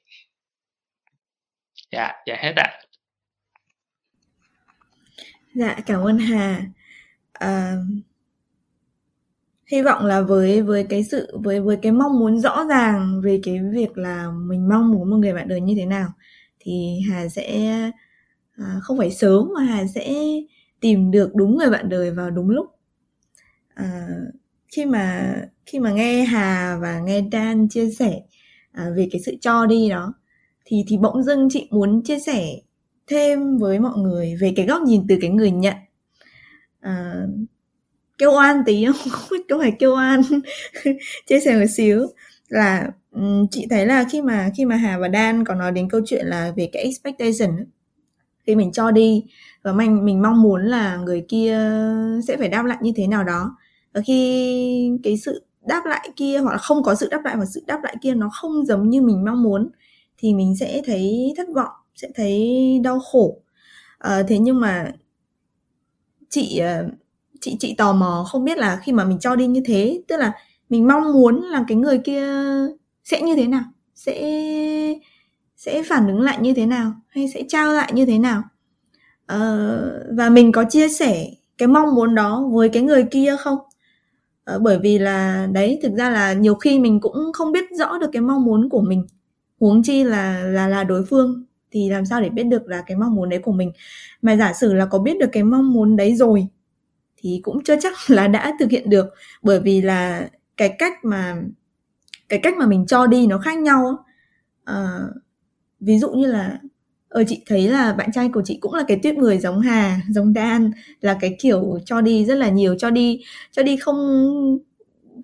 Dạ 1.93 2.13
dạ 2.27 2.37
hết 2.39 2.53
ạ. 2.57 2.81
Dạ 5.55 5.77
cảm 5.87 6.01
ơn 6.03 6.19
Hà. 6.19 6.67
À, 7.33 7.77
hy 9.67 9.83
vọng 9.83 10.05
là 10.05 10.21
với 10.21 10.63
với 10.63 10.87
cái 10.89 11.05
sự 11.05 11.39
với 11.43 11.61
với 11.61 11.77
cái 11.83 11.93
mong 11.93 12.19
muốn 12.19 12.41
rõ 12.41 12.65
ràng 12.69 13.21
về 13.25 13.41
cái 13.43 13.59
việc 13.73 13.99
là 13.99 14.31
mình 14.31 14.69
mong 14.69 14.93
muốn 14.93 15.11
một 15.11 15.17
người 15.17 15.33
bạn 15.35 15.49
đời 15.49 15.61
như 15.61 15.75
thế 15.79 15.87
nào 15.87 16.09
thì 16.61 17.01
Hà 17.11 17.29
sẽ 17.29 17.69
à, 18.57 18.79
không 18.83 18.99
phải 18.99 19.11
sớm 19.11 19.51
mà 19.55 19.63
Hà 19.63 19.87
sẽ 19.95 20.15
tìm 20.81 21.11
được 21.11 21.35
đúng 21.35 21.59
người 21.59 21.71
bạn 21.71 21.89
đời 21.89 22.11
vào 22.11 22.31
đúng 22.31 22.51
lúc. 22.51 22.67
À, 23.75 24.09
khi 24.69 24.85
mà 24.87 25.35
khi 25.67 25.79
mà 25.81 25.93
nghe 25.93 26.25
Hà 26.25 26.79
và 26.81 27.01
nghe 27.01 27.23
Dan 27.33 27.69
chia 27.69 27.91
sẻ 27.91 28.21
à, 28.77 28.91
về 28.97 29.09
cái 29.12 29.21
sự 29.27 29.37
cho 29.41 29.67
đi 29.67 29.89
đó 29.89 30.15
thì 30.65 30.85
thì 30.89 30.97
bỗng 30.99 31.23
dưng 31.23 31.49
chị 31.51 31.69
muốn 31.71 32.03
chia 32.03 32.19
sẻ 32.19 32.47
thêm 33.07 33.59
với 33.59 33.79
mọi 33.79 33.99
người 33.99 34.37
về 34.41 34.53
cái 34.57 34.67
góc 34.67 34.83
nhìn 34.83 35.07
từ 35.09 35.19
cái 35.21 35.31
người 35.31 35.51
nhận. 35.51 35.75
À, 36.81 37.27
kêu 38.19 38.33
oan 38.33 38.62
tí 38.67 38.85
không 38.87 39.12
không 39.49 39.61
phải 39.61 39.73
kêu 39.79 39.95
oan 39.95 40.23
chia 41.27 41.41
sẻ 41.41 41.59
một 41.59 41.67
xíu. 41.77 42.07
Là 42.49 42.91
chị 43.51 43.67
thấy 43.71 43.87
là 43.87 44.05
khi 44.12 44.23
mà 44.23 44.51
khi 44.57 44.65
mà 44.65 44.77
Hà 44.77 44.99
và 44.99 45.09
Dan 45.12 45.45
có 45.45 45.55
nói 45.55 45.73
đến 45.73 45.89
câu 45.91 46.01
chuyện 46.07 46.27
là 46.27 46.53
về 46.57 46.69
cái 46.73 46.83
expectation 46.83 47.67
khi 48.47 48.55
mình 48.55 48.73
cho 48.73 48.91
đi 48.91 49.25
và 49.62 49.73
mình 49.73 50.05
mình 50.05 50.23
mong 50.23 50.43
muốn 50.43 50.65
là 50.67 50.97
người 50.97 51.25
kia 51.29 51.61
sẽ 52.29 52.37
phải 52.37 52.49
đáp 52.49 52.62
lại 52.67 52.79
như 52.83 52.93
thế 52.97 53.07
nào 53.07 53.25
đó. 53.25 53.57
Và 53.95 54.01
khi 54.07 54.91
cái 55.03 55.17
sự 55.17 55.46
đáp 55.66 55.87
lại 55.87 56.11
kia 56.16 56.38
hoặc 56.38 56.52
là 56.52 56.59
không 56.59 56.83
có 56.83 56.94
sự 56.94 57.09
đáp 57.11 57.24
lại 57.24 57.37
và 57.38 57.44
sự 57.44 57.64
đáp 57.66 57.81
lại 57.85 57.96
kia 58.02 58.14
nó 58.14 58.31
không 58.33 58.66
giống 58.66 58.90
như 58.90 59.02
mình 59.02 59.24
mong 59.24 59.42
muốn 59.42 59.70
thì 60.18 60.35
mình 60.35 60.57
sẽ 60.61 60.83
thấy 60.87 61.35
thất 61.37 61.48
vọng 61.55 61.72
sẽ 61.94 62.09
thấy 62.14 62.81
đau 62.85 63.00
khổ. 63.00 63.38
À, 63.98 64.22
thế 64.29 64.38
nhưng 64.38 64.61
mà 64.61 64.92
chị 66.31 66.59
ờ, 66.59 66.88
chị 67.40 67.57
chị 67.61 67.74
tò 67.79 67.92
mò 67.92 68.24
không 68.29 68.44
biết 68.44 68.59
là 68.59 68.81
khi 68.85 68.92
mà 68.92 69.05
mình 69.05 69.18
cho 69.18 69.37
đi 69.37 69.46
như 69.46 69.62
thế 69.66 70.02
tức 70.09 70.16
là 70.16 70.33
mình 70.68 70.88
mong 70.88 71.12
muốn 71.12 71.42
là 71.42 71.64
cái 71.68 71.76
người 71.76 71.98
kia 71.98 72.26
sẽ 73.05 73.22
như 73.22 73.35
thế 73.37 73.46
nào 73.46 73.64
sẽ 73.94 74.14
sẽ 75.57 75.83
phản 75.83 76.07
ứng 76.07 76.20
lại 76.20 76.38
như 76.40 76.55
thế 76.55 76.66
nào 76.66 76.92
hay 77.09 77.29
sẽ 77.35 77.42
trao 77.48 77.72
lại 77.72 77.92
như 77.94 78.07
thế 78.07 78.18
nào. 78.18 78.42
Ờ, 79.26 80.07
và 80.16 80.29
mình 80.31 80.52
có 80.52 80.64
chia 80.70 80.88
sẻ 80.88 81.26
cái 81.59 81.68
mong 81.68 81.94
muốn 81.94 82.14
đó 82.14 82.48
với 82.52 82.68
cái 82.68 82.83
người 82.83 83.05
kia 83.11 83.37
không? 83.40 83.59
Ờ, 84.47 84.59
bởi 84.59 84.79
vì 84.79 84.99
là 84.99 85.49
đấy 85.53 85.81
thực 85.83 85.93
ra 85.93 86.11
là 86.11 86.33
nhiều 86.33 86.55
khi 86.55 86.79
mình 86.79 87.01
cũng 87.01 87.33
không 87.33 87.53
biết 87.53 87.65
rõ 87.79 87.99
được 87.99 88.11
cái 88.13 88.23
mong 88.23 88.45
muốn 88.45 88.69
của 88.69 88.81
mình. 88.81 89.07
Huống 89.61 89.83
chi 89.83 90.05
là 90.05 90.43
là 90.45 90.69
là 90.69 90.85
đối 90.85 91.05
phương 91.05 91.45
thì 91.73 91.91
làm 91.91 92.07
sao 92.07 92.21
để 92.21 92.29
biết 92.31 92.45
được 92.45 92.69
là 92.69 92.83
cái 92.87 92.97
mong 92.97 93.15
muốn 93.15 93.29
đấy 93.29 93.41
của 93.41 93.53
mình? 93.53 93.73
Mà 94.23 94.37
giả 94.37 94.53
sử 94.53 94.75
là 94.75 94.87
có 94.87 94.99
biết 94.99 95.19
được 95.21 95.29
cái 95.33 95.43
mong 95.45 95.73
muốn 95.73 95.97
đấy 95.97 96.17
rồi 96.17 96.49
thì 97.19 97.41
cũng 97.45 97.65
chưa 97.65 97.77
chắc 97.81 97.95
là 98.11 98.29
đã 98.29 98.53
thực 98.61 98.71
hiện 98.71 98.91
được. 98.91 99.07
Bởi 99.43 99.61
vì 99.61 99.83
là 99.83 100.31
cái 100.57 100.77
cách 100.79 101.05
mà 101.05 101.43
cái 102.29 102.41
cách 102.43 102.55
mà 102.59 102.67
mình 102.67 102.87
cho 102.87 103.07
đi 103.07 103.27
nó 103.27 103.39
khác 103.39 103.59
nhau 103.59 104.05
à, 104.65 105.01
ví 105.81 105.99
dụ 105.99 106.11
như 106.11 106.27
là 106.27 106.61
ờ 107.16 107.24
chị 107.29 107.42
thấy 107.46 107.68
là 107.68 107.92
bạn 107.92 108.12
trai 108.12 108.29
của 108.29 108.42
chị 108.44 108.59
cũng 108.61 108.74
là 108.74 108.85
cái 108.88 109.00
tuyết 109.02 109.14
người 109.14 109.38
giống 109.38 109.61
Hà 109.61 110.00
giống 110.11 110.33
Dan 110.35 110.70
là 111.00 111.16
cái 111.20 111.37
kiểu 111.38 111.79
cho 111.85 112.00
đi 112.00 112.24
rất 112.24 112.35
là 112.35 112.48
nhiều 112.48 112.74
cho 112.79 112.90
đi 112.90 113.20
cho 113.52 113.62
đi 113.62 113.76
không 113.76 113.96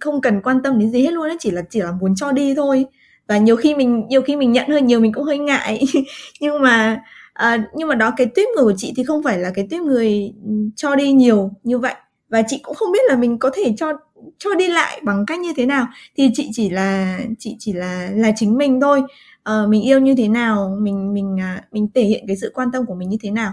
không 0.00 0.20
cần 0.20 0.40
quan 0.42 0.62
tâm 0.62 0.78
đến 0.78 0.90
gì 0.90 1.02
hết 1.02 1.12
luôn 1.12 1.28
ấy 1.28 1.37
chỉ 1.40 1.50
là 1.50 1.62
chỉ 1.70 1.81
là 1.81 1.92
muốn 2.00 2.14
cho 2.16 2.33
đi 2.33 2.55
thôi. 2.55 2.85
Và 3.28 3.38
nhiều 3.38 3.57
khi 3.57 3.74
mình 3.74 4.07
nhiều 4.09 4.22
khi 4.22 4.37
mình 4.37 4.52
nhận 4.52 4.68
hơi 4.70 4.83
nhiều 4.83 5.00
mình 5.00 5.12
cũng 5.12 5.24
hơi 5.24 5.38
ngại. 5.38 5.85
Nhưng 6.40 6.62
mà 6.62 7.00
à, 7.33 7.64
nhưng 7.74 7.88
mà 7.88 7.94
đó 7.94 8.12
cái 8.16 8.26
tuyết 8.35 8.48
người 8.57 8.64
của 8.64 8.74
chị 8.76 8.92
thì 8.96 9.05
không 9.05 9.22
phải 9.22 9.38
là 9.38 9.50
cái 9.55 9.66
tuyết 9.70 9.83
người 9.83 10.33
ừ, 10.46 10.52
cho 10.76 10.96
đi 10.96 11.12
nhiều 11.12 11.50
như 11.64 11.78
vậy. 11.78 11.94
Và 12.28 12.42
chị 12.48 12.59
cũng 12.62 12.74
không 12.74 12.92
biết 12.92 13.00
là 13.09 13.16
mình 13.16 13.38
có 13.38 13.50
thể 13.55 13.74
cho 13.76 13.92
cho 14.38 14.55
đi 14.55 14.68
lại 14.68 15.00
bằng 15.05 15.26
cách 15.26 15.40
như 15.40 15.52
thế 15.57 15.66
nào. 15.66 15.87
Thì 16.16 16.31
chị 16.35 16.48
chỉ 16.52 16.70
là 16.70 17.18
chị 17.38 17.57
chỉ 17.59 17.72
là 17.72 18.09
là 18.14 18.33
chính 18.37 18.59
mình 18.59 18.81
thôi 18.81 19.02
uh, 19.50 19.68
mình 19.68 19.83
yêu 19.83 20.00
như 20.00 20.14
thế 20.14 20.28
nào 20.28 20.76
mình 20.81 21.14
mình 21.14 21.35
uh, 21.35 21.72
mình 21.72 21.88
thể 21.94 22.02
hiện 22.02 22.24
cái 22.26 22.37
sự 22.37 22.50
quan 22.55 22.68
tâm 22.72 22.87
của 22.87 22.94
mình 22.94 23.09
như 23.09 23.16
thế 23.22 23.31
nào? 23.31 23.52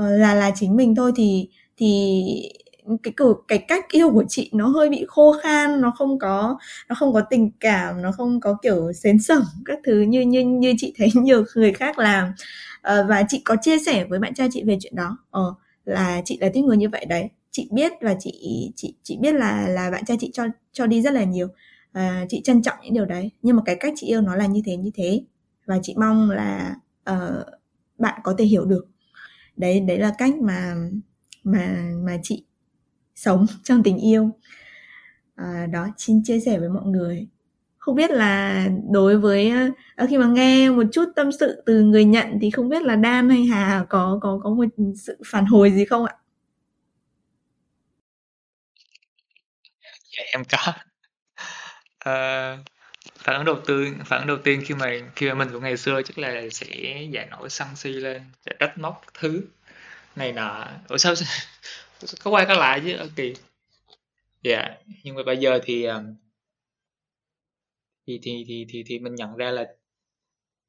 Uh, 0.00 0.06
là 0.10 0.34
là 0.34 0.50
chính 0.54 0.76
mình 0.76 0.94
thôi 0.94 1.12
thì 1.16 1.48
thì 1.76 2.22
cái 3.02 3.12
cử 3.16 3.34
cái 3.48 3.58
cách 3.58 3.84
yêu 3.90 4.10
của 4.10 4.24
chị 4.28 4.50
nó 4.54 4.66
hơi 4.66 4.88
bị 4.88 5.04
khô 5.08 5.36
khan 5.42 5.80
nó 5.80 5.90
không 5.98 6.18
có 6.18 6.58
nó 6.88 6.94
không 6.94 7.12
có 7.12 7.20
tình 7.30 7.50
cảm 7.60 8.02
nó 8.02 8.12
không 8.12 8.40
có 8.40 8.56
kiểu 8.62 8.92
xến 8.92 9.18
sẩm 9.18 9.42
các 9.64 9.78
thứ 9.84 10.00
như 10.00 10.20
như 10.20 10.40
như 10.40 10.74
chị 10.78 10.94
thấy 10.98 11.08
nhiều 11.14 11.44
người 11.54 11.72
khác 11.72 11.98
làm. 11.98 12.28
Uh, 12.28 13.08
và 13.08 13.22
chị 13.28 13.42
có 13.44 13.56
chia 13.62 13.78
sẻ 13.78 14.04
với 14.04 14.18
bạn 14.18 14.34
trai 14.34 14.48
chị 14.52 14.62
về 14.64 14.78
chuyện 14.80 14.96
đó. 14.96 15.18
Uh, 15.38 15.56
là 15.84 16.22
chị 16.24 16.38
là 16.40 16.48
tiếp 16.54 16.62
người 16.62 16.76
như 16.76 16.88
vậy 16.88 17.04
đấy. 17.04 17.28
Chị 17.50 17.68
biết 17.72 17.92
và 18.00 18.14
chị 18.20 18.32
chị 18.76 18.94
chị 19.02 19.16
biết 19.20 19.34
là 19.34 19.68
là 19.68 19.90
bạn 19.90 20.04
trai 20.04 20.16
chị 20.20 20.30
cho 20.32 20.44
cho 20.72 20.86
đi 20.86 21.02
rất 21.02 21.12
là 21.12 21.24
nhiều 21.24 21.48
và 21.92 22.26
chị 22.28 22.40
trân 22.44 22.62
trọng 22.62 22.76
những 22.82 22.94
điều 22.94 23.04
đấy. 23.04 23.30
Nhưng 23.42 23.56
mà 23.56 23.62
cái 23.66 23.76
cách 23.80 23.92
chị 23.96 24.06
yêu 24.06 24.20
nó 24.20 24.36
là 24.36 24.46
như 24.46 24.62
thế 24.66 24.76
như 24.76 24.90
thế. 24.94 25.24
Và 25.66 25.78
chị 25.82 25.94
mong 25.98 26.30
là 26.30 26.74
uh, 27.10 27.46
bạn 27.98 28.20
có 28.24 28.34
thể 28.38 28.44
hiểu 28.44 28.64
được. 28.64 28.86
Đấy 29.56 29.80
đấy 29.80 29.98
là 29.98 30.14
cách 30.18 30.34
mà 30.36 30.74
mà 31.44 31.90
mà 32.04 32.18
chị 32.22 32.44
sống 33.14 33.46
trong 33.64 33.82
tình 33.82 33.98
yêu. 33.98 34.30
À, 35.36 35.66
đó 35.72 35.88
xin 35.98 36.22
chia 36.24 36.40
sẻ 36.40 36.58
với 36.58 36.68
mọi 36.68 36.84
người. 36.86 37.28
Không 37.78 37.94
biết 37.94 38.10
là 38.10 38.68
đối 38.90 39.18
với 39.18 39.50
à, 39.96 40.06
khi 40.08 40.18
mà 40.18 40.26
nghe 40.26 40.70
một 40.70 40.82
chút 40.92 41.04
tâm 41.16 41.32
sự 41.32 41.62
từ 41.66 41.82
người 41.82 42.04
nhận 42.04 42.38
thì 42.40 42.50
không 42.50 42.68
biết 42.68 42.82
là 42.82 42.96
Dan 43.02 43.30
hay 43.30 43.44
Hà 43.44 43.86
có 43.88 44.18
có 44.22 44.40
có 44.42 44.50
một 44.50 44.64
sự 44.96 45.18
phản 45.26 45.46
hồi 45.46 45.72
gì 45.72 45.84
không 45.84 46.04
ạ? 46.04 46.14
Dạ 50.16 50.22
em 50.32 50.42
có 50.50 50.72
uh, 52.08 52.60
phản 53.18 53.36
ứng 53.36 53.44
đầu 53.44 53.60
tiên 53.66 53.98
phản 54.06 54.18
ứng 54.20 54.28
đầu 54.28 54.36
tiên 54.44 54.62
khi 54.66 54.74
mà 54.74 54.92
khi 55.16 55.28
mà 55.28 55.34
mình 55.34 55.48
của 55.52 55.60
ngày 55.60 55.76
xưa 55.76 56.02
chắc 56.04 56.18
là 56.18 56.42
sẽ 56.52 56.66
giải 57.10 57.26
nổi 57.30 57.50
sân 57.50 57.68
si 57.76 57.90
lên, 57.90 58.22
sẽ 58.46 58.52
trách 58.58 58.78
móc 58.78 59.02
thứ 59.14 59.42
này 60.16 60.32
nọ. 60.32 60.66
Ủa 60.88 60.96
sao 60.96 61.14
có 62.24 62.30
quay 62.30 62.46
có 62.46 62.54
lại 62.54 62.80
chứ, 62.84 62.96
ơ, 62.96 63.08
kỳ. 63.16 63.34
Dạ, 64.42 64.76
nhưng 65.04 65.14
mà 65.16 65.22
bây 65.22 65.36
giờ 65.36 65.60
thì, 65.64 65.84
ờ, 65.84 66.04
thì 68.06 68.20
thì 68.22 68.44
thì 68.48 68.66
thì 68.68 68.84
thì 68.86 68.98
mình 68.98 69.14
nhận 69.14 69.36
ra 69.36 69.50
là 69.50 69.64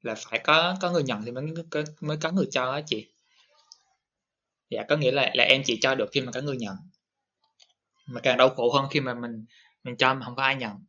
là 0.02 0.16
phải 0.16 0.40
có 0.40 0.76
có 0.82 0.92
người 0.92 1.04
nhận 1.04 1.26
thì 1.26 1.32
mới 1.32 1.46
có 1.70 1.84
mới 2.02 2.18
có 2.22 2.32
người 2.32 2.48
cho 2.52 2.72
á 2.72 2.82
chị. 2.86 3.08
Dạ, 4.70 4.84
có 4.90 4.98
nghĩa 4.98 5.12
là 5.12 5.32
là 5.34 5.44
em 5.44 5.62
chỉ 5.66 5.80
cho 5.82 5.96
được 5.96 6.10
khi 6.12 6.22
mà 6.22 6.32
có 6.32 6.42
người 6.42 6.58
nhận. 6.58 6.76
Mà 8.06 8.22
càng 8.22 8.38
đau 8.38 8.50
khổ 8.50 8.72
hơn 8.72 8.86
khi 8.92 9.00
mà 9.00 9.14
mình 9.14 9.46
mình 9.84 9.98
cho 9.98 10.14
mà 10.14 10.26
không 10.26 10.36
có 10.36 10.44
ai 10.44 10.56
nhận. 10.56 10.86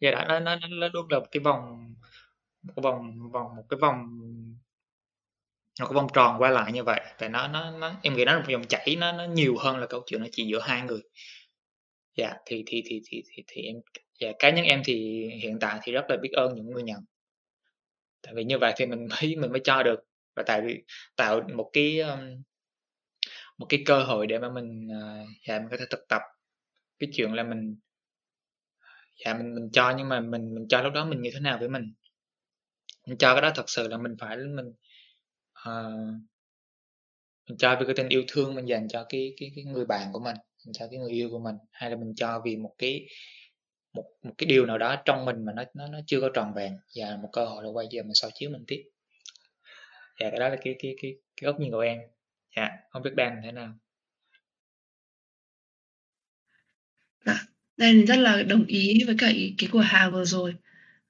Dạ 0.00 0.10
đó, 0.10 0.24
nó 0.28 0.40
nó 0.40 0.56
nó 0.56 0.66
nó 0.68 0.88
luôn 0.92 1.06
là 1.10 1.18
một 1.18 1.26
cái 1.30 1.40
vòng 1.40 1.94
một 2.62 2.72
cái 2.76 2.82
vòng 2.82 3.30
vòng 3.32 3.56
một 3.56 3.64
cái 3.68 3.78
vòng 3.80 3.98
một 5.80 5.86
cái 5.86 5.94
vòng 5.94 6.06
tròn 6.14 6.42
quay 6.42 6.52
lại 6.52 6.72
như 6.72 6.84
vậy, 6.84 7.00
tại 7.18 7.28
nó 7.28 7.48
nó 7.48 7.70
nó 7.70 7.92
em 8.02 8.16
nghĩ 8.16 8.24
nó 8.24 8.32
là 8.32 8.38
một 8.38 8.46
dòng 8.48 8.64
chảy 8.68 8.96
nó 9.00 9.12
nó 9.12 9.24
nhiều 9.24 9.56
hơn 9.58 9.76
là 9.78 9.86
câu 9.86 10.02
chuyện 10.06 10.20
nó 10.20 10.26
chỉ 10.32 10.46
giữa 10.46 10.60
hai 10.60 10.82
người. 10.82 11.00
Dạ, 12.16 12.34
thì 12.46 12.64
thì 12.66 12.82
thì 12.86 13.00
thì 13.08 13.22
thì 13.36 13.42
thì 13.48 13.62
em 13.62 13.76
dạ, 14.20 14.32
cá 14.38 14.50
nhân 14.50 14.64
em 14.64 14.82
thì 14.84 15.28
hiện 15.42 15.58
tại 15.60 15.78
thì 15.82 15.92
rất 15.92 16.04
là 16.08 16.16
biết 16.22 16.30
ơn 16.32 16.54
những 16.54 16.70
người 16.70 16.82
nhận. 16.82 17.00
Tại 18.22 18.34
vì 18.36 18.44
như 18.44 18.58
vậy 18.58 18.72
thì 18.76 18.86
mình 18.86 19.06
mới 19.22 19.36
mình 19.36 19.52
mới 19.52 19.60
cho 19.64 19.82
được, 19.82 20.00
và 20.36 20.42
tại 20.46 20.62
vì 20.66 20.82
tạo 21.16 21.40
một 21.54 21.70
cái, 21.72 22.00
um, 22.00 22.42
một 23.58 23.66
cái 23.68 23.82
cơ 23.86 24.02
hội 24.04 24.26
để 24.26 24.38
mà 24.38 24.50
mình 24.50 24.88
ờ, 25.02 25.24
dạ 25.48 25.58
mình 25.58 25.68
có 25.70 25.76
thể 25.76 25.84
thực 25.90 26.08
tập 26.08 26.22
cái 26.98 27.10
chuyện 27.14 27.32
là 27.34 27.42
mình 27.42 27.76
dạ 29.24 29.34
mình 29.34 29.54
mình 29.54 29.70
cho 29.72 29.94
nhưng 29.98 30.08
mà 30.08 30.20
mình 30.20 30.54
mình 30.54 30.68
cho 30.68 30.82
lúc 30.82 30.92
đó 30.92 31.04
mình 31.04 31.22
như 31.22 31.30
thế 31.34 31.40
nào 31.40 31.58
với 31.58 31.68
mình? 31.68 31.92
Mình 33.06 33.18
cho 33.18 33.34
cái 33.34 33.42
đó 33.42 33.52
thật 33.54 33.70
sự 33.70 33.88
là 33.88 33.96
mình 33.96 34.16
phải 34.20 34.36
mình 34.36 34.66
uh, 35.68 36.14
mình 37.48 37.58
cho 37.58 37.76
vì 37.80 37.86
cái 37.86 37.94
tình 37.96 38.08
yêu 38.08 38.22
thương 38.28 38.54
mình 38.54 38.68
dành 38.68 38.88
cho 38.88 39.06
cái 39.08 39.34
cái 39.36 39.52
cái 39.56 39.64
người 39.64 39.84
bạn 39.86 40.12
của 40.12 40.20
mình 40.20 40.36
mình 40.66 40.72
cho 40.72 40.88
cái 40.90 40.98
người 40.98 41.10
yêu 41.10 41.30
của 41.30 41.38
mình 41.38 41.56
hay 41.72 41.90
là 41.90 41.96
mình 41.96 42.12
cho 42.16 42.40
vì 42.44 42.56
một 42.56 42.74
cái 42.78 43.06
một 43.92 44.04
một 44.22 44.34
cái 44.38 44.46
điều 44.46 44.66
nào 44.66 44.78
đó 44.78 44.96
trong 45.04 45.24
mình 45.24 45.44
mà 45.44 45.52
nó 45.56 45.64
nó 45.74 45.88
nó 45.88 45.98
chưa 46.06 46.20
có 46.20 46.30
tròn 46.34 46.54
vẹn. 46.54 46.78
Và 46.96 47.16
một 47.22 47.28
cơ 47.32 47.44
hội 47.44 47.64
là 47.64 47.70
quay 47.70 47.86
về 47.92 48.02
mình 48.02 48.14
soi 48.14 48.30
chiếu 48.34 48.50
mình 48.50 48.64
tiếp. 48.66 48.82
Dạ 50.20 50.30
cái 50.30 50.40
đó 50.40 50.48
là 50.48 50.56
cái 50.64 50.76
cái 50.78 50.96
cái 51.02 51.16
cái 51.36 51.46
góc 51.52 51.60
nhìn 51.60 51.72
của 51.72 51.80
em. 51.80 51.98
Dạ 52.56 52.70
không 52.90 53.02
biết 53.02 53.12
Dan 53.16 53.40
thế 53.44 53.52
nào? 53.52 53.74
À. 57.24 57.46
Dan 57.78 58.06
rất 58.06 58.16
là 58.16 58.42
đồng 58.42 58.64
ý 58.66 59.04
với 59.06 59.14
cả 59.18 59.28
ý 59.28 59.54
kiến 59.58 59.70
của 59.70 59.80
Hà 59.80 60.10
vừa 60.10 60.24
rồi. 60.24 60.54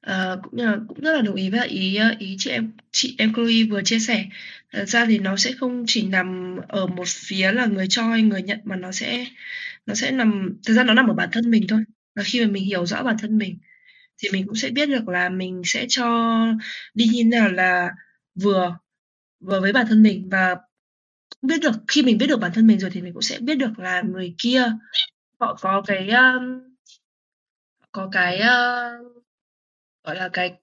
À, 0.00 0.36
cũng 0.42 0.56
như 0.56 0.66
là 0.66 0.78
cũng 0.88 1.00
rất 1.00 1.12
là 1.16 1.22
đồng 1.22 1.34
ý 1.34 1.50
với 1.50 1.68
ý 1.68 1.96
ờ, 1.96 2.14
ý 2.18 2.36
chị 2.38 2.50
em 2.50 2.72
chị 2.92 3.14
em 3.18 3.34
Chloe 3.34 3.62
vừa 3.70 3.82
chia 3.82 3.98
sẻ. 3.98 4.24
Thật 4.72 4.84
ra 4.84 5.06
thì 5.06 5.18
nó 5.18 5.36
sẽ 5.36 5.52
không 5.52 5.84
chỉ 5.86 6.06
nằm 6.06 6.56
ở 6.68 6.86
một 6.86 7.08
phía 7.08 7.52
là 7.52 7.66
người 7.66 7.86
cho 7.90 8.02
hay 8.10 8.22
người 8.22 8.42
nhận 8.42 8.60
mà 8.64 8.76
nó 8.76 8.92
sẽ 8.92 9.26
nó 9.86 9.94
sẽ 9.94 10.10
nằm 10.10 10.58
thực 10.66 10.74
ra 10.74 10.84
nó 10.84 10.94
nằm 10.94 11.08
ở 11.08 11.14
bản 11.14 11.28
thân 11.32 11.50
mình 11.50 11.66
thôi. 11.68 11.84
Và 12.16 12.22
khi 12.22 12.44
mà 12.44 12.50
mình 12.52 12.64
hiểu 12.64 12.86
rõ 12.86 13.02
bản 13.02 13.16
thân 13.18 13.38
mình 13.38 13.58
thì 14.22 14.28
mình 14.32 14.46
cũng 14.46 14.56
sẽ 14.56 14.70
biết 14.70 14.88
được 14.88 15.08
là 15.08 15.28
mình 15.28 15.62
sẽ 15.64 15.86
cho 15.88 16.06
đi 16.94 17.06
như 17.06 17.24
nào 17.24 17.50
là 17.50 17.90
vừa 18.34 18.78
vừa 19.40 19.60
với 19.60 19.72
bản 19.72 19.86
thân 19.88 20.02
mình 20.02 20.28
và 20.30 20.56
biết 21.42 21.60
được 21.62 21.72
khi 21.88 22.02
mình 22.02 22.18
biết 22.18 22.26
được 22.26 22.40
bản 22.40 22.52
thân 22.54 22.66
mình 22.66 22.80
rồi 22.80 22.90
thì 22.90 23.02
mình 23.02 23.12
cũng 23.12 23.22
sẽ 23.22 23.38
biết 23.40 23.54
được 23.54 23.78
là 23.78 24.02
người 24.02 24.34
kia 24.38 24.64
họ 25.40 25.58
có 25.60 25.82
cái 25.86 26.08
um, 26.08 26.60
có 27.92 28.08
cái 28.12 28.36
uh, 28.36 29.22
gọi 30.04 30.16
là 30.16 30.28
cái 30.32 30.54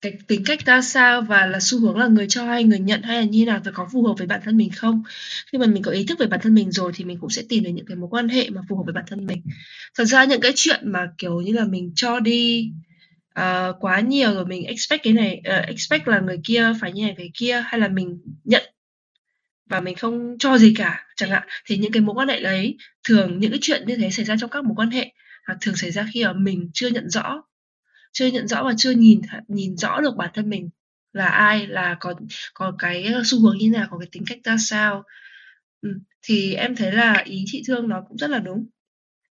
cái 0.00 0.12
tính 0.26 0.42
cách 0.46 0.66
ra 0.66 0.80
sao 0.80 1.22
và 1.22 1.46
là 1.46 1.58
xu 1.60 1.80
hướng 1.80 1.98
là 1.98 2.06
người 2.06 2.26
cho 2.28 2.44
hay 2.46 2.64
người 2.64 2.78
nhận 2.78 3.02
hay 3.02 3.16
là 3.16 3.24
như 3.24 3.46
nào 3.46 3.60
và 3.64 3.72
có 3.74 3.88
phù 3.92 4.06
hợp 4.06 4.14
với 4.18 4.26
bản 4.26 4.40
thân 4.44 4.56
mình 4.56 4.70
không? 4.76 5.02
Khi 5.52 5.58
mà 5.58 5.66
mình 5.66 5.82
có 5.82 5.90
ý 5.90 6.06
thức 6.06 6.18
về 6.18 6.26
bản 6.26 6.40
thân 6.42 6.54
mình 6.54 6.72
rồi 6.72 6.92
thì 6.94 7.04
mình 7.04 7.18
cũng 7.20 7.30
sẽ 7.30 7.42
tìm 7.48 7.64
được 7.64 7.70
những 7.70 7.86
cái 7.86 7.96
mối 7.96 8.08
quan 8.10 8.28
hệ 8.28 8.50
mà 8.50 8.60
phù 8.68 8.76
hợp 8.76 8.82
với 8.86 8.92
bản 8.92 9.04
thân 9.06 9.26
mình. 9.26 9.42
Thật 9.94 10.04
ra 10.04 10.24
những 10.24 10.40
cái 10.40 10.52
chuyện 10.54 10.92
mà 10.92 11.12
kiểu 11.18 11.40
như 11.40 11.52
là 11.52 11.64
mình 11.64 11.92
cho 11.94 12.20
đi 12.20 12.72
uh, 13.40 13.76
quá 13.80 14.00
nhiều 14.00 14.34
rồi 14.34 14.46
mình 14.46 14.64
expect 14.64 15.02
cái 15.02 15.12
này 15.12 15.42
uh, 15.48 15.66
expect 15.66 16.08
là 16.08 16.20
người 16.20 16.40
kia 16.44 16.72
phải 16.80 16.92
như 16.92 17.02
này 17.02 17.14
phải 17.16 17.30
kia 17.34 17.62
hay 17.66 17.80
là 17.80 17.88
mình 17.88 18.18
nhận 18.44 18.62
và 19.68 19.80
mình 19.80 19.96
không 19.96 20.36
cho 20.38 20.58
gì 20.58 20.74
cả 20.76 21.06
chẳng 21.16 21.30
hạn. 21.30 21.48
Thì 21.66 21.76
những 21.76 21.92
cái 21.92 22.02
mối 22.02 22.14
quan 22.14 22.28
hệ 22.28 22.40
đấy 22.40 22.76
thường 23.08 23.38
những 23.38 23.50
cái 23.50 23.58
chuyện 23.62 23.84
như 23.86 23.96
thế 23.96 24.10
xảy 24.10 24.24
ra 24.24 24.36
trong 24.40 24.50
các 24.50 24.64
mối 24.64 24.74
quan 24.76 24.90
hệ 24.90 25.12
à, 25.42 25.56
thường 25.60 25.76
xảy 25.76 25.90
ra 25.90 26.06
khi 26.12 26.24
mà 26.24 26.32
mình 26.32 26.70
chưa 26.74 26.88
nhận 26.88 27.10
rõ 27.10 27.42
chưa 28.12 28.26
nhận 28.26 28.48
rõ 28.48 28.64
và 28.64 28.74
chưa 28.76 28.90
nhìn 28.90 29.20
nhìn 29.48 29.76
rõ 29.76 30.00
được 30.00 30.16
bản 30.16 30.30
thân 30.34 30.50
mình 30.50 30.70
là 31.12 31.26
ai 31.26 31.66
là 31.66 31.96
có 32.00 32.14
có 32.54 32.72
cái 32.78 33.04
ờ, 33.04 33.22
xu 33.24 33.40
hướng 33.40 33.58
như 33.58 33.70
nào 33.70 33.86
có 33.90 33.98
cái 33.98 34.08
tính 34.12 34.24
cách 34.26 34.38
ra 34.44 34.56
sao. 34.58 35.04
Ừ. 35.82 35.90
thì 36.22 36.54
em 36.54 36.76
thấy 36.76 36.92
là 36.92 37.22
ý 37.26 37.44
chị 37.46 37.62
thương 37.66 37.88
nó 37.88 38.02
cũng 38.08 38.18
rất 38.18 38.30
là 38.30 38.38
đúng. 38.38 38.66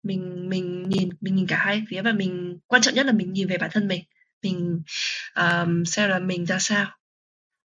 Mình 0.03 0.49
mình 0.49 0.89
nhìn 0.89 1.09
mình 1.21 1.35
nhìn 1.37 1.47
cả 1.47 1.57
hai 1.57 1.85
phía 1.89 2.03
và 2.03 2.13
mình 2.13 2.59
quan 2.67 2.83
trọng 2.83 2.95
nhất 2.95 3.07
là 3.07 3.13
mình 3.13 3.33
nhìn 3.33 3.49
về 3.49 3.59
bản 3.59 3.71
thân 3.73 3.89
mình. 3.89 4.05
Mình 4.43 4.83
um, 5.37 5.85
xem 5.85 6.11
là 6.11 6.19
mình 6.19 6.47
ra 6.47 6.59
sao 6.59 6.87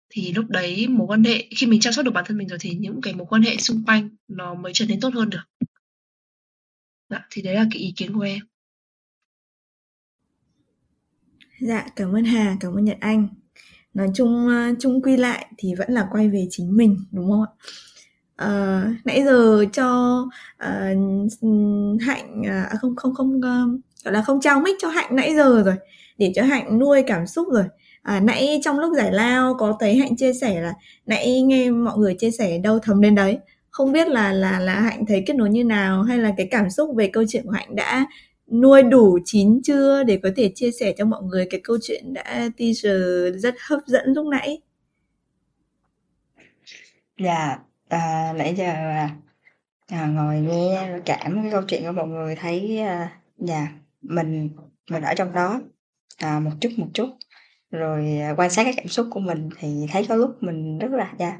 thì 0.09 0.33
lúc 0.33 0.45
đấy 0.49 0.87
mối 0.87 1.07
quan 1.07 1.23
hệ 1.23 1.47
khi 1.57 1.67
mình 1.67 1.79
chăm 1.79 1.93
sóc 1.93 2.05
được 2.05 2.11
bản 2.11 2.25
thân 2.27 2.37
mình 2.37 2.47
rồi 2.47 2.57
thì 2.61 2.75
những 2.79 3.01
cái 3.01 3.13
mối 3.13 3.27
quan 3.29 3.41
hệ 3.41 3.57
xung 3.57 3.83
quanh 3.85 4.09
nó 4.27 4.55
mới 4.55 4.71
trở 4.75 4.85
nên 4.85 4.99
tốt 4.99 5.13
hơn 5.13 5.29
được. 5.29 5.67
Dạ 7.09 7.25
thì 7.29 7.41
đấy 7.41 7.55
là 7.55 7.65
cái 7.71 7.81
ý 7.81 7.93
kiến 7.97 8.13
của 8.13 8.21
em. 8.21 8.39
Dạ 11.61 11.85
cảm 11.95 12.15
ơn 12.15 12.23
Hà 12.23 12.57
cảm 12.59 12.73
ơn 12.73 12.85
Nhật 12.85 12.97
Anh. 12.99 13.27
Nói 13.93 14.07
chung 14.15 14.47
ờ, 14.47 14.75
chung 14.79 15.01
quy 15.01 15.17
lại 15.17 15.47
thì 15.57 15.75
vẫn 15.75 15.91
là 15.91 16.07
quay 16.11 16.29
về 16.29 16.47
chính 16.49 16.77
mình 16.77 17.05
đúng 17.11 17.29
không 17.31 17.43
ạ? 17.43 17.51
Uh, 18.45 19.05
nãy 19.05 19.23
giờ 19.25 19.65
cho 19.73 20.19
uh, 20.65 21.31
hạnh 22.01 22.43
à, 22.45 22.63
à 22.63 22.75
không 22.81 22.95
không 22.95 23.13
không 23.15 23.37
uh, 23.37 23.81
gọi 24.03 24.13
là 24.13 24.21
không 24.21 24.41
trao 24.41 24.59
mic 24.61 24.75
cho 24.79 24.89
hạnh 24.89 25.15
nãy 25.15 25.35
giờ 25.35 25.63
rồi. 25.65 25.75
Để 26.17 26.31
cho 26.35 26.43
hạnh 26.43 26.79
nuôi 26.79 27.03
cảm 27.07 27.27
xúc 27.27 27.47
rồi 27.51 27.63
à, 28.07 28.19
nãy 28.19 28.59
trong 28.63 28.79
lúc 28.79 28.93
giải 28.95 29.11
lao 29.11 29.53
có 29.59 29.77
thấy 29.79 29.95
hạnh 29.97 30.15
chia 30.15 30.33
sẻ 30.33 30.61
là 30.61 30.73
nãy 31.05 31.41
nghe 31.41 31.71
mọi 31.71 31.97
người 31.97 32.15
chia 32.15 32.31
sẻ 32.31 32.57
đâu 32.57 32.79
thấm 32.79 33.01
đến 33.01 33.15
đấy. 33.15 33.39
Không 33.69 33.91
biết 33.91 34.07
là 34.07 34.33
là 34.33 34.59
là 34.59 34.79
hạnh 34.79 35.05
thấy 35.07 35.23
kết 35.27 35.35
nối 35.35 35.49
như 35.49 35.63
nào 35.63 36.03
hay 36.03 36.17
là 36.17 36.33
cái 36.37 36.47
cảm 36.51 36.69
xúc 36.69 36.89
về 36.97 37.09
câu 37.13 37.23
chuyện 37.27 37.43
của 37.45 37.51
hạnh 37.51 37.75
đã 37.75 38.05
nuôi 38.51 38.83
đủ 38.83 39.19
chín 39.25 39.61
chưa 39.63 40.03
để 40.03 40.19
có 40.23 40.29
thể 40.35 40.51
chia 40.55 40.71
sẻ 40.71 40.93
cho 40.97 41.05
mọi 41.05 41.23
người 41.23 41.47
cái 41.49 41.61
câu 41.63 41.77
chuyện 41.81 42.13
đã 42.13 42.49
teaser 42.57 43.01
rất 43.43 43.55
hấp 43.69 43.79
dẫn 43.87 44.13
lúc 44.13 44.25
nãy? 44.27 44.61
Dạ 47.19 47.59
à, 47.87 48.33
nãy 48.37 48.55
giờ 48.57 48.73
à, 49.87 50.05
ngồi 50.07 50.39
nghe 50.39 50.89
cảm 51.05 51.41
cái 51.43 51.51
câu 51.51 51.61
chuyện 51.67 51.83
của 51.85 51.91
mọi 51.91 52.07
người 52.07 52.35
thấy 52.35 52.79
à, 52.79 53.19
dạ 53.37 53.67
mình 54.01 54.49
mình 54.91 55.03
ở 55.03 55.13
trong 55.17 55.33
đó 55.33 55.61
à, 56.17 56.39
một 56.39 56.51
chút 56.61 56.69
một 56.77 56.87
chút 56.93 57.09
rồi, 57.71 58.19
à, 58.19 58.33
quan 58.37 58.49
sát 58.49 58.63
cái 58.63 58.73
cảm 58.77 58.87
xúc 58.87 59.07
của 59.11 59.19
mình 59.19 59.49
thì 59.59 59.85
thấy 59.91 60.05
có 60.09 60.15
lúc 60.15 60.37
mình 60.43 60.79
rất 60.79 60.91
là 60.91 61.13
yeah, 61.19 61.33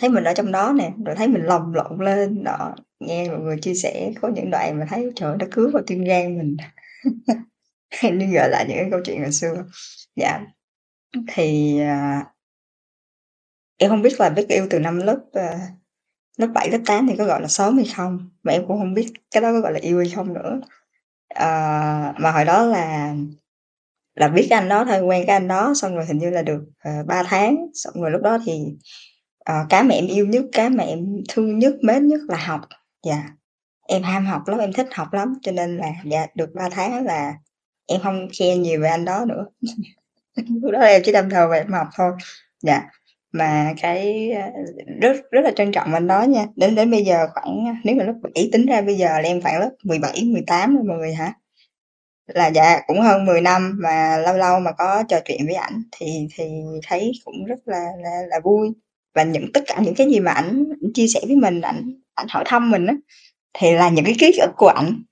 thấy 0.00 0.10
mình 0.10 0.24
ở 0.24 0.34
trong 0.34 0.52
đó 0.52 0.72
nè, 0.78 0.92
rồi 1.06 1.16
thấy 1.16 1.28
mình 1.28 1.42
lồng 1.44 1.74
lộn 1.74 1.98
lên, 2.04 2.44
đó, 2.44 2.74
nghe 3.00 3.28
mọi 3.30 3.40
người 3.40 3.56
chia 3.62 3.74
sẻ 3.74 4.12
có 4.22 4.28
những 4.28 4.50
đoạn 4.50 4.78
mà 4.80 4.86
thấy, 4.90 5.12
trời 5.16 5.36
nó 5.38 5.46
cứa 5.52 5.70
vào 5.72 5.82
tim 5.86 6.04
gan 6.04 6.38
mình. 6.38 6.56
Như 8.02 8.26
gợi 8.34 8.48
lại 8.50 8.66
những 8.68 8.78
cái 8.78 8.88
câu 8.90 9.00
chuyện 9.04 9.22
hồi 9.22 9.32
xưa. 9.32 9.64
Dạ, 10.16 10.40
thì, 11.28 11.80
à 11.80 12.24
em 13.78 13.90
không 13.90 14.02
biết 14.02 14.20
là 14.20 14.30
biết 14.30 14.46
yêu 14.48 14.66
từ 14.70 14.78
năm 14.78 14.98
lớp, 14.98 15.18
à, 15.32 15.58
lớp 16.38 16.48
7, 16.54 16.70
lớp 16.70 16.78
8 16.86 17.06
thì 17.08 17.16
có 17.18 17.24
gọi 17.24 17.40
là 17.42 17.48
sớm 17.48 17.76
hay 17.76 17.86
không, 17.96 18.30
mà 18.42 18.52
em 18.52 18.66
cũng 18.68 18.78
không 18.78 18.94
biết 18.94 19.12
cái 19.30 19.42
đó 19.42 19.52
có 19.52 19.60
gọi 19.60 19.72
là 19.72 19.78
yêu 19.82 19.98
hay 19.98 20.10
không 20.10 20.34
nữa. 20.34 20.60
Ờ, 21.34 21.46
mà 22.20 22.30
hồi 22.32 22.44
đó 22.44 22.66
là 22.66 23.14
là 24.16 24.28
biết 24.28 24.46
cái 24.50 24.60
anh 24.60 24.68
đó 24.68 24.84
thôi, 24.84 25.00
quen 25.02 25.24
cái 25.26 25.36
anh 25.36 25.48
đó 25.48 25.74
xong 25.76 25.96
rồi 25.96 26.06
hình 26.06 26.18
như 26.18 26.30
là 26.30 26.42
được, 26.42 26.60
ờ, 26.84 26.90
uh, 27.00 27.06
3 27.06 27.22
tháng, 27.22 27.56
xong 27.74 27.94
rồi 28.02 28.10
lúc 28.10 28.22
đó 28.22 28.38
thì, 28.46 28.52
uh, 29.52 29.66
cái 29.70 29.84
mà 29.84 29.94
em 29.94 30.06
yêu 30.06 30.26
nhất, 30.26 30.44
cái 30.52 30.70
mà 30.70 30.84
em 30.84 31.06
thương 31.28 31.58
nhất, 31.58 31.74
mến 31.82 32.08
nhất 32.08 32.20
là 32.28 32.38
học. 32.38 32.60
Dạ, 33.06 33.24
em 33.88 34.02
ham 34.02 34.26
học 34.26 34.42
lắm, 34.48 34.58
em 34.60 34.72
thích 34.72 34.88
học 34.94 35.12
lắm, 35.12 35.34
cho 35.42 35.52
nên 35.52 35.78
là 35.78 35.92
dạ, 36.04 36.26
được 36.36 36.50
3 36.54 36.68
tháng 36.70 37.04
là 37.06 37.34
em 37.88 38.00
không 38.02 38.28
khe 38.40 38.56
nhiều 38.56 38.82
về 38.82 38.88
anh 38.88 39.04
đó 39.04 39.24
nữa. 39.28 39.46
Lúc 40.62 40.72
đó 40.72 40.80
em 40.80 41.02
chỉ 41.04 41.12
đâm 41.12 41.28
đầu 41.28 41.48
về 41.48 41.58
em 41.58 41.72
học 41.72 41.88
thôi. 41.96 42.12
Dạ, 42.62 42.82
mà 43.32 43.74
cái, 43.82 44.30
ờ, 44.32 44.42
rất 45.02 45.16
rất 45.30 45.40
là 45.44 45.50
trân 45.56 45.72
trọng 45.72 45.94
anh 45.94 46.06
đó 46.06 46.22
nha, 46.22 46.46
đến 46.56 46.74
đến 46.74 46.90
bây 46.90 47.04
giờ 47.04 47.26
khoảng 47.34 47.80
nếu 47.84 47.96
mà 47.96 48.04
lớp 48.04 48.14
7 48.34 48.48
tính 48.52 48.66
ra 48.66 48.82
bây 48.82 48.96
giờ 48.96 49.06
là 49.08 49.28
em 49.28 49.42
khoảng 49.42 49.60
lớp 49.60 49.70
17, 49.84 50.24
18 50.24 50.76
rồi 50.76 50.84
mọi 50.88 50.98
người 50.98 51.14
hả? 51.14 51.32
Là 52.26 52.46
dạ, 52.48 52.80
cũng 52.86 53.00
hơn 53.00 53.24
10 53.24 53.40
năm 53.40 53.78
mà 53.82 54.16
lâu 54.18 54.36
lâu 54.36 54.60
mà 54.60 54.72
có 54.72 55.02
trò 55.08 55.20
chuyện 55.24 55.46
với 55.46 55.54
ảnh 55.54 55.82
thì 55.92 56.28
thì 56.36 56.44
thấy 56.86 57.12
cũng 57.24 57.44
rất 57.44 57.58
là 57.66 57.86
là 58.02 58.10
là 58.28 58.40
vui. 58.44 58.68
Và 59.14 59.22
những 59.22 59.52
tất 59.54 59.60
cả 59.66 59.78
những 59.82 59.94
cái 59.94 60.06
gì 60.10 60.20
mà 60.20 60.32
ảnh 60.32 60.64
chia 60.94 61.06
sẻ 61.08 61.20
với 61.26 61.36
mình, 61.36 61.60
ảnh 61.60 62.00
ảnh 62.14 62.26
hỏi 62.30 62.44
thăm 62.46 62.70
mình 62.70 62.86
á, 62.86 62.94
thì 63.54 63.72
là 63.72 63.88
những 63.88 64.04
cái 64.04 64.14
ký 64.18 64.38
ức 64.42 64.50
của 64.56 64.68
ảnh 64.68 65.02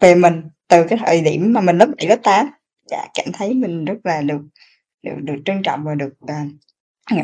về 0.00 0.14
mình 0.14 0.42
từ 0.68 0.84
cái 0.88 0.98
thời 1.06 1.20
điểm 1.20 1.52
mà 1.52 1.60
mình 1.60 1.78
lớp 1.78 1.86
7, 1.98 2.08
lớp 2.08 2.18
8. 2.22 2.46
Dạ, 2.90 3.06
cảm 3.14 3.26
thấy 3.32 3.54
mình 3.54 3.84
rất 3.84 3.98
là 4.04 4.20
được 4.22 4.40
được 5.02 5.16
được 5.22 5.36
trân 5.44 5.62
trọng 5.62 5.84
và 5.84 5.94
được, 5.94 6.14
à, 6.26 6.44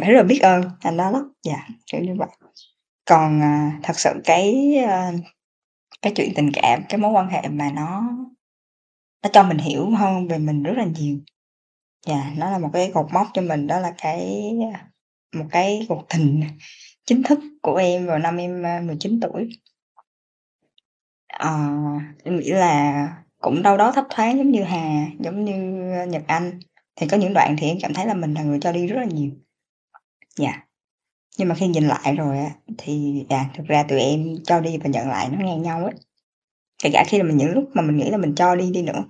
rất 0.07 0.15
là 0.17 0.23
biết 0.23 0.41
ơn 0.43 0.63
anh 0.81 0.97
đó 0.97 1.11
lắm. 1.11 1.33
Dạ, 1.45 1.69
kiểu 1.93 2.01
như 2.01 2.15
vậy. 2.19 2.29
Còn, 3.07 3.41
uh, 3.41 3.85
thật 3.85 3.99
sự 4.01 4.11
cái, 4.25 4.77
uh, 4.85 5.21
cái 6.03 6.13
chuyện 6.17 6.33
tình 6.37 6.51
cảm, 6.55 6.83
cái 6.89 6.99
mối 6.99 7.13
quan 7.13 7.29
hệ 7.29 7.49
mà 7.49 7.71
nó 7.75 8.03
nó 9.25 9.31
cho 9.33 9.43
mình 9.43 9.59
hiểu 9.59 9.91
hơn 9.91 10.29
về 10.29 10.39
mình 10.39 10.63
rất 10.63 10.73
là 10.77 10.85
nhiều. 10.85 11.19
Dạ, 12.07 12.33
nó 12.37 12.51
là 12.51 12.59
một 12.59 12.71
cái 12.73 12.91
cột 12.95 13.07
mốc 13.13 13.27
cho 13.35 13.43
mình, 13.43 13.67
đó 13.67 13.81
là 13.81 13.95
cái, 13.99 14.53
một 15.37 15.47
cái 15.51 15.87
cuộc 15.89 16.07
tình 16.09 16.43
chính 17.07 17.23
thức 17.23 17.39
của 17.63 17.77
em 17.77 18.07
vào 18.07 18.19
năm 18.19 18.37
em, 18.37 18.67
à, 18.67 18.81
19 18.87 19.21
tuổi. 19.21 19.49
à, 21.29 21.69
em 22.25 22.37
nghĩ 22.41 22.51
là 22.51 23.09
cũng 23.41 23.63
đâu 23.63 23.77
đó 23.77 23.93
thấp 23.93 24.05
thoáng 24.11 24.39
giống 24.39 24.51
như 24.51 24.63
Hà, 24.63 25.07
giống 25.21 25.45
như 25.45 25.55
Nhật 26.09 26.23
Anh, 26.27 26.61
thì 26.97 27.07
có 27.09 27.17
những 27.17 27.35
đoạn 27.35 27.57
thì 27.59 27.69
em 27.69 27.79
cảm 27.83 27.95
thấy 27.95 28.07
là 28.07 28.15
mình 28.15 28.35
là 28.35 28.43
người 28.43 28.59
cho 28.61 28.73
đi 28.73 28.87
rất 28.87 28.97
là 29.01 29.05
nhiều. 29.05 29.31
Dạ. 30.39 30.67
Nhưng 31.39 31.49
mà 31.49 31.55
khi 31.55 31.69
nhìn 31.69 31.89
lại 31.89 32.15
rồi 32.17 32.39
á, 32.39 32.51
thì, 32.79 33.25
à, 33.29 33.51
thực 33.55 33.67
ra 33.67 33.83
tụi 33.89 34.01
em 34.01 34.37
cho 34.45 34.61
đi 34.61 34.79
và 34.79 34.91
nhận 34.91 35.09
lại 35.09 35.29
nó 35.33 35.47
ngang 35.47 35.63
nhau 35.63 35.85
ấy. 35.85 35.95
Kể 36.85 36.91
cả 36.93 37.05
khi 37.07 37.19
là 37.19 37.25
mình 37.25 37.37
những 37.37 37.51
lúc 37.55 37.71
mà 37.75 37.83
mình 37.83 37.97
nghĩ 37.97 38.11
là 38.11 38.17
mình 38.17 38.35
cho 38.35 38.57
đi 38.57 38.71
đi 38.71 38.83
nữa, 38.83 39.05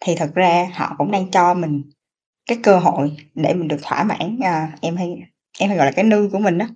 thì 0.00 0.14
thật 0.16 0.30
ra 0.34 0.70
họ 0.74 0.94
cũng 0.98 1.10
đang 1.10 1.30
cho 1.30 1.54
mình 1.54 1.82
cái 2.46 2.58
cơ 2.62 2.78
hội 2.78 3.16
để 3.34 3.54
mình 3.54 3.68
được 3.68 3.78
thỏa 3.82 4.04
mãn, 4.04 4.38
à, 4.42 4.78
em 4.80 4.96
hay 4.96 5.08
em 5.58 5.68
hay 5.68 5.78
gọi 5.78 5.86
là 5.86 5.92
cái 5.92 6.04
nư 6.04 6.28
của 6.32 6.38
mình 6.38 6.58
đó 6.58 6.66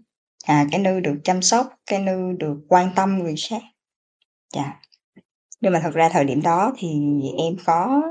à, 0.47 0.67
cái 0.71 0.81
nư 0.81 1.01
được 1.01 1.21
chăm 1.25 1.43
sóc, 1.43 1.69
cái 1.87 1.99
nư 1.99 2.33
được 2.39 2.57
quan 2.69 2.91
tâm 2.97 3.19
người 3.19 3.35
khác. 3.51 3.63
Dạ. 4.55 4.81
Nhưng 5.61 5.73
mà 5.73 5.81
thật 5.83 5.95
ra 5.95 6.09
thời 6.09 6.25
điểm 6.25 6.43
đó 6.43 6.73
thì 6.79 6.89
em 7.39 7.57
có 7.65 8.03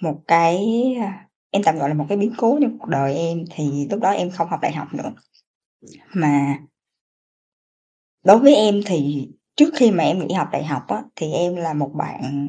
một 0.00 0.20
cái, 0.26 0.58
à, 1.00 1.28
em 1.50 1.62
tạm 1.62 1.78
gọi 1.78 1.88
là 1.88 1.94
một 1.94 2.06
cái 2.08 2.18
biến 2.18 2.32
cố 2.36 2.58
trong 2.62 2.78
cuộc 2.78 2.88
đời 2.88 3.14
em, 3.16 3.44
thì 3.50 3.88
lúc 3.90 4.00
đó 4.00 4.10
em 4.10 4.30
không 4.30 4.48
học 4.48 4.60
đại 4.62 4.72
học 4.72 4.94
nữa. 4.94 5.12
Mà 6.14 6.58
đối 8.24 8.38
với 8.38 8.54
em 8.54 8.80
thì 8.86 9.28
trước 9.56 9.70
khi 9.74 9.90
mà 9.90 10.04
em 10.04 10.18
nghỉ 10.18 10.34
học 10.34 10.48
đại 10.52 10.64
học 10.64 10.82
á, 10.88 11.02
thì 11.16 11.32
em 11.32 11.56
là 11.56 11.74
một 11.74 11.90
bạn 11.94 12.48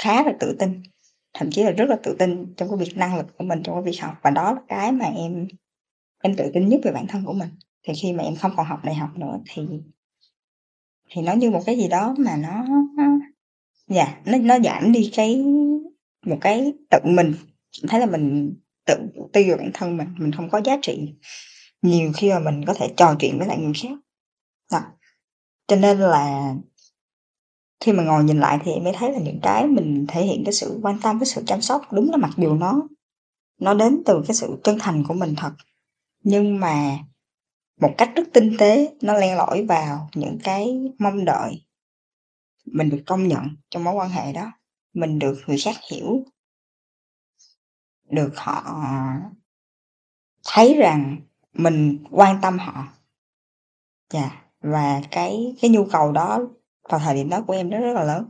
khá 0.00 0.22
là 0.22 0.32
tự 0.40 0.56
tin, 0.58 0.82
thậm 1.34 1.50
chí 1.50 1.62
là 1.62 1.70
rất 1.70 1.88
là 1.88 1.96
tự 2.02 2.16
tin 2.18 2.54
trong 2.56 2.68
cái 2.68 2.78
việc 2.78 2.96
năng 2.96 3.16
lực 3.16 3.26
của 3.38 3.44
mình 3.44 3.62
trong 3.62 3.74
cái 3.74 3.82
việc 3.82 4.00
học 4.00 4.14
và 4.22 4.30
đó 4.30 4.52
là 4.52 4.60
cái 4.68 4.92
mà 4.92 5.04
em 5.04 5.48
em 6.22 6.36
tự 6.36 6.50
tin 6.54 6.68
nhất 6.68 6.80
về 6.84 6.92
bản 6.92 7.06
thân 7.06 7.24
của 7.24 7.32
mình. 7.32 7.48
Thì 7.82 7.94
khi 8.02 8.12
mà 8.12 8.22
em 8.22 8.36
không 8.36 8.52
còn 8.56 8.66
học 8.66 8.80
đại 8.84 8.94
học 8.94 9.10
nữa 9.16 9.40
thì 9.50 9.62
thì 11.10 11.22
nó 11.22 11.32
như 11.32 11.50
một 11.50 11.62
cái 11.66 11.76
gì 11.76 11.88
đó 11.88 12.14
mà 12.18 12.36
nó 12.36 12.64
dạ, 13.88 14.20
nó 14.24 14.38
nó 14.38 14.58
giảm 14.58 14.92
đi 14.92 15.10
cái 15.14 15.44
một 16.26 16.38
cái 16.40 16.72
tự 16.90 16.98
mình 17.04 17.34
thấy 17.88 18.00
là 18.00 18.06
mình 18.06 18.54
tự 18.86 18.94
tiêu 19.32 19.44
về 19.48 19.56
bản 19.56 19.70
thân 19.74 19.96
mình, 19.96 20.08
mình 20.18 20.32
không 20.32 20.50
có 20.50 20.60
giá 20.64 20.78
trị 20.82 21.14
nhiều 21.82 22.12
khi 22.16 22.30
mà 22.30 22.38
mình 22.38 22.64
có 22.66 22.74
thể 22.74 22.88
trò 22.96 23.16
chuyện 23.18 23.38
với 23.38 23.48
lại 23.48 23.58
người 23.58 23.72
khác. 23.82 23.98
đó 24.72 24.80
cho 25.68 25.76
nên 25.76 25.98
là 25.98 26.54
khi 27.80 27.92
mà 27.92 28.02
ngồi 28.02 28.24
nhìn 28.24 28.40
lại 28.40 28.58
thì 28.64 28.72
em 28.72 28.84
mới 28.84 28.92
thấy 28.96 29.12
là 29.12 29.18
những 29.18 29.40
cái 29.42 29.66
mình 29.66 30.06
thể 30.08 30.22
hiện 30.24 30.42
cái 30.44 30.52
sự 30.52 30.80
quan 30.82 31.00
tâm, 31.00 31.18
cái 31.18 31.26
sự 31.26 31.42
chăm 31.46 31.60
sóc 31.60 31.82
đúng 31.92 32.10
là 32.10 32.16
mặc 32.16 32.30
dù 32.36 32.54
nó 32.54 32.88
nó 33.60 33.74
đến 33.74 34.02
từ 34.06 34.22
cái 34.28 34.34
sự 34.34 34.60
chân 34.64 34.78
thành 34.80 35.04
của 35.08 35.14
mình 35.14 35.34
thật, 35.36 35.52
nhưng 36.22 36.60
mà 36.60 36.98
một 37.80 37.94
cách 37.98 38.10
rất 38.16 38.24
tinh 38.32 38.56
tế 38.58 38.94
nó 39.02 39.14
len 39.14 39.36
lỏi 39.36 39.66
vào 39.66 40.08
những 40.14 40.38
cái 40.44 40.78
mong 40.98 41.24
đợi 41.24 41.64
mình 42.64 42.90
được 42.90 43.02
công 43.06 43.28
nhận 43.28 43.56
trong 43.70 43.84
mối 43.84 43.94
quan 43.94 44.10
hệ 44.10 44.32
đó, 44.32 44.52
mình 44.94 45.18
được 45.18 45.38
người 45.46 45.58
khác 45.64 45.76
hiểu. 45.90 46.24
Được 48.10 48.32
họ 48.36 48.80
thấy 50.46 50.74
rằng 50.74 51.16
mình 51.52 52.04
quan 52.10 52.38
tâm 52.42 52.58
họ. 52.58 52.88
Dạ, 54.12 54.47
và 54.60 55.00
cái 55.10 55.56
cái 55.60 55.70
nhu 55.70 55.84
cầu 55.84 56.12
đó 56.12 56.40
vào 56.88 57.00
thời 57.00 57.14
điểm 57.14 57.28
đó 57.28 57.44
của 57.46 57.52
em 57.52 57.70
nó 57.70 57.78
rất 57.78 57.92
là 57.92 58.04
lớn. 58.04 58.28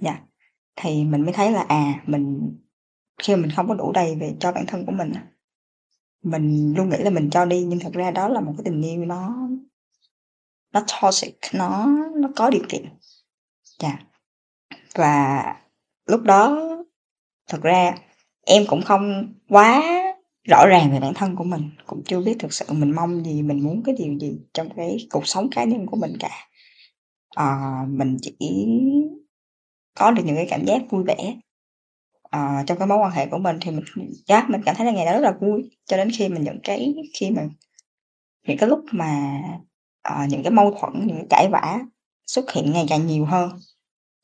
Dạ, 0.00 0.20
thì 0.76 1.04
mình 1.04 1.22
mới 1.24 1.32
thấy 1.32 1.52
là, 1.52 1.64
à, 1.68 2.02
mình 2.06 2.56
khi 3.22 3.36
mà 3.36 3.42
mình 3.42 3.50
không 3.56 3.68
có 3.68 3.74
đủ 3.74 3.92
đầy 3.92 4.14
về 4.14 4.34
cho 4.40 4.52
bản 4.52 4.66
thân 4.66 4.86
của 4.86 4.92
mình 4.92 5.12
mình 6.22 6.74
luôn 6.76 6.88
nghĩ 6.88 6.96
là 6.98 7.10
mình 7.10 7.30
cho 7.30 7.44
đi 7.44 7.64
nhưng 7.64 7.78
thật 7.78 7.92
ra 7.92 8.10
đó 8.10 8.28
là 8.28 8.40
một 8.40 8.54
cái 8.56 8.64
tình 8.64 8.82
yêu 8.82 9.04
nó 9.04 9.48
nó 10.72 10.84
toxic, 11.02 11.38
nó 11.54 11.86
nó 12.16 12.28
có 12.36 12.50
điều 12.50 12.62
kiện. 12.68 12.88
Dạ. 13.78 13.98
Và 14.94 15.42
lúc 16.06 16.22
đó 16.22 16.58
thật 17.48 17.58
ra 17.62 17.94
em 18.46 18.64
cũng 18.68 18.82
không 18.82 19.34
quá 19.48 19.82
rõ 20.48 20.66
ràng 20.66 20.92
về 20.92 21.00
bản 21.00 21.14
thân 21.14 21.36
của 21.36 21.44
mình, 21.44 21.70
cũng 21.86 22.02
chưa 22.04 22.20
biết 22.20 22.36
thực 22.38 22.52
sự 22.52 22.66
mình 22.72 22.92
mong 22.96 23.24
gì, 23.24 23.42
mình 23.42 23.60
muốn 23.64 23.82
cái 23.84 23.94
điều 23.98 24.18
gì 24.18 24.38
trong 24.54 24.68
cái 24.76 24.96
cuộc 25.10 25.26
sống 25.26 25.48
cá 25.50 25.64
nhân 25.64 25.86
của 25.86 25.96
mình 25.96 26.16
cả. 26.20 26.30
à, 27.36 27.56
mình 27.88 28.16
chỉ 28.22 28.36
có 29.94 30.10
được 30.10 30.22
những 30.26 30.36
cái 30.36 30.46
cảm 30.50 30.64
giác 30.64 30.82
vui 30.90 31.04
vẻ. 31.04 31.36
à, 32.30 32.64
trong 32.66 32.78
cái 32.78 32.86
mối 32.88 32.98
quan 32.98 33.12
hệ 33.12 33.26
của 33.26 33.38
mình 33.38 33.58
thì 33.60 33.70
mình 33.70 33.84
yeah, 34.28 34.50
mình 34.50 34.62
cảm 34.66 34.74
thấy 34.76 34.86
là 34.86 34.92
ngày 34.92 35.06
đó 35.06 35.12
rất 35.12 35.20
là 35.20 35.32
vui, 35.40 35.70
cho 35.86 35.96
đến 35.96 36.10
khi 36.18 36.28
mình 36.28 36.44
những 36.44 36.60
cái 36.64 36.94
khi 37.20 37.30
mà 37.30 37.42
những 38.48 38.58
cái 38.58 38.68
lúc 38.68 38.80
mà, 38.92 39.40
à, 40.02 40.26
những 40.30 40.42
cái 40.42 40.52
mâu 40.52 40.76
thuẫn, 40.80 41.06
những 41.06 41.16
cái 41.16 41.26
cãi 41.30 41.48
vã 41.52 41.80
xuất 42.26 42.52
hiện 42.52 42.72
ngày 42.72 42.86
càng 42.88 43.06
nhiều 43.06 43.24
hơn, 43.24 43.50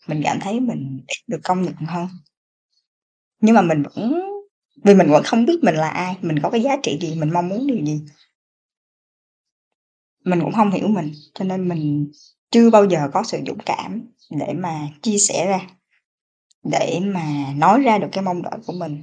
mình 0.09 0.23
cảm 0.25 0.39
thấy 0.41 0.61
mình 0.61 1.05
ít 1.09 1.17
được 1.27 1.41
công 1.45 1.63
nhận 1.63 1.75
hơn. 1.75 2.09
Nhưng 3.41 3.55
mà 3.55 3.63
mình 3.63 3.83
vẫn 3.83 4.21
vì 4.83 4.95
mình 4.95 5.11
vẫn 5.11 5.23
không 5.25 5.47
biết 5.47 5.59
mình 5.63 5.75
là 5.75 5.89
ai, 5.89 6.17
mình 6.21 6.39
có 6.43 6.51
cái 6.51 6.63
giá 6.63 6.77
trị 6.83 6.99
gì, 7.01 7.15
mình 7.21 7.33
mong 7.33 7.49
muốn 7.49 7.67
điều 7.67 7.85
gì. 7.87 8.03
Mình 10.25 10.41
cũng 10.41 10.53
không 10.53 10.71
hiểu 10.71 10.89
mình, 10.89 11.13
cho 11.35 11.45
nên 11.45 11.69
mình 11.69 12.13
chưa 12.51 12.71
bao 12.71 12.85
giờ 12.85 13.11
có 13.13 13.23
sự 13.23 13.39
dũng 13.47 13.59
cảm 13.67 14.03
để 14.31 14.53
mà 14.53 14.89
chia 15.03 15.19
sẻ 15.19 15.47
ra, 15.47 15.61
để 16.71 17.01
mà 17.05 17.53
nói 17.57 17.83
ra 17.83 17.99
được 17.99 18.09
cái 18.13 18.25
mong 18.25 18.43
đợi 18.43 18.59
của 18.67 18.73
mình 18.73 19.03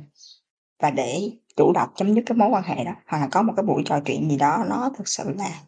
và 0.80 0.92
để 0.92 1.32
chủ 1.56 1.74
động 1.74 1.90
chấm 1.96 2.16
dứt 2.16 2.24
cái 2.26 2.38
mối 2.38 2.50
quan 2.50 2.64
hệ 2.64 2.84
đó, 2.84 2.92
hoặc 3.08 3.20
là 3.20 3.28
có 3.32 3.42
một 3.42 3.54
cái 3.56 3.64
buổi 3.66 3.84
trò 3.86 4.00
chuyện 4.06 4.30
gì 4.30 4.38
đó 4.38 4.66
nó 4.70 4.92
thực 4.98 5.08
sự 5.08 5.24
là 5.38 5.62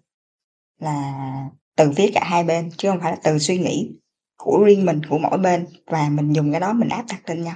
là 0.80 1.49
từ 1.76 1.91
phía 1.95 2.12
cả 2.14 2.24
hai 2.24 2.43
bên, 2.43 2.70
chứ 2.78 2.89
không 2.89 2.99
phải 3.01 3.12
là 3.12 3.18
từ 3.24 3.39
suy 3.39 3.58
nghĩ 3.58 3.91
của 4.38 4.64
riêng 4.66 4.86
mình, 4.86 5.01
của 5.10 5.18
mỗi 5.18 5.38
bên 5.38 5.68
và 5.86 6.10
mình 6.10 6.34
dùng 6.34 6.51
cái 6.51 6.60
đó 6.60 6.74
mình 6.74 6.89
áp 6.89 7.06
đặt 7.10 7.30
lên 7.30 7.43
nhau. 7.43 7.56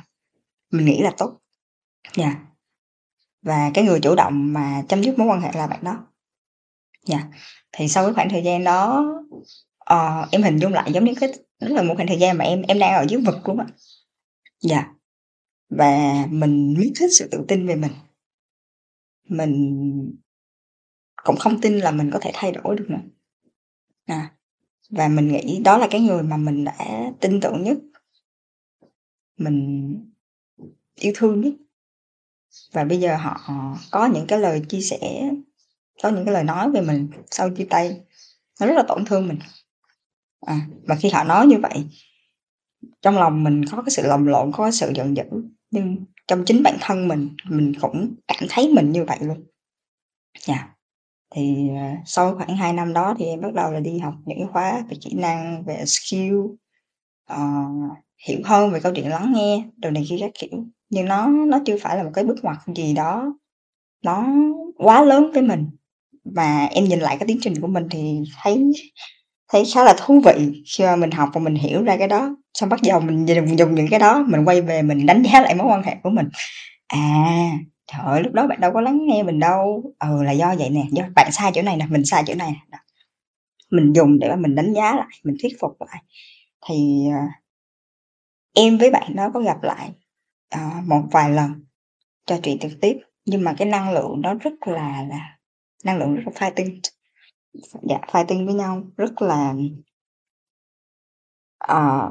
Mình 0.71 0.85
nghĩ 0.85 1.01
là 1.01 1.11
tốt. 1.17 1.37
Dạ. 2.15 2.35
Và 3.41 3.71
cái 3.73 3.83
người 3.83 3.99
chủ 3.99 4.15
động 4.15 4.53
mà 4.53 4.83
chấm 4.89 5.03
dứt 5.03 5.19
mối 5.19 5.27
quan 5.27 5.41
hệ 5.41 5.51
là 5.53 5.67
bạn 5.67 5.83
đó. 5.83 6.07
Dạ. 7.05 7.27
Thì 7.71 7.87
sau 7.87 8.03
cái 8.03 8.13
khoảng 8.13 8.29
thời 8.29 8.43
gian 8.43 8.63
đó, 8.63 9.05
uh, 9.93 10.31
em 10.31 10.43
hình 10.43 10.57
dung 10.57 10.73
lại 10.73 10.91
giống 10.93 11.05
như 11.05 11.13
cái 11.19 11.33
đó 11.59 11.67
là 11.67 11.83
một 11.83 11.93
khoảng 11.95 12.07
thời 12.07 12.19
gian 12.19 12.37
mà 12.37 12.45
em 12.45 12.61
em 12.61 12.79
đang 12.79 12.93
ở 12.93 13.05
dưới 13.09 13.21
vực 13.21 13.47
luôn 13.47 13.59
á. 13.59 13.65
Dạ. 14.59 14.93
Và 15.69 16.25
mình 16.29 16.73
mất 16.77 16.99
hết 16.99 17.07
sự 17.11 17.27
tự 17.31 17.45
tin 17.47 17.67
về 17.67 17.75
mình. 17.75 17.91
Mình 19.29 20.15
cũng 21.23 21.35
không 21.39 21.61
tin 21.61 21.79
là 21.79 21.91
mình 21.91 22.11
có 22.13 22.19
thể 22.21 22.31
thay 22.33 22.51
đổi 22.51 22.75
được 22.75 22.85
nữa. 22.89 23.01
À, 24.05 24.33
và 24.89 25.07
mình 25.07 25.27
nghĩ 25.27 25.61
đó 25.63 25.77
là 25.77 25.87
cái 25.91 26.01
người 26.01 26.23
mà 26.23 26.37
mình 26.37 26.63
đã 26.63 26.77
tin 27.21 27.39
tưởng 27.41 27.63
nhất. 27.63 27.77
Mình 29.37 30.11
yêu 30.95 31.13
thương 31.15 31.41
nhất. 31.41 31.53
Và 32.73 32.83
bây 32.83 32.99
giờ 32.99 33.15
họ 33.15 33.41
có 33.91 34.05
những 34.05 34.27
cái 34.27 34.39
lời 34.39 34.61
chia 34.69 34.81
sẻ, 34.81 35.31
có 36.03 36.09
những 36.09 36.25
cái 36.25 36.33
lời 36.33 36.43
nói 36.43 36.71
về 36.71 36.81
mình 36.81 37.07
sau 37.31 37.49
chia 37.49 37.67
tay, 37.69 38.01
nó 38.59 38.67
rất 38.67 38.73
là 38.75 38.83
tổn 38.87 39.05
thương 39.05 39.27
mình. 39.27 39.39
À, 40.45 40.59
và 40.87 40.95
khi 40.95 41.09
họ 41.09 41.23
nói 41.23 41.47
như 41.47 41.57
vậy 41.61 41.85
trong 43.01 43.17
lòng 43.17 43.43
mình 43.43 43.65
có 43.65 43.81
cái 43.81 43.89
sự 43.89 44.07
lồng 44.07 44.27
lộn, 44.27 44.51
có 44.51 44.63
cái 44.63 44.71
sự 44.71 44.91
giận 44.95 45.17
dữ, 45.17 45.23
nhưng 45.71 46.05
trong 46.27 46.43
chính 46.45 46.63
bản 46.63 46.77
thân 46.81 47.07
mình, 47.07 47.29
mình 47.49 47.73
cũng 47.81 48.15
cảm 48.27 48.43
thấy 48.49 48.73
mình 48.73 48.91
như 48.91 49.05
vậy 49.05 49.17
luôn. 49.21 49.43
Dạ. 50.39 50.75
Thì, 51.35 51.69
uh, 51.71 51.99
sau 52.05 52.35
khoảng 52.35 52.57
2 52.57 52.73
năm 52.73 52.93
đó 52.93 53.15
thì 53.19 53.25
em 53.25 53.41
bắt 53.41 53.53
đầu 53.53 53.71
là 53.71 53.79
đi 53.79 53.99
học 53.99 54.13
những 54.25 54.47
khóa 54.53 54.85
về 54.89 54.97
kỹ 55.01 55.13
năng, 55.13 55.63
về 55.63 55.83
skill, 55.85 56.35
uh, 57.33 57.97
hiểu 58.27 58.39
hơn 58.45 58.71
về 58.71 58.79
câu 58.79 58.93
chuyện 58.95 59.09
lắng 59.09 59.33
nghe, 59.35 59.63
đồ 59.77 59.89
này 59.89 60.05
kia 60.09 60.17
các 60.19 60.31
kiểu. 60.39 60.65
Nhưng 60.89 61.05
nó 61.05 61.27
nó 61.27 61.59
chưa 61.65 61.77
phải 61.81 61.97
là 61.97 62.03
một 62.03 62.11
cái 62.13 62.23
bước 62.23 62.35
ngoặt 62.43 62.57
gì 62.75 62.93
đó 62.93 63.33
nó 64.05 64.27
quá 64.77 65.03
lớn 65.05 65.31
với 65.33 65.41
mình. 65.43 65.69
Và 66.25 66.65
em 66.71 66.85
nhìn 66.85 66.99
lại 66.99 67.17
cái 67.19 67.27
tiến 67.27 67.37
trình 67.41 67.61
của 67.61 67.67
mình 67.67 67.87
thì 67.91 68.19
thấy 68.43 68.71
thấy 69.53 69.63
khá 69.75 69.83
là 69.83 69.95
thú 69.99 70.21
vị 70.25 70.63
khi 70.77 70.83
mà 70.85 70.95
mình 70.95 71.11
học 71.11 71.29
và 71.33 71.41
mình 71.41 71.55
hiểu 71.55 71.83
ra 71.83 71.97
cái 71.97 72.07
đó, 72.07 72.37
xong 72.53 72.69
bắt 72.69 72.79
đầu 72.89 72.99
mình 73.01 73.25
dùng 73.27 73.59
dùng 73.59 73.75
những 73.75 73.87
cái 73.91 73.99
đó, 73.99 74.25
mình 74.29 74.45
quay 74.45 74.61
về 74.61 74.81
mình 74.81 75.05
đánh 75.05 75.23
giá 75.23 75.41
lại 75.41 75.55
mối 75.55 75.67
quan 75.67 75.83
hệ 75.83 75.95
của 76.03 76.09
mình. 76.09 76.29
À, 76.87 76.99
trời 77.93 78.01
ơi, 78.05 78.23
lúc 78.23 78.33
đó 78.33 78.47
bạn 78.47 78.61
đâu 78.61 78.73
có 78.73 78.81
lắng 78.81 78.99
nghe 79.07 79.23
mình 79.23 79.39
đâu, 79.39 79.93
ừ, 79.99 80.23
là 80.23 80.31
do 80.31 80.55
vậy 80.59 80.69
nè, 80.69 80.83
do 80.91 81.03
bạn 81.15 81.31
sai 81.31 81.51
chỗ 81.55 81.61
này 81.61 81.77
nè, 81.77 81.85
mình 81.89 82.05
sai 82.05 82.23
chỗ 82.27 82.35
này 82.35 82.51
nè. 82.71 82.77
Mình 83.71 83.93
dùng 83.93 84.19
để 84.19 84.29
mà 84.29 84.35
mình 84.35 84.55
đánh 84.55 84.73
giá 84.73 84.95
lại, 84.95 85.07
mình 85.23 85.35
thuyết 85.43 85.53
phục 85.61 85.77
lại. 85.81 86.03
Thì, 86.69 87.07
à, 87.13 87.27
em 88.53 88.77
với 88.77 88.91
bạn 88.91 89.15
đó 89.15 89.29
có 89.33 89.39
gặp 89.39 89.63
lại, 89.63 89.91
à, 90.49 90.81
một 90.85 91.03
vài 91.11 91.29
lần, 91.29 91.65
trò 92.25 92.37
chuyện 92.43 92.59
trực 92.59 92.71
tiếp, 92.81 92.97
nhưng 93.25 93.43
mà 93.43 93.55
cái 93.57 93.67
năng 93.67 93.93
lượng 93.93 94.21
đó 94.21 94.33
rất 94.33 94.53
là 94.67 95.05
là 95.09 95.37
năng 95.83 95.97
lượng 95.97 96.15
rất 96.15 96.21
là 96.25 96.31
fighting. 96.31 96.79
Dạ, 97.89 97.99
fighting 98.11 98.45
với 98.45 98.53
nhau, 98.55 98.83
rất 98.97 99.21
là 99.21 99.53
à, 101.59 102.09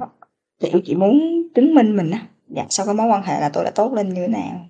kiểu, 0.58 0.80
chỉ 0.84 0.94
muốn 0.94 1.42
chứng 1.54 1.74
minh 1.74 1.96
mình 1.96 2.10
á, 2.10 2.28
dạ, 2.48 2.66
sau 2.70 2.86
cái 2.86 2.94
mối 2.94 3.06
quan 3.06 3.22
hệ 3.22 3.40
là 3.40 3.50
tôi 3.52 3.64
đã 3.64 3.70
tốt 3.74 3.92
lên 3.92 4.08
như 4.08 4.20
thế 4.20 4.28
nào. 4.28 4.68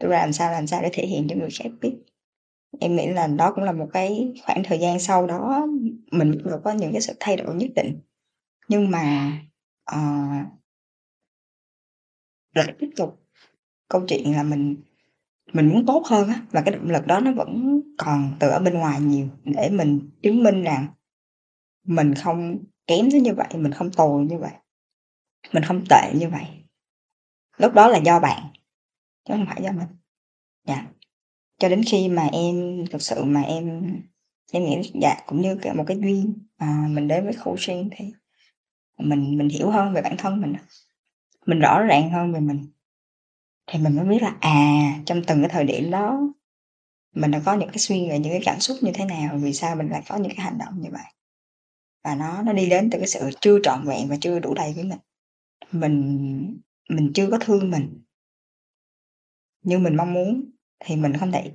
Tôi 0.00 0.10
làm 0.10 0.32
sao, 0.32 0.52
làm 0.52 0.66
sao 0.66 0.82
để 0.82 0.90
thể 0.92 1.06
hiện 1.06 1.26
cho 1.28 1.36
người 1.36 1.48
khác 1.58 1.68
biết. 1.80 1.96
Em 2.80 2.96
nghĩ 2.96 3.06
là 3.06 3.26
đó 3.26 3.52
cũng 3.54 3.64
là 3.64 3.72
một 3.72 3.88
cái 3.92 4.34
khoảng 4.46 4.62
thời 4.64 4.78
gian 4.78 5.00
sau 5.00 5.26
đó 5.26 5.66
mình 6.12 6.42
có 6.64 6.72
những 6.72 6.92
cái 6.92 7.00
sự 7.00 7.12
thay 7.20 7.36
đổi 7.36 7.54
nhất 7.54 7.70
định. 7.76 8.00
Nhưng 8.68 8.90
mà, 8.90 9.32
uh, 9.92 10.46
lại 12.64 12.74
tiếp 12.78 12.90
tục 12.96 13.22
câu 13.88 14.04
chuyện 14.08 14.32
là 14.32 14.42
mình 14.42 14.76
mình 15.52 15.68
muốn 15.68 15.86
tốt 15.86 16.02
hơn 16.06 16.28
á, 16.28 16.42
và 16.50 16.62
cái 16.62 16.74
động 16.74 16.90
lực 16.90 17.06
đó 17.06 17.20
nó 17.20 17.32
vẫn 17.32 17.80
còn 17.98 18.36
từ 18.38 18.48
ở 18.48 18.58
bên 18.60 18.74
ngoài 18.74 19.00
nhiều 19.00 19.28
để 19.44 19.70
mình 19.70 20.10
chứng 20.22 20.42
minh 20.42 20.62
rằng 20.62 20.86
mình 21.84 22.14
không 22.14 22.58
kém 22.86 23.08
đến 23.10 23.22
như 23.22 23.34
vậy, 23.34 23.48
mình 23.54 23.72
không 23.72 23.90
tồi 23.90 24.24
như 24.24 24.38
vậy, 24.38 24.52
mình 25.52 25.62
không 25.62 25.84
tệ 25.90 26.12
như 26.14 26.28
vậy. 26.28 26.44
Lúc 27.58 27.74
đó 27.74 27.88
là 27.88 27.98
do 27.98 28.20
bạn, 28.20 28.42
chứ 29.24 29.34
không 29.34 29.46
phải 29.46 29.62
do 29.62 29.72
mình. 29.72 29.88
Dạ. 30.66 30.86
cho 31.58 31.68
đến 31.68 31.82
khi 31.86 32.08
mà 32.08 32.28
em 32.32 32.84
thực 32.90 33.02
sự 33.02 33.24
mà 33.24 33.42
em 33.42 33.82
em 34.52 34.64
nghĩ 34.64 34.90
dạ 35.02 35.16
cũng 35.26 35.40
như 35.42 35.56
một 35.76 35.84
cái 35.86 35.98
duyên 36.00 36.32
mà 36.58 36.86
mình 36.90 37.08
đến 37.08 37.24
với 37.24 37.34
coaching 37.44 37.90
thì 37.96 38.12
mình 38.98 39.38
mình 39.38 39.48
hiểu 39.48 39.70
hơn 39.70 39.94
về 39.94 40.02
bản 40.02 40.16
thân 40.18 40.40
mình 40.40 40.54
mình 41.46 41.58
rõ 41.60 41.82
ràng 41.82 42.10
hơn 42.10 42.32
về 42.32 42.40
mình, 42.40 42.66
thì 43.66 43.78
mình 43.78 43.96
mới 43.96 44.04
biết 44.04 44.22
là 44.22 44.36
à 44.40 45.00
trong 45.06 45.22
từng 45.26 45.40
cái 45.40 45.48
thời 45.48 45.64
điểm 45.64 45.90
đó, 45.90 46.20
mình 47.14 47.30
đã 47.30 47.40
có 47.44 47.54
những 47.54 47.68
cái 47.68 47.78
suy 47.78 48.00
nghĩ, 48.00 48.18
những 48.18 48.32
cái 48.32 48.42
cảm 48.44 48.60
xúc 48.60 48.76
như 48.80 48.92
thế 48.94 49.04
nào, 49.04 49.38
vì 49.42 49.52
sao 49.52 49.76
mình 49.76 49.88
lại 49.88 50.02
có 50.08 50.16
những 50.16 50.32
cái 50.36 50.44
hành 50.44 50.58
động 50.58 50.74
như 50.80 50.88
vậy 50.92 51.12
và 52.04 52.14
nó 52.14 52.42
nó 52.42 52.52
đi 52.52 52.68
đến 52.68 52.90
từ 52.90 52.98
cái 52.98 53.08
sự 53.08 53.30
chưa 53.40 53.58
trọn 53.62 53.86
vẹn 53.86 54.08
và 54.08 54.16
chưa 54.20 54.38
đủ 54.38 54.54
đầy 54.54 54.72
với 54.72 54.84
mình 54.84 54.98
mình 55.72 56.60
mình 56.88 57.12
chưa 57.14 57.30
có 57.30 57.38
thương 57.40 57.70
mình 57.70 58.02
như 59.62 59.78
mình 59.78 59.96
mong 59.96 60.12
muốn, 60.12 60.50
thì 60.84 60.96
mình 60.96 61.16
không 61.16 61.32
thể 61.32 61.52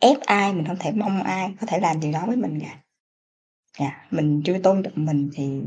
ép 0.00 0.20
ai, 0.20 0.54
mình 0.54 0.66
không 0.66 0.76
thể 0.80 0.92
mong 0.92 1.22
ai 1.22 1.54
có 1.60 1.66
thể 1.66 1.80
làm 1.80 2.00
điều 2.00 2.12
đó 2.12 2.26
với 2.26 2.36
mình 2.36 2.60
cả 2.60 2.82
yeah. 3.78 4.12
mình 4.12 4.42
chưa 4.44 4.58
tôn 4.58 4.82
trọng 4.82 5.04
mình 5.04 5.30
thì 5.34 5.60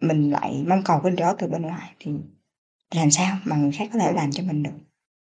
mình 0.00 0.30
lại 0.30 0.64
mong 0.68 0.82
cầu 0.84 1.00
cái 1.02 1.12
đó 1.12 1.34
từ 1.38 1.48
bên 1.48 1.62
ngoài 1.62 1.94
thì 1.98 2.12
làm 2.94 3.10
sao 3.10 3.38
mà 3.44 3.56
người 3.56 3.72
khác 3.72 3.88
có 3.92 3.98
thể 3.98 4.12
làm 4.12 4.30
cho 4.32 4.42
mình 4.42 4.62
được? 4.62 4.78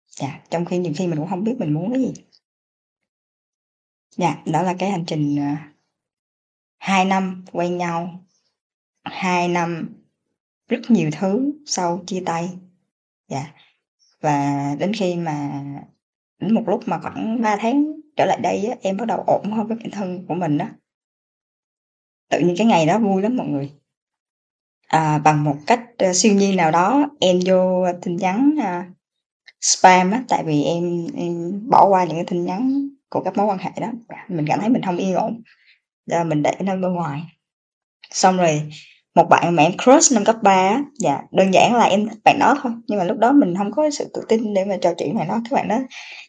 Dạ 0.07 0.41
trong 0.49 0.65
khi 0.65 0.77
nhiều 0.77 0.93
khi 0.95 1.07
mình 1.07 1.19
cũng 1.19 1.29
không 1.29 1.43
biết 1.43 1.55
mình 1.59 1.73
muốn 1.73 1.93
cái 1.93 2.01
gì. 2.01 2.13
Dạ 4.17 4.43
đó 4.45 4.61
là 4.61 4.75
cái 4.79 4.91
hành 4.91 5.03
trình 5.07 5.35
uh, 5.35 5.57
hai 6.77 7.05
năm 7.05 7.45
quen 7.51 7.77
nhau 7.77 8.25
hai 9.03 9.47
năm 9.47 9.89
rất 10.67 10.79
nhiều 10.89 11.09
thứ 11.19 11.51
sau 11.65 12.03
chia 12.07 12.23
tay. 12.25 12.49
Dạ 13.27 13.53
và 14.21 14.75
đến 14.79 14.93
khi 14.93 15.15
mà 15.15 15.63
đến 16.39 16.53
một 16.53 16.63
lúc 16.67 16.83
mà 16.85 16.99
khoảng 16.99 17.41
3 17.41 17.57
tháng 17.59 18.01
trở 18.15 18.25
lại 18.25 18.39
đây 18.43 18.65
á, 18.65 18.75
em 18.81 18.97
bắt 18.97 19.05
đầu 19.05 19.23
ổn 19.27 19.51
hơn 19.51 19.67
với 19.67 19.77
bản 19.77 19.91
thân 19.91 20.25
của 20.27 20.33
mình 20.33 20.57
đó 20.57 20.65
tự 22.29 22.39
nhiên 22.39 22.55
cái 22.57 22.67
ngày 22.67 22.85
đó 22.85 22.99
vui 22.99 23.21
lắm 23.21 23.37
mọi 23.37 23.47
người 23.47 23.71
à, 24.91 25.17
bằng 25.17 25.43
một 25.43 25.55
cách 25.67 25.81
uh, 26.09 26.15
siêu 26.15 26.33
nhiên 26.33 26.55
nào 26.55 26.71
đó 26.71 27.09
em 27.19 27.39
vô 27.45 27.85
tin 28.01 28.15
nhắn 28.15 28.55
uh, 28.59 28.85
spam 29.61 30.11
á 30.11 30.23
tại 30.27 30.43
vì 30.43 30.63
em 30.63 31.07
em 31.17 31.61
bỏ 31.69 31.87
qua 31.89 32.03
những 32.03 32.15
cái 32.15 32.25
tin 32.27 32.45
nhắn 32.45 32.89
của 33.09 33.21
các 33.23 33.37
mối 33.37 33.45
quan 33.45 33.57
hệ 33.57 33.69
đó. 33.81 33.87
Mình 34.27 34.45
cảm 34.47 34.59
thấy 34.59 34.69
mình 34.69 34.81
không 34.83 34.97
yên 34.97 35.13
ổn 35.13 35.41
Giờ 36.05 36.23
mình 36.23 36.43
để 36.43 36.51
nó 36.59 36.75
bên 36.75 36.93
ngoài. 36.93 37.21
Xong 38.11 38.37
rồi 38.37 38.61
một 39.15 39.29
bạn 39.29 39.55
mà 39.55 39.63
em 39.63 39.71
crush 39.83 40.13
năm 40.13 40.23
cấp 40.23 40.35
3 40.43 40.51
á 40.51 40.83
dạ 40.99 41.21
đơn 41.31 41.53
giản 41.53 41.75
là 41.75 41.83
em 41.83 42.09
thích 42.09 42.19
bạn 42.23 42.39
đó 42.39 42.55
thôi 42.63 42.71
nhưng 42.87 42.99
mà 42.99 43.05
lúc 43.05 43.17
đó 43.17 43.31
mình 43.31 43.55
không 43.57 43.71
có 43.71 43.89
sự 43.89 44.11
tự 44.13 44.21
tin 44.29 44.53
để 44.53 44.65
mà 44.65 44.77
trò 44.81 44.93
chuyện 44.97 45.17
với 45.17 45.25
nó 45.25 45.33
các 45.33 45.51
bạn 45.55 45.67
đó 45.67 45.79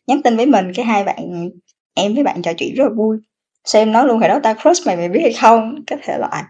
nhắn 0.07 0.23
tin 0.23 0.37
với 0.37 0.47
mình 0.47 0.73
cái 0.75 0.85
hai 0.87 1.05
bạn 1.05 1.51
em 1.95 2.15
với 2.15 2.25
bạn 2.25 2.43
trò 2.43 2.53
chuyện 2.59 2.75
rất 2.75 2.85
là 2.85 2.91
vui. 2.97 3.19
Xem 3.65 3.93
nói 3.93 4.07
luôn 4.07 4.21
hồi 4.21 4.29
đó 4.29 4.41
ta 4.43 4.55
crush 4.55 4.87
mày 4.87 4.97
mày 4.97 5.09
biết 5.09 5.21
hay 5.23 5.33
không? 5.33 5.75
Cái 5.87 5.99
thể 6.03 6.19
loại 6.19 6.43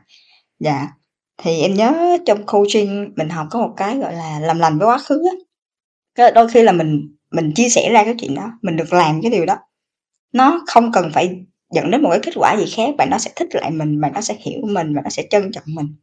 dạ 0.60 0.88
thì 1.38 1.60
em 1.60 1.74
nhớ 1.74 2.18
trong 2.26 2.46
coaching 2.46 3.12
mình 3.16 3.28
học 3.28 3.46
có 3.50 3.58
một 3.60 3.74
cái 3.76 3.98
gọi 3.98 4.12
là 4.12 4.40
làm 4.40 4.58
lành 4.58 4.78
với 4.78 4.88
quá 4.88 4.98
khứ 4.98 5.22
á. 5.30 5.36
Cái 6.14 6.32
đôi 6.32 6.48
khi 6.48 6.62
là 6.62 6.72
mình 6.72 7.16
mình 7.32 7.52
chia 7.54 7.68
sẻ 7.68 7.90
ra 7.92 8.04
cái 8.04 8.14
chuyện 8.20 8.34
đó, 8.34 8.52
mình 8.62 8.76
được 8.76 8.92
làm 8.92 9.22
cái 9.22 9.30
điều 9.30 9.46
đó. 9.46 9.56
Nó 10.32 10.62
không 10.66 10.92
cần 10.92 11.10
phải 11.14 11.46
dẫn 11.74 11.90
đến 11.90 12.02
một 12.02 12.10
cái 12.10 12.20
kết 12.22 12.32
quả 12.36 12.56
gì 12.56 12.64
khác, 12.76 12.96
bạn 12.98 13.10
nó 13.10 13.18
sẽ 13.18 13.32
thích 13.36 13.48
lại 13.52 13.70
mình, 13.70 14.00
bạn 14.00 14.12
nó 14.14 14.20
sẽ 14.20 14.36
hiểu 14.40 14.60
mình 14.64 14.94
và 14.94 15.02
nó 15.04 15.10
sẽ 15.10 15.22
trân 15.30 15.52
trọng 15.52 15.64
mình. 15.66 15.94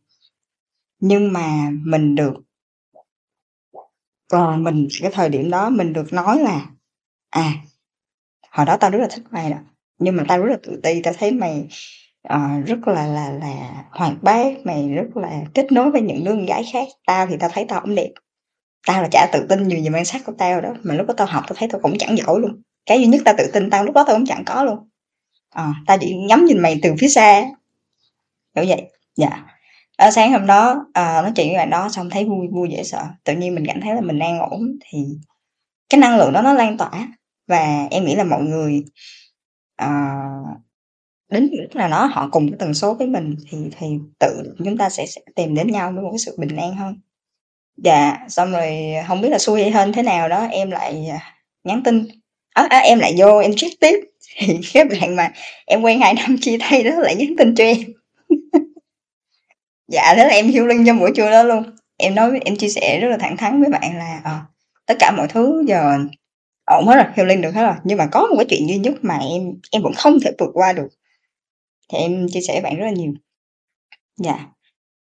Nhưng 1.00 1.34
mà 1.34 1.70
mình 1.86 2.16
được 2.16 2.34
còn 4.30 4.64
mình, 4.64 4.88
cái 5.02 5.12
thời 5.14 5.30
điểm 5.30 5.50
đó 5.50 5.70
mình 5.70 5.94
được 5.94 6.14
nói 6.14 6.40
là 6.40 6.66
à 7.30 7.54
hồi 8.52 8.66
đó 8.66 8.78
tao 8.80 8.92
rất 8.92 9.00
là 9.00 9.08
thích 9.12 9.24
mày 9.32 9.50
đó, 9.52 9.58
nhưng 10.00 10.16
mà 10.16 10.24
tao 10.28 10.44
rất 10.44 10.52
là 10.52 10.58
tự 10.64 10.80
ti, 10.84 11.02
tao 11.04 11.14
thấy 11.20 11.32
mày 11.32 11.68
uh, 12.34 12.66
rất 12.66 12.88
là 12.88 13.08
là 13.08 13.32
là 13.32 13.84
hoạt 13.92 14.14
bát 14.24 14.54
mày 14.64 14.90
rất 14.90 15.18
là 15.18 15.42
kết 15.54 15.72
nối 15.72 15.92
với 15.92 16.02
những 16.02 16.24
đứa 16.24 16.32
con 16.32 16.46
gái 16.46 16.64
khác. 16.74 16.88
Tao 17.08 17.28
thì 17.28 17.36
tao 17.40 17.50
thấy 17.54 17.66
tao 17.66 17.80
không 17.80 17.96
đẹp. 17.96 18.10
Tao 18.88 19.02
là 19.02 19.08
chả 19.12 19.30
tự 19.34 19.46
tin 19.50 19.68
nhiều 19.68 19.80
về 19.84 19.90
nhan 19.90 20.06
sắc 20.06 20.22
của 20.26 20.34
tao 20.38 20.62
đó 20.62 20.70
mà 20.84 20.96
lúc 20.96 21.08
đó 21.08 21.14
tao 21.18 21.28
học 21.28 21.44
tao 21.48 21.56
thấy 21.60 21.70
tao 21.72 21.82
cũng 21.82 21.98
chẳng 21.98 22.18
giỏi 22.18 22.40
luôn. 22.40 22.62
Cái 22.86 23.00
duy 23.00 23.08
nhất 23.08 23.22
tao 23.26 23.34
tự 23.38 23.52
tin 23.54 23.70
tao 23.70 23.84
lúc 23.84 23.96
đó 23.96 24.04
tao 24.08 24.16
cũng 24.16 24.26
chẳng 24.26 24.44
có 24.46 24.64
luôn. 24.64 24.90
À, 25.50 25.74
tao 25.88 25.98
chỉ 25.98 26.16
ngắm 26.16 26.46
nhìn 26.46 26.60
mày 26.60 26.80
từ 26.84 26.94
phía 27.00 27.08
xa. 27.08 27.46
Kiểu 28.56 28.66
vậy. 28.68 28.92
Dạ. 29.16 29.46
Ở 29.98 30.12
sáng 30.12 30.32
hôm 30.32 30.48
đó 30.48 30.86
à, 30.94 31.22
nói 31.22 31.32
chuyện 31.36 31.48
với 31.48 31.58
bạn 31.58 31.70
đó 31.70 31.90
xong 31.90 32.10
thấy 32.10 32.26
vui 32.26 32.48
vui 32.52 32.70
dễ 32.72 32.84
sợ. 32.84 33.04
Tự 33.24 33.36
nhiên 33.36 33.56
mình 33.56 33.66
cảm 33.68 33.82
thấy 33.82 33.96
là 33.96 34.02
mình 34.02 34.20
đang 34.20 34.40
ổn 34.40 34.78
thì 34.82 35.06
cái 35.90 36.00
năng 36.00 36.18
lượng 36.18 36.34
đó 36.34 36.42
nó 36.42 36.54
lan 36.54 36.78
tỏa. 36.78 37.08
Và 37.48 37.88
em 37.92 38.06
nghĩ 38.06 38.16
là 38.16 38.24
mọi 38.24 38.42
người 38.42 38.84
à, 39.76 40.16
đến 41.30 41.50
lúc 41.52 41.76
nào 41.76 41.90
đó 41.90 42.06
họ 42.06 42.30
cùng 42.32 42.50
cái 42.52 42.58
tần 42.60 42.74
số 42.74 42.94
với 42.94 43.08
mình 43.08 43.36
thì 43.52 43.58
thì 43.80 43.88
tự 44.20 44.56
chúng 44.66 44.78
ta 44.78 44.90
sẽ, 44.90 45.06
sẽ 45.06 45.22
tìm 45.36 45.56
đến 45.56 45.68
nhau 45.68 45.92
với 45.92 46.04
một 46.04 46.10
cái 46.12 46.20
sự 46.20 46.36
bình 46.38 46.58
an 46.58 46.76
hơn. 46.76 47.00
Dạ 47.78 48.18
xong 48.30 48.52
rồi 48.52 48.78
không 49.08 49.22
biết 49.22 49.30
là 49.30 49.40
xui 49.40 49.62
hay 49.62 49.72
hơn 49.72 49.94
thế 49.94 50.04
nào 50.04 50.30
đó 50.30 50.48
em 50.52 50.72
lại 50.72 51.08
à, 51.12 51.20
nhắn 51.64 51.84
tin. 51.86 52.08
À, 52.54 52.68
à, 52.70 52.80
em 52.80 53.00
lại 53.00 53.16
vô 53.18 53.38
em 53.40 53.52
check 53.56 53.80
tiếp. 53.80 54.00
Thì 54.38 54.60
cái 54.74 54.86
bạn 54.86 55.16
mà 55.16 55.32
em 55.66 55.82
quen 55.82 56.02
hai 56.02 56.14
năm 56.14 56.38
chia 56.42 56.58
tay 56.60 56.84
đó 56.84 56.92
lại 57.00 57.16
nhắn 57.16 57.36
tin 57.38 57.56
cho 57.56 57.64
em. 57.64 57.78
Dạ 59.88 60.14
thế 60.16 60.24
là 60.24 60.30
em 60.30 60.52
healing 60.52 60.86
trong 60.86 61.00
buổi 61.00 61.12
trưa 61.16 61.32
đó 61.32 61.44
luôn. 61.44 61.64
Em 61.98 62.16
nói 62.16 62.40
em 62.46 62.56
chia 62.56 62.70
sẻ 62.70 63.00
rất 63.02 63.08
là 63.10 63.18
thẳng 63.18 63.38
thắn 63.38 63.62
với 63.62 63.70
bạn 63.72 63.98
là 63.98 64.22
à, 64.24 64.42
tất 64.86 64.96
cả 65.00 65.12
mọi 65.12 65.28
thứ 65.28 65.64
giờ 65.68 65.98
ổn 66.66 66.88
hết 66.88 66.96
rồi 66.96 67.06
healing 67.16 67.42
được 67.42 67.52
hết 67.56 67.64
rồi. 67.64 67.76
Nhưng 67.84 67.98
mà 67.98 68.08
có 68.12 68.28
một 68.28 68.36
cái 68.38 68.46
chuyện 68.50 68.70
duy 68.70 68.78
nhất 68.78 68.94
mà 69.02 69.18
em 69.18 69.54
em 69.72 69.82
vẫn 69.84 69.94
không 69.94 70.20
thể 70.20 70.32
vượt 70.40 70.52
qua 70.54 70.74
được 70.74 70.88
thì 71.90 71.98
em 71.98 72.28
chia 72.30 72.42
sẻ 72.42 72.54
với 72.54 72.62
bạn 72.62 72.76
rất 72.76 72.86
là 72.86 72.92
nhiều. 72.92 73.14
Dạ. 74.18 74.48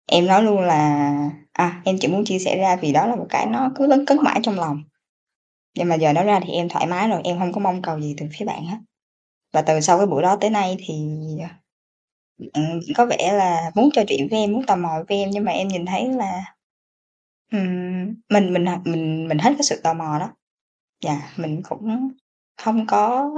Em 0.06 0.26
nói 0.26 0.42
luôn 0.42 0.60
là 0.60 1.12
à 1.52 1.82
em 1.84 1.96
chỉ 2.00 2.08
muốn 2.08 2.24
chia 2.24 2.38
sẻ 2.38 2.56
ra 2.56 2.76
vì 2.76 2.92
đó 2.92 3.06
là 3.06 3.16
một 3.16 3.26
cái 3.28 3.46
nó 3.46 3.70
cứ 3.74 3.86
lấn 3.86 4.06
cấn 4.06 4.18
mãi 4.22 4.40
trong 4.42 4.54
lòng. 4.54 4.82
Nhưng 5.76 5.88
mà 5.88 5.94
giờ 5.94 6.12
đó 6.12 6.24
ra 6.24 6.40
thì 6.40 6.52
em 6.52 6.68
thoải 6.68 6.86
mái 6.86 7.08
rồi 7.08 7.20
em 7.24 7.38
không 7.38 7.52
có 7.52 7.60
mong 7.60 7.82
cầu 7.82 8.00
gì 8.00 8.14
từ 8.18 8.26
phía 8.38 8.44
bạn 8.44 8.66
hết. 8.66 8.78
Và 9.52 9.62
từ 9.62 9.80
sau 9.80 9.98
cái 9.98 10.06
buổi 10.06 10.22
đó 10.22 10.36
tới 10.36 10.50
nay 10.50 10.76
thì 10.78 10.94
bạn 12.54 12.80
có 12.96 13.06
vẻ 13.06 13.32
là 13.32 13.70
muốn 13.74 13.90
trò 13.92 14.02
chuyện 14.08 14.28
với 14.30 14.38
em 14.38 14.52
muốn 14.52 14.66
tò 14.66 14.76
mò 14.76 15.02
với 15.08 15.18
em 15.18 15.30
nhưng 15.30 15.44
mà 15.44 15.52
em 15.52 15.68
nhìn 15.68 15.86
thấy 15.86 16.08
là 16.08 16.54
um, 17.52 18.14
mình 18.28 18.52
mình 18.52 18.64
mình 18.84 19.28
mình 19.28 19.38
hết 19.38 19.50
cái 19.58 19.62
sự 19.62 19.80
tò 19.82 19.94
mò 19.94 20.18
đó. 20.20 20.30
Dạ 21.04 21.32
mình 21.36 21.62
cũng 21.68 22.10
không 22.56 22.86
có 22.86 23.30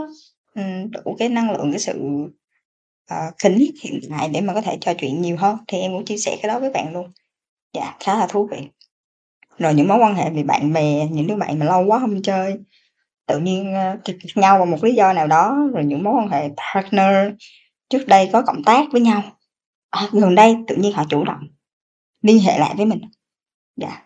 um, 0.54 0.90
đủ 0.90 1.16
cái 1.18 1.28
năng 1.28 1.50
lượng 1.50 1.70
cái 1.72 1.80
sự 1.80 2.00
uh, 3.14 3.52
hiện 3.82 4.00
tại 4.10 4.28
để 4.28 4.40
mà 4.40 4.54
có 4.54 4.60
thể 4.60 4.78
trò 4.80 4.94
chuyện 4.98 5.22
nhiều 5.22 5.36
hơn 5.36 5.56
thì 5.68 5.78
em 5.78 5.92
cũng 5.92 6.04
chia 6.04 6.16
sẻ 6.16 6.38
cái 6.42 6.48
đó 6.48 6.60
với 6.60 6.70
bạn 6.70 6.92
luôn. 6.92 7.12
Dạ 7.74 7.96
khá 8.00 8.18
là 8.18 8.26
thú 8.26 8.48
vị. 8.50 8.68
Rồi 9.58 9.74
những 9.74 9.88
mối 9.88 9.98
quan 9.98 10.14
hệ 10.14 10.30
về 10.30 10.42
bạn 10.42 10.72
bè 10.72 11.06
những 11.10 11.26
đứa 11.26 11.36
bạn 11.36 11.58
mà 11.58 11.66
lâu 11.66 11.84
quá 11.86 11.98
không 11.98 12.22
chơi 12.22 12.54
tự 13.26 13.38
nhiên 13.38 13.74
uh, 14.04 14.36
nhau 14.36 14.58
bằng 14.58 14.70
một 14.70 14.84
lý 14.84 14.94
do 14.94 15.12
nào 15.12 15.26
đó 15.26 15.68
rồi 15.74 15.84
những 15.84 16.02
mối 16.02 16.14
quan 16.14 16.28
hệ 16.28 16.48
partner 16.74 17.32
trước 17.88 18.06
đây 18.06 18.30
có 18.32 18.42
cộng 18.42 18.64
tác 18.64 18.86
với 18.92 19.00
nhau. 19.00 19.22
À, 19.90 20.08
gần 20.12 20.34
đây 20.34 20.56
tự 20.68 20.76
nhiên 20.76 20.92
họ 20.92 21.04
chủ 21.10 21.24
động 21.24 21.48
liên 22.22 22.38
hệ 22.38 22.58
lại 22.58 22.74
với 22.76 22.86
mình. 22.86 23.00
Dạ 23.76 24.02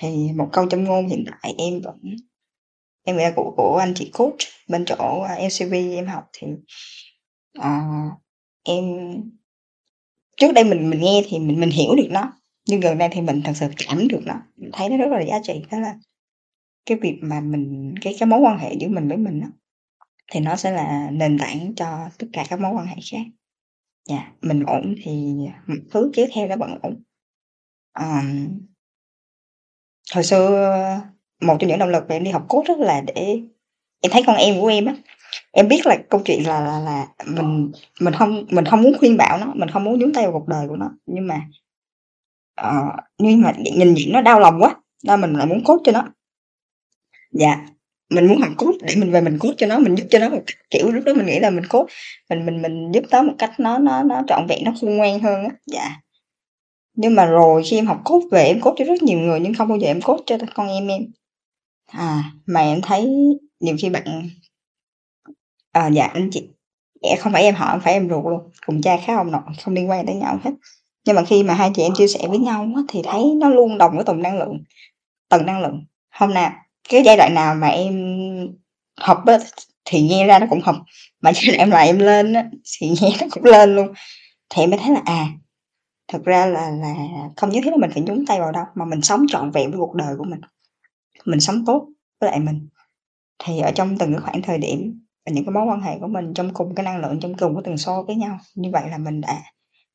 thì 0.00 0.32
một 0.36 0.48
câu 0.52 0.68
châm 0.68 0.84
ngôn 0.84 1.08
hiện 1.08 1.24
tại 1.42 1.54
em 1.58 1.80
vẫn 1.80 2.00
em 3.04 3.16
nghĩ 3.16 3.24
là 3.24 3.32
của 3.36 3.54
của 3.56 3.76
anh 3.76 3.92
chị 3.94 4.10
coach 4.14 4.38
bên 4.68 4.84
chỗ 4.84 5.20
ờ, 5.28 5.34
LCV 5.46 5.72
em 5.72 6.06
học 6.06 6.24
thì 6.32 6.46
uh, 7.58 7.64
em 8.64 8.84
trước 10.36 10.52
đây 10.52 10.64
mình 10.64 10.90
mình 10.90 11.00
nghe 11.00 11.22
thì 11.28 11.38
mình 11.38 11.60
mình 11.60 11.70
hiểu 11.70 11.94
được 11.96 12.08
nó. 12.10 12.32
Nhưng 12.68 12.80
gần 12.80 12.98
đây 12.98 13.08
thì 13.12 13.20
mình 13.20 13.42
thật 13.44 13.52
sự 13.54 13.66
cảm 13.76 14.08
được 14.08 14.20
nó. 14.24 14.34
Mình 14.56 14.70
thấy 14.72 14.88
nó 14.88 14.96
rất 14.96 15.08
là 15.10 15.20
giá 15.20 15.38
trị. 15.42 15.62
Đó 15.70 15.78
là 15.78 15.98
cái 16.86 16.98
việc 16.98 17.18
mà 17.22 17.40
mình 17.40 17.94
cái 18.00 18.16
cái 18.18 18.26
mối 18.26 18.40
quan 18.40 18.58
hệ 18.58 18.74
giữa 18.80 18.88
mình 18.88 19.08
với 19.08 19.16
mình 19.16 19.40
đó, 19.40 19.46
thì 20.32 20.40
nó 20.40 20.56
sẽ 20.56 20.70
là 20.70 21.10
nền 21.10 21.38
tảng 21.38 21.74
cho 21.74 22.08
tất 22.18 22.26
cả 22.32 22.44
các 22.48 22.60
mối 22.60 22.72
quan 22.74 22.86
hệ 22.86 22.96
khác. 23.10 23.24
Dạ 24.08 24.32
mình 24.42 24.62
ổn 24.66 24.94
thì 25.02 25.34
thứ 25.90 26.10
kéo 26.14 26.26
theo 26.34 26.48
nó 26.48 26.56
vẫn 26.56 26.78
ổn. 26.82 27.02
Um, 27.98 28.60
hồi 30.14 30.24
xưa 30.24 31.00
một 31.40 31.56
trong 31.60 31.68
những 31.68 31.78
động 31.78 31.88
lực 31.88 32.04
mà 32.08 32.14
em 32.14 32.24
đi 32.24 32.30
học 32.30 32.44
cốt 32.48 32.64
rất 32.66 32.78
là 32.78 33.00
để 33.00 33.40
em 34.00 34.12
thấy 34.12 34.22
con 34.26 34.36
em 34.36 34.60
của 34.60 34.66
em 34.66 34.84
á 34.84 34.94
em 35.52 35.68
biết 35.68 35.86
là 35.86 35.96
câu 36.10 36.22
chuyện 36.24 36.46
là 36.46 36.60
là, 36.60 36.80
là 36.80 37.06
mình 37.26 37.72
mình 38.00 38.14
không 38.14 38.46
mình 38.50 38.64
không 38.64 38.82
muốn 38.82 38.98
khuyên 38.98 39.16
bảo 39.16 39.38
nó 39.38 39.52
mình 39.54 39.70
không 39.70 39.84
muốn 39.84 39.98
nhúng 39.98 40.12
tay 40.12 40.24
vào 40.24 40.32
cuộc 40.32 40.48
đời 40.48 40.68
của 40.68 40.76
nó. 40.76 40.90
Nhưng 41.06 41.26
mà 41.26 41.40
uh, 42.60 42.94
nhưng 43.18 43.42
mà 43.42 43.52
nhìn 43.76 43.94
nhìn 43.94 44.12
nó 44.12 44.22
đau 44.22 44.40
lòng 44.40 44.62
quá 44.62 44.76
nên 45.04 45.20
mình 45.20 45.32
lại 45.32 45.46
muốn 45.46 45.64
cốt 45.64 45.80
cho 45.84 45.92
nó. 45.92 46.04
Dạ 47.32 47.66
mình 48.10 48.26
muốn 48.28 48.38
học 48.38 48.52
cốt 48.56 48.72
để 48.82 48.94
mình 48.96 49.10
về 49.10 49.20
mình 49.20 49.38
cốt 49.38 49.52
cho 49.56 49.66
nó 49.66 49.78
mình 49.78 49.94
giúp 49.94 50.04
cho 50.10 50.18
nó 50.18 50.28
một 50.28 50.42
kiểu 50.70 50.90
lúc 50.90 51.04
đó 51.04 51.14
mình 51.14 51.26
nghĩ 51.26 51.38
là 51.38 51.50
mình 51.50 51.64
cốt 51.68 51.86
mình 52.30 52.46
mình 52.46 52.62
mình 52.62 52.92
giúp 52.92 53.04
nó 53.10 53.22
một 53.22 53.32
cách 53.38 53.60
nó 53.60 53.78
nó 53.78 54.02
nó 54.02 54.22
trọn 54.28 54.46
vẹn 54.46 54.64
nó 54.64 54.72
khôn 54.80 54.96
ngoan 54.96 55.20
hơn 55.20 55.44
á. 55.44 55.50
Dạ. 55.66 55.90
Nhưng 56.96 57.14
mà 57.14 57.26
rồi 57.26 57.62
khi 57.66 57.78
em 57.78 57.86
học 57.86 58.00
cốt 58.04 58.22
về 58.30 58.44
em 58.44 58.60
cốt 58.60 58.74
cho 58.78 58.84
rất 58.84 59.02
nhiều 59.02 59.18
người 59.18 59.40
nhưng 59.40 59.54
không 59.54 59.68
bao 59.68 59.78
giờ 59.78 59.86
em 59.86 60.00
cốt 60.02 60.20
cho 60.26 60.36
con 60.54 60.68
em 60.68 60.88
em. 60.88 61.02
À 61.86 62.32
mà 62.46 62.60
em 62.60 62.80
thấy 62.82 63.08
nhiều 63.60 63.76
khi 63.78 63.90
bạn 63.90 64.28
À, 65.74 65.88
dạ, 65.88 66.06
anh 66.06 66.28
chị 66.32 66.48
dạ, 67.02 67.10
không 67.20 67.32
phải 67.32 67.42
em 67.42 67.54
họ, 67.54 67.70
không 67.70 67.80
phải 67.80 67.92
em 67.92 68.08
ruột 68.08 68.24
luôn, 68.24 68.50
cùng 68.66 68.82
cha 68.82 68.96
khác 69.06 69.16
ông 69.16 69.32
nội, 69.32 69.42
không 69.64 69.74
liên 69.74 69.90
quan 69.90 70.06
tới 70.06 70.14
nhau 70.14 70.38
hết. 70.44 70.50
Nhưng 71.06 71.16
mà 71.16 71.24
khi 71.24 71.42
mà 71.42 71.54
hai 71.54 71.70
chị 71.74 71.82
em 71.82 71.92
chia 71.96 72.08
sẻ 72.08 72.20
với 72.28 72.38
nhau 72.38 72.68
á, 72.76 72.82
thì 72.88 73.02
thấy 73.04 73.24
nó 73.36 73.48
luôn 73.48 73.78
đồng 73.78 73.96
với 73.96 74.04
tầng 74.04 74.22
năng 74.22 74.38
lượng 74.38 74.64
tầng 75.28 75.46
năng 75.46 75.62
lượng. 75.62 75.84
Hôm 76.10 76.34
nào 76.34 76.52
cái 76.88 77.02
giai 77.04 77.16
đoạn 77.16 77.34
nào 77.34 77.54
mà 77.54 77.68
em 77.68 77.94
học 79.00 79.22
á, 79.26 79.38
thì 79.84 80.02
nghe 80.02 80.26
ra 80.26 80.38
nó 80.38 80.46
cũng 80.50 80.60
học, 80.60 80.76
mà 81.22 81.32
giai 81.34 81.56
đoạn 81.56 81.70
mà 81.70 81.78
em 81.80 81.98
lên 81.98 82.32
á, 82.32 82.44
thì 82.80 82.88
nghe 83.00 83.10
nó 83.20 83.26
cũng 83.30 83.44
lên 83.44 83.76
luôn. 83.76 83.88
Thì 84.50 84.62
em 84.62 84.70
mới 84.70 84.78
thấy 84.78 84.94
là, 84.94 85.02
à, 85.04 85.26
thực 86.12 86.24
ra 86.24 86.46
là 86.46 86.70
là 86.70 86.94
không 87.36 87.50
nhất 87.50 87.60
thiết 87.64 87.70
là 87.70 87.76
mình 87.76 87.90
phải 87.94 88.02
nhúng 88.02 88.26
tay 88.26 88.40
vào 88.40 88.52
đâu, 88.52 88.64
mà 88.74 88.84
mình 88.84 89.02
sống 89.02 89.26
trọn 89.28 89.50
vẹn 89.50 89.70
với 89.70 89.78
cuộc 89.80 89.94
đời 89.94 90.14
của 90.18 90.24
mình. 90.24 90.40
Mình 91.24 91.40
sống 91.40 91.64
tốt 91.66 91.88
với 92.20 92.30
lại 92.30 92.40
mình. 92.40 92.68
Thì 93.44 93.60
ở 93.60 93.72
trong 93.74 93.98
từng 93.98 94.12
cái 94.12 94.20
khoảng 94.20 94.42
thời 94.42 94.58
điểm 94.58 95.03
những 95.32 95.44
cái 95.44 95.52
mối 95.54 95.64
quan 95.64 95.80
hệ 95.80 95.98
của 95.98 96.06
mình 96.06 96.34
trong 96.34 96.54
cùng 96.54 96.74
cái 96.74 96.84
năng 96.84 97.00
lượng, 97.00 97.20
trong 97.20 97.34
cùng 97.34 97.54
cái 97.54 97.62
tần 97.64 97.78
số 97.78 98.04
với 98.06 98.16
nhau, 98.16 98.38
như 98.54 98.70
vậy 98.72 98.90
là 98.90 98.98
mình 98.98 99.20
đã 99.20 99.42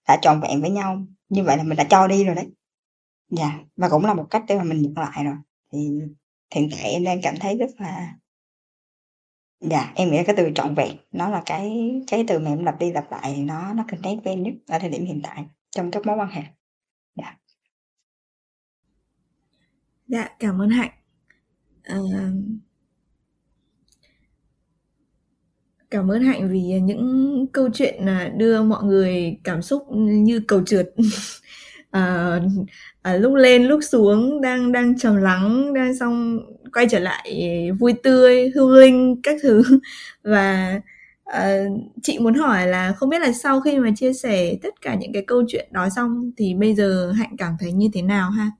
đã 0.08 0.18
trọn 0.22 0.42
vẹn 0.42 0.62
với 0.62 0.70
nhau, 0.70 1.06
như 1.30 1.44
vậy 1.44 1.58
là 1.58 1.64
mình 1.64 1.78
đã 1.78 1.84
cho 1.90 2.08
đi 2.08 2.26
rồi 2.26 2.36
đấy. 2.36 2.48
Dạ, 3.30 3.60
và 3.76 3.90
cũng 3.90 4.06
là 4.06 4.14
một 4.14 4.26
cách 4.30 4.44
để 4.48 4.58
mà 4.58 4.64
mình 4.64 4.82
nhận 4.82 4.98
lại 4.98 5.24
rồi. 5.24 5.36
Thì 5.74 5.90
hiện 6.56 6.70
tại 6.72 6.92
em 6.92 7.04
đang 7.04 7.20
cảm 7.24 7.36
thấy 7.40 7.58
rất 7.58 7.70
là 7.78 8.16
Dạ, 9.60 9.92
em 9.96 10.12
nghĩ 10.12 10.18
là 10.18 10.24
cái 10.24 10.36
từ 10.38 10.52
trọn 10.56 10.76
vẹn 10.76 10.98
nó 11.12 11.30
là 11.30 11.42
cái 11.46 11.92
cái 12.08 12.26
từ 12.28 12.40
mà 12.40 12.50
em 12.52 12.64
lặp 12.66 12.80
đi 12.80 12.92
lặp 12.92 13.12
lại 13.12 13.38
nó 13.38 13.74
nó 13.74 13.84
connect 13.92 14.24
với 14.24 14.34
em 14.34 14.44
nhất 14.44 14.54
ở 14.68 14.80
thời 14.80 14.90
điểm 14.90 15.06
hiện 15.06 15.22
tại 15.24 15.46
trong 15.72 15.92
các 15.92 16.06
mối 16.06 16.18
quan 16.18 16.30
hệ. 16.30 16.44
Dạ. 17.16 17.38
Dạ, 20.08 20.30
cảm 20.40 20.62
ơn 20.62 20.70
Hạnh. 20.70 20.92
uh, 21.94 22.34
cảm 25.92 26.12
ơn 26.12 26.22
Hạnh 26.24 26.50
vì 26.50 26.60
những 26.62 27.46
câu 27.54 27.70
chuyện 27.74 28.06
là 28.06 28.28
đưa 28.38 28.64
mọi 28.64 28.84
người 28.84 29.38
cảm 29.44 29.62
xúc 29.62 29.84
như 29.96 30.40
cầu 30.48 30.64
trượt. 30.66 30.90
à, 31.92 32.40
à, 33.02 33.16
lúc 33.18 33.34
lên 33.36 33.66
lúc 33.66 33.80
xuống 33.84 34.42
đang 34.42 34.72
đang 34.72 35.00
trầm 35.00 35.16
lắng 35.18 35.74
đang 35.74 35.98
xong 35.98 36.40
quay 36.74 36.88
trở 36.92 37.00
lại 37.00 37.32
vui 37.80 37.94
tươi 38.04 38.52
hưu 38.56 38.70
linh 38.70 39.22
các 39.24 39.38
thứ. 39.44 39.64
Và 40.24 40.82
à, 41.24 41.64
chị 42.04 42.20
muốn 42.20 42.34
hỏi 42.34 42.68
là 42.68 42.94
không 42.94 43.10
biết 43.10 43.22
là 43.22 43.32
sau 43.32 43.62
khi 43.62 43.80
mà 43.80 43.90
chia 43.96 44.14
sẻ 44.14 44.56
tất 44.64 44.82
cả 44.82 44.96
những 44.96 45.14
cái 45.14 45.24
câu 45.28 45.44
chuyện 45.48 45.68
đó 45.72 45.90
xong 45.96 46.32
thì 46.38 46.54
bây 46.54 46.76
giờ 46.76 47.12
hạnh 47.18 47.38
cảm 47.38 47.56
thấy 47.60 47.72
như 47.72 47.90
thế 47.94 48.02
nào 48.02 48.32
ha? 48.32 48.52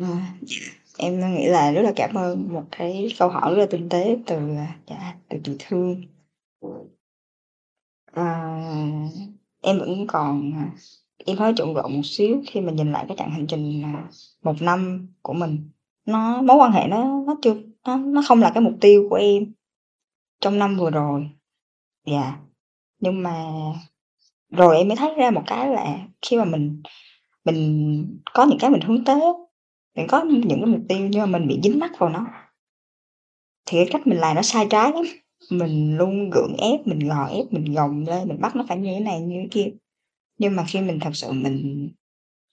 À, 0.00 0.06
em 0.98 1.34
nghĩ 1.34 1.46
là 1.46 1.72
rất 1.72 1.82
là 1.82 1.92
cảm 1.96 2.14
ơn 2.14 2.52
một 2.52 2.64
cái 2.70 3.08
câu 3.18 3.28
hỏi 3.28 3.54
rất 3.54 3.60
là 3.60 3.66
tinh 3.70 3.88
tế 3.88 4.18
từ 4.26 4.36
à, 4.56 4.76
dạ, 4.86 5.14
từ 5.28 5.38
chị 5.44 5.56
thương. 5.58 6.02
À, 8.12 8.56
em 9.60 9.78
vẫn 9.78 10.06
còn 10.06 10.52
à, 10.52 10.70
em 11.26 11.36
hơi 11.36 11.52
trộn 11.56 11.74
rộn 11.74 11.96
một 11.96 12.02
xíu 12.04 12.42
khi 12.46 12.60
mà 12.60 12.72
nhìn 12.72 12.92
lại 12.92 13.04
cái 13.08 13.16
chặng 13.16 13.30
hành 13.30 13.46
trình 13.46 13.82
à, 13.82 14.08
một 14.42 14.62
năm 14.62 15.08
của 15.22 15.32
mình. 15.32 15.70
Nó 16.06 16.42
mối 16.42 16.56
quan 16.56 16.72
hệ 16.72 16.86
nó 16.88 17.24
nó 17.26 17.36
chưa 17.42 17.54
nó 17.86 17.96
nó 17.96 18.22
không 18.28 18.40
là 18.40 18.50
cái 18.54 18.62
mục 18.62 18.74
tiêu 18.80 19.06
của 19.10 19.16
em 19.16 19.52
trong 20.40 20.58
năm 20.58 20.76
vừa 20.76 20.90
rồi. 20.90 21.30
Dạ. 22.06 22.38
Nhưng 23.00 23.22
mà 23.22 23.44
rồi 24.50 24.76
em 24.76 24.88
mới 24.88 24.96
thấy 24.96 25.14
ra 25.14 25.30
một 25.30 25.42
cái 25.46 25.68
là 25.68 26.06
khi 26.22 26.36
mà 26.36 26.44
mình 26.44 26.82
mình 27.44 28.20
có 28.34 28.46
những 28.46 28.58
cái 28.58 28.70
mình 28.70 28.80
hướng 28.80 29.04
tới 29.04 29.20
mình 29.98 30.06
có 30.08 30.22
những 30.22 30.60
cái 30.60 30.66
mục 30.66 30.80
tiêu 30.88 31.08
nhưng 31.10 31.20
mà 31.20 31.26
mình 31.26 31.48
bị 31.48 31.60
dính 31.62 31.78
mắc 31.78 31.90
vào 31.98 32.10
nó. 32.10 32.26
Thì 33.66 33.78
cái 33.78 33.88
cách 33.92 34.06
mình 34.06 34.18
làm 34.18 34.36
nó 34.36 34.42
sai 34.42 34.66
trái 34.70 34.92
lắm. 34.92 35.04
Mình 35.50 35.96
luôn 35.96 36.30
gượng 36.30 36.56
ép 36.58 36.86
mình 36.86 36.98
gò 36.98 37.26
ép 37.26 37.52
mình 37.52 37.74
gồng 37.74 38.04
lên 38.06 38.28
mình 38.28 38.40
bắt 38.40 38.56
nó 38.56 38.64
phải 38.68 38.76
như 38.76 38.94
thế 38.94 39.00
này 39.00 39.20
như 39.20 39.36
thế 39.42 39.48
kia. 39.50 39.70
Nhưng 40.38 40.56
mà 40.56 40.64
khi 40.68 40.80
mình 40.80 40.98
thật 41.00 41.10
sự 41.14 41.32
mình 41.32 41.88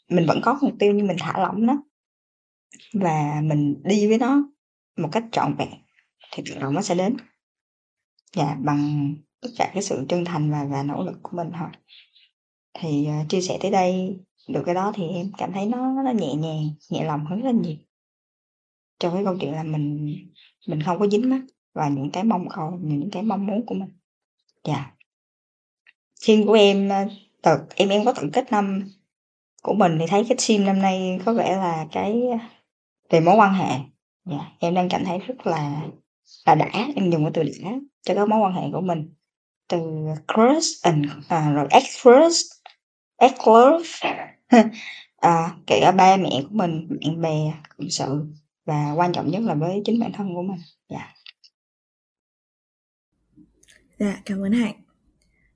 mình 0.10 0.26
vẫn 0.28 0.40
có 0.44 0.60
mục 0.62 0.74
tiêu 0.80 0.94
nhưng 0.94 1.08
mình 1.08 1.18
thả 1.20 1.40
lỏng 1.40 1.66
nó. 1.66 1.84
Và 2.94 3.42
mình 3.44 3.82
đi 3.84 4.08
với 4.08 4.18
nó 4.18 4.50
một 4.98 5.10
cách 5.12 5.24
trọn 5.32 5.56
vẹn 5.58 5.70
thì 6.32 6.44
tự 6.46 6.60
động 6.60 6.74
nó 6.74 6.82
sẽ 6.82 6.96
đến. 6.96 7.18
Dạ 8.36 8.58
bằng 8.64 9.14
tất 9.42 9.50
cả 9.58 9.72
cái 9.74 9.84
sự 9.84 10.06
chân 10.10 10.26
thành 10.26 10.52
và 10.52 10.66
và 10.72 10.84
nỗ 10.84 11.04
lực 11.04 11.20
của 11.22 11.38
mình 11.38 11.52
thôi. 11.60 11.70
Thì 12.80 13.08
uh, 13.22 13.30
chia 13.30 13.42
sẻ 13.42 13.58
tới 13.62 13.72
đây 13.72 14.20
được 14.48 14.64
cái 14.66 14.76
đó 14.76 14.92
thì 14.96 15.08
em 15.08 15.32
cảm 15.38 15.52
thấy 15.54 15.66
nó 15.66 16.04
nó 16.04 16.12
nhẹ 16.12 16.34
nhàng 16.34 16.70
nhẹ 16.90 17.06
lòng 17.06 17.26
hơn 17.26 17.42
rất 17.42 17.46
là 17.46 17.52
nhiều. 17.52 17.76
Cho 19.00 19.12
cái 19.12 19.24
câu 19.26 19.38
chuyện 19.42 19.52
là 19.52 19.64
mình 19.64 20.16
mình 20.68 20.84
không 20.84 21.00
có 21.00 21.08
dính 21.08 21.30
mắt 21.30 21.42
và 21.74 21.90
những 21.90 22.12
cái 22.12 22.24
mong 22.24 22.50
cầu 22.50 22.80
những 22.82 23.10
cái 23.12 23.24
mong 23.24 23.46
muốn 23.46 23.66
của 23.66 23.76
mình. 23.76 23.90
Dạ. 24.64 24.92
Thiên 26.22 26.46
của 26.46 26.54
em 26.54 26.90
ờ, 27.42 27.68
em 27.76 27.90
em 27.90 28.06
có 28.06 28.14
tổng 28.14 28.32
kết 28.34 28.52
năm 28.52 28.90
của 29.64 29.74
mình 29.74 29.98
thì 30.00 30.06
thấy 30.10 30.26
cái 30.30 30.38
sim 30.38 30.66
năm 30.66 30.82
nay 30.82 31.20
có 31.26 31.34
vẻ 31.34 31.58
là 31.58 31.88
cái 31.92 32.22
ờ, 32.32 32.38
về 33.10 33.20
mối 33.20 33.36
quan 33.36 33.54
hệ. 33.54 33.80
Dạ 34.26 34.52
em 34.60 34.74
đang 34.74 34.90
cảm 34.90 35.06
thấy 35.06 35.20
rất 35.20 35.48
là 35.48 35.82
là 36.46 36.56
đã 36.56 36.70
em 36.96 37.12
dùng 37.12 37.24
cái 37.24 37.32
từ 37.34 37.44
đã 37.64 37.72
cho 38.02 38.16
các 38.16 38.30
mối 38.30 38.40
quan 38.40 38.54
hệ 38.54 38.62
của 38.74 38.82
mình. 38.82 39.14
Từ 39.68 39.80
crush 40.34 40.84
and 40.84 41.06
uh, 41.06 41.56
rồi 41.56 41.68
ex 41.70 41.84
crush 42.02 42.56
ex 43.18 43.34
love 43.48 43.86
à, 45.18 45.56
kể 45.68 45.80
cả 45.82 45.92
ba 45.92 46.18
mẹ 46.18 46.30
của 46.44 46.56
mình 46.56 46.88
bạn 47.02 47.22
bè 47.22 47.54
cộng 47.78 47.90
sự 47.90 48.26
và 48.66 48.94
quan 48.96 49.14
trọng 49.14 49.32
nhất 49.32 49.42
là 49.44 49.54
với 49.54 49.82
chính 49.86 50.00
bản 50.00 50.12
thân 50.14 50.34
của 50.34 50.42
mình 50.42 50.60
dạ 50.90 51.16
Dạ, 54.00 54.22
cảm 54.26 54.42
ơn 54.42 54.52
Hạnh. 54.52 54.76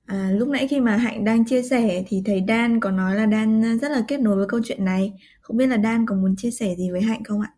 À, 0.06 0.30
lúc 0.30 0.48
nãy 0.48 0.68
khi 0.68 0.80
mà 0.80 0.96
Hạnh 0.96 1.24
đang 1.24 1.44
chia 1.44 1.62
sẻ 1.62 2.04
thì 2.06 2.22
thầy 2.24 2.40
Đan 2.40 2.80
có 2.80 2.90
nói 2.90 3.14
là 3.14 3.26
Đan 3.26 3.78
rất 3.78 3.90
là 3.90 4.04
kết 4.08 4.20
nối 4.20 4.36
với 4.36 4.46
câu 4.48 4.60
chuyện 4.64 4.84
này. 4.84 5.12
Không 5.40 5.56
biết 5.56 5.66
là 5.66 5.76
Đan 5.76 6.06
có 6.06 6.14
muốn 6.14 6.36
chia 6.36 6.50
sẻ 6.50 6.74
gì 6.78 6.90
với 6.90 7.02
Hạnh 7.02 7.24
không 7.24 7.40
ạ? 7.40 7.52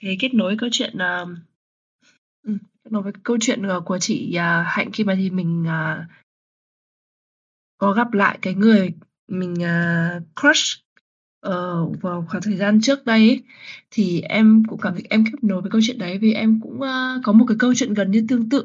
Cái 0.00 0.16
kết 0.20 0.34
nối 0.34 0.56
câu 0.58 0.68
chuyện 0.72 0.94
uh, 0.96 1.28
kết 2.84 2.92
nối 2.92 3.02
với 3.02 3.12
câu 3.22 3.36
chuyện 3.40 3.62
của 3.84 3.98
chị 3.98 4.36
uh, 4.36 4.66
Hạnh 4.66 4.90
khi 4.92 5.04
mà 5.04 5.14
thì 5.16 5.30
mình 5.30 5.62
uh, 5.62 6.10
có 7.78 7.92
gặp 7.92 8.12
lại 8.12 8.38
cái 8.42 8.54
người 8.54 8.94
mình 9.28 9.54
uh, 9.54 10.22
crush 10.40 10.88
Ờ, 11.40 11.86
vào 12.00 12.26
khoảng 12.28 12.42
thời 12.42 12.56
gian 12.56 12.80
trước 12.80 13.04
đây 13.06 13.18
ấy, 13.18 13.42
thì 13.90 14.20
em 14.20 14.62
cũng 14.68 14.80
cảm 14.80 14.92
thấy 14.94 15.02
em 15.10 15.24
kết 15.24 15.44
nối 15.44 15.60
với 15.62 15.70
câu 15.70 15.80
chuyện 15.84 15.98
đấy 15.98 16.18
vì 16.18 16.32
em 16.32 16.60
cũng, 16.62 16.80
ơ, 16.82 17.20
có 17.24 17.32
một 17.32 17.44
cái 17.48 17.56
câu 17.60 17.74
chuyện 17.76 17.94
gần 17.94 18.10
như 18.10 18.26
tương 18.28 18.48
tự. 18.48 18.64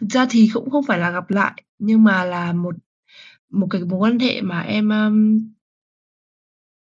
Thực 0.00 0.06
ra 0.10 0.26
thì 0.30 0.50
cũng 0.54 0.70
không 0.70 0.84
phải 0.84 0.98
là 0.98 1.10
gặp 1.10 1.30
lại, 1.30 1.62
nhưng 1.78 2.04
mà 2.04 2.24
là 2.24 2.52
một 2.52 2.74
một 3.50 3.66
cái 3.70 3.82
mối 3.84 4.00
quan 4.00 4.18
hệ 4.18 4.40
mà 4.42 4.60
em, 4.60 4.88
ờm 4.88 5.40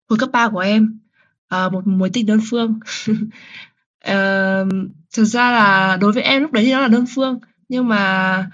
hồi 0.10 0.20
cấp 0.20 0.30
3 0.34 0.50
của 0.50 0.60
em, 0.60 1.00
ờ, 1.48 1.70
một 1.70 1.88
mối 1.88 2.10
tình 2.14 2.26
đơn 2.26 2.40
phương. 2.50 2.80
Ờm, 4.06 4.90
thực 5.18 5.26
ra 5.26 5.52
là 5.52 5.98
đối 6.02 6.12
với 6.12 6.24
em 6.24 6.42
lúc 6.42 6.52
đấy 6.52 6.66
thì 6.66 6.72
nó 6.74 6.80
là 6.82 6.88
đơn 6.88 7.06
phương, 7.16 7.40
nhưng 7.70 7.88
mà 7.88 8.52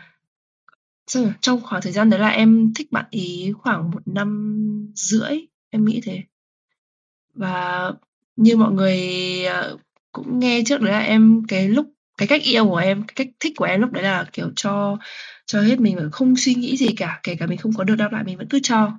trong 1.42 1.62
khoảng 1.64 1.82
thời 1.82 1.92
gian 1.94 2.10
đấy 2.10 2.20
là 2.20 2.30
em 2.30 2.74
thích 2.76 2.92
bạn 2.92 3.06
ấy 3.12 3.54
khoảng 3.58 3.92
một 3.92 4.02
năm 4.06 4.92
rưỡi, 4.96 5.38
em 5.70 5.86
nghĩ 5.86 6.02
thế. 6.04 6.24
Và 7.34 7.92
như 8.36 8.58
mọi 8.58 8.72
người, 8.72 9.00
ờ, 9.46 9.78
cũng 10.12 10.40
nghe 10.40 10.62
trước 10.66 10.82
đấy 10.82 10.92
là 10.92 11.00
em 11.00 11.42
cái 11.48 11.70
lúc 11.70 11.86
cái 12.18 12.28
cách 12.28 12.42
yêu 12.44 12.66
của 12.66 12.78
em, 12.78 13.04
cái 13.08 13.14
cách 13.16 13.28
thích 13.40 13.54
của 13.58 13.66
em 13.66 13.82
lúc 13.82 13.92
đấy 13.92 14.04
là, 14.04 14.26
kiểu, 14.34 14.52
cho 14.56 14.98
cho 15.46 15.62
hết 15.62 15.80
mình 15.80 15.96
và 15.98 16.04
không 16.12 16.36
suy 16.38 16.56
nghĩ 16.56 16.78
gì 16.78 16.88
cả, 16.98 17.20
kể 17.24 17.36
cả 17.36 17.46
mình 17.48 17.58
không 17.58 17.74
có 17.74 17.84
được 17.84 17.96
đáp 17.96 18.12
lại 18.14 18.24
mình 18.24 18.38
vẫn 18.38 18.48
cứ 18.50 18.60
cho. 18.64 18.92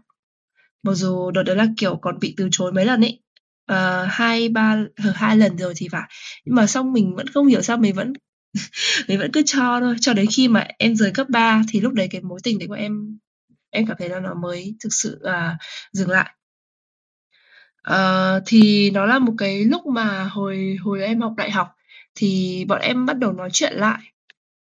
Mặc 0.83 0.95
dù 0.95 1.31
đợt 1.31 1.43
đấy 1.43 1.57
là, 1.57 1.67
kiểu, 1.77 1.97
còn 1.97 2.19
bị 2.21 2.35
từ 2.37 2.49
chối 2.53 2.73
mấy 2.73 2.85
lần 2.87 3.01
ấy, 3.01 3.21
à, 3.67 3.77
ờ, 3.77 4.07
2, 4.11 4.49
3 4.49 4.77
hai 4.97 5.13
2 5.15 5.37
lần 5.37 5.59
rồi 5.59 5.73
thì 5.77 5.89
phải, 5.93 6.11
nhưng 6.45 6.55
mà 6.55 6.67
xong 6.67 6.93
mình 6.93 7.17
vẫn 7.17 7.27
không 7.29 7.47
hiểu 7.47 7.63
sao 7.63 7.77
mình 7.77 7.95
vẫn 7.95 8.13
mình 9.09 9.19
vẫn 9.19 9.33
cứ 9.33 9.43
cho 9.47 9.81
thôi, 9.81 9.97
cho 10.01 10.15
đến 10.15 10.27
khi 10.37 10.49
mà 10.49 10.67
em 10.79 10.97
rời 10.97 11.11
cấp 11.11 11.29
3 11.31 11.63
thì 11.69 11.81
lúc 11.81 11.93
đấy 11.93 12.09
cái 12.11 12.21
mối 12.21 12.41
tình 12.43 12.59
đấy 12.59 12.69
của 12.69 12.75
em 12.75 13.19
em 13.71 13.87
cảm 13.87 13.97
thấy 13.99 14.09
là 14.09 14.21
nó 14.21 14.35
mới 14.35 14.75
thực 14.81 14.91
sự 14.93 15.19
là 15.21 15.57
dừng 15.93 16.11
lại. 16.11 16.35
Uh, 17.91 18.43
thì 18.47 18.91
nó 18.91 19.07
là 19.07 19.19
một 19.19 19.33
cái 19.39 19.65
lúc 19.65 19.87
mà 19.87 20.25
hồi 20.25 20.77
hồi 20.83 21.03
em 21.03 21.21
học 21.21 21.35
đại 21.37 21.51
học 21.51 21.69
thì 22.15 22.65
bọn 22.69 22.81
em 22.81 23.07
bắt 23.07 23.19
đầu 23.19 23.33
nói 23.33 23.51
chuyện 23.53 23.73
lại. 23.75 24.01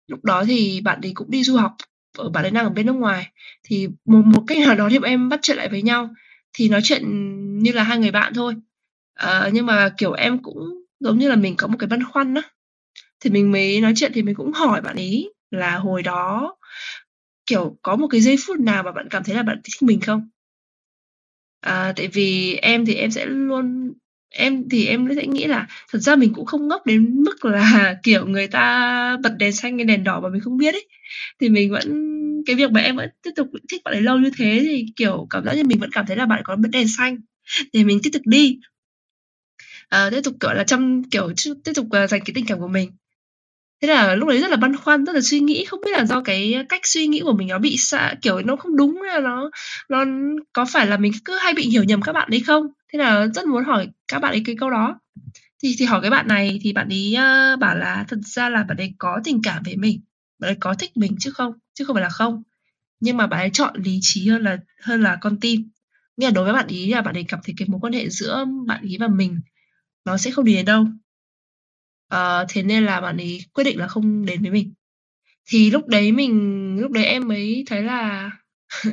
Lúc 0.08 0.26
đó 0.26 0.44
thì 0.48 0.82
bạn 0.82 1.02
ấy 1.02 1.12
cũng 1.16 1.32
đi 1.32 1.44
du 1.44 1.58
học, 1.58 1.76
ở 2.18 2.30
bạn 2.30 2.44
ấy 2.46 2.52
đang 2.52 2.66
ở 2.66 2.70
bên 2.70 2.86
nước 2.86 2.94
ngoài, 2.94 3.32
thì 3.64 3.88
một 4.06 4.26
một 4.26 4.44
cách 4.48 4.58
nào 4.60 4.76
đó 4.76 4.88
thì 4.92 5.00
bọn 5.00 5.10
em 5.10 5.30
bắt 5.30 5.40
chuyện 5.44 5.58
lại 5.58 5.70
với 5.70 5.82
nhau, 5.82 6.10
thì 6.54 6.70
nói 6.70 6.82
chuyện 6.84 7.04
như 7.64 7.72
là 7.72 7.84
hai 7.84 7.98
người 7.98 8.12
bạn 8.12 8.34
thôi. 8.34 8.56
uh, 9.24 9.54
nhưng 9.54 9.66
mà, 9.66 9.90
kiểu, 9.98 10.14
em 10.14 10.44
cũng 10.44 10.58
giống 11.00 11.18
như 11.18 11.30
là 11.30 11.36
mình 11.36 11.56
có 11.58 11.68
một 11.68 11.78
cái 11.80 11.88
băn 11.88 12.04
khoăn 12.04 12.34
đó 12.34 12.42
thì 13.22 13.30
mình 13.30 13.52
mới 13.52 13.82
nói 13.82 13.94
chuyện 13.96 14.12
thì 14.16 14.24
mình 14.24 14.36
cũng 14.36 14.52
hỏi 14.54 14.82
bạn 14.82 14.96
ấy 14.96 15.34
là 15.52 15.78
hồi 15.78 16.04
đó, 16.04 16.56
kiểu, 17.46 17.78
có 17.84 17.96
một 17.96 18.08
cái 18.12 18.22
giây 18.22 18.36
phút 18.48 18.60
nào 18.60 18.84
mà 18.84 18.92
bạn 18.92 19.08
cảm 19.10 19.24
thấy 19.24 19.36
là 19.36 19.44
bạn 19.44 19.62
thích 19.64 19.88
mình 19.88 20.02
không? 20.02 20.30
À, 21.62 21.94
tại 21.96 22.08
vì 22.08 22.56
em 22.62 22.86
thì 22.86 22.94
em 22.96 23.12
sẽ 23.12 23.26
luôn 23.26 23.94
em 24.30 24.70
thì 24.70 24.88
em 24.88 25.08
sẽ 25.16 25.28
nghĩ 25.28 25.46
là 25.48 25.68
thật 25.92 26.00
ra 26.00 26.16
mình 26.16 26.34
cũng 26.34 26.46
không 26.46 26.68
ngốc 26.68 26.86
đến 26.86 27.24
mức 27.24 27.46
là 27.46 27.96
kiểu 28.04 28.26
người 28.28 28.48
ta 28.48 29.18
bật 29.24 29.30
đèn 29.40 29.54
xanh 29.54 29.78
hay 29.78 29.86
đèn 29.86 30.04
đỏ 30.04 30.20
mà 30.20 30.30
mình 30.30 30.42
không 30.42 30.58
biết 30.58 30.74
ấy. 30.74 30.88
Thì 31.40 31.50
mình 31.50 31.72
vẫn 31.72 31.88
cái 32.46 32.56
việc 32.56 32.72
mà 32.72 32.82
em 32.82 32.96
vẫn 32.96 33.10
tiếp 33.24 33.32
tục 33.36 33.48
thích 33.70 33.82
bạn 33.86 33.94
ấy 33.94 34.02
lâu 34.02 34.18
như 34.20 34.32
thế 34.38 34.60
thì 34.62 34.86
kiểu 34.96 35.28
cảm 35.30 35.46
giác 35.46 35.54
như 35.54 35.64
mình 35.64 35.80
vẫn 35.80 35.90
cảm 35.94 36.06
thấy 36.06 36.16
là 36.18 36.26
bạn 36.26 36.42
có 36.44 36.56
bật 36.56 36.70
đèn 36.72 36.88
xanh 36.98 37.18
thì 37.74 37.84
mình 37.84 38.00
tiếp 38.04 38.10
tục 38.14 38.22
đi. 38.26 38.60
À, 39.90 40.10
tiếp 40.10 40.22
tục 40.24 40.34
gọi 40.40 40.56
là 40.56 40.64
chăm 40.64 41.04
kiểu 41.12 41.32
tiếp 41.64 41.72
tục 41.76 41.86
à, 41.92 42.08
dành 42.08 42.22
cái 42.26 42.32
tình 42.36 42.46
cảm 42.48 42.60
của 42.60 42.68
mình 42.68 42.92
thế 43.82 43.88
là 43.88 44.16
lúc 44.16 44.30
đấy 44.30 44.42
rất 44.42 44.52
là 44.52 44.58
băn 44.58 44.76
khoăn 44.78 45.06
rất 45.06 45.16
là 45.16 45.22
suy 45.22 45.40
nghĩ 45.40 45.66
không 45.66 45.82
biết 45.86 45.92
là 45.92 46.06
do 46.06 46.22
cái 46.22 46.56
cách 46.70 46.82
suy 46.84 47.08
nghĩ 47.08 47.20
của 47.20 47.34
mình 47.34 47.48
nó 47.48 47.60
bị 47.60 47.78
xạ 47.78 48.16
kiểu 48.22 48.42
nó 48.42 48.56
không 48.56 48.78
đúng 48.78 49.02
hay 49.02 49.22
là 49.22 49.30
nó 49.30 49.50
nó 49.90 50.06
có 50.54 50.66
phải 50.66 50.88
là 50.88 50.98
mình 50.98 51.12
cứ 51.26 51.38
hay 51.42 51.54
bị 51.54 51.64
hiểu 51.70 51.84
nhầm 51.84 52.02
các 52.02 52.14
bạn 52.14 52.30
ấy 52.32 52.40
không? 52.40 52.68
Thế 52.94 53.00
là 53.00 53.28
rất 53.28 53.46
muốn 53.46 53.64
hỏi 53.64 53.88
các 54.08 54.20
bạn 54.20 54.32
ấy 54.32 54.42
cái 54.46 54.56
câu 54.60 54.70
đó. 54.70 55.00
Thì 55.64 55.76
thì 55.80 55.86
hỏi 55.86 56.02
cái 56.02 56.12
bạn 56.12 56.28
này 56.28 56.60
thì 56.64 56.74
bạn 56.74 56.90
ấy 56.90 57.16
uh, 57.54 57.60
bảo 57.60 57.76
là 57.76 58.06
thật 58.08 58.20
ra 58.26 58.50
là 58.50 58.64
bạn 58.64 58.78
ấy 58.78 58.94
có 58.98 59.22
tình 59.24 59.42
cảm 59.44 59.64
với 59.64 59.78
mình 59.78 60.02
bạn 60.40 60.50
ấy 60.52 60.58
có 60.60 60.74
thích 60.74 60.92
mình 60.98 61.16
chứ 61.20 61.32
không? 61.32 61.54
Chứ 61.74 61.86
không 61.86 61.94
phải 61.94 62.04
là 62.04 62.10
không. 62.10 62.44
Nhưng 63.00 63.18
mà 63.18 63.28
bạn 63.28 63.40
ấy 63.40 63.50
chọn 63.54 63.74
lý 63.84 64.00
trí 64.02 64.28
hơn 64.30 64.44
là 64.44 64.58
hơn 64.82 65.02
là 65.02 65.18
con 65.22 65.40
tim. 65.40 65.70
Nghĩa 66.18 66.28
là 66.28 66.32
đối 66.32 66.44
với 66.44 66.54
bạn 66.54 66.68
ý 66.68 66.94
là 66.94 67.02
bạn 67.02 67.18
ấy 67.18 67.26
cảm 67.28 67.40
thấy 67.44 67.56
cái 67.58 67.68
mối 67.68 67.80
quan 67.84 67.94
hệ 67.94 68.10
giữa 68.10 68.46
bạn 68.68 68.82
ý 68.84 68.98
và 69.00 69.08
mình 69.08 69.40
nó 70.06 70.18
sẽ 70.18 70.32
không 70.32 70.46
đi 70.46 70.56
đến 70.56 70.66
đâu 70.66 70.88
uh, 72.16 72.48
thế 72.50 72.64
nên 72.64 72.86
là 72.86 73.02
bạn 73.02 73.18
ấy 73.18 73.46
quyết 73.54 73.64
định 73.64 73.80
là 73.80 73.88
không 73.88 74.26
đến 74.26 74.42
với 74.42 74.52
mình. 74.52 74.74
Thì 75.46 75.72
lúc 75.72 75.88
đấy 75.88 76.12
mình 76.12 76.78
lúc 76.80 76.92
đấy 76.92 77.06
em 77.06 77.28
mới 77.28 77.64
thấy 77.68 77.84
là 77.84 78.32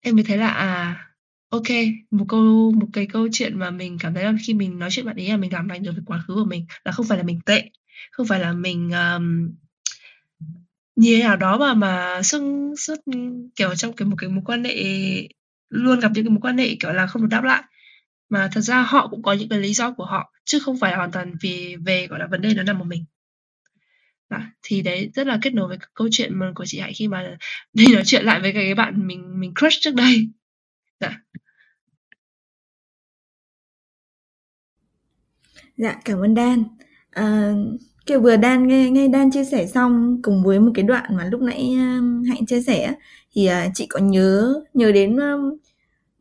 em 0.00 0.14
mới 0.14 0.24
thấy 0.24 0.38
là 0.38 0.48
à 0.48 1.00
ok 1.48 1.68
một 2.10 2.24
câu 2.28 2.72
một 2.72 2.86
cái 2.92 3.06
câu 3.06 3.28
chuyện 3.32 3.58
mà 3.58 3.70
mình 3.70 3.98
cảm 4.00 4.14
thấy 4.14 4.24
là 4.24 4.32
khi 4.46 4.54
mình 4.54 4.78
nói 4.78 4.90
chuyện 4.92 5.06
bạn 5.06 5.16
ấy 5.16 5.28
là 5.28 5.36
mình 5.36 5.52
làm 5.52 5.68
lành 5.68 5.82
được 5.82 5.92
với 5.92 6.02
quá 6.06 6.22
khứ 6.26 6.34
của 6.34 6.44
mình 6.44 6.66
là 6.84 6.92
không 6.92 7.06
phải 7.06 7.18
là 7.18 7.24
mình 7.24 7.40
tệ 7.46 7.70
không 8.10 8.26
phải 8.26 8.40
là 8.40 8.52
mình 8.52 8.90
um, 8.90 9.50
như 10.96 11.16
thế 11.16 11.22
nào 11.22 11.36
đó 11.36 11.58
mà 11.58 11.74
mà 11.74 12.22
suốt 12.22 12.40
suốt 12.78 12.94
kiểu 13.56 13.74
trong 13.74 13.92
cái 13.92 14.08
một 14.08 14.16
cái 14.18 14.30
mối 14.30 14.42
quan 14.44 14.64
hệ 14.64 14.74
luôn 15.68 16.00
gặp 16.00 16.10
những 16.14 16.24
cái 16.24 16.30
mối 16.30 16.40
quan 16.42 16.58
hệ 16.58 16.76
kiểu 16.80 16.92
là 16.92 17.06
không 17.06 17.22
được 17.22 17.28
đáp 17.30 17.44
lại 17.44 17.62
mà 18.34 18.48
thật 18.52 18.60
ra 18.60 18.82
họ 18.82 19.08
cũng 19.08 19.22
có 19.22 19.32
những 19.32 19.48
cái 19.48 19.58
lý 19.58 19.74
do 19.74 19.92
của 19.92 20.04
họ 20.04 20.32
chứ 20.44 20.58
không 20.58 20.78
phải 20.78 20.96
hoàn 20.96 21.12
toàn 21.12 21.34
vì 21.42 21.76
về 21.76 22.06
gọi 22.06 22.18
là 22.18 22.26
vấn 22.26 22.42
đề 22.42 22.54
nó 22.54 22.62
nằm 22.62 22.80
ở 22.80 22.84
mình. 22.84 23.04
Đó. 24.30 24.38
thì 24.62 24.82
đấy 24.82 25.10
rất 25.14 25.26
là 25.26 25.38
kết 25.42 25.54
nối 25.54 25.68
với 25.68 25.78
câu 25.94 26.08
chuyện 26.10 26.38
mà 26.38 26.52
của 26.54 26.64
chị 26.66 26.80
Hạnh 26.80 26.92
khi 26.96 27.08
mà 27.08 27.36
đi 27.72 27.86
nói 27.94 28.02
chuyện 28.06 28.24
lại 28.24 28.40
với 28.40 28.52
cái 28.52 28.74
bạn 28.74 29.06
mình 29.06 29.40
mình 29.40 29.54
crush 29.60 29.80
trước 29.80 29.94
đây. 29.94 30.28
Dạ. 31.00 31.20
Dạ 35.76 36.00
cảm 36.04 36.20
ơn 36.20 36.34
Đan 36.34 36.64
à, 37.10 37.22
ờ, 37.24 37.54
kiểu 38.06 38.20
vừa 38.20 38.36
Đan 38.36 38.66
nghe 38.68 38.90
nghe 38.90 39.08
Đan 39.08 39.30
chia 39.30 39.44
sẻ 39.44 39.66
xong 39.66 40.20
cùng 40.22 40.42
với 40.44 40.60
một 40.60 40.70
cái 40.74 40.84
đoạn 40.84 41.16
mà 41.16 41.24
lúc 41.24 41.40
nãy 41.40 41.74
um, 41.78 42.22
Hạnh 42.24 42.46
chia 42.46 42.62
sẻ 42.62 42.94
thì 43.34 43.48
uh, 43.48 43.72
chị 43.74 43.86
có 43.88 44.00
nhớ 44.00 44.54
nhớ 44.74 44.92
đến 44.92 45.16
um, 45.16 45.56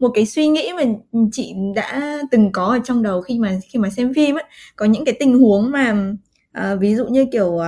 một 0.04 0.12
cái 0.14 0.26
suy 0.26 0.48
nghĩ 0.48 0.72
mà 0.78 0.84
chị 1.32 1.54
đã 1.76 2.18
từng 2.32 2.52
có 2.52 2.66
ở 2.66 2.80
trong 2.84 3.04
đầu 3.04 3.22
khi 3.22 3.40
mà 3.40 3.60
khi 3.70 3.80
mà 3.80 3.90
xem 3.90 4.14
phim 4.14 4.36
ấy 4.36 4.44
có 4.76 4.86
những 4.86 5.06
cái 5.06 5.16
tình 5.20 5.40
huống 5.40 5.72
mà 5.72 6.14
uh, 6.60 6.80
ví 6.80 6.96
dụ 6.96 7.06
như 7.06 7.26
kiểu 7.32 7.48
uh, 7.48 7.64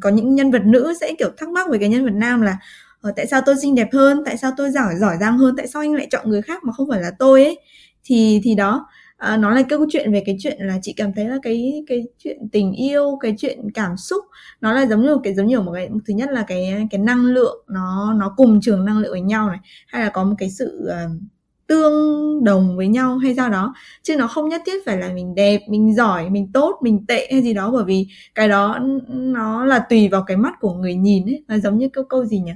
có 0.00 0.10
những 0.10 0.34
nhân 0.34 0.50
vật 0.50 0.62
nữ 0.64 0.94
sẽ 1.00 1.14
kiểu 1.18 1.28
thắc 1.36 1.48
mắc 1.48 1.68
về 1.70 1.78
cái 1.78 1.88
nhân 1.88 2.04
vật 2.04 2.14
nam 2.14 2.40
là 2.42 2.58
ờ, 3.00 3.12
tại 3.16 3.26
sao 3.26 3.40
tôi 3.46 3.54
xinh 3.62 3.74
đẹp 3.74 3.88
hơn? 3.92 4.22
Tại 4.26 4.36
sao 4.36 4.50
tôi 4.56 4.70
giỏi 4.70 4.94
giỏi 5.00 5.16
giang 5.20 5.38
hơn? 5.38 5.54
Tại 5.56 5.68
sao 5.68 5.82
anh 5.82 5.94
lại 5.94 6.06
chọn 6.10 6.30
người 6.30 6.42
khác 6.42 6.64
mà 6.64 6.72
không 6.72 6.88
phải 6.90 7.00
là 7.00 7.10
tôi 7.18 7.44
ấy? 7.44 7.58
Thì 8.04 8.40
thì 8.44 8.54
đó 8.54 8.86
à, 9.16 9.36
nó 9.36 9.50
là 9.50 9.62
câu 9.68 9.86
chuyện 9.90 10.12
về 10.12 10.22
cái 10.26 10.36
chuyện 10.40 10.58
là 10.60 10.78
chị 10.82 10.92
cảm 10.92 11.12
thấy 11.12 11.28
là 11.28 11.38
cái 11.42 11.84
cái 11.86 12.04
chuyện 12.18 12.38
tình 12.52 12.72
yêu 12.72 13.18
cái 13.20 13.34
chuyện 13.38 13.70
cảm 13.74 13.96
xúc 13.96 14.24
nó 14.60 14.72
là 14.72 14.86
giống 14.86 15.02
như 15.02 15.16
cái 15.24 15.34
giống 15.34 15.46
như 15.46 15.60
một 15.60 15.72
cái 15.74 15.88
thứ 16.06 16.14
nhất 16.14 16.30
là 16.30 16.44
cái 16.48 16.86
cái 16.90 17.00
năng 17.00 17.24
lượng 17.24 17.64
nó 17.68 18.14
nó 18.18 18.34
cùng 18.36 18.60
trường 18.60 18.84
năng 18.84 18.98
lượng 18.98 19.12
với 19.12 19.20
nhau 19.20 19.48
này 19.48 19.58
hay 19.86 20.02
là 20.02 20.10
có 20.10 20.24
một 20.24 20.34
cái 20.38 20.50
sự 20.50 20.88
uh, 20.88 21.22
tương 21.66 22.44
đồng 22.44 22.76
với 22.76 22.88
nhau 22.88 23.18
hay 23.18 23.34
sao 23.34 23.50
đó 23.50 23.74
chứ 24.02 24.16
nó 24.16 24.26
không 24.26 24.48
nhất 24.48 24.62
thiết 24.66 24.86
phải 24.86 24.96
là 24.96 25.08
mình 25.08 25.34
đẹp 25.34 25.60
mình 25.68 25.94
giỏi 25.94 26.30
mình 26.30 26.52
tốt 26.52 26.78
mình 26.82 27.06
tệ 27.06 27.28
hay 27.32 27.42
gì 27.42 27.54
đó 27.54 27.70
bởi 27.70 27.84
vì 27.84 28.06
cái 28.34 28.48
đó 28.48 28.78
nó 29.08 29.64
là 29.64 29.78
tùy 29.78 30.08
vào 30.08 30.24
cái 30.26 30.36
mắt 30.36 30.54
của 30.60 30.74
người 30.74 30.94
nhìn 30.94 31.26
ấy 31.26 31.44
là 31.48 31.58
giống 31.58 31.78
như 31.78 31.88
câu 31.88 32.04
câu 32.04 32.24
gì 32.24 32.38
nhỉ 32.38 32.52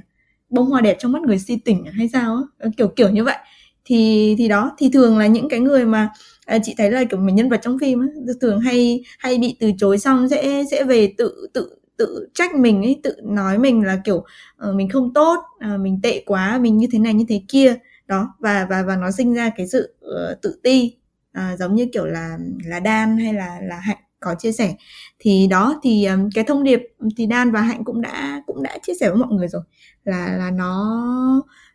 bông 0.49 0.65
hoa 0.65 0.81
đẹp 0.81 0.97
trong 0.99 1.11
mắt 1.11 1.21
người 1.21 1.39
si 1.39 1.55
tỉnh 1.65 1.85
hay 1.85 2.09
sao 2.13 2.43
ấy? 2.57 2.71
kiểu 2.77 2.87
kiểu 2.87 3.09
như 3.09 3.23
vậy 3.23 3.37
thì 3.85 4.35
thì 4.37 4.47
đó 4.47 4.71
thì 4.77 4.89
thường 4.93 5.17
là 5.17 5.27
những 5.27 5.49
cái 5.49 5.59
người 5.59 5.85
mà 5.85 6.09
à, 6.49 6.59
chị 6.63 6.75
thấy 6.77 6.91
là 6.91 7.03
kiểu 7.03 7.19
mình 7.19 7.35
nhân 7.35 7.49
vật 7.49 7.59
trong 7.63 7.79
phim 7.79 8.01
ấy, 8.01 8.09
thường 8.41 8.59
hay 8.59 9.03
hay 9.19 9.37
bị 9.37 9.57
từ 9.59 9.71
chối 9.77 9.97
xong 9.97 10.29
sẽ 10.29 10.63
sẽ 10.71 10.83
về 10.83 11.13
tự 11.17 11.47
tự 11.53 11.75
tự 11.97 12.27
trách 12.33 12.55
mình 12.55 12.83
ấy 12.83 12.99
tự 13.03 13.15
nói 13.23 13.57
mình 13.57 13.83
là 13.83 14.01
kiểu 14.05 14.17
uh, 14.17 14.75
mình 14.75 14.89
không 14.89 15.13
tốt 15.13 15.39
uh, 15.73 15.79
mình 15.79 15.99
tệ 16.03 16.23
quá 16.25 16.57
mình 16.61 16.77
như 16.77 16.87
thế 16.91 16.99
này 16.99 17.13
như 17.13 17.25
thế 17.29 17.41
kia. 17.47 17.75
Đó 18.07 18.33
và 18.39 18.67
và 18.69 18.83
và 18.83 18.95
nó 18.95 19.11
sinh 19.11 19.33
ra 19.33 19.51
cái 19.57 19.67
sự 19.67 19.95
uh, 20.05 20.41
tự 20.41 20.59
ti 20.63 20.95
uh, 21.37 21.59
giống 21.59 21.75
như 21.75 21.87
kiểu 21.93 22.05
là 22.05 22.37
là 22.65 22.79
đan 22.79 23.17
hay 23.17 23.33
là 23.33 23.59
là 23.63 23.79
hạnh 23.79 23.97
có 24.19 24.35
chia 24.39 24.51
sẻ. 24.51 24.75
Thì 25.19 25.47
đó 25.47 25.79
thì 25.83 26.05
um, 26.05 26.29
cái 26.35 26.43
thông 26.43 26.63
điệp 26.63 26.81
thì 27.17 27.25
đan 27.25 27.51
và 27.51 27.61
hạnh 27.61 27.83
cũng 27.83 28.01
đã 28.01 28.43
cũng 28.47 28.63
đã 28.63 28.77
chia 28.83 28.93
sẻ 28.99 29.09
với 29.09 29.17
mọi 29.17 29.29
người 29.31 29.47
rồi 29.47 29.61
là 30.05 30.37
là 30.37 30.51
nó 30.51 30.99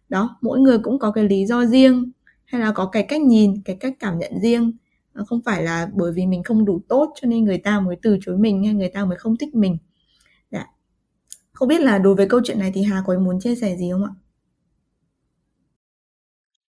đó 0.09 0.39
mỗi 0.41 0.59
người 0.59 0.79
cũng 0.79 0.99
có 0.99 1.11
cái 1.11 1.25
lý 1.25 1.47
do 1.47 1.65
riêng 1.65 2.11
hay 2.55 2.63
là 2.63 2.73
có 2.73 2.89
cái 2.93 3.07
cách 3.09 3.21
nhìn 3.21 3.63
cái 3.65 3.77
cách 3.81 3.93
cảm 3.99 4.19
nhận 4.19 4.33
riêng. 4.43 4.73
Không 5.27 5.41
phải 5.45 5.63
là 5.63 5.89
bởi 5.95 6.13
vì 6.13 6.27
mình 6.27 6.43
không 6.43 6.65
đủ 6.65 6.81
tốt 6.89 7.13
cho 7.21 7.29
nên 7.29 7.45
người 7.45 7.59
ta 7.59 7.81
mới 7.81 7.97
từ 8.03 8.19
chối 8.21 8.39
mình 8.39 8.65
hay 8.65 8.75
người 8.75 8.89
ta 8.89 9.05
mới 9.05 9.19
không 9.19 9.37
thích 9.37 9.55
mình. 9.55 9.79
Dạ. 10.51 10.67
không 11.53 11.69
biết 11.69 11.81
là 11.81 11.99
đối 11.99 12.15
với 12.15 12.27
câu 12.29 12.41
chuyện 12.45 12.59
này 12.59 12.73
thì 12.75 12.83
hà 12.83 13.03
có 13.07 13.19
muốn 13.19 13.41
chia 13.41 13.55
sẻ 13.55 13.77
gì 13.77 13.91
không 13.93 14.05
ạ? 14.05 14.11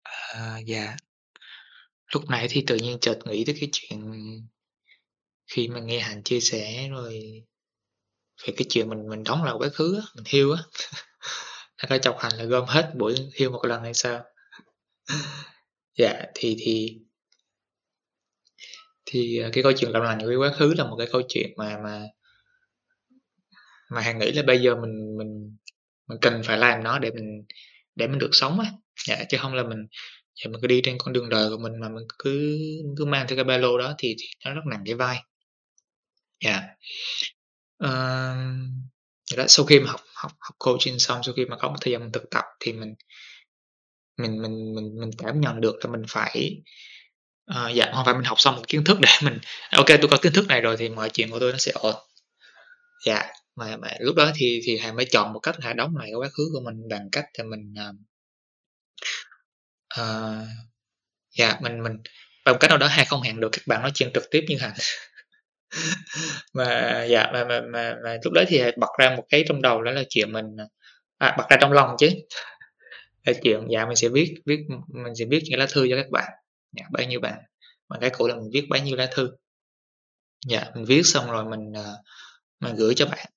À, 0.02 0.58
dạ. 0.66 0.96
Lúc 2.14 2.22
nãy 2.30 2.46
thì 2.50 2.64
tự 2.66 2.76
nhiên 2.76 2.98
chợt 3.00 3.18
nghĩ 3.24 3.44
tới 3.44 3.54
cái 3.60 3.68
chuyện 3.72 4.00
khi 5.46 5.68
mà 5.68 5.80
nghe 5.80 6.00
hành 6.00 6.22
chia 6.22 6.40
sẻ 6.40 6.88
rồi 6.90 7.42
về 8.46 8.54
cái 8.56 8.66
chuyện 8.68 8.88
mình 8.88 9.08
mình 9.08 9.24
đóng 9.24 9.44
lại 9.44 9.54
quá 9.58 9.68
khứ 9.68 9.96
á 9.96 10.02
mình 10.16 10.24
hiu 10.28 10.52
á. 10.52 10.62
Nó 11.82 11.88
có 11.88 11.98
chọc 11.98 12.18
hành 12.18 12.32
là 12.32 12.44
gom 12.44 12.64
hết 12.68 12.92
buổi 12.98 13.14
hiu 13.34 13.50
một 13.50 13.64
lần 13.64 13.82
hay 13.82 13.94
sao? 13.94 14.24
Dạ 15.98 16.24
thì 16.34 16.56
thì 16.58 16.98
thì 19.06 19.38
ờ, 19.38 19.50
cái 19.52 19.62
câu 19.62 19.72
chuyện 19.76 19.90
làm 19.90 20.02
lành 20.02 20.18
với 20.18 20.36
quá 20.36 20.52
khứ 20.58 20.74
là 20.78 20.84
một 20.84 20.96
cái 20.98 21.08
câu 21.12 21.22
chuyện 21.28 21.50
mà 21.56 21.78
mà 21.84 22.02
mà 23.90 24.00
hàng 24.00 24.18
nghĩ 24.18 24.32
là 24.32 24.42
bây 24.42 24.62
giờ 24.62 24.74
mình 24.76 25.16
mình 25.18 25.56
mình 26.08 26.18
cần 26.20 26.42
phải 26.44 26.58
làm 26.58 26.82
nó 26.82 26.98
để 26.98 27.10
mình 27.10 27.44
để 27.94 28.08
mình 28.08 28.18
được 28.18 28.30
sống 28.32 28.60
á. 28.60 28.72
Dạ 29.06 29.24
chứ 29.28 29.38
không 29.40 29.54
là 29.54 29.62
mình 29.62 29.86
dạ, 30.34 30.50
mình 30.50 30.60
cứ 30.62 30.66
đi 30.66 30.80
trên 30.84 30.98
con 30.98 31.12
đường 31.12 31.28
đời 31.28 31.50
của 31.50 31.58
mình 31.58 31.80
mà 31.80 31.88
mình 31.88 32.04
cứ 32.18 32.58
cứ 32.98 33.04
mang 33.04 33.26
theo 33.28 33.36
cái 33.36 33.44
ba 33.44 33.58
lô 33.58 33.78
đó 33.78 33.94
thì, 33.98 34.16
thì 34.18 34.26
nó 34.44 34.54
rất 34.54 34.62
nặng 34.70 34.82
cái 34.86 34.94
vai. 34.94 35.22
Dạ. 36.44 36.62
Uh, 37.84 38.36
đó, 39.36 39.44
sau 39.48 39.66
khi 39.66 39.80
mà 39.80 39.90
học 39.90 40.00
học 40.14 40.32
học 40.40 40.54
coaching 40.58 40.98
xong 40.98 41.20
sau 41.22 41.34
khi 41.34 41.44
mà 41.44 41.56
có 41.56 41.68
một 41.68 41.76
thời 41.80 41.92
gian 41.92 42.00
mình 42.00 42.12
thực 42.12 42.30
tập 42.30 42.44
thì 42.60 42.72
mình 42.72 42.94
mình 44.16 44.42
mình 44.42 44.74
mình 44.74 44.96
mình 45.00 45.10
cảm 45.18 45.40
nhận 45.40 45.60
được 45.60 45.76
là 45.84 45.90
mình 45.90 46.02
phải 46.08 46.62
uh, 47.50 47.74
dạ 47.74 47.90
không 47.94 48.04
phải 48.04 48.14
mình 48.14 48.24
học 48.24 48.40
xong 48.40 48.56
một 48.56 48.68
kiến 48.68 48.84
thức 48.84 48.98
để 49.00 49.08
mình 49.22 49.38
à, 49.70 49.76
ok 49.76 49.86
tôi 49.86 50.08
có 50.10 50.16
kiến 50.22 50.32
thức 50.32 50.46
này 50.48 50.60
rồi 50.60 50.76
thì 50.76 50.88
mọi 50.88 51.10
chuyện 51.10 51.30
của 51.30 51.38
tôi 51.40 51.52
nó 51.52 51.58
sẽ 51.58 51.72
ổn. 51.74 51.94
Dạ 53.06 53.32
mà, 53.56 53.76
mà 53.76 53.88
lúc 54.00 54.16
đó 54.16 54.32
thì 54.34 54.60
thì 54.64 54.78
hà 54.78 54.92
mới 54.92 55.04
chọn 55.04 55.32
một 55.32 55.40
cách 55.40 55.56
hà 55.60 55.72
đóng 55.72 55.96
lại 55.96 56.06
cái 56.06 56.14
quá 56.14 56.28
khứ 56.28 56.50
của 56.52 56.60
mình 56.64 56.88
bằng 56.90 57.08
cách 57.12 57.24
là 57.38 57.44
mình 57.44 57.74
uh, 57.88 57.96
uh, 60.00 60.46
dạ 61.38 61.58
mình 61.60 61.82
mình 61.82 61.92
bằng 62.44 62.56
cách 62.60 62.70
nào 62.70 62.78
đó 62.78 62.86
hà 62.86 63.04
không 63.04 63.22
hẹn 63.22 63.40
được 63.40 63.48
các 63.52 63.62
bạn 63.66 63.82
nói 63.82 63.90
chuyện 63.94 64.10
trực 64.14 64.30
tiếp 64.30 64.44
như 64.48 64.56
hà. 64.60 64.74
Mà 66.54 67.04
dạ 67.04 67.30
mà 67.32 67.44
mà, 67.44 67.60
mà 67.60 67.96
mà 68.04 68.16
lúc 68.24 68.32
đó 68.32 68.42
thì 68.48 68.60
hà 68.60 68.70
bật 68.76 68.90
ra 68.98 69.14
một 69.16 69.24
cái 69.28 69.44
trong 69.48 69.62
đầu 69.62 69.82
đó 69.82 69.90
là 69.90 70.02
chuyện 70.08 70.32
mình 70.32 70.46
à, 71.18 71.34
bật 71.38 71.44
ra 71.50 71.56
trong 71.60 71.72
lòng 71.72 71.96
chứ 71.98 72.08
là 73.24 73.32
chuyện 73.42 73.66
dạ 73.70 73.86
mình 73.86 73.96
sẽ 73.96 74.08
viết 74.08 74.34
viết 74.46 74.60
mình 74.88 75.14
sẽ 75.14 75.24
viết 75.24 75.42
những 75.44 75.58
lá 75.58 75.66
thư 75.70 75.86
cho 75.90 75.96
các 75.96 76.10
bạn. 76.10 76.32
Dạ, 76.72 76.84
bao 76.92 77.04
nhiêu 77.06 77.20
bạn? 77.20 77.38
Mà 77.88 77.96
cái 78.00 78.10
cụ 78.10 78.26
là 78.26 78.34
mình 78.34 78.50
viết 78.52 78.66
bao 78.68 78.84
nhiêu 78.84 78.96
lá 78.96 79.08
thư. 79.12 79.30
Dạ 80.46 80.70
mình 80.74 80.84
viết 80.84 81.02
xong 81.04 81.30
rồi 81.30 81.44
mình 81.44 81.72
ờ, 81.74 81.96
mình 82.60 82.74
gửi 82.76 82.94
cho 82.94 83.06
bạn. 83.06 83.28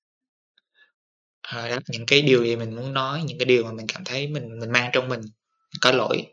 À, 1.42 1.68
đó, 1.68 1.78
những 1.88 2.06
cái 2.06 2.22
điều 2.22 2.44
gì 2.44 2.56
mình 2.56 2.76
muốn 2.76 2.94
nói 2.94 3.22
những 3.26 3.38
cái 3.38 3.46
điều 3.46 3.64
mà 3.64 3.72
mình 3.72 3.86
cảm 3.86 4.04
thấy 4.04 4.26
mình 4.26 4.60
mình 4.60 4.72
mang 4.72 4.90
trong 4.92 5.08
mình 5.08 5.20
có 5.80 5.92
lỗi. 5.92 6.26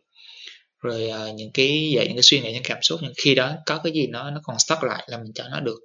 Rồi 0.82 1.12
uh, 1.30 1.36
những 1.36 1.52
cái 1.54 1.92
vậy 1.96 2.08
những 2.08 2.16
cái 2.16 2.24
suy 2.24 2.42
nghĩ 2.42 2.54
những 2.54 2.64
cảm 2.64 2.78
xúc 2.82 3.00
những 3.04 3.14
khi 3.18 3.36
đó 3.36 3.56
có 3.66 3.82
cái 3.84 3.94
gì 3.94 4.08
nó 4.08 4.32
nó 4.32 4.42
còn 4.44 4.60
stuck 4.60 4.84
lại 4.84 5.04
là 5.08 5.18
mình 5.18 5.32
cho 5.36 5.48
nó 5.50 5.60
được 5.60 5.80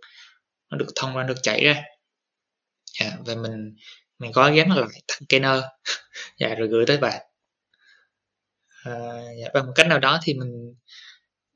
nó 0.70 0.78
được 0.78 0.88
thông 0.96 1.16
ra 1.16 1.22
được 1.22 1.42
chảy 1.42 1.64
ra. 1.64 1.82
Dạ, 3.00 3.16
và 3.26 3.34
mình 3.34 3.74
mình 4.18 4.32
gói 4.32 4.56
ghém 4.56 4.68
nó 4.68 4.74
lại 4.74 5.02
thành 5.08 5.22
cái 5.28 5.40
nơ 5.40 5.62
dạ 6.38 6.54
rồi 6.54 6.68
gửi 6.68 6.86
tới 6.86 6.98
bạn 6.98 7.29
à, 8.84 8.92
dạ, 9.40 9.48
bằng 9.54 9.66
một 9.66 9.72
cách 9.74 9.86
nào 9.86 9.98
đó 9.98 10.20
thì 10.22 10.34
mình 10.34 10.74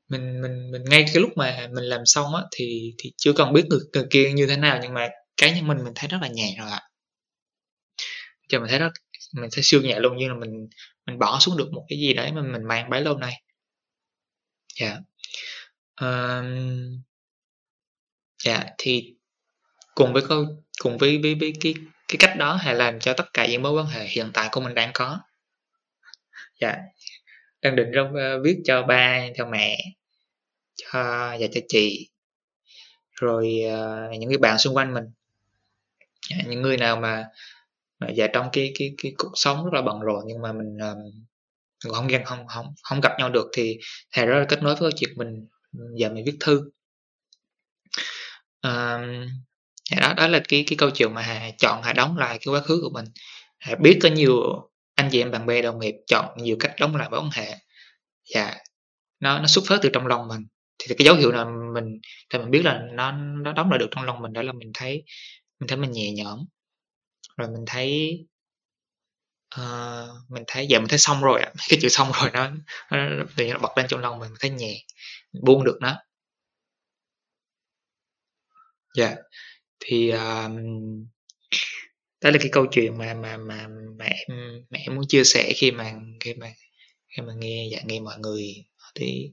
mình 0.07 0.41
mình 0.41 0.71
mình 0.71 0.83
ngay 0.85 1.05
cái 1.07 1.15
lúc 1.15 1.29
mà 1.35 1.67
mình 1.71 1.83
làm 1.83 2.01
xong 2.05 2.35
á 2.35 2.41
thì 2.51 2.93
thì 2.97 3.13
chưa 3.17 3.33
cần 3.33 3.53
biết 3.53 3.65
người, 3.69 3.79
người 3.93 4.05
kia 4.09 4.31
như 4.31 4.47
thế 4.47 4.57
nào 4.57 4.79
nhưng 4.81 4.93
mà 4.93 5.09
cá 5.37 5.51
nhân 5.55 5.67
mình 5.67 5.77
mình 5.83 5.93
thấy 5.95 6.07
rất 6.07 6.17
là 6.21 6.27
nhẹ 6.27 6.55
rồi 6.59 6.71
ạ 6.71 6.81
cho 8.49 8.59
mình 8.59 8.69
thấy 8.69 8.79
rất 8.79 8.91
mình 9.33 9.49
thấy 9.51 9.63
siêu 9.63 9.81
nhẹ 9.81 9.99
luôn 9.99 10.17
như 10.17 10.27
là 10.27 10.35
mình 10.35 10.67
mình 11.05 11.19
bỏ 11.19 11.39
xuống 11.39 11.57
được 11.57 11.71
một 11.73 11.85
cái 11.89 11.99
gì 11.99 12.13
đấy 12.13 12.31
mà 12.31 12.41
mình 12.41 12.63
mang 12.63 12.89
bấy 12.89 13.01
lâu 13.01 13.17
nay 13.17 13.41
dạ 14.79 14.87
yeah. 14.87 15.01
um, 16.01 17.03
dạ 18.43 18.53
yeah, 18.53 18.73
thì 18.77 19.15
cùng 19.95 20.13
với 20.13 20.23
câu 20.29 20.45
cùng 20.79 20.97
với 20.97 21.19
với 21.23 21.35
với 21.35 21.53
cái 21.61 21.73
cái 22.07 22.17
cách 22.19 22.37
đó 22.37 22.55
hãy 22.55 22.75
làm 22.75 22.99
cho 22.99 23.13
tất 23.13 23.33
cả 23.33 23.47
những 23.47 23.61
mối 23.61 23.73
quan 23.73 23.87
hệ 23.87 24.07
hiện 24.07 24.31
tại 24.33 24.49
của 24.51 24.61
mình 24.61 24.73
đang 24.73 24.91
có 24.93 25.19
dạ 26.61 26.69
yeah 26.69 26.79
đang 27.65 27.75
định 27.75 27.87
trong 27.95 28.07
uh, 28.07 28.15
ờ, 28.15 28.41
viết 28.43 28.57
cho 28.65 28.83
ba 28.83 29.27
cho 29.35 29.45
mẹ 29.45 29.77
cho 30.75 31.03
và 31.39 31.47
cho 31.53 31.61
chị. 31.67 32.09
Rồi 33.11 33.61
uh, 33.65 34.19
những 34.19 34.29
cái 34.29 34.37
bạn 34.37 34.57
xung 34.57 34.75
quanh 34.75 34.93
mình. 34.93 35.03
Dạ, 36.29 36.37
những 36.47 36.61
người 36.61 36.77
nào 36.77 36.95
mà 36.95 37.25
và 37.99 38.09
dạ, 38.09 38.27
trong 38.33 38.49
cái 38.53 38.73
cái 38.79 38.93
cái 39.03 39.13
cuộc 39.17 39.31
sống 39.35 39.65
rất 39.65 39.73
là 39.73 39.81
bận 39.81 39.99
rộn 39.99 40.23
nhưng 40.27 40.41
mà 40.41 40.53
mình 40.53 40.77
um, 40.77 41.93
không 41.93 42.07
gần 42.07 42.23
không 42.25 42.47
không 42.47 42.73
không 42.83 43.01
gặp 43.01 43.11
nhau 43.19 43.29
được 43.29 43.47
thì 43.53 43.77
thầy 44.11 44.25
rất 44.25 44.39
là 44.39 44.45
kết 44.49 44.63
nối 44.63 44.75
với 44.75 44.81
câu 44.81 44.91
chuyện 44.95 45.09
mình 45.15 45.47
giờ 45.95 46.09
mình 46.09 46.25
viết 46.25 46.37
thư. 46.39 46.71
Um, 48.61 49.27
đó 50.01 50.13
đó 50.17 50.27
là 50.27 50.41
cái 50.47 50.63
cái 50.67 50.77
câu 50.77 50.89
chuyện 50.89 51.13
mà 51.13 51.21
hà 51.21 51.51
chọn 51.57 51.83
hà 51.83 51.93
đóng 51.93 52.17
lại 52.17 52.37
cái 52.41 52.53
quá 52.53 52.61
khứ 52.61 52.79
của 52.83 52.89
mình. 52.93 53.05
Hà 53.59 53.75
biết 53.75 53.99
có 54.01 54.09
nhiều 54.09 54.69
anh 54.95 55.09
chị 55.11 55.21
em 55.21 55.31
bạn 55.31 55.45
bè 55.45 55.61
đồng 55.61 55.79
nghiệp 55.79 55.95
chọn 56.07 56.37
nhiều 56.37 56.57
cách 56.59 56.73
đóng 56.79 56.95
lại 56.95 57.09
mối 57.09 57.19
quan 57.19 57.29
hệ. 57.33 57.55
Và 58.35 58.57
nó 59.19 59.39
nó 59.39 59.47
xuất 59.47 59.63
phát 59.67 59.79
từ 59.81 59.89
trong 59.93 60.07
lòng 60.07 60.27
mình. 60.27 60.41
Thì 60.79 60.95
cái 60.97 61.05
dấu 61.05 61.15
hiệu 61.15 61.31
nào 61.31 61.51
mình 61.73 61.85
thì 62.29 62.39
mình 62.39 62.51
biết 62.51 62.61
là 62.65 62.81
nó 62.93 63.11
nó 63.11 63.53
đóng 63.53 63.69
lại 63.69 63.79
được 63.79 63.87
trong 63.91 64.03
lòng 64.03 64.21
mình 64.21 64.33
đó 64.33 64.41
là 64.41 64.53
mình 64.53 64.71
thấy 64.73 65.03
mình 65.59 65.67
thấy 65.67 65.77
mình 65.77 65.91
nhẹ 65.91 66.11
nhõm. 66.11 66.39
Rồi 67.37 67.49
mình 67.49 67.65
thấy 67.67 68.19
uh, 69.61 70.09
mình 70.29 70.43
thấy 70.47 70.67
giờ 70.69 70.79
mình 70.79 70.87
thấy 70.87 70.99
xong 70.99 71.21
rồi 71.21 71.41
cái 71.69 71.79
chữ 71.81 71.89
xong 71.89 72.11
rồi 72.21 72.31
nó 72.33 72.49
nó, 72.91 73.09
nó 73.37 73.59
bật 73.59 73.77
lên 73.77 73.85
trong 73.89 73.99
lòng 74.01 74.19
mình, 74.19 74.29
mình 74.29 74.37
thấy 74.39 74.49
nhẹ 74.49 74.83
mình 75.33 75.43
buông 75.45 75.63
được 75.63 75.77
nó. 75.81 75.97
Dạ 78.95 79.07
yeah. 79.07 79.17
thì 79.79 80.13
uh, 80.13 80.51
đó 82.25 82.31
là 82.31 82.37
cái 82.41 82.49
câu 82.51 82.65
chuyện 82.71 82.97
mà 82.97 83.13
mà 83.13 83.37
mà 83.37 83.67
mẹ 83.97 84.25
mẹ 84.69 84.87
muốn 84.89 85.07
chia 85.07 85.23
sẻ 85.23 85.53
khi 85.55 85.71
mà 85.71 85.93
khi 86.19 86.33
mà 86.33 86.53
khi 87.15 87.21
mà 87.21 87.33
nghe 87.37 87.67
dạ 87.71 87.79
nghe 87.85 87.99
mọi 87.99 88.19
người 88.19 88.65
thì 88.95 89.31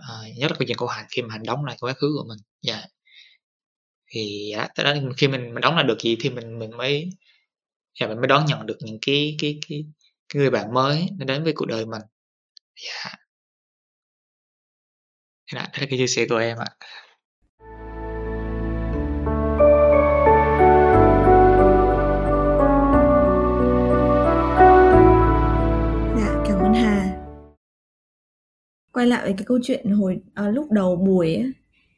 uh, 0.00 0.04
ờ, 0.08 0.24
nhất 0.36 0.50
là 0.50 0.56
câu 0.58 0.66
chuyện 0.66 0.76
câu 0.76 0.88
hành 0.88 1.06
khi 1.10 1.22
mà 1.22 1.28
hành 1.32 1.42
đóng 1.42 1.64
lại 1.64 1.76
cái 1.80 1.90
quá 1.90 1.94
khứ 1.94 2.14
của 2.18 2.24
mình 2.28 2.38
dạ 2.62 2.74
yeah. 2.74 2.90
thì 4.10 4.50
dạ, 4.52 4.68
đó, 4.76 4.84
đó 4.84 4.94
khi 5.16 5.28
mình 5.28 5.54
mình 5.54 5.60
đóng 5.60 5.76
lại 5.76 5.84
được 5.84 5.98
gì 6.00 6.16
thì 6.20 6.30
mình 6.30 6.58
mình 6.58 6.70
mới 6.76 7.10
dạ, 8.00 8.06
mình 8.06 8.18
mới 8.18 8.26
đón 8.26 8.46
nhận 8.46 8.66
được 8.66 8.78
những 8.80 8.98
cái 9.06 9.36
cái 9.40 9.58
cái, 9.68 9.84
cái 10.28 10.40
người 10.40 10.50
bạn 10.50 10.74
mới 10.74 11.08
nó 11.18 11.24
đến 11.24 11.44
với 11.44 11.52
cuộc 11.56 11.66
đời 11.66 11.86
mình 11.86 12.02
dạ 12.76 13.04
yeah. 13.04 13.18
đó 15.54 15.60
là 15.80 15.86
cái 15.90 15.98
chia 15.98 16.06
sẻ 16.06 16.26
của 16.28 16.36
em 16.36 16.58
ạ 16.58 16.66
quay 29.04 29.08
lại 29.10 29.22
với 29.24 29.32
cái 29.32 29.44
câu 29.46 29.58
chuyện 29.62 29.90
hồi 29.90 30.20
à, 30.34 30.50
lúc 30.50 30.70
đầu 30.70 30.96
buổi 30.96 31.34
ấy, 31.34 31.52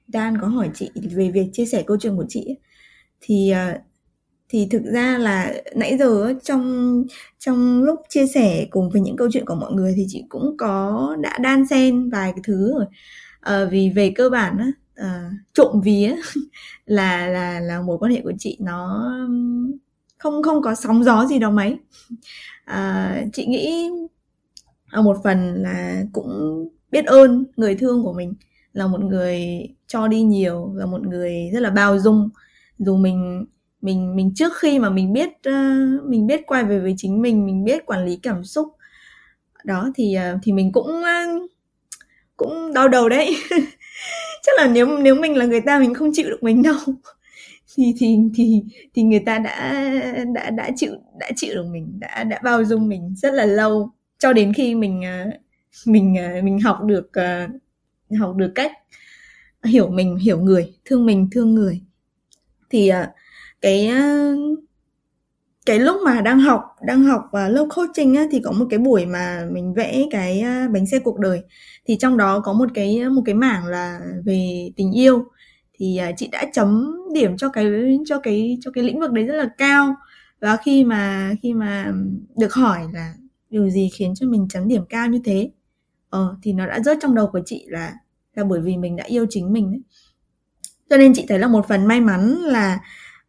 Dan 0.08 0.38
có 0.40 0.48
hỏi 0.48 0.70
chị 0.74 0.90
về 1.14 1.30
việc 1.30 1.46
chia 1.52 1.66
sẻ 1.66 1.82
câu 1.86 1.96
chuyện 2.00 2.16
của 2.16 2.26
chị 2.28 2.56
thì 3.20 3.50
à, 3.50 3.78
thì 4.48 4.68
thực 4.70 4.82
ra 4.84 5.18
là 5.18 5.54
nãy 5.76 5.96
giờ 5.98 6.34
trong 6.42 7.04
trong 7.38 7.82
lúc 7.82 8.00
chia 8.08 8.26
sẻ 8.26 8.66
cùng 8.70 8.90
với 8.90 9.00
những 9.02 9.16
câu 9.16 9.28
chuyện 9.32 9.46
của 9.46 9.54
mọi 9.54 9.72
người 9.72 9.94
thì 9.96 10.06
chị 10.08 10.24
cũng 10.28 10.56
có 10.58 11.16
đã 11.20 11.38
đan 11.38 11.66
xen 11.66 12.10
vài 12.10 12.32
cái 12.32 12.40
thứ 12.44 12.72
rồi. 12.74 12.86
À, 13.40 13.64
vì 13.70 13.90
về 13.90 14.12
cơ 14.16 14.30
bản 14.30 14.58
á 14.58 14.66
à, 14.94 15.30
trộm 15.54 15.80
vía 15.84 16.14
là 16.86 17.26
là 17.28 17.60
là 17.60 17.80
mối 17.80 17.98
quan 17.98 18.12
hệ 18.12 18.20
của 18.24 18.32
chị 18.38 18.58
nó 18.60 19.10
không 20.18 20.42
không 20.42 20.62
có 20.62 20.74
sóng 20.74 21.04
gió 21.04 21.26
gì 21.26 21.38
đâu 21.38 21.50
mấy. 21.50 21.78
À, 22.64 23.24
chị 23.32 23.46
nghĩ 23.46 23.90
ở 24.90 25.02
một 25.02 25.16
phần 25.24 25.62
là 25.62 26.02
cũng 26.12 26.68
biết 26.90 27.06
ơn 27.06 27.44
người 27.56 27.74
thương 27.74 28.02
của 28.02 28.12
mình 28.12 28.34
là 28.72 28.86
một 28.86 29.00
người 29.00 29.40
cho 29.86 30.08
đi 30.08 30.22
nhiều 30.22 30.72
là 30.74 30.86
một 30.86 31.06
người 31.06 31.50
rất 31.52 31.60
là 31.60 31.70
bao 31.70 31.98
dung. 31.98 32.28
Dù 32.78 32.96
mình 32.96 33.46
mình 33.80 34.16
mình 34.16 34.34
trước 34.34 34.52
khi 34.56 34.78
mà 34.78 34.90
mình 34.90 35.12
biết 35.12 35.28
uh, 35.28 36.04
mình 36.04 36.26
biết 36.26 36.40
quay 36.46 36.64
về 36.64 36.78
với 36.78 36.94
chính 36.96 37.22
mình 37.22 37.46
mình 37.46 37.64
biết 37.64 37.86
quản 37.86 38.04
lý 38.04 38.18
cảm 38.22 38.44
xúc 38.44 38.68
đó 39.64 39.90
thì 39.94 40.16
uh, 40.34 40.40
thì 40.42 40.52
mình 40.52 40.72
cũng 40.72 40.86
uh, 40.86 41.50
cũng 42.36 42.72
đau 42.74 42.88
đầu 42.88 43.08
đấy. 43.08 43.36
Chắc 44.42 44.52
là 44.58 44.66
nếu 44.66 44.98
nếu 44.98 45.14
mình 45.14 45.36
là 45.36 45.44
người 45.46 45.60
ta 45.60 45.78
mình 45.78 45.94
không 45.94 46.10
chịu 46.12 46.30
được 46.30 46.42
mình 46.42 46.62
đâu. 46.62 46.76
Thì 47.76 47.94
thì 47.98 48.18
thì 48.34 48.62
thì 48.94 49.02
người 49.02 49.20
ta 49.26 49.38
đã 49.38 49.84
đã 50.34 50.50
đã 50.50 50.70
chịu 50.76 50.90
đã 51.18 51.30
chịu 51.36 51.54
được 51.54 51.66
mình 51.72 52.00
đã 52.00 52.24
đã 52.24 52.40
bao 52.44 52.64
dung 52.64 52.88
mình 52.88 53.14
rất 53.16 53.34
là 53.34 53.44
lâu. 53.46 53.90
Cho 54.18 54.32
đến 54.32 54.52
khi 54.52 54.74
mình 54.74 55.02
ờ, 55.02 55.30
mình 55.86 56.16
ờ, 56.16 56.42
mình 56.42 56.60
học 56.60 56.78
được 56.84 57.12
ờ, 57.12 57.46
học 58.20 58.36
được 58.36 58.52
cách 58.54 58.72
hiểu 59.64 59.88
mình 59.90 60.16
hiểu 60.16 60.38
người 60.40 60.74
thương 60.84 61.06
mình 61.06 61.28
thương 61.32 61.54
người. 61.54 61.82
Thì 62.70 62.88
ờ, 62.88 63.06
cái 63.60 63.90
cái 65.66 65.78
lúc 65.78 65.96
mà 66.04 66.20
đang 66.20 66.40
học 66.40 66.62
đang 66.86 67.02
học 67.04 67.22
và 67.32 67.48
lớp 67.48 67.66
coaching 67.76 68.14
á, 68.14 68.26
thì 68.30 68.40
có 68.44 68.52
một 68.52 68.66
cái 68.70 68.78
buổi 68.78 69.06
mà 69.06 69.48
mình 69.52 69.74
vẽ 69.74 70.04
cái 70.10 70.44
bánh 70.72 70.86
xe 70.86 70.98
cuộc 70.98 71.18
đời. 71.18 71.42
Thì 71.86 71.96
trong 72.00 72.16
đó 72.16 72.40
có 72.40 72.52
một 72.52 72.68
cái 72.74 73.08
một 73.10 73.22
cái 73.26 73.34
mảng 73.34 73.66
là 73.66 74.00
về 74.24 74.70
tình 74.76 74.92
yêu. 74.92 75.24
Thì 75.74 76.00
chị 76.16 76.28
đã 76.32 76.46
chấm 76.52 76.96
điểm 77.14 77.36
cho 77.36 77.48
cái 77.48 77.66
cho 78.06 78.20
cái 78.20 78.58
cho 78.60 78.70
cái 78.70 78.84
lĩnh 78.84 79.00
vực 79.00 79.12
đấy 79.12 79.24
rất 79.26 79.34
là 79.36 79.48
cao. 79.58 79.94
Và 80.40 80.56
khi 80.64 80.84
mà 80.84 81.32
khi 81.42 81.54
mà 81.54 81.92
được 82.38 82.54
hỏi 82.54 82.80
là 82.92 83.14
điều 83.50 83.70
gì 83.70 83.90
khiến 83.94 84.14
cho 84.14 84.26
mình 84.28 84.48
chấm 84.50 84.68
điểm 84.68 84.82
cao 84.88 85.08
như 85.08 85.20
thế 85.24 85.50
ờ 86.10 86.36
thì 86.42 86.52
nó 86.52 86.66
đã 86.66 86.80
rớt 86.80 86.98
trong 87.02 87.14
đầu 87.14 87.26
của 87.26 87.40
chị 87.46 87.66
là 87.68 87.94
là 88.34 88.44
bởi 88.44 88.60
vì 88.60 88.76
mình 88.76 88.96
đã 88.96 89.04
yêu 89.04 89.26
chính 89.30 89.52
mình 89.52 89.72
ấy. 89.72 89.82
cho 90.90 90.96
nên 90.96 91.12
chị 91.14 91.24
thấy 91.28 91.38
là 91.38 91.48
một 91.48 91.68
phần 91.68 91.86
may 91.86 92.00
mắn 92.00 92.28
là 92.28 92.80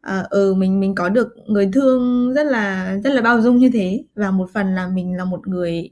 uh, 0.08 0.30
ừ 0.30 0.54
mình 0.54 0.80
mình 0.80 0.96
có 0.96 1.10
được 1.10 1.28
người 1.48 1.70
thương 1.74 2.34
rất 2.34 2.44
là 2.44 2.98
rất 3.04 3.14
là 3.14 3.22
bao 3.22 3.42
dung 3.42 3.58
như 3.58 3.70
thế. 3.74 4.04
Và 4.16 4.32
một 4.32 4.50
phần 4.54 4.76
là 4.76 4.88
mình 4.88 5.18
là 5.18 5.26
một 5.26 5.48
người 5.48 5.90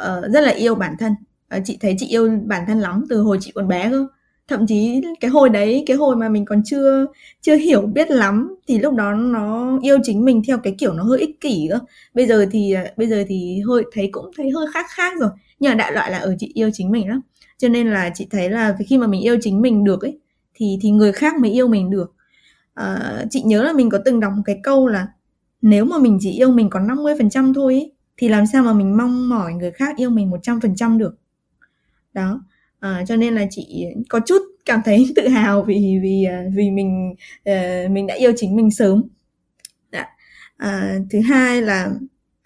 uh, 0.00 0.32
rất 0.32 0.40
là 0.40 0.50
yêu 0.50 0.74
bản 0.74 0.94
thân. 0.98 1.12
Uh, 1.56 1.62
chị 1.64 1.78
thấy 1.80 1.96
chị 1.98 2.06
yêu 2.06 2.40
bản 2.46 2.64
thân 2.66 2.80
lắm 2.80 3.04
từ 3.08 3.20
hồi 3.20 3.38
chị 3.40 3.52
còn 3.54 3.68
bé 3.68 3.90
cơ. 3.90 4.06
Thậm 4.48 4.66
chí 4.66 5.00
cái 5.20 5.30
hồi 5.30 5.48
đấy 5.48 5.84
cái 5.86 5.96
hồi 5.96 6.16
mà 6.16 6.28
mình 6.28 6.44
còn 6.44 6.62
chưa 6.64 7.06
chưa 7.40 7.56
hiểu 7.56 7.80
biết 7.82 8.10
lắm 8.10 8.56
thì 8.68 8.78
lúc 8.78 8.94
đó 8.94 9.12
nó 9.12 9.78
yêu 9.82 9.98
chính 10.02 10.24
mình 10.24 10.42
theo 10.46 10.58
cái 10.58 10.74
kiểu 10.78 10.92
nó 10.92 11.02
hơi 11.02 11.18
ích 11.18 11.40
kỷ 11.40 11.68
cơ. 11.70 11.78
Bây 12.14 12.26
giờ 12.26 12.46
thì 12.50 12.74
bây 12.96 13.06
giờ 13.08 13.24
thì 13.28 13.60
hơi 13.68 13.84
thấy 13.92 14.08
cũng 14.12 14.30
thấy 14.36 14.50
hơi 14.50 14.66
khác 14.74 14.86
khác 14.88 15.12
rồi 15.20 15.30
nhưng 15.60 15.70
mà 15.70 15.74
đại 15.74 15.92
loại 15.92 16.10
là 16.10 16.18
ở 16.18 16.34
chị 16.38 16.50
yêu 16.54 16.70
chính 16.72 16.90
mình 16.90 17.08
lắm. 17.08 17.20
Cho 17.58 17.68
nên 17.68 17.90
là 17.90 18.10
chị 18.14 18.26
thấy 18.30 18.50
là 18.50 18.76
khi 18.88 18.98
mà 18.98 19.06
mình 19.06 19.20
yêu 19.20 19.36
chính 19.40 19.62
mình 19.62 19.84
được 19.84 20.02
ấy 20.02 20.18
thì 20.54 20.78
thì 20.80 20.90
người 20.90 21.12
khác 21.12 21.38
mới 21.40 21.50
yêu 21.50 21.68
mình 21.68 21.90
được. 21.90 22.14
À, 22.74 23.24
chị 23.30 23.42
nhớ 23.42 23.62
là 23.62 23.72
mình 23.72 23.90
có 23.90 23.98
từng 24.04 24.20
đọc 24.20 24.32
một 24.36 24.42
cái 24.44 24.60
câu 24.62 24.86
là 24.86 25.08
nếu 25.62 25.84
mà 25.84 25.98
mình 25.98 26.18
chỉ 26.20 26.30
yêu 26.30 26.50
mình 26.50 26.70
còn 26.70 26.86
50% 26.86 27.54
thôi 27.54 27.74
ấy, 27.74 27.92
thì 28.16 28.28
làm 28.28 28.46
sao 28.46 28.62
mà 28.62 28.72
mình 28.72 28.96
mong 28.96 29.28
mỏi 29.28 29.54
người 29.54 29.70
khác 29.70 29.96
yêu 29.96 30.10
mình 30.10 30.30
100% 30.30 30.98
được? 30.98 31.14
Đó. 32.12 32.42
À, 32.80 33.04
cho 33.08 33.16
nên 33.16 33.34
là 33.34 33.46
chị 33.50 33.86
có 34.08 34.20
chút 34.26 34.42
cảm 34.64 34.80
thấy 34.84 35.12
tự 35.16 35.28
hào 35.28 35.62
vì 35.62 35.98
vì 36.02 36.24
ờ, 36.24 36.36
vì 36.54 36.70
mình 36.70 37.14
uh, 37.50 37.90
mình 37.90 38.06
đã 38.06 38.14
yêu 38.14 38.32
chính 38.36 38.56
mình 38.56 38.70
sớm. 38.70 39.02
À, 40.60 40.98
thứ 41.10 41.20
hai 41.20 41.62
là 41.62 41.90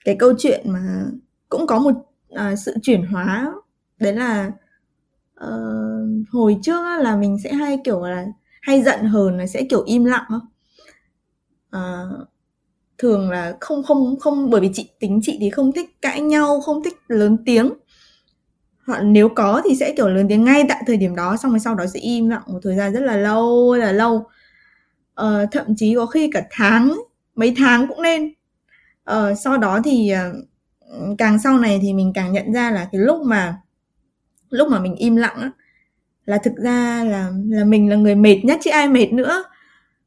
cái 0.05 0.17
câu 0.19 0.33
chuyện 0.39 0.61
mà 0.73 1.05
cũng 1.49 1.67
có 1.67 1.79
một 1.79 1.93
uh, 2.35 2.59
sự 2.59 2.75
chuyển 2.83 3.07
hóa 3.07 3.53
đấy 4.01 4.13
là 4.13 4.51
uh, 5.45 6.29
hồi 6.31 6.57
trước 6.63 6.83
là 7.01 7.17
mình 7.17 7.39
sẽ 7.45 7.53
hay 7.53 7.79
kiểu 7.85 8.05
là 8.05 8.27
hay 8.63 8.83
giận 8.83 9.05
hờn 9.05 9.39
là 9.39 9.47
sẽ 9.47 9.65
kiểu 9.71 9.83
im 9.87 10.05
lặng 10.05 10.25
không 10.29 10.47
uh, 11.67 11.71
ờ, 11.71 12.27
thường 12.99 13.31
là 13.31 13.57
không 13.61 13.83
không 13.83 14.19
không 14.21 14.51
bởi 14.51 14.61
vì 14.61 14.71
chị 14.75 14.91
tính 15.01 15.21
chị 15.23 15.39
thì 15.41 15.51
không 15.51 15.73
thích 15.73 15.97
cãi 16.03 16.21
nhau 16.21 16.61
không 16.61 16.85
thích 16.85 16.97
lớn 17.09 17.37
tiếng. 17.47 17.73
Hoặc 18.87 19.03
nếu 19.03 19.29
có 19.29 19.63
thì 19.65 19.77
sẽ 19.77 19.95
kiểu 19.97 20.09
lớn 20.09 20.27
tiếng 20.29 20.45
ngay 20.45 20.65
tại 20.69 20.83
thời 20.87 20.97
điểm 20.97 21.17
đó 21.17 21.37
xong 21.37 21.51
rồi 21.51 21.61
sau 21.61 21.75
đó 21.75 21.87
sẽ 21.87 22.01
im 22.01 22.29
lặng 22.29 22.43
một 22.47 22.61
thời 22.63 22.77
gian 22.77 22.93
rất 22.93 23.01
là 23.01 23.17
lâu 23.17 23.75
là 23.75 23.93
lâu. 23.93 24.27
Uh, 25.23 25.49
thậm 25.53 25.67
chí 25.77 25.95
có 25.95 26.07
khi 26.07 26.31
cả 26.33 26.47
tháng 26.51 26.95
mấy 27.35 27.55
tháng 27.57 27.89
cũng 27.89 28.03
nên. 28.03 28.33
Uh, 29.11 29.39
sau 29.39 29.59
đó 29.59 29.81
thì 29.85 30.13
uh, 30.15 30.45
càng 31.19 31.39
sau 31.39 31.59
này 31.59 31.79
thì 31.83 31.93
mình 31.93 32.13
càng 32.15 32.33
nhận 32.33 32.53
ra 32.53 32.71
là 32.71 32.89
cái 32.93 33.01
lúc 33.01 33.21
mà 33.27 33.57
lúc 34.51 34.69
mà 34.69 34.81
mình 34.81 34.95
im 34.97 35.17
lặng 35.17 35.37
á, 35.41 35.51
là 36.27 36.39
thực 36.45 36.55
ra 36.57 37.05
là 37.05 37.31
là 37.49 37.65
mình 37.65 37.91
là 37.91 37.97
người 37.97 38.15
mệt 38.15 38.39
nhất 38.45 38.59
chứ 38.63 38.71
ai 38.71 38.89
mệt 38.89 39.13
nữa. 39.13 39.45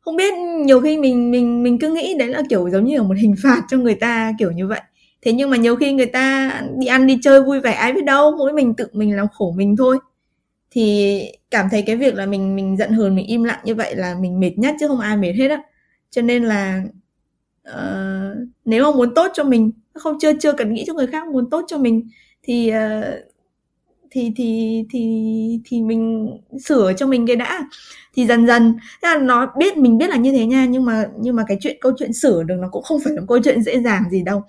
Không 0.01 0.15
biết 0.15 0.34
nhiều 0.65 0.82
khi 0.82 0.97
mình 0.97 1.32
mình 1.32 1.63
mình 1.63 1.80
cứ 1.80 1.89
nghĩ 1.95 2.15
đấy 2.19 2.28
là 2.28 2.43
kiểu 2.49 2.69
giống 2.69 2.86
như 2.86 2.97
là 2.97 3.03
một 3.03 3.15
hình 3.21 3.36
phạt 3.43 3.61
cho 3.69 3.78
người 3.78 3.95
ta 3.95 4.34
kiểu 4.39 4.51
như 4.51 4.67
vậy. 4.67 4.82
Thế 5.21 5.34
nhưng 5.34 5.49
mà 5.49 5.57
nhiều 5.57 5.75
khi 5.75 5.93
người 5.93 6.05
ta 6.05 6.53
đi 6.80 6.88
ăn, 6.88 7.07
đi 7.07 7.19
chơi 7.23 7.43
vui 7.43 7.59
vẻ, 7.59 7.71
ai 7.71 7.93
biết 7.93 8.05
đâu, 8.05 8.32
mỗi 8.38 8.53
mình 8.53 8.75
tự 8.75 8.88
mình 8.93 9.15
làm 9.15 9.28
khổ 9.34 9.53
mình 9.57 9.75
thôi. 9.78 9.99
Thì 10.71 11.19
cảm 11.51 11.67
thấy 11.71 11.82
cái 11.82 11.95
việc 11.95 12.15
là 12.15 12.25
mình 12.25 12.55
mình 12.55 12.78
giận 12.78 12.91
hờn, 12.91 13.15
mình 13.15 13.28
im 13.28 13.43
lặng 13.43 13.59
như 13.63 13.75
vậy 13.75 13.95
là 13.95 14.15
mình 14.21 14.39
mệt 14.39 14.51
nhất 14.57 14.75
chứ 14.80 14.88
không 14.88 14.99
ai 14.99 15.17
mệt 15.17 15.34
hết 15.34 15.47
á. 15.51 15.61
Cho 16.11 16.21
nên 16.21 16.43
là 16.45 16.84
uh, 17.72 18.47
nếu 18.65 18.84
mà 18.84 18.97
muốn 18.97 19.13
tốt 19.15 19.32
cho 19.34 19.43
mình 19.43 19.72
không 19.93 20.18
chưa 20.20 20.34
chưa 20.39 20.53
cần 20.53 20.74
nghĩ 20.74 20.84
cho 20.88 20.93
người 20.93 21.07
khác 21.07 21.28
muốn 21.28 21.49
tốt 21.49 21.65
cho 21.68 21.78
mình 21.78 22.09
thì 22.43 22.72
uh, 22.72 23.03
thì 24.11 24.32
thì 24.36 24.84
thì 24.89 25.59
thì 25.65 25.82
mình 25.82 26.30
sửa 26.65 26.93
cho 26.97 27.07
mình 27.07 27.28
cái 27.28 27.36
đã. 27.36 27.63
Thì 28.15 28.26
dần 28.26 28.47
dần 28.47 28.76
thế 29.03 29.09
là 29.09 29.18
nó 29.18 29.53
biết 29.57 29.78
mình 29.78 29.97
biết 29.97 30.09
là 30.09 30.15
như 30.18 30.32
thế 30.32 30.45
nha 30.45 30.65
nhưng 30.65 30.86
mà 30.86 31.05
nhưng 31.20 31.36
mà 31.36 31.43
cái 31.47 31.57
chuyện 31.61 31.78
câu 31.82 31.91
chuyện 31.97 32.13
sửa 32.13 32.43
được 32.43 32.55
nó 32.61 32.68
cũng 32.72 32.84
không 32.84 32.99
phải 33.03 33.13
là 33.13 33.22
câu 33.28 33.39
chuyện 33.43 33.63
dễ 33.63 33.80
dàng 33.82 34.03
gì 34.11 34.24
đâu. 34.24 34.43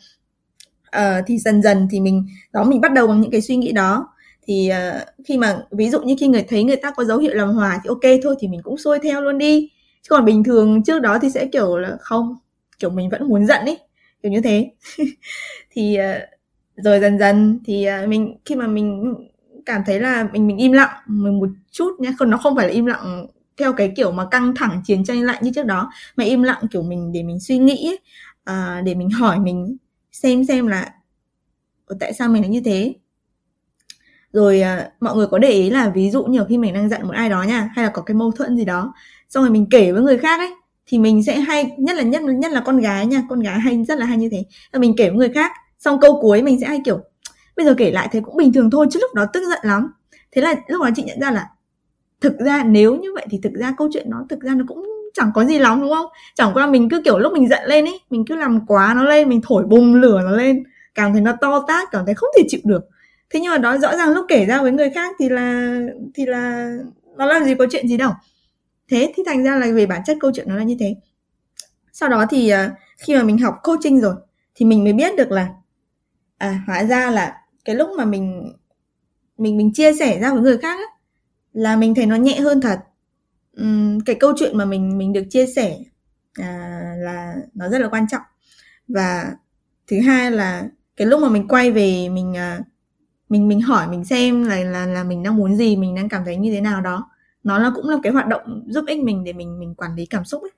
Uh, 0.97 1.25
thì 1.27 1.39
dần 1.39 1.63
dần 1.63 1.89
thì 1.91 2.01
mình 2.01 2.27
đó 2.53 2.65
mình 2.65 2.81
bắt 2.81 2.93
đầu 2.93 3.07
bằng 3.07 3.21
những 3.21 3.31
cái 3.31 3.41
suy 3.41 3.57
nghĩ 3.57 3.73
đó. 3.73 4.09
Thì 4.47 4.71
uh, 4.71 5.03
khi 5.25 5.39
mà 5.39 5.63
ví 5.71 5.91
dụ 5.91 6.01
như 6.01 6.15
khi 6.19 6.29
người 6.29 6.45
thấy 6.49 6.65
người 6.65 6.77
ta 6.77 6.91
có 6.91 7.05
dấu 7.05 7.19
hiệu 7.19 7.35
làm 7.35 7.49
hòa 7.49 7.81
thì 7.85 7.89
ok 7.89 8.21
thôi 8.23 8.37
thì 8.41 8.49
mình 8.49 8.61
cũng 8.63 8.79
xuôi 8.79 8.99
theo 8.99 9.21
luôn 9.23 9.39
đi. 9.39 9.71
Chứ 10.03 10.09
còn 10.11 10.25
bình 10.25 10.45
thường 10.45 10.83
trước 10.83 10.99
đó 10.99 11.19
thì 11.23 11.31
sẽ 11.31 11.47
kiểu 11.47 11.79
là 11.79 11.97
không 12.01 12.37
kiểu 12.79 12.91
mình 12.91 13.11
vẫn 13.11 13.29
muốn 13.29 13.47
giận 13.47 13.61
ấy 13.65 13.79
kiểu 14.23 14.33
như 14.33 14.41
thế. 14.41 14.71
Thì 15.71 15.97
ờ, 15.97 16.21
rồi 16.77 17.01
dần 17.01 17.19
dần 17.19 17.61
thì 17.65 17.85
ờ, 17.85 18.07
mình 18.07 18.37
khi 18.45 18.57
mà 18.57 18.67
mình 18.67 19.15
cảm 19.67 19.83
thấy 19.87 20.01
là 20.01 20.29
mình 20.33 20.47
mình 20.47 20.59
im 20.59 20.73
lặng 20.73 20.91
mình 21.07 21.41
một 21.41 21.49
chút 21.73 22.01
nhé 22.01 22.13
còn 22.19 22.31
nó 22.31 22.39
không 22.39 22.57
phải 22.57 22.67
là 22.69 22.75
im 22.75 22.87
lặng 22.87 23.27
theo 23.59 23.73
cái 23.73 23.93
kiểu 23.97 24.13
mà 24.13 24.25
căng 24.31 24.55
thẳng 24.57 24.83
chiến 24.85 25.05
tranh 25.05 25.23
lạnh 25.23 25.39
như 25.43 25.51
trước 25.55 25.67
đó 25.67 25.91
mà 26.17 26.25
im 26.25 26.43
lặng 26.43 26.63
kiểu 26.71 26.83
mình 26.83 27.13
để 27.13 27.23
mình 27.23 27.41
suy 27.41 27.59
nghĩ 27.59 27.89
ấy, 27.91 27.99
à, 28.45 28.83
để 28.85 28.95
mình 28.95 29.11
hỏi 29.11 29.41
mình 29.41 29.77
xem 30.13 30.45
xem 30.45 30.67
là 30.67 30.95
tại 32.01 32.13
sao 32.13 32.29
mình 32.29 32.43
lại 32.43 32.51
như 32.51 32.61
thế? 32.65 32.95
Rồi 34.33 34.61
à, 34.61 34.91
mọi 35.01 35.17
người 35.17 35.27
có 35.27 35.39
để 35.39 35.51
ý 35.51 35.71
là 35.71 35.91
ví 35.95 36.11
dụ 36.11 36.25
nhiều 36.25 36.45
khi 36.49 36.59
mình 36.59 36.75
đang 36.75 36.89
giận 36.89 37.03
một 37.07 37.15
ai 37.15 37.31
đó 37.31 37.43
nha 37.43 37.71
hay 37.77 37.85
là 37.85 37.91
có 37.95 38.03
cái 38.03 38.15
mâu 38.15 38.31
thuẫn 38.33 38.57
gì 38.57 38.65
đó 38.65 38.95
xong 39.29 39.45
rồi 39.45 39.51
mình 39.51 39.67
kể 39.71 39.93
với 39.93 40.03
người 40.03 40.19
khác 40.19 40.41
ấy 40.41 40.55
thì 40.89 40.99
mình 40.99 41.25
sẽ 41.25 41.37
hay, 41.41 41.71
nhất 41.79 41.97
là, 41.97 42.03
nhất 42.03 42.23
nhất 42.23 42.53
là 42.53 42.61
con 42.61 42.81
gái 42.81 43.07
nha, 43.07 43.23
con 43.29 43.41
gái 43.41 43.61
hay, 43.61 43.85
rất 43.89 43.99
là 43.99 44.07
hay 44.07 44.17
như 44.17 44.29
thế. 44.33 44.45
Là 44.73 44.81
mình 44.81 44.95
kể 44.97 45.09
với 45.09 45.19
người 45.19 45.31
khác, 45.35 45.53
xong 45.79 46.01
câu 46.01 46.19
cuối 46.21 46.43
mình 46.43 46.61
sẽ 46.61 46.67
hay 46.67 46.81
kiểu, 46.85 47.01
bây 47.57 47.67
giờ 47.67 47.75
kể 47.79 47.91
lại 47.91 48.09
thấy 48.13 48.21
cũng 48.21 48.37
bình 48.37 48.53
thường 48.53 48.71
thôi, 48.71 48.87
chứ 48.91 48.99
lúc 49.03 49.15
đó 49.15 49.27
tức 49.33 49.49
giận 49.49 49.59
lắm. 49.63 49.93
Thế 50.33 50.43
là 50.43 50.55
lúc 50.69 50.83
đó 50.83 50.91
chị 50.97 51.03
nhận 51.03 51.21
ra 51.21 51.31
là 51.31 51.47
thực 52.21 52.39
ra 52.39 52.65
nếu 52.65 52.97
như 52.97 53.09
vậy 53.15 53.27
thì 53.31 53.41
thực 53.43 53.53
ra 53.53 53.75
câu 53.79 53.89
chuyện 53.93 54.11
nó, 54.11 54.25
thực 54.29 54.41
ra 54.41 54.55
nó 54.55 54.65
cũng 54.69 54.87
chẳng 55.15 55.31
có 55.35 55.45
gì 55.45 55.59
lắm, 55.59 55.81
đúng 55.81 55.91
không? 55.91 56.07
Chẳng 56.35 56.51
qua 56.55 56.67
mình 56.67 56.89
cứ 56.89 57.03
kiểu 57.05 57.19
lúc 57.19 57.33
mình 57.33 57.49
giận 57.49 57.65
lên 57.67 57.85
ấy 57.85 58.01
mình 58.11 58.25
cứ 58.25 58.37
làm 58.37 58.67
quá 58.67 58.95
nó 58.97 59.05
lên, 59.05 59.29
mình 59.29 59.41
thổi 59.45 59.65
bùng 59.67 59.95
lửa 59.95 60.21
nó 60.25 60.31
lên, 60.31 60.63
cảm 60.95 61.13
thấy 61.13 61.21
nó 61.21 61.33
to 61.41 61.65
tát, 61.69 61.89
cảm 61.91 62.07
thấy 62.07 62.15
không 62.15 62.29
thể 62.37 62.45
chịu 62.49 62.61
được. 62.65 62.83
Thế 63.31 63.41
nhưng 63.41 63.53
mà 63.53 63.59
đó, 63.59 63.79
rõ 63.79 63.97
ràng 63.97 64.11
lúc 64.11 64.27
kể 64.29 64.45
ra 64.45 64.63
với 64.63 64.73
người 64.73 64.91
khác 64.91 65.17
thì 65.19 65.29
là 65.29 65.79
thì 66.15 66.27
là 66.27 66.73
nó 67.17 67.27
làm 67.27 67.45
gì 67.45 67.55
có 67.55 67.67
chuyện 67.71 67.89
gì 67.89 67.97
đâu 67.97 68.11
thế 68.89 69.13
thì 69.17 69.23
thành 69.27 69.45
ra 69.45 69.57
là 69.57 69.73
về 69.73 69.87
bản 69.87 70.03
chất 70.07 70.17
câu 70.21 70.31
chuyện 70.35 70.49
nó 70.49 70.57
là 70.57 70.65
như 70.65 70.77
thế. 70.81 70.97
Sau 71.93 72.09
đó 72.09 72.27
thì 72.31 72.49
ờ, 72.49 72.71
khi 72.99 73.15
mà 73.17 73.23
mình 73.23 73.39
học 73.39 73.55
coaching 73.63 74.01
rồi 74.01 74.15
thì 74.55 74.67
mình 74.67 74.85
mới 74.85 74.93
biết 74.93 75.17
được 75.17 75.31
là 75.31 75.49
à 76.39 76.65
hóa 76.67 76.85
ra 76.85 77.11
là 77.11 77.43
cái 77.65 77.77
lúc 77.77 77.91
mà 77.99 78.05
mình 78.05 78.53
mình 79.39 79.57
mình 79.57 79.73
chia 79.75 79.95
sẻ 79.95 80.21
ra 80.21 80.33
với 80.33 80.43
người 80.43 80.59
khác 80.59 80.79
á, 80.79 80.87
là 81.53 81.77
mình 81.77 81.95
thấy 81.95 82.07
nó 82.07 82.17
nhẹ 82.17 82.41
hơn 82.41 82.61
thật. 82.61 82.81
Uhm, 83.63 84.01
cái 84.01 84.17
câu 84.21 84.33
chuyện 84.39 84.59
mà 84.59 84.65
mình 84.65 84.99
mình 84.99 85.13
được 85.13 85.25
chia 85.31 85.47
sẻ 85.47 85.79
à, 86.35 86.83
là 86.99 87.35
nó 87.55 87.69
rất 87.69 87.79
là 87.81 87.89
quan 87.89 88.09
trọng. 88.09 88.23
Và 88.89 89.33
thứ 89.89 90.01
hai 90.01 90.31
là 90.31 90.69
cái 90.97 91.07
lúc 91.07 91.23
mà 91.23 91.29
mình 91.29 91.49
quay 91.49 91.73
về 91.73 92.09
mình 92.09 92.37
à, 92.37 92.61
mình 93.29 93.49
mình 93.49 93.61
hỏi 93.61 93.89
mình 93.89 94.05
xem 94.05 94.45
là 94.45 94.57
là 94.65 94.87
là 94.87 95.05
mình 95.05 95.23
đang 95.23 95.37
muốn 95.37 95.57
gì 95.57 95.77
mình 95.77 95.95
đang 95.95 96.09
cảm 96.09 96.25
thấy 96.25 96.37
như 96.37 96.53
thế 96.53 96.61
nào 96.61 96.81
đó 96.81 97.11
nó 97.45 97.59
là 97.59 97.71
cũng 97.75 97.89
là 97.89 97.97
cái 98.03 98.13
hoạt 98.13 98.27
động 98.29 98.63
giúp 98.69 98.85
ích 98.87 98.99
mình 98.99 99.25
để 99.25 99.33
mình 99.33 99.61
mình 99.61 99.75
quản 99.75 99.95
lý 99.95 100.07
cảm 100.07 100.25
xúc 100.25 100.43
ấy. 100.43 100.51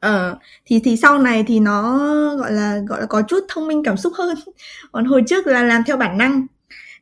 Ờ. 0.00 0.38
Thì 0.64 0.80
thì 0.84 0.96
sau 0.96 1.18
này 1.18 1.44
thì 1.46 1.60
nó 1.60 1.98
gọi 2.36 2.52
là 2.52 2.78
gọi 2.88 3.00
là 3.00 3.06
có 3.06 3.22
chút 3.22 3.44
thông 3.48 3.68
minh 3.68 3.82
cảm 3.84 3.96
xúc 3.96 4.12
hơn. 4.18 4.36
Còn 4.92 5.04
hồi 5.04 5.22
trước 5.26 5.46
là 5.46 5.62
làm 5.62 5.82
theo 5.86 5.96
bản 5.96 6.18
năng. 6.18 6.46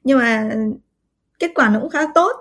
Nhưng 0.05 0.19
mà 0.19 0.51
kết 1.39 1.51
quả 1.55 1.69
nó 1.71 1.81
cũng 1.81 1.91
khá 1.91 2.01
tốt. 2.15 2.33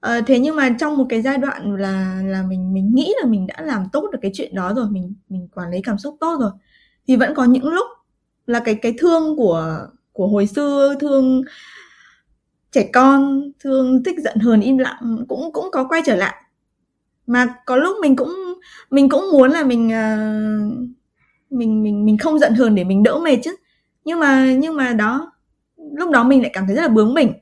Ờ, 0.00 0.20
thế 0.26 0.38
nhưng 0.38 0.56
mà 0.56 0.76
trong 0.80 0.96
một 0.96 1.06
cái 1.08 1.22
giai 1.22 1.38
đoạn 1.38 1.76
là 1.76 2.22
là 2.24 2.42
mình 2.42 2.74
mình 2.74 2.90
nghĩ 2.94 3.14
là 3.22 3.28
mình 3.28 3.46
đã 3.46 3.54
làm 3.60 3.86
tốt 3.92 4.08
được 4.12 4.18
cái 4.22 4.30
chuyện 4.34 4.54
đó 4.54 4.74
rồi 4.76 4.86
mình 4.90 5.14
mình 5.28 5.48
quản 5.54 5.70
lý 5.70 5.82
cảm 5.82 5.98
xúc 5.98 6.16
tốt 6.20 6.36
rồi 6.40 6.50
thì 7.08 7.16
vẫn 7.16 7.34
có 7.34 7.44
những 7.44 7.64
lúc 7.68 7.86
là 8.46 8.60
cái 8.64 8.74
cái 8.74 8.94
thương 8.98 9.36
của 9.36 9.86
của 10.12 10.28
hồi 10.28 10.46
xưa 10.46 10.94
thương 11.00 11.42
trẻ 12.74 12.88
con 12.92 13.42
thường 13.60 14.02
thích 14.04 14.14
giận 14.24 14.38
hờn 14.38 14.60
im 14.60 14.78
lặng 14.78 15.24
cũng 15.28 15.52
cũng 15.52 15.68
có 15.72 15.84
quay 15.84 16.02
trở 16.06 16.16
lại. 16.16 16.34
Mà 17.26 17.54
có 17.66 17.76
lúc 17.76 17.96
mình 18.00 18.16
cũng 18.16 18.34
mình 18.90 19.08
cũng 19.08 19.30
muốn 19.32 19.50
là 19.50 19.64
mình 19.64 19.86
uh, 19.88 20.88
mình 21.50 21.82
mình 21.82 22.04
mình 22.04 22.18
không 22.18 22.38
giận 22.38 22.54
hờn 22.54 22.74
để 22.74 22.84
mình 22.84 23.02
đỡ 23.02 23.18
mệt 23.18 23.36
chứ. 23.44 23.56
Nhưng 24.04 24.20
mà 24.20 24.52
nhưng 24.58 24.76
mà 24.76 24.92
đó 24.92 25.32
lúc 25.76 26.10
đó 26.10 26.24
mình 26.24 26.42
lại 26.42 26.50
cảm 26.54 26.66
thấy 26.66 26.76
rất 26.76 26.82
là 26.82 26.88
bướng 26.88 27.14
mình 27.14 27.32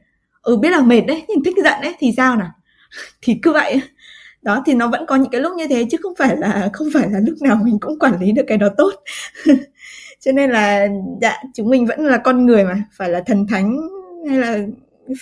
ừ 0.43 0.57
biết 0.57 0.71
là 0.71 0.81
mệt 0.81 1.01
đấy 1.01 1.25
nhưng 1.29 1.45
thích 1.45 1.55
giận 1.65 1.75
đấy 1.83 1.95
thì 1.99 2.13
sao 2.17 2.37
nào? 2.37 2.51
Thì 3.23 3.39
cứ 3.43 3.53
vậy. 3.53 3.81
Đó 4.43 4.63
thì 4.67 4.75
nó 4.75 4.89
vẫn 4.89 5.07
có 5.07 5.17
những 5.17 5.31
cái 5.31 5.41
lúc 5.41 5.53
như 5.57 5.69
thế 5.69 5.87
chứ 5.91 5.99
không 6.03 6.15
phải 6.19 6.37
là 6.37 6.71
không 6.73 6.89
phải 6.95 7.11
là 7.11 7.21
lúc 7.21 7.35
nào 7.43 7.61
mình 7.65 7.79
cũng 7.81 7.99
quản 7.99 8.21
lý 8.21 8.33
được 8.33 8.45
cái 8.49 8.59
đó 8.59 8.69
tốt. 8.77 8.93
Cho 10.21 10.33
nên 10.33 10.51
là 10.51 10.89
dạ 11.23 11.43
chúng 11.55 11.71
mình 11.71 11.87
vẫn 11.87 12.01
là 12.07 12.19
con 12.19 12.47
người 12.47 12.65
mà 12.65 12.83
phải 12.93 13.09
là 13.09 13.23
thần 13.27 13.47
thánh 13.47 13.77
hay 14.29 14.39
là 14.39 14.59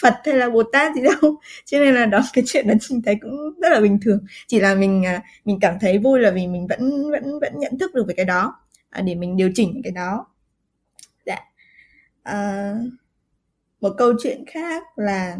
Phật 0.00 0.14
hay 0.24 0.36
là 0.36 0.50
Bồ 0.50 0.62
Tát 0.62 0.94
gì 0.96 1.02
đâu. 1.02 1.36
Cho 1.64 1.78
nên 1.78 1.94
là 1.94 2.06
đó 2.06 2.20
cái 2.32 2.44
chuyện 2.46 2.68
đó 2.68 2.74
mình 2.90 3.02
thấy 3.02 3.16
cũng 3.20 3.60
rất 3.60 3.68
là 3.72 3.80
bình 3.80 3.98
thường. 4.02 4.24
Chỉ 4.46 4.60
là 4.60 4.74
mình 4.74 5.06
à, 5.06 5.22
mình 5.44 5.58
cảm 5.60 5.74
thấy 5.80 5.98
vui 5.98 6.20
là 6.20 6.30
vì 6.30 6.46
mình 6.46 6.66
vẫn 6.66 7.10
vẫn 7.10 7.40
vẫn 7.40 7.58
nhận 7.58 7.78
thức 7.78 7.94
được 7.94 8.04
về 8.08 8.14
cái 8.16 8.24
đó. 8.24 8.60
À, 8.90 9.02
để 9.02 9.14
mình 9.14 9.36
điều 9.36 9.50
chỉnh 9.54 9.80
cái 9.84 9.92
đó. 9.92 10.26
Dạ. 11.26 11.38
À, 12.22 12.74
một 13.80 13.94
câu 13.98 14.12
chuyện 14.22 14.44
khác 14.46 14.82
là 14.96 15.38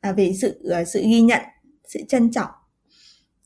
à, 0.00 0.12
về 0.12 0.32
sự 0.40 0.70
à, 0.70 0.84
sự 0.84 1.02
ghi 1.02 1.20
nhận 1.20 1.42
sự 1.84 2.00
trân 2.08 2.30
trọng. 2.32 2.50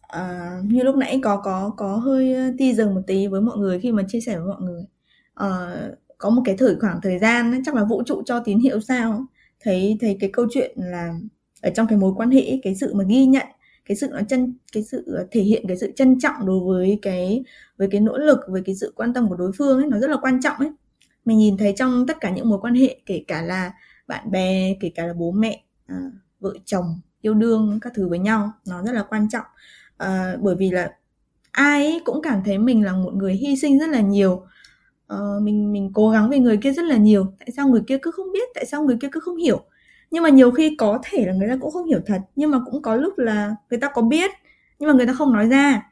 À, 0.02 0.50
như 0.64 0.82
lúc 0.82 0.96
nãy 0.96 1.20
có 1.22 1.40
có 1.44 1.72
có 1.76 1.96
hơi 1.96 2.36
ti 2.58 2.74
dừng 2.74 2.94
một 2.94 3.02
tí 3.06 3.26
với 3.26 3.40
mọi 3.40 3.58
người 3.58 3.80
khi 3.80 3.92
mà 3.92 4.02
chia 4.08 4.20
sẻ 4.20 4.38
với 4.38 4.46
mọi 4.46 4.60
người. 4.60 4.82
À, 5.34 5.48
có 6.18 6.30
một 6.30 6.42
cái 6.44 6.56
thời 6.58 6.76
khoảng 6.80 7.00
thời 7.02 7.18
gian 7.18 7.62
chắc 7.66 7.74
là 7.74 7.84
vũ 7.84 8.02
trụ 8.06 8.22
cho 8.26 8.40
tín 8.40 8.58
hiệu 8.58 8.80
sao? 8.80 9.26
Thấy 9.60 9.96
thấy 10.00 10.16
cái 10.20 10.30
câu 10.32 10.46
chuyện 10.50 10.72
là 10.76 11.14
ở 11.62 11.70
trong 11.74 11.86
cái 11.86 11.98
mối 11.98 12.12
quan 12.16 12.30
hệ 12.30 12.60
cái 12.62 12.74
sự 12.74 12.94
mà 12.94 13.04
ghi 13.08 13.26
nhận 13.26 13.46
cái 13.84 13.96
sự 13.96 14.08
nó 14.12 14.20
chân 14.28 14.54
cái 14.72 14.82
sự 14.82 15.04
ờ, 15.16 15.26
thể 15.30 15.40
hiện 15.40 15.64
cái 15.68 15.76
sự 15.76 15.92
trân 15.96 16.20
trọng 16.20 16.46
đối 16.46 16.60
với 16.60 16.98
cái 17.02 17.44
với 17.78 17.88
cái 17.90 18.00
nỗ 18.00 18.18
lực 18.18 18.38
với 18.48 18.62
cái 18.66 18.74
sự 18.74 18.92
quan 18.96 19.14
tâm 19.14 19.28
của 19.28 19.36
đối 19.36 19.52
phương 19.58 19.78
ấy 19.78 19.86
nó 19.86 19.98
rất 19.98 20.10
là 20.10 20.16
quan 20.22 20.40
trọng 20.42 20.56
ấy. 20.56 20.70
Mình 21.24 21.38
nhìn 21.38 21.56
thấy 21.56 21.74
trong 21.76 22.06
tất 22.06 22.16
cả 22.20 22.30
những 22.30 22.48
mối 22.48 22.58
quan 22.62 22.74
hệ 22.74 23.00
kể 23.06 23.24
cả 23.28 23.42
là 23.42 23.72
bạn 24.06 24.30
bè 24.30 24.74
kể 24.80 24.90
cả 24.94 25.06
là 25.06 25.12
bố 25.12 25.30
mẹ 25.30 25.64
à, 25.86 25.96
vợ 26.40 26.54
chồng 26.64 27.00
yêu 27.20 27.34
đương 27.34 27.78
các 27.82 27.92
thứ 27.96 28.08
với 28.08 28.18
nhau 28.18 28.52
nó 28.66 28.82
rất 28.82 28.92
là 28.92 29.02
quan 29.02 29.28
trọng. 29.28 29.44
À, 29.96 30.36
bởi 30.40 30.54
vì 30.56 30.70
là 30.70 30.90
ai 31.50 32.00
cũng 32.04 32.22
cảm 32.22 32.42
thấy 32.44 32.58
mình 32.58 32.84
là 32.84 32.92
một 32.92 33.14
người 33.14 33.34
hy 33.34 33.56
sinh 33.56 33.78
rất 33.78 33.88
là 33.88 34.00
nhiều 34.00 34.46
uh, 35.14 35.42
mình 35.42 35.72
mình 35.72 35.90
cố 35.94 36.10
gắng 36.10 36.30
vì 36.30 36.38
người 36.38 36.56
kia 36.56 36.72
rất 36.72 36.84
là 36.84 36.96
nhiều. 36.96 37.26
Tại 37.38 37.48
sao 37.56 37.68
người 37.68 37.82
kia 37.86 37.98
cứ 38.02 38.10
không 38.10 38.32
biết? 38.32 38.48
Tại 38.54 38.66
sao 38.66 38.84
người 38.84 38.96
kia 39.00 39.08
cứ 39.12 39.20
không 39.20 39.36
hiểu? 39.36 39.60
Nhưng 40.10 40.22
mà 40.22 40.28
nhiều 40.28 40.50
khi 40.50 40.76
có 40.76 40.98
thể 41.02 41.26
là 41.26 41.32
người 41.32 41.48
ta 41.48 41.56
cũng 41.60 41.70
không 41.70 41.86
hiểu 41.86 42.00
thật 42.06 42.20
nhưng 42.36 42.50
mà 42.50 42.60
cũng 42.70 42.82
có 42.82 42.96
lúc 42.96 43.18
là 43.18 43.56
người 43.70 43.80
ta 43.80 43.90
có 43.94 44.02
biết 44.02 44.30
nhưng 44.78 44.88
mà 44.88 44.94
người 44.94 45.06
ta 45.06 45.12
không 45.12 45.32
nói 45.32 45.48
ra. 45.48 45.90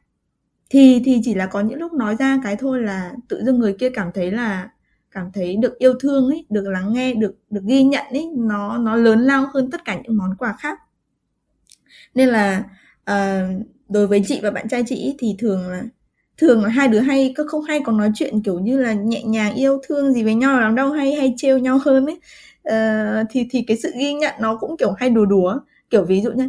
Thì 0.71 1.03
thì 1.05 1.21
chỉ 1.25 1.35
là 1.35 1.47
có 1.47 1.61
những 1.61 1.79
lúc 1.79 1.93
nói 1.93 2.17
ra 2.19 2.41
cái 2.45 2.57
thôi 2.57 2.83
là 2.83 3.13
tự 3.29 3.45
dưng 3.45 3.59
người 3.59 3.73
kia 3.73 3.91
cảm 3.91 4.11
thấy 4.15 4.31
là 4.31 4.71
cảm 5.11 5.31
thấy 5.35 5.57
được 5.57 5.79
yêu 5.79 5.95
thương 6.01 6.29
ấy 6.29 6.47
được 6.51 6.69
lắng 6.69 6.93
nghe 6.93 7.15
được 7.15 7.35
được 7.51 7.61
ghi 7.65 7.85
nhận 7.85 8.07
ấy 8.11 8.31
nó 8.37 8.79
nó 8.79 8.97
lớn 8.97 9.21
lao 9.21 9.47
hơn 9.55 9.71
tất 9.71 9.85
cả 9.85 10.01
những 10.03 10.17
món 10.17 10.35
quà 10.39 10.57
khác. 10.61 10.79
Nên 12.15 12.29
là 12.29 12.65
uh, 13.11 13.67
đối 13.89 14.07
với 14.07 14.23
chị 14.27 14.41
và 14.43 14.51
bạn 14.51 14.69
trai 14.69 14.85
chị 14.87 15.15
thì 15.19 15.35
thường 15.39 15.69
là 15.69 15.83
thường 16.39 16.65
là 16.65 16.69
hai 16.69 16.89
đứa 16.89 17.01
hay 17.01 17.35
có 17.37 17.45
không 17.49 17.63
hay 17.63 17.81
còn 17.85 17.97
nói 17.97 18.11
chuyện 18.15 18.43
kiểu 18.43 18.59
như 18.61 18.79
là 18.79 18.93
nhẹ 18.93 19.23
nhàng 19.23 19.55
yêu 19.55 19.81
thương 19.89 20.13
gì 20.13 20.23
với 20.23 20.35
nhau 20.35 20.61
lắm 20.61 20.75
đâu 20.75 20.91
hay 20.91 21.15
hay 21.15 21.35
trêu 21.37 21.59
nhau 21.59 21.79
hơn 21.85 22.07
ấy. 22.07 22.21
Uh, 22.69 23.27
thì 23.31 23.47
thì 23.51 23.65
cái 23.67 23.77
sự 23.77 23.93
ghi 23.99 24.15
nhận 24.15 24.35
nó 24.41 24.57
cũng 24.57 24.77
kiểu 24.77 24.93
hay 24.99 25.11
đùa 25.11 25.25
đùa. 25.25 25.59
Kiểu 25.91 26.05
ví 26.05 26.21
dụ 26.21 26.31
nhá 26.33 26.47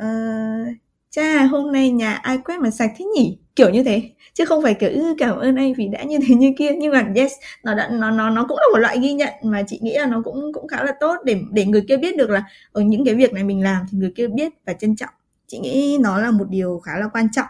uh, 0.00 0.76
cha 1.10 1.44
hôm 1.44 1.72
nay 1.72 1.90
nhà 1.90 2.12
ai 2.14 2.38
quét 2.38 2.60
mà 2.60 2.70
sạch 2.70 2.90
thế 2.98 3.04
nhỉ? 3.16 3.38
Kiểu 3.56 3.70
như 3.70 3.84
thế. 3.84 4.02
Chứ 4.34 4.44
không 4.44 4.62
phải 4.62 4.74
kiểu 4.74 4.90
ừ, 4.90 5.14
cảm 5.18 5.36
ơn 5.36 5.56
anh 5.56 5.74
vì 5.74 5.88
đã 5.88 6.02
như 6.02 6.18
thế 6.28 6.34
như 6.34 6.52
kia. 6.58 6.70
Nhưng 6.78 6.92
mà 6.92 7.12
yes 7.16 7.32
nó 7.64 7.74
đã 7.74 7.88
nó 7.92 8.10
nó 8.10 8.30
nó 8.30 8.46
cũng 8.48 8.58
là 8.58 8.66
một 8.72 8.78
loại 8.78 8.98
ghi 9.00 9.12
nhận 9.12 9.32
mà 9.42 9.62
chị 9.66 9.78
nghĩ 9.82 9.94
là 9.98 10.06
nó 10.06 10.22
cũng 10.24 10.52
cũng 10.52 10.68
khá 10.68 10.82
là 10.84 10.92
tốt 11.00 11.16
để 11.24 11.40
để 11.50 11.64
người 11.64 11.84
kia 11.88 11.96
biết 11.96 12.16
được 12.16 12.30
là 12.30 12.44
ở 12.72 12.82
những 12.82 13.04
cái 13.04 13.14
việc 13.14 13.32
này 13.32 13.44
mình 13.44 13.62
làm 13.62 13.86
thì 13.90 13.98
người 13.98 14.12
kia 14.16 14.28
biết 14.28 14.52
và 14.66 14.72
trân 14.72 14.96
trọng. 14.96 15.10
Chị 15.46 15.58
nghĩ 15.58 15.98
nó 16.00 16.18
là 16.18 16.30
một 16.30 16.44
điều 16.48 16.78
khá 16.78 16.98
là 16.98 17.08
quan 17.12 17.28
trọng 17.32 17.46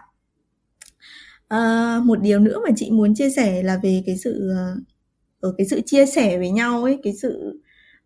à, 1.49 2.01
một 2.05 2.21
điều 2.21 2.39
nữa 2.39 2.61
mà 2.65 2.71
chị 2.77 2.91
muốn 2.91 3.15
chia 3.15 3.31
sẻ 3.31 3.63
là 3.63 3.81
về 3.83 4.03
cái 4.07 4.17
sự 4.17 4.51
ờ, 4.57 4.77
ở 5.41 5.55
cái 5.59 5.67
sự 5.67 5.81
chia 5.87 6.07
sẻ 6.07 6.39
với 6.39 6.51
nhau 6.51 6.85
ấy 6.85 6.99
cái 7.03 7.13
sự 7.23 7.61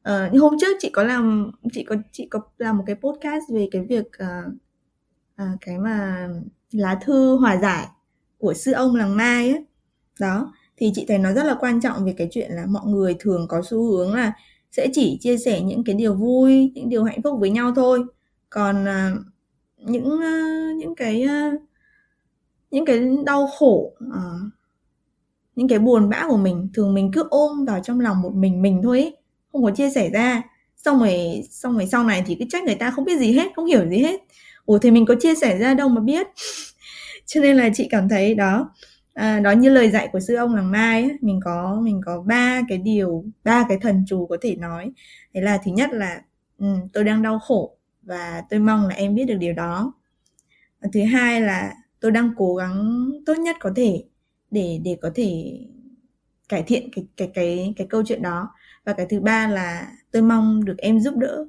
uh, 0.09 0.33
như 0.33 0.41
hôm 0.41 0.57
trước 0.61 0.77
chị 0.81 0.91
có 0.91 1.03
làm 1.03 1.51
chị 1.73 1.85
có 1.85 1.97
chị 2.13 2.27
có 2.31 2.41
làm 2.59 2.79
một 2.79 2.85
cái 2.87 2.97
podcast 2.97 3.45
về 3.53 3.69
cái 3.71 3.83
việc 3.83 4.07
uh, 4.07 4.53
uh, 5.43 5.59
cái 5.61 5.79
mà 5.79 6.29
lá 6.73 6.99
thư 7.05 7.37
hòa 7.37 7.57
giải 7.57 7.87
của 8.39 8.55
sư 8.55 8.73
ông 8.73 8.97
làng 8.97 9.17
mai 9.17 9.51
ấy. 9.51 9.65
Đó 10.21 10.53
thì 10.77 10.93
chị 10.95 11.05
thấy 11.09 11.19
nó 11.19 11.33
rất 11.33 11.45
là 11.47 11.57
quan 11.61 11.81
trọng 11.81 12.05
về 12.05 12.15
cái 12.19 12.29
chuyện 12.31 12.51
là 12.53 12.67
mọi 12.67 12.87
người 12.87 13.17
thường 13.19 13.47
có 13.49 13.63
xu 13.71 13.83
hướng 13.83 14.15
là 14.15 14.33
sẽ 14.73 14.89
chỉ 14.93 15.19
chia 15.21 15.39
sẻ 15.39 15.61
những 15.61 15.85
cái 15.85 15.95
điều 15.95 16.15
vui 16.15 16.73
những 16.75 16.89
điều 16.89 17.05
hạnh 17.05 17.23
phúc 17.23 17.41
với 17.41 17.51
nhau 17.51 17.73
thôi. 17.77 18.05
Còn 18.51 18.85
uh, 18.85 19.21
những 19.79 20.07
uh, 20.07 20.77
những 20.77 20.95
cái 20.95 21.27
uh, 21.27 21.63
những 22.71 22.85
cái 22.85 23.01
đau 23.25 23.47
khổ 23.47 23.93
uh, 24.05 24.53
những 25.59 25.69
cái 25.69 25.79
buồn 25.79 26.09
bã 26.09 26.25
của 26.29 26.37
mình 26.37 26.69
thường 26.75 26.95
mình 26.95 27.11
cứ 27.13 27.25
ôm 27.31 27.65
vào 27.65 27.81
trong 27.85 28.01
lòng 28.01 28.23
một 28.23 28.35
mình 28.35 28.63
mình 28.63 28.81
thôi 28.83 29.01
ấy, 29.01 29.17
không 29.53 29.65
có 29.65 29.71
chia 29.71 29.91
sẻ 29.91 30.11
ra. 30.11 30.43
Xong 30.77 30.99
rồi 30.99 31.43
xong 31.51 31.75
rồi 31.75 31.87
sau 31.87 32.05
này 32.05 32.23
thì 32.27 32.37
cứ 32.39 32.45
trách 32.49 32.65
người 32.65 32.75
ta 32.75 32.91
không 32.91 33.05
biết 33.05 33.19
gì 33.19 33.33
hết 33.33 33.49
không 33.57 33.65
hiểu 33.65 33.89
gì 33.91 33.99
hết. 33.99 34.21
Ủa 34.67 34.79
thì 34.79 34.91
mình 34.91 35.07
có 35.07 35.15
chia 35.21 35.35
sẻ 35.35 35.59
ra 35.59 35.75
đâu 35.75 35.89
mà 35.89 36.01
biết. 36.01 36.27
Cho 37.27 37.41
nên 37.41 37.57
là 37.57 37.71
chị 37.75 37.89
cảm 37.91 38.09
thấy 38.09 38.35
đó 38.35 38.71
à, 39.15 39.41
đó 39.41 39.51
như 39.51 39.71
lời 39.71 39.91
dạy 39.91 40.09
của 40.13 40.21
sư 40.21 40.35
ông 40.35 40.55
làng 40.55 40.71
mai 40.71 41.03
ấy, 41.03 41.13
mình 41.21 41.41
có 41.45 41.81
mình 41.83 42.01
có 42.07 42.23
ba 42.27 42.61
cái 42.69 42.79
điều 42.79 43.25
ba 43.45 43.65
cái 43.69 43.79
thần 43.81 44.05
chú 44.09 44.27
có 44.27 44.37
thể 44.41 44.57
nói. 44.57 44.93
Đấy 45.35 45.43
là 45.43 45.59
thứ 45.65 45.71
nhất 45.73 45.91
là 45.93 46.21
um, 46.59 46.81
tôi 46.93 47.05
đang 47.05 47.23
đau 47.23 47.39
khổ 47.39 47.77
và 48.03 48.43
tôi 48.51 48.61
mong 48.61 48.89
là 48.89 48.95
em 48.95 49.15
biết 49.15 49.25
được 49.25 49.37
điều 49.39 49.53
đó. 49.53 49.93
Và 50.83 50.89
thứ 50.93 51.05
hai 51.05 51.41
là 51.41 51.73
tôi 52.01 52.11
đang 52.11 52.31
cố 52.37 52.55
gắng 52.55 53.11
tốt 53.27 53.35
nhất 53.39 53.57
có 53.61 53.73
thể 53.77 54.05
để 54.51 54.81
để 54.85 54.99
có 55.03 55.11
thể 55.15 55.59
cải 56.49 56.63
thiện 56.63 56.91
cái 56.93 57.07
cái 57.17 57.31
cái 57.35 57.75
cái 57.77 57.87
câu 57.91 58.03
chuyện 58.07 58.23
đó. 58.23 58.51
Và 58.85 58.93
cái 58.93 59.07
thứ 59.11 59.21
ba 59.21 59.49
là 59.49 59.93
tôi 60.11 60.23
mong 60.23 60.65
được 60.65 60.79
em 60.79 61.01
giúp 61.01 61.17
đỡ. 61.17 61.45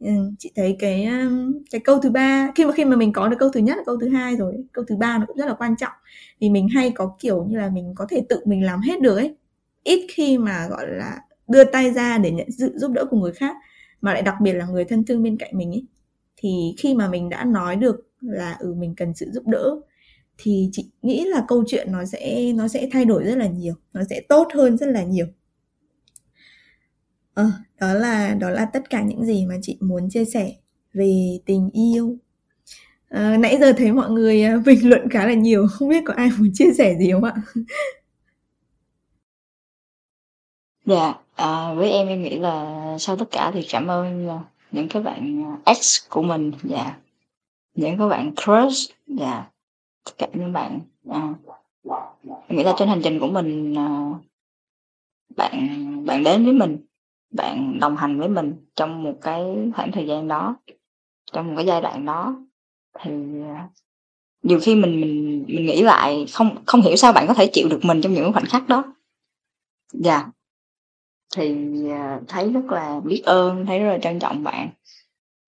Ừ, 0.00 0.10
chị 0.38 0.52
thấy 0.56 0.76
cái 0.78 1.04
um, 1.04 1.52
cái 1.70 1.80
câu 1.84 1.98
thứ 2.00 2.10
ba 2.10 2.52
khi 2.54 2.64
mà 2.64 2.72
khi 2.72 2.84
mà 2.84 2.96
mình 2.96 3.12
có 3.12 3.28
được 3.28 3.36
câu 3.40 3.48
thứ 3.50 3.60
nhất 3.60 3.78
câu 3.86 3.96
thứ 4.00 4.08
hai 4.08 4.36
rồi 4.36 4.54
câu 4.72 4.84
thứ 4.88 4.96
ba 4.96 5.18
nó 5.18 5.26
cũng 5.26 5.36
rất 5.36 5.46
là 5.46 5.54
quan 5.54 5.76
trọng. 5.76 5.92
Vì 6.40 6.50
mình 6.50 6.68
hay 6.68 6.90
có 6.90 7.16
kiểu 7.20 7.44
như 7.44 7.58
là 7.58 7.68
mình 7.70 7.92
có 7.96 8.06
thể 8.10 8.24
tự 8.28 8.40
mình 8.46 8.64
làm 8.64 8.80
hết 8.80 9.00
được 9.00 9.16
ấy. 9.16 9.36
Ít 9.84 10.06
khi 10.10 10.38
mà 10.38 10.68
gọi 10.70 10.86
là 10.88 11.20
đưa 11.48 11.64
tay 11.64 11.90
ra 11.92 12.18
để 12.18 12.30
nhận 12.30 12.50
sự 12.50 12.72
giúp 12.78 12.90
đỡ 12.92 13.04
của 13.10 13.16
người 13.16 13.32
khác 13.32 13.56
mà 14.00 14.12
lại 14.12 14.22
đặc 14.22 14.34
biệt 14.42 14.52
là 14.52 14.66
người 14.66 14.84
thân 14.84 15.04
thương 15.04 15.22
bên 15.22 15.36
cạnh 15.36 15.50
mình 15.58 15.72
ấy. 15.72 15.84
Thì 16.36 16.74
khi 16.78 16.94
mà 16.94 17.08
mình 17.08 17.28
đã 17.28 17.44
nói 17.44 17.76
được 17.76 18.08
là 18.20 18.56
ừ 18.60 18.74
mình 18.78 18.94
cần 18.96 19.14
sự 19.14 19.30
giúp 19.32 19.46
đỡ 19.46 19.76
thì 20.42 20.68
chị 20.72 20.90
nghĩ 21.02 21.24
là 21.24 21.44
câu 21.48 21.64
chuyện 21.66 21.92
nó 21.92 22.04
sẽ 22.04 22.52
nó 22.52 22.68
sẽ 22.68 22.88
thay 22.92 23.04
đổi 23.04 23.24
rất 23.24 23.36
là 23.36 23.46
nhiều 23.46 23.74
nó 23.92 24.00
sẽ 24.10 24.20
tốt 24.28 24.48
hơn 24.54 24.76
rất 24.76 24.86
là 24.86 25.02
nhiều. 25.02 25.26
À, 27.34 27.44
đó 27.80 27.94
là 27.94 28.34
đó 28.34 28.50
là 28.50 28.64
tất 28.72 28.90
cả 28.90 29.02
những 29.02 29.24
gì 29.24 29.46
mà 29.46 29.54
chị 29.62 29.78
muốn 29.80 30.10
chia 30.10 30.24
sẻ 30.24 30.52
về 30.92 31.38
tình 31.46 31.70
yêu. 31.72 32.16
À, 33.08 33.36
nãy 33.36 33.58
giờ 33.60 33.72
thấy 33.72 33.92
mọi 33.92 34.10
người 34.10 34.42
ờ, 34.42 34.58
bình 34.66 34.88
luận 34.88 35.08
khá 35.10 35.26
là 35.26 35.34
nhiều 35.34 35.66
không 35.70 35.88
biết 35.88 36.02
có 36.06 36.14
ai 36.16 36.30
muốn 36.38 36.50
chia 36.54 36.72
sẻ 36.78 36.96
gì 36.98 37.12
không 37.12 37.24
ạ? 37.24 37.34
Dạ 40.86 41.14
à, 41.40 41.74
với 41.74 41.90
em 41.90 42.08
em 42.08 42.22
nghĩ 42.22 42.38
là 42.38 42.96
sau 42.98 43.16
tất 43.16 43.24
cả 43.30 43.50
thì 43.54 43.66
cảm 43.70 43.86
ơn 43.86 44.28
những 44.72 44.88
cái 44.88 45.02
bạn 45.02 45.44
ex 45.64 45.98
của 46.08 46.22
mình 46.22 46.52
dạ. 46.62 46.96
Những 47.74 47.98
các 47.98 48.08
bạn 48.08 48.32
crush 48.36 48.92
dạ 49.06 49.50
cả 50.18 50.26
những 50.32 50.52
bạn. 50.52 50.80
À, 51.10 51.34
nghĩ 52.48 52.64
là 52.64 52.74
trên 52.78 52.88
hành 52.88 53.00
trình 53.04 53.18
của 53.20 53.26
mình 53.26 53.74
à, 53.78 53.88
bạn 55.36 55.52
bạn 56.06 56.24
đến 56.24 56.44
với 56.44 56.52
mình 56.52 56.86
bạn 57.30 57.78
đồng 57.80 57.96
hành 57.96 58.18
với 58.18 58.28
mình 58.28 58.66
trong 58.76 59.02
một 59.02 59.14
cái 59.22 59.42
khoảng 59.76 59.92
thời 59.92 60.06
gian 60.06 60.28
đó 60.28 60.56
trong 61.32 61.48
một 61.48 61.52
cái 61.56 61.66
giai 61.66 61.80
đoạn 61.80 62.04
đó 62.04 62.36
thì 63.00 63.10
à, 63.42 63.68
nhiều 64.42 64.58
khi 64.62 64.74
mình 64.74 65.00
mình 65.00 65.44
mình 65.48 65.66
nghĩ 65.66 65.82
lại 65.82 66.26
không 66.32 66.64
không 66.66 66.80
hiểu 66.80 66.96
sao 66.96 67.12
bạn 67.12 67.26
có 67.28 67.34
thể 67.34 67.50
chịu 67.52 67.68
được 67.68 67.80
mình 67.82 68.00
trong 68.02 68.14
những 68.14 68.32
khoảnh 68.32 68.46
khắc 68.46 68.68
đó. 68.68 68.84
Dạ. 69.92 70.16
Yeah. 70.16 70.28
thì 71.36 71.56
à, 71.90 72.20
thấy 72.28 72.52
rất 72.52 72.64
là 72.70 73.00
biết 73.04 73.22
ơn 73.24 73.66
thấy 73.66 73.78
rất 73.78 73.90
là 73.90 73.98
trân 73.98 74.18
trọng 74.18 74.44
bạn. 74.44 74.70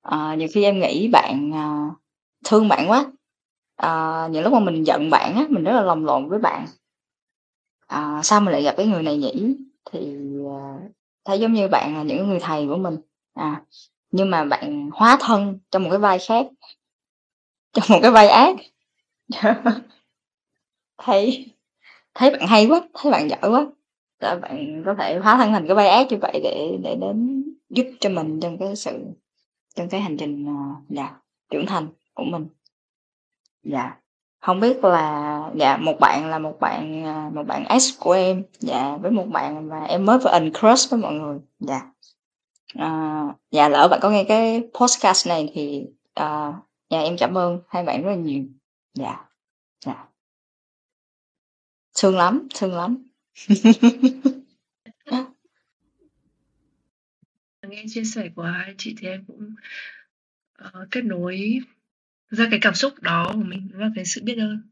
À, 0.02 0.34
nhiều 0.34 0.48
khi 0.52 0.64
em 0.64 0.80
nghĩ 0.80 1.08
bạn 1.08 1.54
à, 1.54 1.90
thương 2.44 2.68
bạn 2.68 2.90
quá 2.90 3.06
à, 3.82 4.28
những 4.30 4.44
lúc 4.44 4.52
mà 4.52 4.60
mình 4.60 4.86
giận 4.86 5.10
bạn 5.10 5.34
á 5.34 5.46
mình 5.48 5.64
rất 5.64 5.72
là 5.72 5.82
lồng 5.82 6.04
lộn 6.04 6.28
với 6.28 6.38
bạn. 6.38 6.66
À, 7.86 8.20
sao 8.24 8.40
mình 8.40 8.52
lại 8.52 8.62
gặp 8.62 8.74
cái 8.76 8.86
người 8.86 9.02
này 9.02 9.16
nhỉ? 9.16 9.56
Thì 9.92 10.16
à, 10.50 10.78
thấy 11.24 11.40
giống 11.40 11.52
như 11.52 11.68
bạn 11.68 11.96
là 11.96 12.02
những 12.02 12.28
người 12.28 12.40
thầy 12.40 12.66
của 12.66 12.76
mình. 12.76 12.96
À 13.34 13.62
nhưng 14.12 14.30
mà 14.30 14.44
bạn 14.44 14.90
hóa 14.92 15.16
thân 15.20 15.58
trong 15.70 15.82
một 15.82 15.90
cái 15.90 15.98
vai 15.98 16.18
khác. 16.18 16.46
Trong 17.72 17.84
một 17.88 17.98
cái 18.02 18.10
vai 18.10 18.28
ác. 18.28 18.56
Thấy 20.98 21.54
thấy 22.14 22.30
bạn 22.30 22.46
hay 22.46 22.66
quá 22.66 22.80
thấy 22.94 23.12
bạn 23.12 23.30
giỏi 23.30 23.50
quá. 23.50 23.66
Là 24.18 24.34
bạn 24.34 24.82
có 24.86 24.94
thể 24.98 25.18
hóa 25.18 25.36
thân 25.36 25.52
thành 25.52 25.66
cái 25.66 25.74
vai 25.74 25.88
ác 25.88 26.06
như 26.10 26.16
vậy 26.20 26.40
để 26.42 26.78
để 26.82 26.96
đến 27.00 27.44
giúp 27.70 27.86
cho 28.00 28.10
mình 28.10 28.40
trong 28.40 28.58
cái 28.58 28.76
sự 28.76 28.98
trong 29.74 29.88
cái 29.88 30.00
hành 30.00 30.16
trình 30.16 30.46
uh, 30.46 30.76
dạ, 30.88 31.16
trưởng 31.50 31.66
thành 31.66 31.88
của 32.14 32.24
mình 32.24 32.46
dạ. 33.62 33.96
Không 34.40 34.60
biết 34.60 34.84
là 34.84 35.40
dạ 35.56 35.76
một 35.76 36.00
bạn 36.00 36.30
là 36.30 36.38
một 36.38 36.60
bạn 36.60 37.04
à, 37.04 37.30
một 37.34 37.42
bạn 37.46 37.64
ex 37.64 37.98
của 38.00 38.12
em. 38.12 38.44
Dạ 38.58 38.96
với 38.96 39.10
một 39.10 39.26
bạn 39.32 39.68
mà 39.68 39.84
em 39.84 40.06
mới 40.06 40.18
vừa 40.18 40.30
uncrush 40.30 40.90
với 40.90 41.00
mọi 41.00 41.12
người. 41.12 41.38
Dạ. 41.58 41.80
À, 42.74 43.24
dạ 43.50 43.68
lỡ 43.68 43.88
bạn 43.90 44.00
có 44.02 44.10
nghe 44.10 44.24
cái 44.28 44.68
podcast 44.80 45.28
này 45.28 45.50
thì 45.54 45.86
à, 46.14 46.52
dạ 46.90 47.00
em 47.00 47.16
cảm 47.18 47.38
ơn 47.38 47.60
hai 47.68 47.84
bạn 47.84 48.02
rất 48.02 48.10
là 48.10 48.16
nhiều. 48.16 48.44
Dạ. 48.94 49.24
Dạ. 49.84 50.04
Thương 51.98 52.16
lắm 52.16 52.48
thương 52.54 52.74
lắm. 52.74 53.04
Nghe 57.68 57.84
chia 57.88 58.04
sẻ 58.04 58.28
của 58.36 58.42
hai 58.42 58.74
chị 58.78 58.94
thì 58.98 59.08
em 59.08 59.24
cũng 59.26 59.54
uh, 60.64 60.90
kết 60.90 61.04
nối 61.04 61.58
ra 62.32 62.48
cái 62.50 62.58
cảm 62.62 62.74
xúc 62.74 63.02
đó 63.02 63.30
của 63.34 63.42
mình 63.42 63.68
là 63.74 63.90
cái 63.94 64.04
sự 64.04 64.22
biết 64.24 64.38
ơn. 64.38 64.62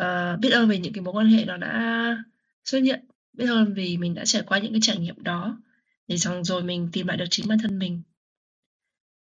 Uh, 0.00 0.40
biết 0.40 0.50
ơn 0.50 0.68
về 0.68 0.78
những 0.78 0.92
cái 0.92 1.02
mối 1.02 1.14
quan 1.14 1.26
hệ 1.26 1.44
nó 1.44 1.56
đã 1.56 2.24
xuất 2.64 2.78
hiện 2.78 3.04
biết 3.32 3.46
ơn 3.46 3.74
vì 3.74 3.96
mình 3.96 4.14
đã 4.14 4.24
trải 4.24 4.42
qua 4.46 4.58
những 4.58 4.72
cái 4.72 4.80
trải 4.82 4.98
nghiệm 4.98 5.22
đó 5.22 5.60
để 6.08 6.16
xong 6.16 6.44
rồi 6.44 6.62
mình 6.62 6.88
tìm 6.92 7.06
lại 7.06 7.16
được 7.16 7.24
chính 7.30 7.48
bản 7.48 7.58
thân 7.62 7.78
mình. 7.78 8.02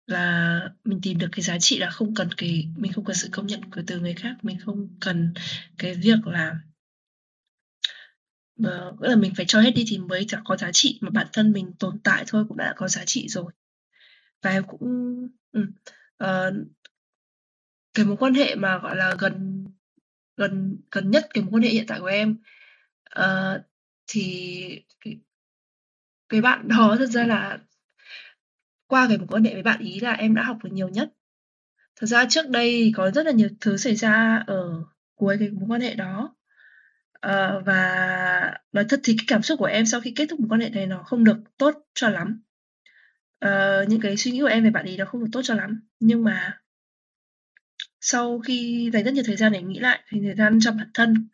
Là 0.07 0.59
mình 0.83 0.99
tìm 1.01 1.17
được 1.17 1.27
cái 1.31 1.41
giá 1.41 1.59
trị 1.59 1.79
là 1.79 1.89
không 1.89 2.15
cần 2.15 2.29
cái 2.37 2.67
mình 2.75 2.93
không 2.93 3.05
cần 3.05 3.15
sự 3.15 3.29
công 3.31 3.47
nhận 3.47 3.71
của 3.71 3.81
từ 3.87 3.99
người 3.99 4.13
khác 4.13 4.35
mình 4.41 4.57
không 4.59 4.89
cần 4.99 5.33
cái 5.77 5.95
việc 5.95 6.27
là 6.27 6.55
uh, 8.63 9.01
là 9.01 9.15
mình 9.15 9.35
phải 9.35 9.45
cho 9.45 9.61
hết 9.61 9.71
đi 9.75 9.83
thì 9.87 9.97
mới 9.97 10.27
có 10.43 10.57
giá 10.57 10.71
trị 10.71 10.99
mà 11.01 11.09
bản 11.09 11.27
thân 11.33 11.51
mình 11.51 11.73
tồn 11.79 11.99
tại 12.03 12.23
thôi 12.27 12.45
cũng 12.47 12.57
đã 12.57 12.73
có 12.77 12.87
giá 12.87 13.05
trị 13.05 13.27
rồi. 13.27 13.51
Và 14.41 14.51
em 14.51 14.63
cũng 14.67 14.81
ừ, 15.51 15.65
uh, 16.23 16.53
cái 17.93 18.05
mối 18.05 18.17
quan 18.17 18.33
hệ 18.33 18.55
mà 18.55 18.77
gọi 18.77 18.95
là 18.95 19.15
gần 19.19 19.65
gần 20.37 20.77
gần 20.91 21.11
nhất 21.11 21.27
cái 21.33 21.43
mối 21.43 21.51
quan 21.51 21.63
hệ 21.63 21.69
hiện 21.69 21.85
tại 21.87 21.99
của 21.99 22.05
em 22.05 22.37
uh, 23.19 23.61
thì 24.07 24.85
cái, 24.99 25.19
cái 26.29 26.41
bạn 26.41 26.67
đó 26.67 26.95
thật 26.99 27.09
ra 27.09 27.25
là 27.25 27.59
qua 28.87 29.07
cái 29.07 29.17
mối 29.17 29.27
quan 29.29 29.43
hệ 29.43 29.53
với 29.53 29.63
bạn 29.63 29.79
ý 29.79 29.99
là 29.99 30.11
em 30.11 30.35
đã 30.35 30.43
học 30.43 30.57
được 30.63 30.69
nhiều 30.73 30.89
nhất. 30.89 31.13
Thật 31.95 32.07
ra 32.07 32.25
trước 32.29 32.49
đây 32.49 32.91
có 32.95 33.11
rất 33.11 33.25
là 33.25 33.31
nhiều 33.31 33.49
thứ 33.61 33.77
xảy 33.77 33.95
ra 33.95 34.43
ở 34.47 34.83
cuối 35.15 35.37
cái 35.39 35.49
mối 35.49 35.65
quan 35.69 35.81
hệ 35.81 35.95
đó. 35.95 36.35
Uh, 37.27 37.65
và 37.65 38.59
nói 38.71 38.85
thật 38.89 38.99
thì 39.03 39.15
cái 39.17 39.25
cảm 39.27 39.41
xúc 39.41 39.59
của 39.59 39.65
em 39.65 39.85
sau 39.85 40.01
khi 40.01 40.13
kết 40.15 40.25
thúc 40.29 40.39
mối 40.39 40.49
quan 40.49 40.61
hệ 40.61 40.69
này 40.69 40.87
nó 40.87 41.03
không 41.03 41.23
được 41.23 41.37
tốt 41.57 41.85
cho 41.93 42.09
lắm 42.09 42.41
uh, 43.45 43.89
những 43.89 44.01
cái 44.01 44.17
suy 44.17 44.31
nghĩ 44.31 44.41
của 44.41 44.47
em 44.47 44.63
về 44.63 44.69
bạn 44.69 44.85
ấy 44.85 44.97
nó 44.97 45.05
không 45.05 45.21
được 45.21 45.29
tốt 45.31 45.41
cho 45.43 45.53
lắm 45.55 45.81
nhưng 45.99 46.23
mà 46.23 46.57
sau 48.01 48.39
khi 48.39 48.89
dành 48.93 49.03
rất 49.03 49.13
nhiều 49.13 49.23
thời 49.27 49.35
gian 49.35 49.51
để 49.51 49.61
nghĩ 49.61 49.79
lại 49.79 49.99
thì 50.09 50.19
thời 50.23 50.35
gian 50.35 50.59
cho 50.61 50.71
bản 50.71 50.89
thân 50.93 51.27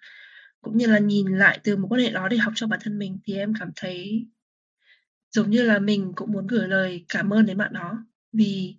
cũng 0.61 0.77
như 0.77 0.87
là 0.87 0.99
nhìn 0.99 1.27
lại 1.37 1.59
từ 1.63 1.77
một 1.77 1.87
quan 1.91 2.01
hệ 2.01 2.11
đó 2.11 2.27
để 2.27 2.37
học 2.37 2.53
cho 2.55 2.67
bản 2.67 2.79
thân 2.83 2.99
mình 2.99 3.19
thì 3.25 3.33
em 3.33 3.53
cảm 3.59 3.71
thấy 3.75 4.27
giống 5.31 5.49
như 5.49 5.63
là 5.63 5.79
mình 5.79 6.13
cũng 6.15 6.31
muốn 6.31 6.47
gửi 6.47 6.67
lời 6.67 7.05
cảm 7.09 7.33
ơn 7.33 7.45
đến 7.45 7.57
bạn 7.57 7.73
đó 7.73 8.05
vì 8.33 8.75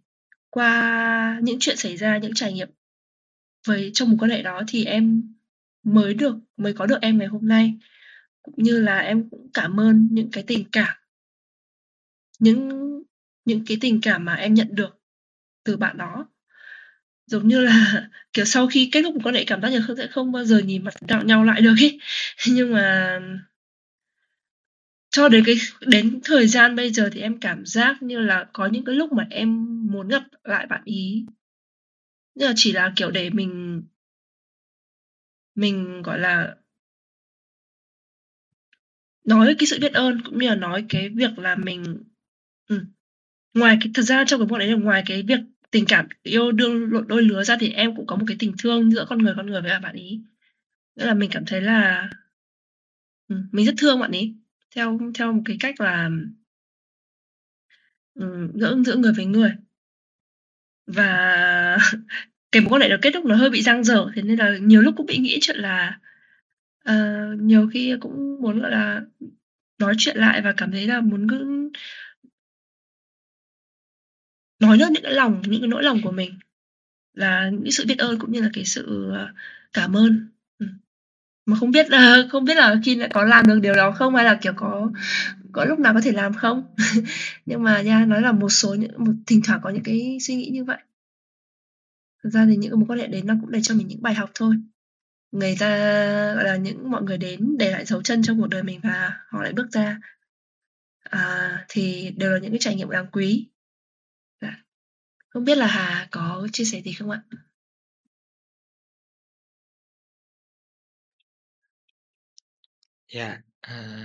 qua 0.50 1.40
những 1.42 1.56
chuyện 1.60 1.76
xảy 1.76 1.96
ra, 1.96 2.18
những 2.18 2.34
trải 2.34 2.52
nghiệm 2.52 2.68
với 3.66 3.90
trong 3.94 4.10
một 4.10 4.16
quan 4.20 4.30
hệ 4.30 4.42
đó 4.42 4.62
thì 4.68 4.84
em 4.84 5.34
mới 5.82 6.14
được 6.14 6.36
mới 6.56 6.72
có 6.72 6.86
được 6.86 6.98
em 7.00 7.18
ngày 7.18 7.26
hôm 7.26 7.48
nay. 7.48 7.78
Cũng 8.42 8.54
như 8.56 8.80
là 8.80 8.98
em 8.98 9.30
cũng 9.30 9.50
cảm 9.54 9.80
ơn 9.80 10.08
những 10.10 10.30
cái 10.32 10.44
tình 10.46 10.64
cảm 10.72 10.96
những 12.38 12.68
những 13.48 13.64
cái 13.66 13.78
tình 13.80 14.00
cảm 14.02 14.24
mà 14.24 14.34
em 14.34 14.54
nhận 14.54 14.68
được 14.72 15.00
từ 15.64 15.76
bạn 15.76 15.98
đó. 15.98 16.28
Giống 17.26 17.48
như 17.48 17.60
là, 17.60 18.08
kiểu, 18.32 18.44
sau 18.44 18.66
khi 18.66 18.88
kết 18.92 19.02
thúc 19.02 19.14
một 19.14 19.20
quan 19.24 19.34
hệ 19.34 19.44
cảm 19.44 19.62
giác 19.62 19.68
như 19.68 19.82
không 19.86 19.96
sẽ 19.96 20.06
không 20.06 20.32
bao 20.32 20.44
giờ 20.44 20.58
nhìn 20.58 20.84
mặt 20.84 20.94
đạo 21.08 21.24
nhau 21.24 21.44
lại 21.44 21.60
được 21.60 21.74
ý 21.80 21.98
Nhưng 22.46 22.72
mà 22.72 23.20
cho 25.10 25.28
đến 25.28 25.44
cái 25.46 25.54
đến 25.80 26.20
thời 26.24 26.46
gian 26.46 26.76
bây 26.76 26.90
giờ 26.90 27.10
thì 27.12 27.20
em 27.20 27.40
cảm 27.40 27.66
giác 27.66 28.02
như 28.02 28.20
là 28.20 28.46
có 28.52 28.66
những 28.66 28.84
cái 28.84 28.94
lúc 28.94 29.12
mà 29.12 29.26
em 29.30 29.66
muốn 29.92 30.08
gặp 30.08 30.22
lại 30.44 30.66
bạn 30.66 30.82
ý. 30.84 31.26
Nhưng 32.34 32.48
mà 32.48 32.52
chỉ 32.56 32.72
là, 32.72 32.92
kiểu, 32.96 33.10
để 33.10 33.30
mình 33.30 33.82
mình, 35.54 36.02
gọi 36.02 36.18
là 36.18 36.56
nói 39.24 39.54
cái 39.58 39.66
sự 39.66 39.78
biết 39.80 39.92
ơn 39.92 40.20
cũng 40.24 40.38
như 40.38 40.48
là 40.48 40.54
nói 40.54 40.84
cái 40.88 41.08
việc 41.08 41.38
là 41.38 41.56
mình 41.56 42.02
ừ, 42.68 42.84
ngoài 43.54 43.78
cái 43.80 43.90
thực 43.94 44.02
ra 44.02 44.24
trong 44.24 44.40
cái 44.40 44.46
bộ 44.46 44.58
đấy 44.58 44.68
là 44.68 44.76
ngoài 44.76 45.02
cái 45.06 45.22
việc 45.22 45.40
tình 45.70 45.84
cảm 45.88 46.08
yêu 46.22 46.52
đương 46.52 46.90
đôi 46.90 47.04
đôi 47.08 47.22
lứa 47.22 47.44
ra 47.44 47.56
thì 47.60 47.70
em 47.72 47.96
cũng 47.96 48.06
có 48.06 48.16
một 48.16 48.24
cái 48.28 48.36
tình 48.40 48.52
thương 48.58 48.90
giữa 48.90 49.06
con 49.08 49.18
người 49.18 49.34
con 49.36 49.46
người 49.46 49.60
với 49.62 49.70
cả 49.70 49.78
bạn 49.78 49.94
ý 49.96 50.20
Nghĩa 50.98 51.04
là 51.04 51.14
mình 51.14 51.30
cảm 51.32 51.44
thấy 51.46 51.60
là 51.60 52.10
ừ, 53.28 53.36
mình 53.52 53.66
rất 53.66 53.74
thương 53.78 54.00
bạn 54.00 54.12
ấy, 54.12 54.34
theo 54.74 54.98
theo 55.14 55.32
một 55.32 55.42
cái 55.44 55.56
cách 55.60 55.80
là 55.80 56.10
ừ, 58.14 58.48
giữa 58.54 58.76
giữa 58.86 58.96
người 58.96 59.12
với 59.16 59.26
người. 59.26 59.50
Và 60.86 61.78
cái 62.52 62.62
mối 62.62 62.70
quan 62.70 62.82
hệ 62.82 62.88
đó 62.88 62.96
kết 63.02 63.10
thúc 63.14 63.24
nó 63.24 63.36
hơi 63.36 63.50
bị 63.50 63.62
dang 63.62 63.84
dở, 63.84 64.06
thế 64.14 64.22
nên 64.22 64.38
là 64.38 64.58
nhiều 64.60 64.80
lúc 64.82 64.94
cũng 64.96 65.06
bị 65.06 65.18
nghĩ 65.18 65.38
chuyện 65.40 65.56
là, 65.56 65.98
uh, 66.90 67.40
nhiều 67.40 67.68
khi 67.72 67.96
cũng 68.00 68.42
muốn, 68.42 68.60
gọi 68.60 68.70
là, 68.70 69.02
nói 69.78 69.94
chuyện 69.98 70.16
lại 70.16 70.42
và 70.42 70.52
cảm 70.56 70.72
thấy 70.72 70.86
là 70.86 71.00
muốn 71.00 71.30
cứ 71.30 71.70
nói 74.60 74.78
ra 74.78 74.88
những 74.88 75.02
cái 75.02 75.12
lòng 75.12 75.42
những 75.46 75.60
cái 75.60 75.68
nỗi 75.68 75.82
lòng 75.82 76.00
của 76.04 76.10
mình, 76.10 76.38
là 77.14 77.50
những 77.50 77.72
sự 77.72 77.84
biết 77.88 77.98
ơn 77.98 78.18
cũng 78.18 78.32
như 78.32 78.42
là 78.42 78.50
cái 78.52 78.64
sự, 78.64 79.10
ờ, 79.12 79.28
cảm 79.72 79.96
ơn. 79.96 80.28
Ừ. 80.58 80.66
Mà 81.46 81.56
không 81.60 81.70
biết 81.70 81.90
là 81.90 82.16
không 82.30 82.44
biết 82.44 82.56
là 82.56 82.76
khi 82.84 82.94
lại 82.94 83.10
có 83.14 83.24
làm 83.24 83.46
được 83.46 83.60
điều 83.62 83.74
đó 83.74 83.92
không 83.92 84.14
hay 84.16 84.24
là, 84.24 84.38
kiểu, 84.42 84.52
có 84.56 84.90
có 85.52 85.64
lúc 85.64 85.78
nào 85.78 85.94
có 85.94 86.00
thể 86.00 86.12
làm 86.12 86.34
không? 86.34 86.74
Nhưng 87.46 87.62
mà 87.62 87.82
nha, 87.82 88.04
nói 88.04 88.22
là 88.22 88.32
một 88.32 88.48
số 88.48 88.74
những 88.74 89.04
một 89.04 89.12
thỉnh 89.26 89.40
thoảng 89.44 89.60
có 89.62 89.70
những 89.70 89.82
cái 89.84 90.18
suy 90.20 90.34
nghĩ 90.36 90.50
như 90.52 90.64
vậy. 90.64 90.78
Thực 92.24 92.30
ra 92.30 92.46
thì 92.46 92.56
những 92.56 92.80
mối 92.80 92.86
quan 92.88 92.98
hệ 92.98 93.06
đến 93.06 93.26
nó 93.26 93.34
cũng 93.40 93.50
để 93.50 93.60
cho 93.62 93.74
mình 93.74 93.88
những 93.88 94.02
bài 94.02 94.14
học 94.14 94.30
thôi. 94.34 94.54
Người 95.32 95.56
ta, 95.60 95.68
gọi 96.34 96.44
là, 96.44 96.56
những 96.56 96.90
mọi 96.90 97.02
người 97.02 97.18
đến 97.18 97.56
để 97.58 97.70
lại 97.70 97.84
dấu 97.84 98.02
chân 98.02 98.22
trong 98.22 98.40
cuộc 98.40 98.46
đời 98.48 98.62
mình 98.62 98.80
và 98.82 99.12
họ 99.28 99.42
lại 99.42 99.52
bước 99.52 99.72
ra. 99.72 100.00
À, 101.02 101.64
thì 101.68 102.10
đều 102.16 102.32
là 102.32 102.38
những 102.38 102.50
cái 102.50 102.58
trải 102.58 102.74
nghiệm 102.74 102.90
đáng 102.90 103.06
quý. 103.12 103.48
Không 105.28 105.44
biết 105.44 105.58
là 105.58 105.66
Hà 105.66 106.08
có 106.10 106.48
chia 106.52 106.64
sẻ 106.64 106.82
gì 106.84 106.92
không 106.92 107.10
ạ? 107.10 107.22
Dạ, 113.14 113.38
à 113.60 114.04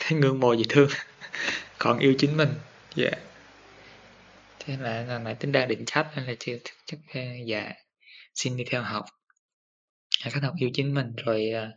thấy 0.00 0.18
ngưỡng 0.18 0.40
mộ 0.40 0.52
dễ 0.52 0.64
thương, 0.68 0.88
còn 1.78 1.98
yêu 1.98 2.14
chính 2.18 2.36
mình, 2.36 2.48
dạ. 2.94 3.10
Thế 4.58 4.76
là 4.76 5.02
là 5.02 5.18
nãy 5.18 5.34
tính 5.34 5.52
đang 5.52 5.68
định 5.68 5.84
chat 5.86 6.06
nên 6.16 6.26
là 6.26 6.34
chưa 6.38 6.56
chắc, 6.86 6.98
a, 7.12 7.20
dạ, 7.46 7.72
xin 8.34 8.56
đi 8.56 8.64
theo 8.70 8.82
học. 8.82 9.04
Dạ, 10.24 10.24
à, 10.24 10.30
cách 10.34 10.42
học 10.42 10.54
yêu 10.58 10.70
chính 10.74 10.94
mình 10.94 11.12
rồi, 11.16 11.50
à, 11.50 11.70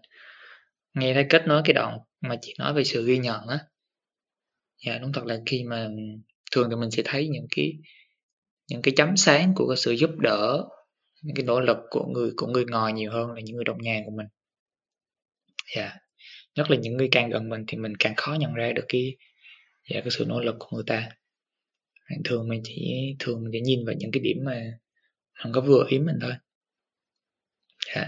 nghe 0.94 1.14
thấy 1.14 1.26
kết 1.30 1.48
nối 1.48 1.62
cái 1.66 1.74
đoạn 1.74 1.98
mà 2.22 2.36
chị 2.42 2.54
nói 2.60 2.74
về 2.74 2.84
sự 2.84 3.06
ghi 3.08 3.18
nhận 3.18 3.48
á. 3.48 3.60
Dạ, 4.86 4.98
đúng 4.98 5.14
thật 5.14 5.26
là 5.26 5.38
khi 5.46 5.64
mà 5.64 5.90
thường 6.54 6.70
thì 6.70 6.76
mình 6.76 6.92
sẽ 6.92 7.04
thấy 7.06 7.28
những 7.28 7.48
cái 7.56 7.74
những 8.68 8.82
cái 8.82 8.94
chấm 8.98 9.18
sáng 9.18 9.54
của 9.56 9.68
cái 9.68 9.78
sự 9.78 9.92
giúp 9.92 10.10
đỡ, 10.18 10.66
những 11.22 11.36
cái 11.36 11.46
nỗ 11.46 11.60
lực 11.60 11.78
của 11.90 12.06
người 12.06 12.32
của 12.38 12.48
người 12.48 12.66
ngoài 12.66 12.94
nhiều 12.94 13.12
hơn 13.12 13.32
là 13.32 13.42
những 13.42 13.56
người 13.56 13.66
đồng 13.66 13.82
nhà 13.82 14.02
của 14.06 14.12
mình. 14.18 14.28
Dạ, 15.76 15.96
nhất 16.56 16.72
là 16.72 16.78
những 16.78 16.98
người 16.98 17.08
càng 17.12 17.30
gần 17.30 17.50
mình 17.50 17.64
thì 17.68 17.78
mình 17.78 17.94
càng 18.00 18.14
khó 18.18 18.34
nhận 18.40 18.54
ra 18.54 18.72
được 18.72 18.86
cái 18.88 19.18
dạ, 19.90 20.02
cái 20.02 20.10
sự 20.12 20.26
nỗ 20.28 20.40
lực 20.40 20.56
của 20.60 20.68
người 20.76 20.84
ta. 20.88 21.10
Thường 22.26 22.50
mình 22.50 22.62
chỉ 22.64 22.94
thường 23.20 23.44
mình 23.44 23.52
chỉ 23.54 23.62
nhìn 23.62 23.86
vào 23.86 23.96
những 24.00 24.12
cái 24.12 24.20
điểm 24.24 24.38
mà 24.46 24.64
không 25.34 25.52
có 25.52 25.62
vừa 25.62 25.86
ý 25.90 26.00
mình 26.00 26.16
thôi. 26.22 26.34
Dạ, 27.96 28.08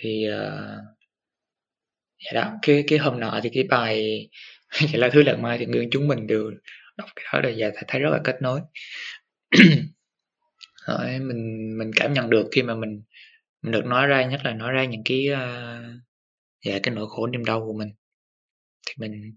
thì, 0.00 0.26
uh, 0.28 0.98
dạ 2.24 2.32
đó, 2.34 2.52
cái 2.62 2.84
cái 2.88 2.98
hôm 2.98 3.20
nọ 3.20 3.40
thì 3.42 3.50
cái 3.54 3.64
bài 3.64 4.28
cái 4.70 4.98
là 5.00 5.08
thứ 5.12 5.22
lần 5.22 5.42
mai 5.42 5.58
thì 5.58 5.66
người 5.66 5.88
chúng 5.90 6.08
mình 6.08 6.26
đều 6.26 6.50
đọc 6.98 7.08
cái 7.16 7.24
đó 7.32 7.40
là 7.48 7.50
dạ 7.50 7.70
thầy 7.74 7.84
thấy 7.88 8.00
rất 8.00 8.10
là 8.10 8.20
kết 8.24 8.36
nối. 8.42 8.60
Rồi 10.86 11.18
mình 11.18 11.74
mình 11.78 11.90
cảm 11.96 12.12
nhận 12.12 12.30
được 12.30 12.48
khi 12.52 12.62
mà 12.62 12.74
mình 12.74 13.02
mình 13.62 13.72
được 13.72 13.84
nói 13.86 14.06
ra, 14.06 14.26
nhất 14.26 14.40
là 14.44 14.54
nói 14.54 14.72
ra 14.72 14.84
những 14.84 15.02
cái, 15.04 15.26
uh, 15.32 16.02
dạ, 16.64 16.78
cái 16.82 16.94
nỗi 16.94 17.06
khổ 17.08 17.26
niềm 17.26 17.44
đau 17.44 17.60
của 17.60 17.72
mình. 17.78 17.88
Thì 18.86 18.94
mình 18.98 19.34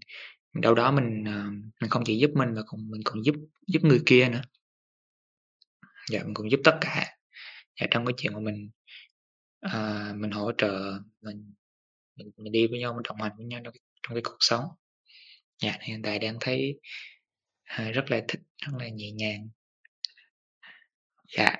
đâu 0.54 0.74
đó 0.74 0.92
mình, 0.92 1.20
uh, 1.22 1.52
mình 1.80 1.90
không 1.90 2.02
chỉ 2.06 2.18
giúp 2.18 2.30
mình 2.34 2.54
mà 2.54 2.62
còn 2.66 2.90
mình 2.90 3.00
còn 3.04 3.24
giúp 3.24 3.34
giúp 3.66 3.80
người 3.84 4.02
kia 4.06 4.28
nữa. 4.28 4.42
Dạ, 6.10 6.22
mình 6.24 6.34
còn 6.34 6.50
giúp 6.50 6.60
tất 6.64 6.78
cả. 6.80 7.06
Dạ, 7.80 7.86
trong 7.90 8.06
cái 8.06 8.14
chuyện 8.16 8.32
mà 8.32 8.40
mình, 8.40 8.70
uh, 9.66 10.16
mình 10.16 10.30
hỗ 10.30 10.52
trợ, 10.58 10.98
mình 11.20 11.54
mình 12.16 12.30
mình 12.36 12.52
đi 12.52 12.66
với 12.66 12.80
nhau, 12.80 12.92
mình 12.94 13.02
đồng 13.08 13.22
hành 13.22 13.32
với 13.36 13.46
nhau 13.46 13.60
trong 13.64 13.72
cái 13.72 13.80
trong 14.02 14.14
cái 14.14 14.22
cuộc 14.24 14.36
sống. 14.40 14.64
Dạ, 15.62 15.78
hiện 15.80 16.02
tại 16.02 16.18
đang 16.18 16.36
thấy, 16.40 16.80
à, 17.76 17.90
rất 17.90 18.10
là 18.10 18.20
thích, 18.28 18.40
rất 18.58 18.72
là 18.78 18.88
nhẹ 18.88 19.10
nhàng. 19.10 19.48
Dạ. 21.36 21.56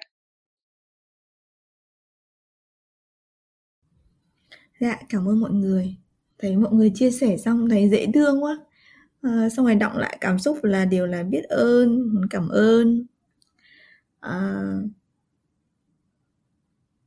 Dạ, 4.80 4.98
cảm 5.08 5.28
ơn 5.28 5.40
mọi 5.40 5.50
người. 5.50 5.96
Thấy 6.38 6.56
mọi 6.56 6.72
người 6.72 6.92
chia 6.94 7.10
sẻ 7.10 7.36
xong 7.36 7.68
thấy 7.68 7.88
dễ 7.90 8.06
thương 8.14 8.44
quá. 8.44 8.58
à, 9.22 9.48
xong 9.56 9.66
rồi 9.66 9.74
đọng 9.74 9.96
lại 9.98 10.18
cảm 10.20 10.38
xúc 10.38 10.64
là 10.64 10.84
điều 10.84 11.06
là 11.06 11.22
biết 11.22 11.42
ơn, 11.44 12.14
muốn 12.14 12.28
cảm 12.30 12.48
ơn. 12.48 13.06
À 14.20 14.62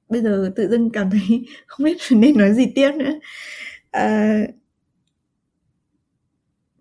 bây 0.10 0.22
giờ 0.22 0.52
tự 0.56 0.68
dưng 0.70 0.90
cảm 0.90 1.10
thấy 1.10 1.46
không 1.68 1.86
biết 1.86 1.98
nên 2.12 2.38
nói 2.38 2.54
gì 2.54 2.66
tiếp 2.76 2.92
nữa. 2.96 3.20
À 3.92 4.40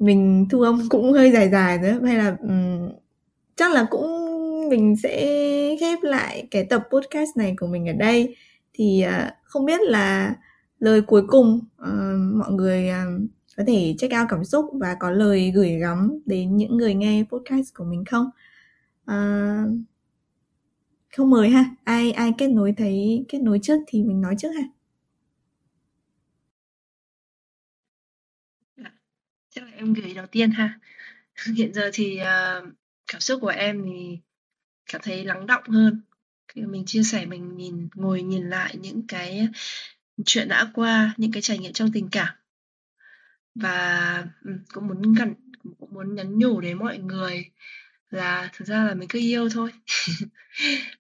mình 0.05 0.47
thu 0.51 0.61
âm 0.61 0.89
cũng 0.89 1.13
hơi 1.13 1.33
dài 1.33 1.51
dài 1.51 1.79
nữa, 1.79 2.01
hay 2.05 2.17
là, 2.17 2.37
um, 2.43 2.91
chắc 3.57 3.73
là 3.73 3.87
cũng 3.91 4.11
mình 4.69 4.97
sẽ 5.03 5.27
khép 5.81 5.99
lại 6.03 6.49
cái 6.51 6.65
tập 6.65 6.83
podcast 6.93 7.37
này 7.37 7.55
của 7.59 7.67
mình 7.67 7.89
ở 7.89 7.93
đây. 7.93 8.37
Thì, 8.73 9.05
uh, 9.07 9.33
không 9.45 9.65
biết 9.65 9.81
là 9.81 10.35
lời 10.79 11.03
cuối 11.03 11.23
cùng, 11.29 11.61
uh, 11.83 12.35
mọi 12.35 12.53
người, 12.53 12.89
uh, 12.91 13.31
có 13.57 13.65
thể 13.67 13.95
check 13.99 14.15
out 14.21 14.27
cảm 14.31 14.45
xúc 14.45 14.65
và 14.73 14.97
có 15.01 15.11
lời 15.11 15.53
gửi 15.55 15.79
gắm 15.79 16.19
đến 16.27 16.57
những 16.57 16.77
người 16.77 16.95
nghe 16.95 17.25
podcast 17.33 17.75
của 17.75 17.85
mình 17.85 18.05
không? 18.05 18.31
uh, 19.11 19.71
không 21.17 21.31
mời 21.31 21.49
ha, 21.49 21.65
ai 21.85 22.13
ai 22.13 22.33
kết 22.39 22.49
nối 22.49 22.75
thấy 22.77 23.25
kết 23.29 23.39
nối 23.39 23.59
trước 23.63 23.81
thì 23.87 24.03
mình 24.03 24.21
nói 24.21 24.35
trước 24.39 24.49
ha. 24.49 24.63
Chắc 29.55 29.65
là 29.65 29.71
em 29.77 29.95
gửi 29.95 30.15
đầu 30.15 30.27
tiên 30.27 30.51
ha. 30.51 30.79
Hiện 31.57 31.75
giờ 31.75 31.91
thì, 31.93 32.19
uh, 32.21 32.69
cảm 33.07 33.21
xúc 33.21 33.41
của 33.41 33.49
em 33.49 33.83
thì 33.85 34.19
cảm 34.93 35.01
thấy 35.05 35.25
lắng 35.25 35.47
động 35.47 35.69
hơn. 35.69 36.01
Khi 36.49 36.63
mình 36.63 36.85
chia 36.87 37.03
sẻ, 37.03 37.27
mình 37.27 37.57
nhìn 37.57 37.89
ngồi 37.95 38.23
nhìn 38.23 38.51
lại 38.51 38.77
những 38.77 39.07
cái 39.09 39.49
chuyện 40.27 40.49
đã 40.49 40.71
qua, 40.75 41.15
những 41.17 41.33
cái 41.33 41.43
trải 41.43 41.59
nghiệm 41.59 41.73
trong 41.73 41.93
tình 41.93 42.09
cảm. 42.13 42.35
Và, 43.55 44.27
ừ, 44.45 44.53
cũng 44.73 44.87
muốn 44.87 45.13
gần 45.13 45.35
cũng 45.79 45.95
muốn 45.95 46.15
nhắn 46.15 46.39
nhủ 46.39 46.61
đến 46.61 46.79
mọi 46.79 46.99
người 46.99 47.51
là 48.11 48.51
thực 48.53 48.69
ra 48.69 48.85
là 48.85 48.95
mình 48.95 49.09
cứ 49.09 49.19
yêu 49.19 49.49
thôi. 49.49 49.73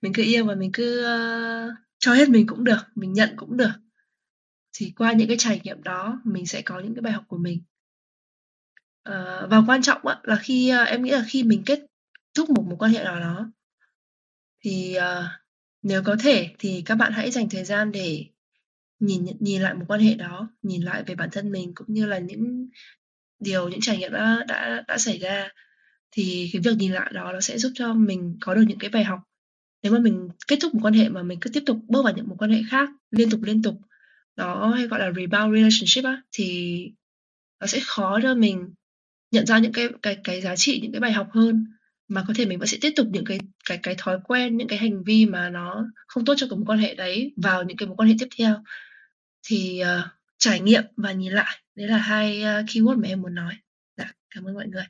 Mình 0.03 0.13
cứ 0.13 0.23
yêu 0.23 0.45
và 0.47 0.55
mình 0.55 0.71
cứ, 0.73 1.01
uh, 1.01 1.75
cho 1.99 2.15
hết 2.15 2.29
mình 2.29 2.47
cũng 2.47 2.65
được, 2.65 2.81
mình 2.95 3.13
nhận 3.13 3.35
cũng 3.37 3.57
được. 3.57 3.73
Thì 4.73 4.93
qua 4.97 5.13
những 5.13 5.29
cái 5.29 5.37
trải 5.41 5.61
nghiệm 5.65 5.83
đó 5.83 6.21
mình 6.25 6.47
sẽ 6.47 6.63
có 6.63 6.81
những 6.81 6.95
cái 6.95 7.03
bài 7.03 7.13
học 7.13 7.25
của 7.29 7.39
mình. 7.39 7.63
Ờ, 9.05 9.47
và 9.51 9.63
quan 9.67 9.83
trọng 9.83 10.07
á 10.07 10.21
là 10.23 10.37
khi, 10.37 10.69
a 10.69 10.85
em 10.85 11.03
nghĩ 11.03 11.11
là 11.11 11.25
khi 11.29 11.43
mình 11.45 11.63
kết 11.67 11.81
thúc 12.35 12.51
một 12.51 12.65
mối 12.69 12.77
quan 12.79 12.93
hệ 12.93 13.05
nào 13.05 13.21
đó 13.21 13.51
thì, 14.65 14.95
ờ, 14.95 15.29
nếu 15.83 16.03
có 16.05 16.17
thể 16.21 16.55
thì 16.59 16.83
các 16.87 16.95
bạn 16.95 17.13
hãy 17.13 17.31
dành 17.31 17.49
thời 17.49 17.65
gian 17.65 17.93
để 17.93 18.27
nhìn 19.01 19.25
nhận 19.25 19.37
nhìn 19.41 19.63
lại 19.63 19.75
mối 19.75 19.85
quan 19.89 20.01
hệ 20.01 20.15
đó, 20.15 20.49
nhìn 20.63 20.83
lại 20.83 21.03
về 21.07 21.15
bản 21.15 21.29
thân 21.33 21.53
mình 21.53 21.73
cũng 21.75 21.87
như 21.91 22.07
là 22.07 22.19
những 22.19 22.69
điều, 23.41 23.69
những 23.69 23.81
trải 23.83 23.99
nghiệm 23.99 24.13
đã 24.13 24.45
đã 24.49 24.85
đã 24.89 24.99
xảy 24.99 25.19
ra. 25.19 25.49
thì 26.13 26.51
cái 26.53 26.63
việc 26.65 26.77
nhìn 26.79 26.93
lại 26.93 27.13
đó 27.15 27.33
nó 27.33 27.41
sẽ 27.41 27.59
giúp 27.59 27.73
cho 27.75 27.95
mình 27.95 28.39
có 28.41 28.55
được 28.55 28.65
những 28.69 28.79
cái 28.79 28.91
bài 28.91 29.05
học 29.05 29.21
nếu 29.83 29.93
mà 29.93 29.99
mình 29.99 30.29
kết 30.49 30.59
thúc 30.63 30.75
một 30.75 30.81
quan 30.85 30.95
hệ 30.95 31.09
mà 31.09 31.23
mình 31.23 31.39
cứ 31.41 31.51
tiếp 31.51 31.63
tục 31.67 31.79
bước 31.89 32.03
vào 32.05 32.15
những 32.17 32.29
một 32.29 32.37
quan 32.39 32.51
hệ 32.51 32.61
khác 32.71 32.91
liên 33.11 33.31
tục 33.31 33.41
liên 33.43 33.63
tục 33.63 33.75
nó 34.37 34.69
hay 34.69 34.89
gọi 34.89 35.01
là 35.01 35.13
rebound 35.17 35.55
relationship 35.55 36.05
á 36.05 36.23
thì 36.33 36.79
nó 37.61 37.67
sẽ 37.67 37.81
khó 37.87 38.21
cho 38.23 38.35
mình 38.35 38.75
nhận 39.35 39.47
ra 39.47 39.59
những 39.59 39.73
cái 39.73 39.89
cái 40.03 40.17
cái 40.25 40.41
giá 40.41 40.57
trị 40.57 40.81
những 40.83 40.93
cái 40.93 41.01
bài 41.01 41.13
học 41.13 41.29
hơn 41.31 41.67
mà 42.09 42.25
có 42.29 42.35
thể 42.37 42.47
mình 42.47 42.59
vẫn 42.59 42.69
sẽ 42.69 42.79
tiếp 42.81 42.93
tục 42.97 43.07
những 43.11 43.25
cái 43.25 43.39
cái 43.65 43.79
cái 43.83 43.95
thói 43.99 44.19
quen 44.25 44.57
những 44.57 44.69
cái 44.69 44.79
hành 44.79 45.03
vi 45.05 45.27
mà 45.27 45.51
nó 45.51 45.87
không 46.07 46.25
tốt 46.25 46.35
cho 46.37 46.47
một 46.47 46.65
quan 46.67 46.79
hệ 46.79 46.95
đấy 46.95 47.33
vào 47.37 47.63
những 47.65 47.77
cái 47.77 47.87
mối 47.89 47.97
quan 47.97 48.09
hệ 48.09 48.15
tiếp 48.19 48.29
theo. 48.39 48.57
Thì 49.43 49.83
uh, 49.83 50.11
trải 50.39 50.61
nghiệm 50.61 50.83
và 50.97 51.13
nhìn 51.13 51.33
lại 51.33 51.61
đấy 51.75 51.89
là 51.89 51.99
hai 51.99 52.41
uh, 52.41 52.67
keyword 52.71 53.03
mà 53.03 53.09
em 53.09 53.23
muốn 53.23 53.35
nói. 53.35 53.55
Dạ 53.97 54.13
cảm 54.31 54.45
ơn 54.45 54.55
mọi 54.55 54.67
người. 54.67 54.85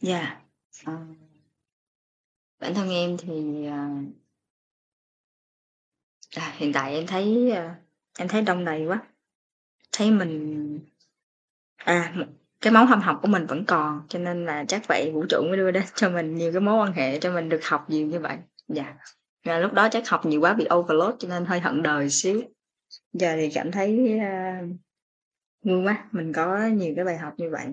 Dạ 0.00 0.18
yeah. 0.18 0.42
uh, 0.90 1.16
bản 2.58 2.74
thân 2.74 2.90
em 2.90 3.16
thì 3.16 3.68
uh, 3.68 4.14
à, 6.36 6.54
hiện 6.56 6.72
tại 6.72 6.94
em 6.94 7.06
thấy 7.06 7.52
uh, 7.52 7.56
em 8.18 8.28
thấy 8.28 8.42
đông 8.42 8.64
đầy 8.64 8.86
quá 8.86 9.02
thấy 9.92 10.10
mình 10.10 10.80
à 11.76 12.14
cái 12.60 12.72
máu 12.72 12.86
hâm 12.86 13.00
học 13.00 13.18
của 13.22 13.28
mình 13.28 13.46
vẫn 13.46 13.64
còn 13.64 14.02
cho 14.08 14.18
nên 14.18 14.46
là 14.46 14.64
chắc 14.68 14.88
vậy 14.88 15.10
vũ 15.14 15.24
trụ 15.28 15.42
mới 15.42 15.56
đưa 15.56 15.70
đến 15.70 15.82
cho 15.94 16.10
mình 16.10 16.34
nhiều 16.34 16.52
cái 16.52 16.60
mối 16.60 16.86
quan 16.86 16.92
hệ 16.92 17.20
cho 17.20 17.32
mình 17.32 17.48
được 17.48 17.64
học 17.64 17.84
nhiều 17.88 18.06
như 18.06 18.20
vậy. 18.20 18.36
Dạ. 18.68 18.94
Và 19.44 19.58
lúc 19.58 19.72
đó 19.72 19.88
chắc 19.92 20.08
học 20.08 20.26
nhiều 20.26 20.40
quá 20.40 20.54
bị 20.54 20.66
overload 20.74 21.14
cho 21.18 21.28
nên 21.28 21.44
hơi 21.44 21.60
hận 21.60 21.82
đời 21.82 22.10
xíu. 22.10 22.42
Giờ 23.12 23.36
thì 23.36 23.50
cảm 23.54 23.72
thấy 23.72 24.18
à, 24.18 24.62
uh, 24.64 24.76
vui 25.64 25.84
quá 25.84 26.08
mình 26.12 26.32
có 26.32 26.66
nhiều 26.66 26.92
cái 26.96 27.04
bài 27.04 27.18
học 27.18 27.34
như 27.36 27.50
vậy. 27.50 27.66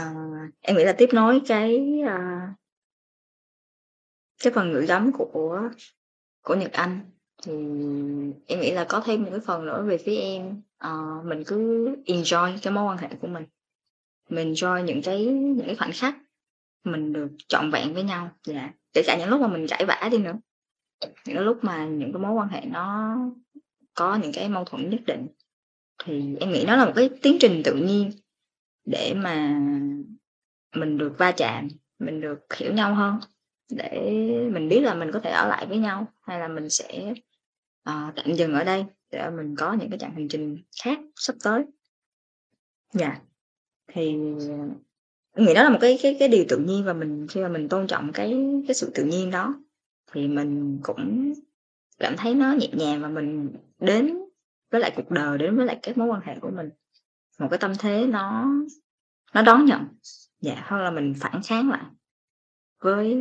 Uh, 0.00 0.54
em 0.60 0.76
nghĩ 0.76 0.84
là 0.84 0.94
tiếp 0.98 1.08
nối 1.12 1.42
cái 1.46 2.00
uh, 2.04 2.56
cái 4.42 4.52
phần 4.52 4.72
gửi 4.72 4.86
gắm 4.86 5.12
của 5.12 5.60
của 6.42 6.54
nhật 6.54 6.72
anh 6.72 7.00
thì 7.42 7.52
em 8.46 8.60
nghĩ 8.60 8.72
là 8.72 8.86
có 8.88 9.02
thêm 9.06 9.22
một 9.22 9.28
cái 9.30 9.40
phần 9.40 9.66
nữa 9.66 9.84
về 9.88 9.98
phía 9.98 10.16
em 10.16 10.62
uh, 10.84 11.24
mình 11.24 11.44
cứ 11.46 11.86
enjoy 12.06 12.58
cái 12.62 12.72
mối 12.72 12.84
quan 12.84 12.98
hệ 12.98 13.08
của 13.20 13.28
mình. 13.28 13.44
Mình 14.28 14.52
enjoy 14.52 14.84
những 14.84 15.02
cái 15.02 15.24
những 15.26 15.66
cái 15.66 15.76
khoảnh 15.76 15.92
khắc 15.94 16.16
mình 16.84 17.12
được 17.12 17.28
trọn 17.48 17.70
vẹn 17.70 17.94
với 17.94 18.02
nhau. 18.02 18.30
Dạ. 18.46 18.72
Kể 18.92 19.02
cả 19.06 19.16
những 19.18 19.28
lúc 19.28 19.40
mà 19.40 19.48
mình 19.48 19.66
cãi 19.68 19.84
vã 19.84 20.08
đi 20.12 20.18
nữa. 20.18 20.34
Những 21.26 21.38
lúc 21.38 21.64
mà 21.64 21.86
những 21.86 22.12
cái 22.12 22.22
mối 22.22 22.32
quan 22.32 22.48
hệ 22.48 22.60
nó 22.66 23.16
có 23.94 24.18
những 24.22 24.32
cái 24.32 24.48
mâu 24.48 24.64
thuẫn 24.64 24.90
nhất 24.90 25.00
định 25.06 25.26
thì 26.04 26.36
em 26.40 26.52
nghĩ 26.52 26.64
nó 26.66 26.76
là 26.76 26.84
một 26.84 26.92
cái 26.96 27.10
tiến 27.22 27.36
trình 27.40 27.62
tự 27.64 27.74
nhiên 27.74 28.10
để 28.84 29.14
mà 29.16 29.60
mình 30.74 30.98
được 30.98 31.14
va 31.18 31.32
chạm 31.32 31.68
mình 31.98 32.20
được 32.20 32.38
hiểu 32.56 32.72
nhau 32.72 32.94
hơn 32.94 33.18
để 33.70 34.00
mình 34.52 34.68
biết 34.68 34.80
là 34.80 34.94
mình 34.94 35.12
có 35.12 35.20
thể 35.20 35.30
ở 35.30 35.48
lại 35.48 35.66
với 35.66 35.78
nhau 35.78 36.06
hay 36.22 36.40
là 36.40 36.48
mình 36.48 36.70
sẽ 36.70 37.14
uh, 37.90 38.14
tạm 38.16 38.34
dừng 38.34 38.54
ở 38.54 38.64
đây 38.64 38.84
để 39.10 39.30
mình 39.30 39.56
có 39.56 39.72
những 39.72 39.90
cái 39.90 39.98
chặng 39.98 40.14
hành 40.14 40.28
trình 40.28 40.62
khác 40.82 40.98
sắp 41.16 41.36
tới. 41.44 41.64
Dạ. 42.92 43.08
Yeah. 43.08 43.22
thì 43.92 44.12
nghĩ 45.36 45.54
đó 45.54 45.62
là 45.62 45.70
một 45.70 45.78
cái 45.80 45.98
cái 46.02 46.16
cái 46.18 46.28
điều 46.28 46.44
tự 46.48 46.58
nhiên 46.58 46.84
và 46.84 46.92
mình, 46.92 47.26
khi 47.30 47.40
mà 47.40 47.48
mình 47.48 47.68
tôn 47.68 47.86
trọng 47.86 48.12
cái 48.12 48.36
cái 48.66 48.74
sự 48.74 48.90
tự 48.94 49.04
nhiên 49.04 49.30
đó, 49.30 49.54
thì 50.12 50.28
mình 50.28 50.78
cũng 50.82 51.32
cảm 51.98 52.14
thấy 52.16 52.34
nó 52.34 52.52
nhẹ 52.52 52.68
nhàng 52.72 53.02
và 53.02 53.08
mình 53.08 53.50
đến 53.80 54.18
với 54.70 54.80
lại 54.80 54.92
cuộc 54.96 55.10
đời, 55.10 55.38
đến 55.38 55.56
với 55.56 55.66
lại 55.66 55.78
các 55.82 55.98
mối 55.98 56.08
quan 56.08 56.20
hệ 56.24 56.38
của 56.40 56.50
mình. 56.50 56.70
Một 57.38 57.46
cái 57.50 57.58
tâm 57.58 57.72
thế 57.78 58.06
nó 58.06 58.46
nó 59.34 59.42
đón 59.42 59.64
nhận. 59.64 59.84
Dạ 60.40 60.62
hơn 60.64 60.80
là 60.80 60.90
mình 60.90 61.14
phản 61.16 61.40
kháng 61.44 61.70
lại 61.70 61.84
với 62.80 63.16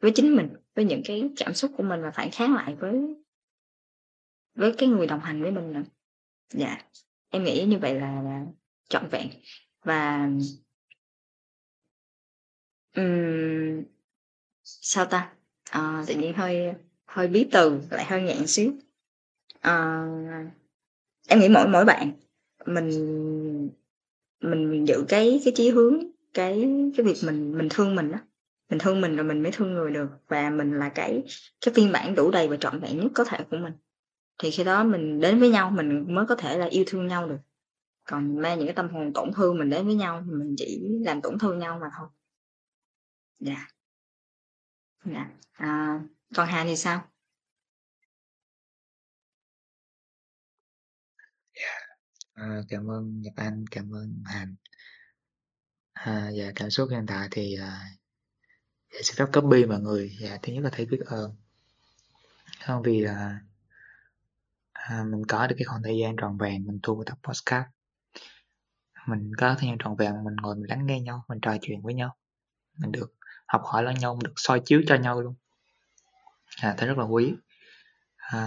với 0.00 0.12
chính 0.14 0.36
mình, 0.36 0.48
với 0.74 0.84
những 0.84 1.02
cái 1.04 1.30
cảm 1.36 1.54
xúc 1.54 1.70
của 1.76 1.82
mình 1.82 2.02
và 2.02 2.10
phản 2.10 2.30
kháng 2.30 2.54
lại 2.54 2.74
với 2.74 3.16
với 4.56 4.74
cái 4.78 4.88
người 4.88 5.06
đồng 5.06 5.20
hành 5.20 5.42
với 5.42 5.50
mình 5.50 5.72
nữa. 5.72 5.82
Dạ 6.52 6.78
em 7.30 7.44
nghĩ 7.44 7.64
như 7.64 7.78
vậy 7.78 7.94
là, 7.94 8.22
là 8.22 8.44
trọn 8.88 9.08
vẹn. 9.10 9.28
Và 9.84 10.30
um, 12.96 13.84
sao 14.64 15.04
ta? 15.04 15.32
À, 15.70 16.04
tự 16.06 16.14
nhiên 16.14 16.32
hơi 16.32 16.72
hơi 17.06 17.28
bí 17.28 17.48
từ 17.52 17.80
lại 17.90 18.04
hơi 18.04 18.22
nhẹn 18.22 18.46
xíu. 18.46 18.72
À, 19.60 20.06
em 21.28 21.40
nghĩ 21.40 21.48
mỗi 21.48 21.68
mỗi 21.68 21.84
bạn 21.84 22.12
mình 22.66 23.70
mình 24.40 24.88
giữ 24.88 25.04
cái 25.08 25.40
cái 25.44 25.52
chí 25.56 25.70
hướng 25.70 25.98
cái 26.34 26.68
cái 26.96 27.06
việc 27.06 27.16
mình 27.24 27.58
mình 27.58 27.68
thương 27.70 27.94
mình 27.94 28.12
đó 28.12 28.18
mình 28.70 28.78
thương 28.78 29.00
mình 29.00 29.16
rồi 29.16 29.24
mình 29.24 29.42
mới 29.42 29.52
thương 29.52 29.72
người 29.72 29.90
được. 29.90 30.08
Và 30.28 30.50
mình 30.50 30.78
là 30.78 30.88
cái 30.88 31.24
cái 31.60 31.74
phiên 31.74 31.92
bản 31.92 32.14
đủ 32.14 32.30
đầy 32.30 32.48
và 32.48 32.56
trọn 32.56 32.80
vẹn 32.80 33.00
nhất 33.00 33.12
có 33.14 33.24
thể 33.24 33.38
của 33.50 33.56
mình 33.56 33.72
thì 34.38 34.50
khi 34.50 34.64
đó 34.64 34.84
mình 34.84 35.20
đến 35.20 35.40
với 35.40 35.50
nhau 35.50 35.70
mình 35.70 36.14
mới 36.14 36.26
có 36.28 36.34
thể 36.34 36.58
là 36.58 36.66
yêu 36.66 36.84
thương 36.86 37.06
nhau 37.06 37.28
được 37.28 37.38
còn 38.04 38.42
mang 38.42 38.58
những 38.58 38.66
cái 38.66 38.76
tâm 38.76 38.88
hồn 38.88 39.12
tổn 39.14 39.32
thương 39.32 39.58
mình 39.58 39.70
đến 39.70 39.86
với 39.86 39.94
nhau 39.94 40.22
thì 40.26 40.32
mình 40.32 40.54
chỉ 40.58 40.80
làm 41.04 41.20
tổn 41.20 41.38
thương 41.38 41.58
nhau 41.58 41.78
mà 41.78 41.86
thôi 41.98 42.08
dạ 43.38 43.52
yeah. 43.52 43.74
dạ 45.04 45.12
yeah. 45.12 45.30
à, 45.52 46.00
còn 46.34 46.48
hà 46.48 46.64
thì 46.64 46.76
sao 46.76 47.10
yeah. 51.52 51.82
à, 52.32 52.60
cảm 52.68 52.90
ơn 52.90 53.20
nhật 53.20 53.34
anh 53.36 53.64
cảm 53.70 53.94
ơn 53.94 54.22
hàn 54.24 54.56
à, 55.92 56.30
dạ 56.30 56.52
cảm 56.54 56.70
xúc 56.70 56.88
hiện 56.90 57.04
tại 57.08 57.28
thì 57.30 57.56
à, 57.60 57.84
dạ, 58.92 58.98
sẽ 59.02 59.14
rất 59.16 59.30
copy 59.32 59.66
mọi 59.66 59.80
người 59.80 60.16
dạ 60.20 60.38
thứ 60.42 60.52
nhất 60.52 60.60
là 60.64 60.70
thấy 60.72 60.86
biết 60.86 61.00
ơn 61.06 61.36
không 62.60 62.82
vì 62.82 63.00
là 63.00 63.40
à, 64.88 65.04
mình 65.04 65.22
có 65.28 65.46
được 65.46 65.54
cái 65.58 65.64
khoảng 65.64 65.82
thời 65.82 65.98
gian 65.98 66.16
trọn 66.20 66.38
vẹn 66.38 66.66
mình 66.66 66.78
thu 66.82 67.02
tập 67.06 67.18
podcast. 67.22 67.66
Mình 69.06 69.32
có 69.38 69.54
thời 69.58 69.68
gian 69.68 69.78
trọn 69.78 69.96
vẹn 69.96 70.24
mình 70.24 70.36
ngồi 70.42 70.56
mình 70.56 70.70
lắng 70.70 70.86
nghe 70.86 71.00
nhau 71.00 71.24
mình 71.28 71.40
trò 71.42 71.56
chuyện 71.62 71.82
với 71.82 71.94
nhau. 71.94 72.16
Mình 72.78 72.92
được 72.92 73.14
học 73.46 73.62
hỏi 73.64 73.82
lẫn 73.82 73.94
nhau 73.94 74.14
mình 74.14 74.24
được 74.24 74.32
soi 74.36 74.60
chiếu 74.64 74.82
cho 74.86 74.94
nhau 74.94 75.20
luôn. 75.22 75.34
À, 76.60 76.74
thấy 76.78 76.88
rất 76.88 76.98
là 76.98 77.04
quý. 77.04 77.34
À, 78.16 78.38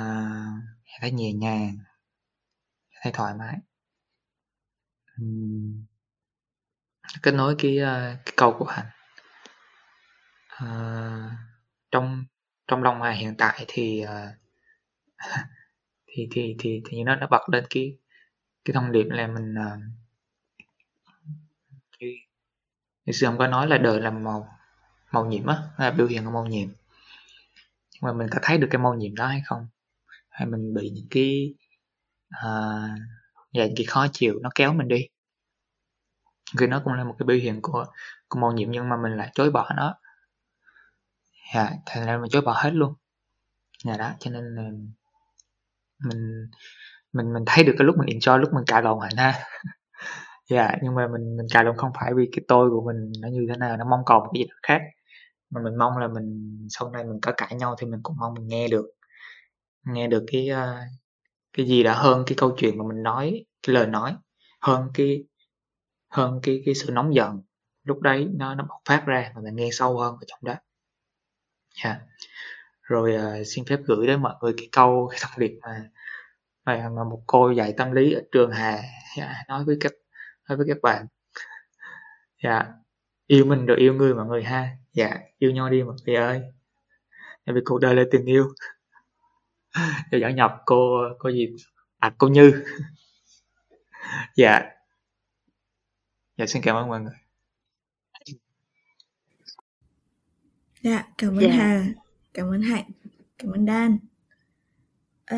thấy 1.02 1.12
nhẹ 1.12 1.34
nhàng 1.34 1.78
thấy 3.02 3.12
thoải 3.14 3.34
mái. 3.34 3.58
Uhm, 5.22 5.86
kết 7.24 7.32
nối 7.32 7.56
cái, 7.60 7.78
ờ, 7.78 8.16
cái 8.26 8.34
câu 8.38 8.56
của 8.60 8.66
hạnh. 8.66 8.86
À, 10.48 11.38
trong 11.92 12.26
trong 12.68 12.84
lòng 12.84 13.00
mà 13.00 13.12
hiện 13.12 13.36
tại 13.38 13.66
thì 13.68 14.06
uh, 14.06 14.10
thì 16.12 16.28
thì 16.32 16.56
thì 16.60 16.82
thì 16.86 17.04
nó 17.04 17.16
nó 17.16 17.28
bật 17.28 17.50
lên 17.50 17.66
cái 17.70 17.98
cái 18.66 18.74
thông 18.74 18.92
điệp 18.92 19.06
là 19.10 19.28
mình 19.28 19.54
uh, 19.54 19.80
như, 22.00 22.16
như 23.06 23.14
xưa 23.14 23.28
ông 23.28 23.38
có 23.38 23.48
nói 23.48 23.68
là 23.68 23.78
đời 23.78 24.02
là 24.02 24.12
màu 24.12 24.48
màu 25.12 25.26
nhiệm 25.26 25.46
á 25.46 25.64
là 25.78 25.92
biểu 25.92 26.08
hiện 26.08 26.26
của 26.26 26.32
màu 26.32 26.46
nhiệm. 26.46 26.70
Nhưng 27.92 28.02
mà 28.02 28.14
mình 28.14 28.28
có 28.32 28.40
thấy 28.42 28.58
được 28.58 28.68
cái 28.72 28.82
màu 28.82 28.94
nhiệm 28.96 29.16
đó 29.16 29.28
hay 29.28 29.42
không? 29.46 29.68
Hay 30.30 30.48
mình 30.48 30.74
bị 30.74 30.90
những 30.90 31.08
cái 31.10 31.54
uh, 32.46 33.00
những 33.52 33.74
cái 33.76 33.86
khó 33.86 34.08
chịu 34.14 34.40
nó 34.42 34.50
kéo 34.56 34.74
mình 34.74 34.88
đi? 34.88 35.08
Khi 36.60 36.68
nó 36.68 36.82
cũng 36.84 36.94
là 36.94 37.04
một 37.04 37.16
cái 37.20 37.26
biểu 37.26 37.38
hiện 37.38 37.62
của 37.62 37.86
của 38.28 38.40
màu 38.40 38.52
nhiệm 38.52 38.72
nhưng 38.72 38.90
mà 38.90 38.98
mình 39.04 39.18
lại 39.18 39.32
chối 39.34 39.52
bỏ 39.52 39.74
nó. 39.76 39.96
Dạ 41.56 41.72
thành 41.86 42.06
ra 42.06 42.18
mình 42.18 42.30
chối 42.30 42.42
bỏ 42.42 42.54
hết 42.64 42.72
luôn. 42.74 42.94
Nhà 43.84 43.98
đó 43.98 44.12
cho 44.20 44.32
nên 44.32 44.56
là 44.56 44.70
mình 46.06 46.48
mình 47.14 47.34
mình 47.34 47.44
thấy 47.48 47.64
được 47.64 47.76
cái 47.78 47.86
lúc 47.86 47.96
mình 47.98 48.18
enjoy 48.18 48.38
lúc 48.38 48.54
mình 48.54 48.64
cài 48.68 48.82
lòng 48.82 49.00
hạnh 49.00 49.16
ha. 49.18 49.34
Dạ 50.50 50.76
nhưng 50.84 50.96
mà 50.96 51.08
mình 51.08 51.38
mình 51.38 51.48
cài 51.54 51.64
lòng 51.64 51.78
không 51.78 51.92
phải 52.00 52.14
vì 52.16 52.30
cái 52.32 52.46
tôi 52.48 52.70
của 52.70 52.84
mình 52.86 53.12
nó 53.22 53.28
như 53.28 53.46
thế 53.50 53.58
nào 53.58 53.78
nó 53.78 53.86
mong 53.90 54.02
cầu 54.06 54.20
một 54.20 54.32
cái 54.34 54.42
gì 54.44 54.48
đó 54.50 54.56
khác. 54.64 54.82
Mà 55.50 55.62
mình 55.64 55.76
mong 55.76 55.98
là 55.98 56.08
mình 56.08 56.58
sau 56.70 56.92
này 56.92 57.04
mình 57.04 57.20
có 57.22 57.34
cãi 57.38 57.56
nhau 57.56 57.76
thì 57.80 57.88
mình 57.88 58.00
cũng 58.04 58.16
mong 58.20 58.34
mình 58.34 58.48
nghe 58.48 58.68
được 58.68 58.86
nghe 59.86 60.08
được 60.08 60.26
cái 60.32 60.50
uh, 60.52 60.90
cái 61.58 61.68
gì 61.68 61.84
đã 61.84 61.94
hơn 61.94 62.24
cái 62.28 62.36
câu 62.38 62.56
chuyện 62.58 62.78
mà 62.78 62.86
mình 62.88 63.04
nói 63.04 63.46
cái 63.68 63.74
lời 63.74 63.88
nói 63.88 64.16
hơn 64.62 64.90
cái 64.94 65.24
hơn 66.12 66.40
cái 66.44 66.62
cái 66.66 66.76
sự 66.76 66.92
nóng 66.92 67.16
giận. 67.16 67.42
Lúc 67.84 68.02
đấy 68.02 68.28
nó 68.38 68.56
nó 68.56 68.66
bộc 68.70 68.80
phát 68.86 69.04
ra 69.06 69.32
và 69.36 69.42
mình 69.42 69.56
nghe 69.56 69.70
sâu 69.72 69.98
hơn 70.00 70.16
ở 70.16 70.26
trong 70.28 70.40
đó. 70.44 70.56
Yeah 71.84 71.98
rồi 72.90 73.16
uh, 73.16 73.48
xin 73.48 73.66
phép 73.66 73.80
gửi 73.86 74.08
đến 74.08 74.22
mọi 74.22 74.36
người 74.42 74.54
cái 74.58 74.70
câu 74.72 75.08
cái 75.12 75.20
thông 75.22 75.40
điệp 75.40 75.60
mà 75.62 75.90
mà, 76.66 76.90
mà 76.90 77.04
một 77.04 77.24
cô 77.28 77.52
dạy 77.52 77.74
tâm 77.78 77.92
lý 77.92 78.14
ở 78.14 78.22
trường 78.32 78.52
Hà. 78.52 78.80
Yeah, 79.18 79.36
nói 79.48 79.66
với 79.66 79.78
các 79.80 79.92
nói 80.50 80.58
với 80.58 80.68
các 80.70 80.78
bạn. 80.82 81.06
Dạ 82.44 82.52
yeah. 82.52 82.68
yêu 83.28 83.46
mình 83.46 83.66
rồi 83.66 83.78
yêu 83.78 83.94
người 83.94 84.14
mọi 84.14 84.26
người 84.26 84.44
ha. 84.44 84.70
Dạ 84.94 85.18
yêu 85.38 85.52
nhau 85.52 85.70
đi 85.70 85.84
mọi 85.84 85.96
người 86.06 86.16
ơi. 86.16 86.42
Tại 87.46 87.56
vì 87.56 87.62
cuộc 87.66 87.80
đời 87.80 87.96
là 87.96 88.04
tình 88.12 88.26
yêu. 88.26 88.54
Rồi 90.12 90.22
dẫn 90.22 90.36
nhập 90.36 90.58
cô 90.66 91.04
cô 91.20 91.30
gì? 91.30 91.56
À 92.00 92.16
cô 92.18 92.28
như. 92.28 92.64
Dạ. 94.36 94.62
Dạ 96.38 96.46
xin 96.46 96.62
cảm 96.62 96.76
ơn 96.76 96.88
mọi 96.88 97.02
người. 97.02 97.16
Dạ, 100.82 101.04
cảm 101.18 101.38
ơn 101.38 101.42
Dạ. 101.42 101.50
Hà, 101.52 101.86
cảm 102.40 102.50
ơn 102.50 102.62
Hạnh, 102.62 102.86
cảm 103.38 103.52
ơn 103.52 103.66
Đan. 103.66 103.98
à, 105.26 105.38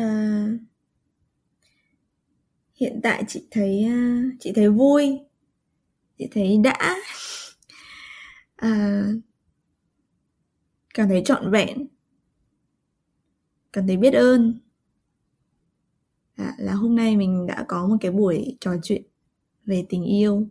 hiện 2.74 3.00
tại 3.02 3.24
chị 3.28 3.46
thấy 3.50 3.84
ờ, 3.84 3.96
chị 4.40 4.52
thấy 4.54 4.68
vui, 4.68 5.20
chị 6.18 6.28
thấy 6.30 6.58
đã, 6.58 6.96
à, 8.56 9.02
cảm 10.94 11.08
thấy 11.08 11.22
trọn 11.24 11.50
vẹn, 11.50 11.86
cảm 13.72 13.86
thấy 13.86 13.96
biết 13.96 14.14
ơn. 14.14 14.58
à, 16.36 16.54
là 16.58 16.72
hôm 16.72 16.96
nay 16.96 17.16
mình 17.16 17.46
đã 17.46 17.64
có 17.68 17.86
một 17.86 17.96
cái 18.00 18.10
buổi 18.10 18.56
trò 18.60 18.70
chuyện 18.82 19.02
về 19.66 19.86
tình 19.88 20.04
yêu. 20.04 20.46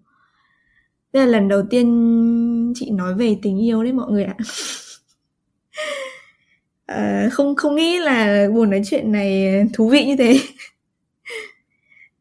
Đây 1.13 1.25
là 1.25 1.31
lần 1.31 1.47
đầu 1.47 1.63
tiên 1.69 2.73
chị 2.75 2.91
nói 2.91 3.15
về 3.15 3.39
tình 3.41 3.61
yêu 3.61 3.83
đấy 3.83 3.93
mọi 3.93 4.11
người 4.11 4.23
ạ. 4.23 4.37
Ờ, 6.95 7.29
không 7.31 7.55
không 7.55 7.75
nghĩ 7.75 7.99
là 7.99 8.47
buổi 8.53 8.67
nói 8.67 8.81
chuyện 8.85 9.11
này 9.11 9.61
thú 9.73 9.89
vị 9.89 10.05
như 10.05 10.15
thế. 10.17 10.39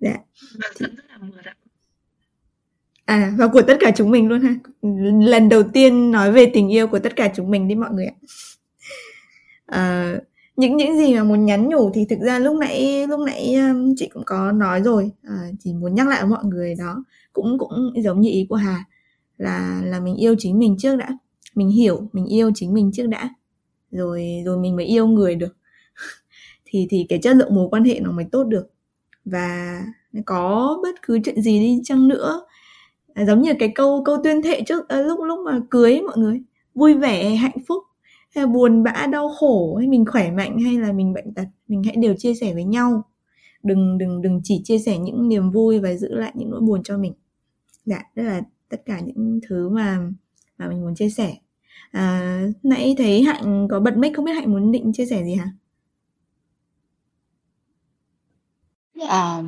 Dạ. 0.00 0.16
À 3.04 3.32
và 3.38 3.48
của 3.48 3.62
tất 3.62 3.76
cả 3.80 3.92
chúng 3.96 4.10
mình 4.10 4.28
luôn 4.28 4.40
ha. 4.40 4.54
Lần 5.28 5.48
đầu 5.48 5.62
tiên 5.62 6.10
nói 6.10 6.32
về 6.32 6.50
tình 6.54 6.68
yêu 6.72 6.86
của 6.86 6.98
tất 6.98 7.16
cả 7.16 7.32
chúng 7.36 7.50
mình 7.50 7.68
đi 7.68 7.74
mọi 7.74 7.90
người 7.92 8.06
ạ. 8.06 8.14
Ờ, 9.66 10.18
những 10.56 10.76
những 10.76 10.98
gì 10.98 11.14
mà 11.14 11.24
muốn 11.24 11.44
nhắn 11.44 11.68
nhủ 11.68 11.90
thì 11.94 12.06
thực 12.10 12.18
ra 12.20 12.38
lúc 12.38 12.56
nãy 12.56 13.06
lúc 13.06 13.20
nãy 13.26 13.54
um, 13.54 13.94
chị 13.96 14.08
cũng 14.14 14.22
có 14.26 14.52
nói 14.52 14.82
rồi, 14.82 15.10
à, 15.22 15.36
chỉ 15.60 15.72
muốn 15.74 15.94
nhắc 15.94 16.08
lại 16.08 16.20
với 16.22 16.30
mọi 16.30 16.44
người 16.44 16.74
đó 16.78 17.04
cũng 17.32 17.58
cũng 17.58 17.92
giống 18.04 18.20
như 18.20 18.30
ý 18.30 18.46
của 18.48 18.56
Hà 18.56 18.84
là 19.38 19.80
là 19.84 20.00
mình 20.00 20.16
yêu 20.16 20.34
chính 20.38 20.58
mình 20.58 20.76
trước 20.78 20.96
đã, 20.96 21.08
mình 21.54 21.68
hiểu 21.68 22.08
mình 22.12 22.26
yêu 22.26 22.50
chính 22.54 22.74
mình 22.74 22.90
trước 22.94 23.06
đã, 23.06 23.30
rồi 23.90 24.42
rồi 24.44 24.58
mình 24.58 24.76
mới 24.76 24.84
yêu 24.84 25.06
người 25.06 25.34
được. 25.34 25.56
thì 26.64 26.86
thì 26.90 27.06
cái 27.08 27.18
chất 27.18 27.36
lượng 27.36 27.54
mối 27.54 27.68
quan 27.70 27.84
hệ 27.84 28.00
nó 28.00 28.12
mới 28.12 28.24
tốt 28.32 28.44
được. 28.44 28.70
Và 29.24 29.82
có 30.26 30.78
bất 30.82 31.02
cứ 31.02 31.18
chuyện 31.24 31.42
gì 31.42 31.60
đi 31.60 31.80
chăng 31.84 32.08
nữa. 32.08 32.46
À, 33.14 33.24
giống 33.24 33.42
như 33.42 33.52
cái 33.58 33.72
câu 33.74 34.02
câu 34.04 34.16
tuyên 34.24 34.42
thệ 34.42 34.62
trước 34.66 34.88
à, 34.88 35.00
lúc 35.00 35.20
lúc 35.24 35.38
mà 35.44 35.60
cưới 35.70 36.00
mọi 36.02 36.18
người. 36.18 36.42
Vui 36.74 36.94
vẻ 36.94 37.34
hạnh 37.34 37.56
phúc 37.68 37.84
hay 38.34 38.46
buồn 38.46 38.82
bã 38.82 39.06
đau 39.12 39.28
khổ 39.28 39.76
hay 39.76 39.88
mình 39.88 40.04
khỏe 40.06 40.30
mạnh 40.30 40.58
hay 40.58 40.74
là 40.78 40.92
mình 40.92 41.12
bệnh 41.12 41.34
tật 41.34 41.44
mình 41.68 41.82
hãy 41.82 41.96
đều 41.96 42.14
chia 42.18 42.34
sẻ 42.34 42.54
với 42.54 42.64
nhau. 42.64 43.02
Đừng 43.62 43.98
đừng 43.98 44.22
đừng 44.22 44.40
chỉ 44.44 44.60
chia 44.64 44.78
sẻ 44.78 44.98
những 44.98 45.28
niềm 45.28 45.50
vui 45.50 45.78
và 45.78 45.94
giữ 45.94 46.14
lại 46.14 46.32
những 46.34 46.50
nỗi 46.50 46.60
buồn 46.60 46.82
cho 46.82 46.98
mình. 46.98 47.12
Dạ 47.84 48.02
đó 48.14 48.22
là 48.22 48.42
tất 48.68 48.82
cả 48.84 49.00
những 49.00 49.40
thứ 49.48 49.68
mà 49.68 49.98
mà 50.58 50.68
mình 50.68 50.80
muốn 50.80 50.94
chia 50.94 51.10
sẻ 51.10 51.36
à, 51.92 52.42
nãy 52.62 52.94
thấy 52.98 53.22
hạnh 53.22 53.68
có 53.70 53.80
bật 53.80 53.96
mic 53.96 54.12
không 54.16 54.24
biết 54.24 54.32
hạnh 54.32 54.52
muốn 54.52 54.72
định 54.72 54.92
chia 54.92 55.06
sẻ 55.06 55.24
gì 55.24 55.34
hả? 55.34 55.46
À, 59.08 59.42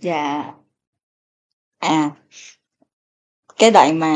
dạ. 0.00 0.54
À 1.80 2.10
cái 3.58 3.70
đoạn 3.70 3.98
mà 4.00 4.08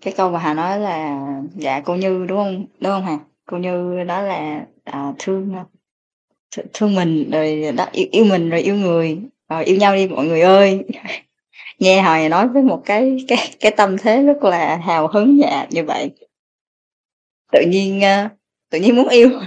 cái 0.00 0.14
câu 0.16 0.30
mà 0.30 0.38
Hà 0.38 0.54
nói 0.54 0.78
là 0.80 1.20
dạ 1.54 1.80
cô 1.80 1.94
Như 1.94 2.26
đúng 2.28 2.38
không? 2.38 2.66
Đúng 2.80 2.92
không 2.92 3.04
Hà? 3.04 3.18
Cô 3.46 3.56
Như 3.56 4.04
đó 4.04 4.22
là 4.22 4.66
à, 4.84 5.12
thương 5.18 5.54
th- 6.56 6.64
thương 6.74 6.94
mình 6.94 7.30
rồi 7.30 7.72
đó 7.76 7.86
yêu, 7.92 8.06
yêu 8.12 8.24
mình 8.24 8.50
rồi 8.50 8.60
yêu 8.60 8.74
người. 8.74 9.18
Rồi 9.48 9.64
yêu 9.64 9.76
nhau 9.76 9.94
đi 9.94 10.08
mọi 10.08 10.26
người 10.26 10.40
ơi. 10.40 10.84
Nghe 11.78 12.02
hồi 12.02 12.28
nói 12.28 12.48
với 12.48 12.62
một 12.62 12.82
cái 12.86 13.18
cái 13.28 13.38
cái 13.60 13.72
tâm 13.76 13.98
thế 13.98 14.22
rất 14.22 14.44
là 14.44 14.76
hào 14.76 15.08
hứng 15.08 15.38
dạ 15.40 15.66
như 15.70 15.84
vậy 15.84 16.10
tự 17.56 17.62
nhiên 17.66 18.00
ờ, 18.00 18.28
tự 18.70 18.78
nhiên 18.78 18.96
muốn 18.96 19.08
yêu. 19.08 19.30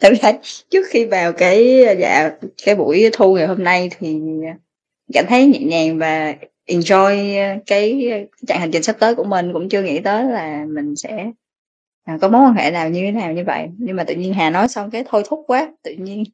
Thật 0.00 0.12
ra 0.22 0.32
trước 0.70 0.86
khi 0.88 1.04
vào 1.04 1.32
cái 1.32 1.84
dạ 1.98 2.30
cái 2.64 2.74
buổi 2.74 3.10
thu 3.12 3.34
ngày 3.34 3.46
hôm 3.46 3.64
nay 3.64 3.90
thì 3.98 4.20
cảm 5.12 5.24
thấy 5.28 5.46
nhẹ 5.46 5.58
nhàng 5.60 5.98
và 5.98 6.34
enjoy 6.66 7.58
cái 7.66 8.10
chặng 8.46 8.60
hành 8.60 8.70
trình 8.70 8.82
sắp 8.82 8.96
tới 9.00 9.14
của 9.14 9.24
mình. 9.24 9.52
Cũng 9.52 9.68
chưa 9.68 9.82
nghĩ 9.82 10.00
tới 10.00 10.24
là 10.24 10.64
mình 10.68 10.96
sẽ 10.96 11.30
à, 12.04 12.18
có 12.20 12.28
mối 12.28 12.42
quan 12.42 12.54
hệ 12.54 12.70
nào 12.70 12.88
như 12.88 13.00
thế 13.00 13.10
nào 13.10 13.32
như 13.32 13.44
vậy. 13.44 13.68
Nhưng 13.78 13.96
mà 13.96 14.04
tự 14.04 14.14
nhiên 14.14 14.34
Hà 14.34 14.50
nói 14.50 14.68
xong 14.68 14.90
cái 14.90 15.04
thôi 15.08 15.22
thúc 15.26 15.44
quá 15.46 15.72
tự 15.82 15.94
nhiên 15.98 16.24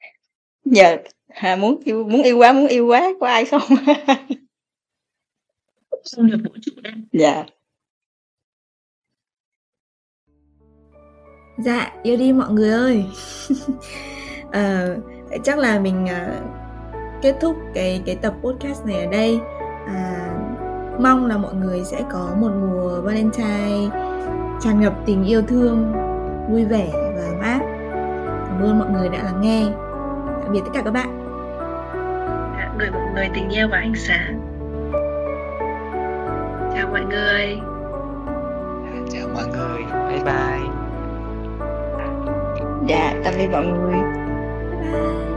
giờ 0.64 0.96
Hà 1.28 1.56
muốn 1.56 1.80
yêu 1.84 2.04
muốn 2.04 2.22
yêu 2.22 2.38
quá 2.38 2.52
muốn 2.52 2.66
yêu 2.66 2.86
quá 2.86 3.12
có 3.20 3.26
ai 3.26 3.44
không? 3.44 3.62
Không 6.16 6.30
được 6.30 6.38
vũ 6.44 6.50
trụ 6.62 6.72
đây. 6.82 6.92
dạ 7.12 7.44
Dạ, 11.64 11.92
yêu 12.02 12.16
đi 12.16 12.32
mọi 12.32 12.50
người 12.50 12.70
ơi. 12.70 13.04
Ờ, 14.52 14.96
chắc 15.44 15.58
là 15.58 15.78
mình 15.78 16.08
à, 16.08 16.28
kết 17.22 17.36
thúc 17.40 17.56
cái 17.74 18.02
cái 18.06 18.16
tập 18.16 18.34
podcast 18.42 18.86
này 18.86 19.04
ở 19.04 19.10
đây. 19.10 19.40
À, 19.86 20.30
mong 21.00 21.26
là 21.26 21.36
mọi 21.36 21.54
người 21.54 21.84
sẽ 21.84 22.02
có 22.12 22.28
một 22.40 22.50
mùa 22.60 23.00
Valentine 23.00 23.90
tràn 24.60 24.80
ngập 24.80 24.92
tình 25.06 25.24
yêu 25.24 25.42
thương, 25.42 25.92
vui 26.50 26.64
vẻ 26.64 26.90
và 26.92 27.22
ấm 27.22 27.40
áp. 27.40 27.60
Cảm 28.48 28.60
ơn 28.62 28.78
mọi 28.78 28.90
người 28.90 29.08
đã 29.08 29.22
lắng 29.22 29.40
nghe. 29.40 29.66
Tạm 30.42 30.52
biệt 30.52 30.60
tất 30.64 30.70
cả 30.74 30.82
các 30.84 30.90
bạn. 30.90 31.20
Dạ, 32.56 32.72
gửi 32.78 32.90
mọi 32.90 33.12
người 33.14 33.28
tình 33.34 33.48
yêu 33.48 33.68
và 33.70 33.78
ánh 33.78 33.94
sáng. 33.96 34.40
Chào 36.74 36.88
mọi 36.90 37.04
người. 37.10 37.58
chào 39.12 39.28
mọi 39.34 39.46
người 39.46 39.82
bye 40.08 40.24
bye 40.24 40.79
dạ 42.86 43.14
tạm 43.24 43.34
biệt 43.38 43.48
mọi 43.52 43.66
người 43.66 43.94
Bye 44.80 44.92
bye. 44.92 45.29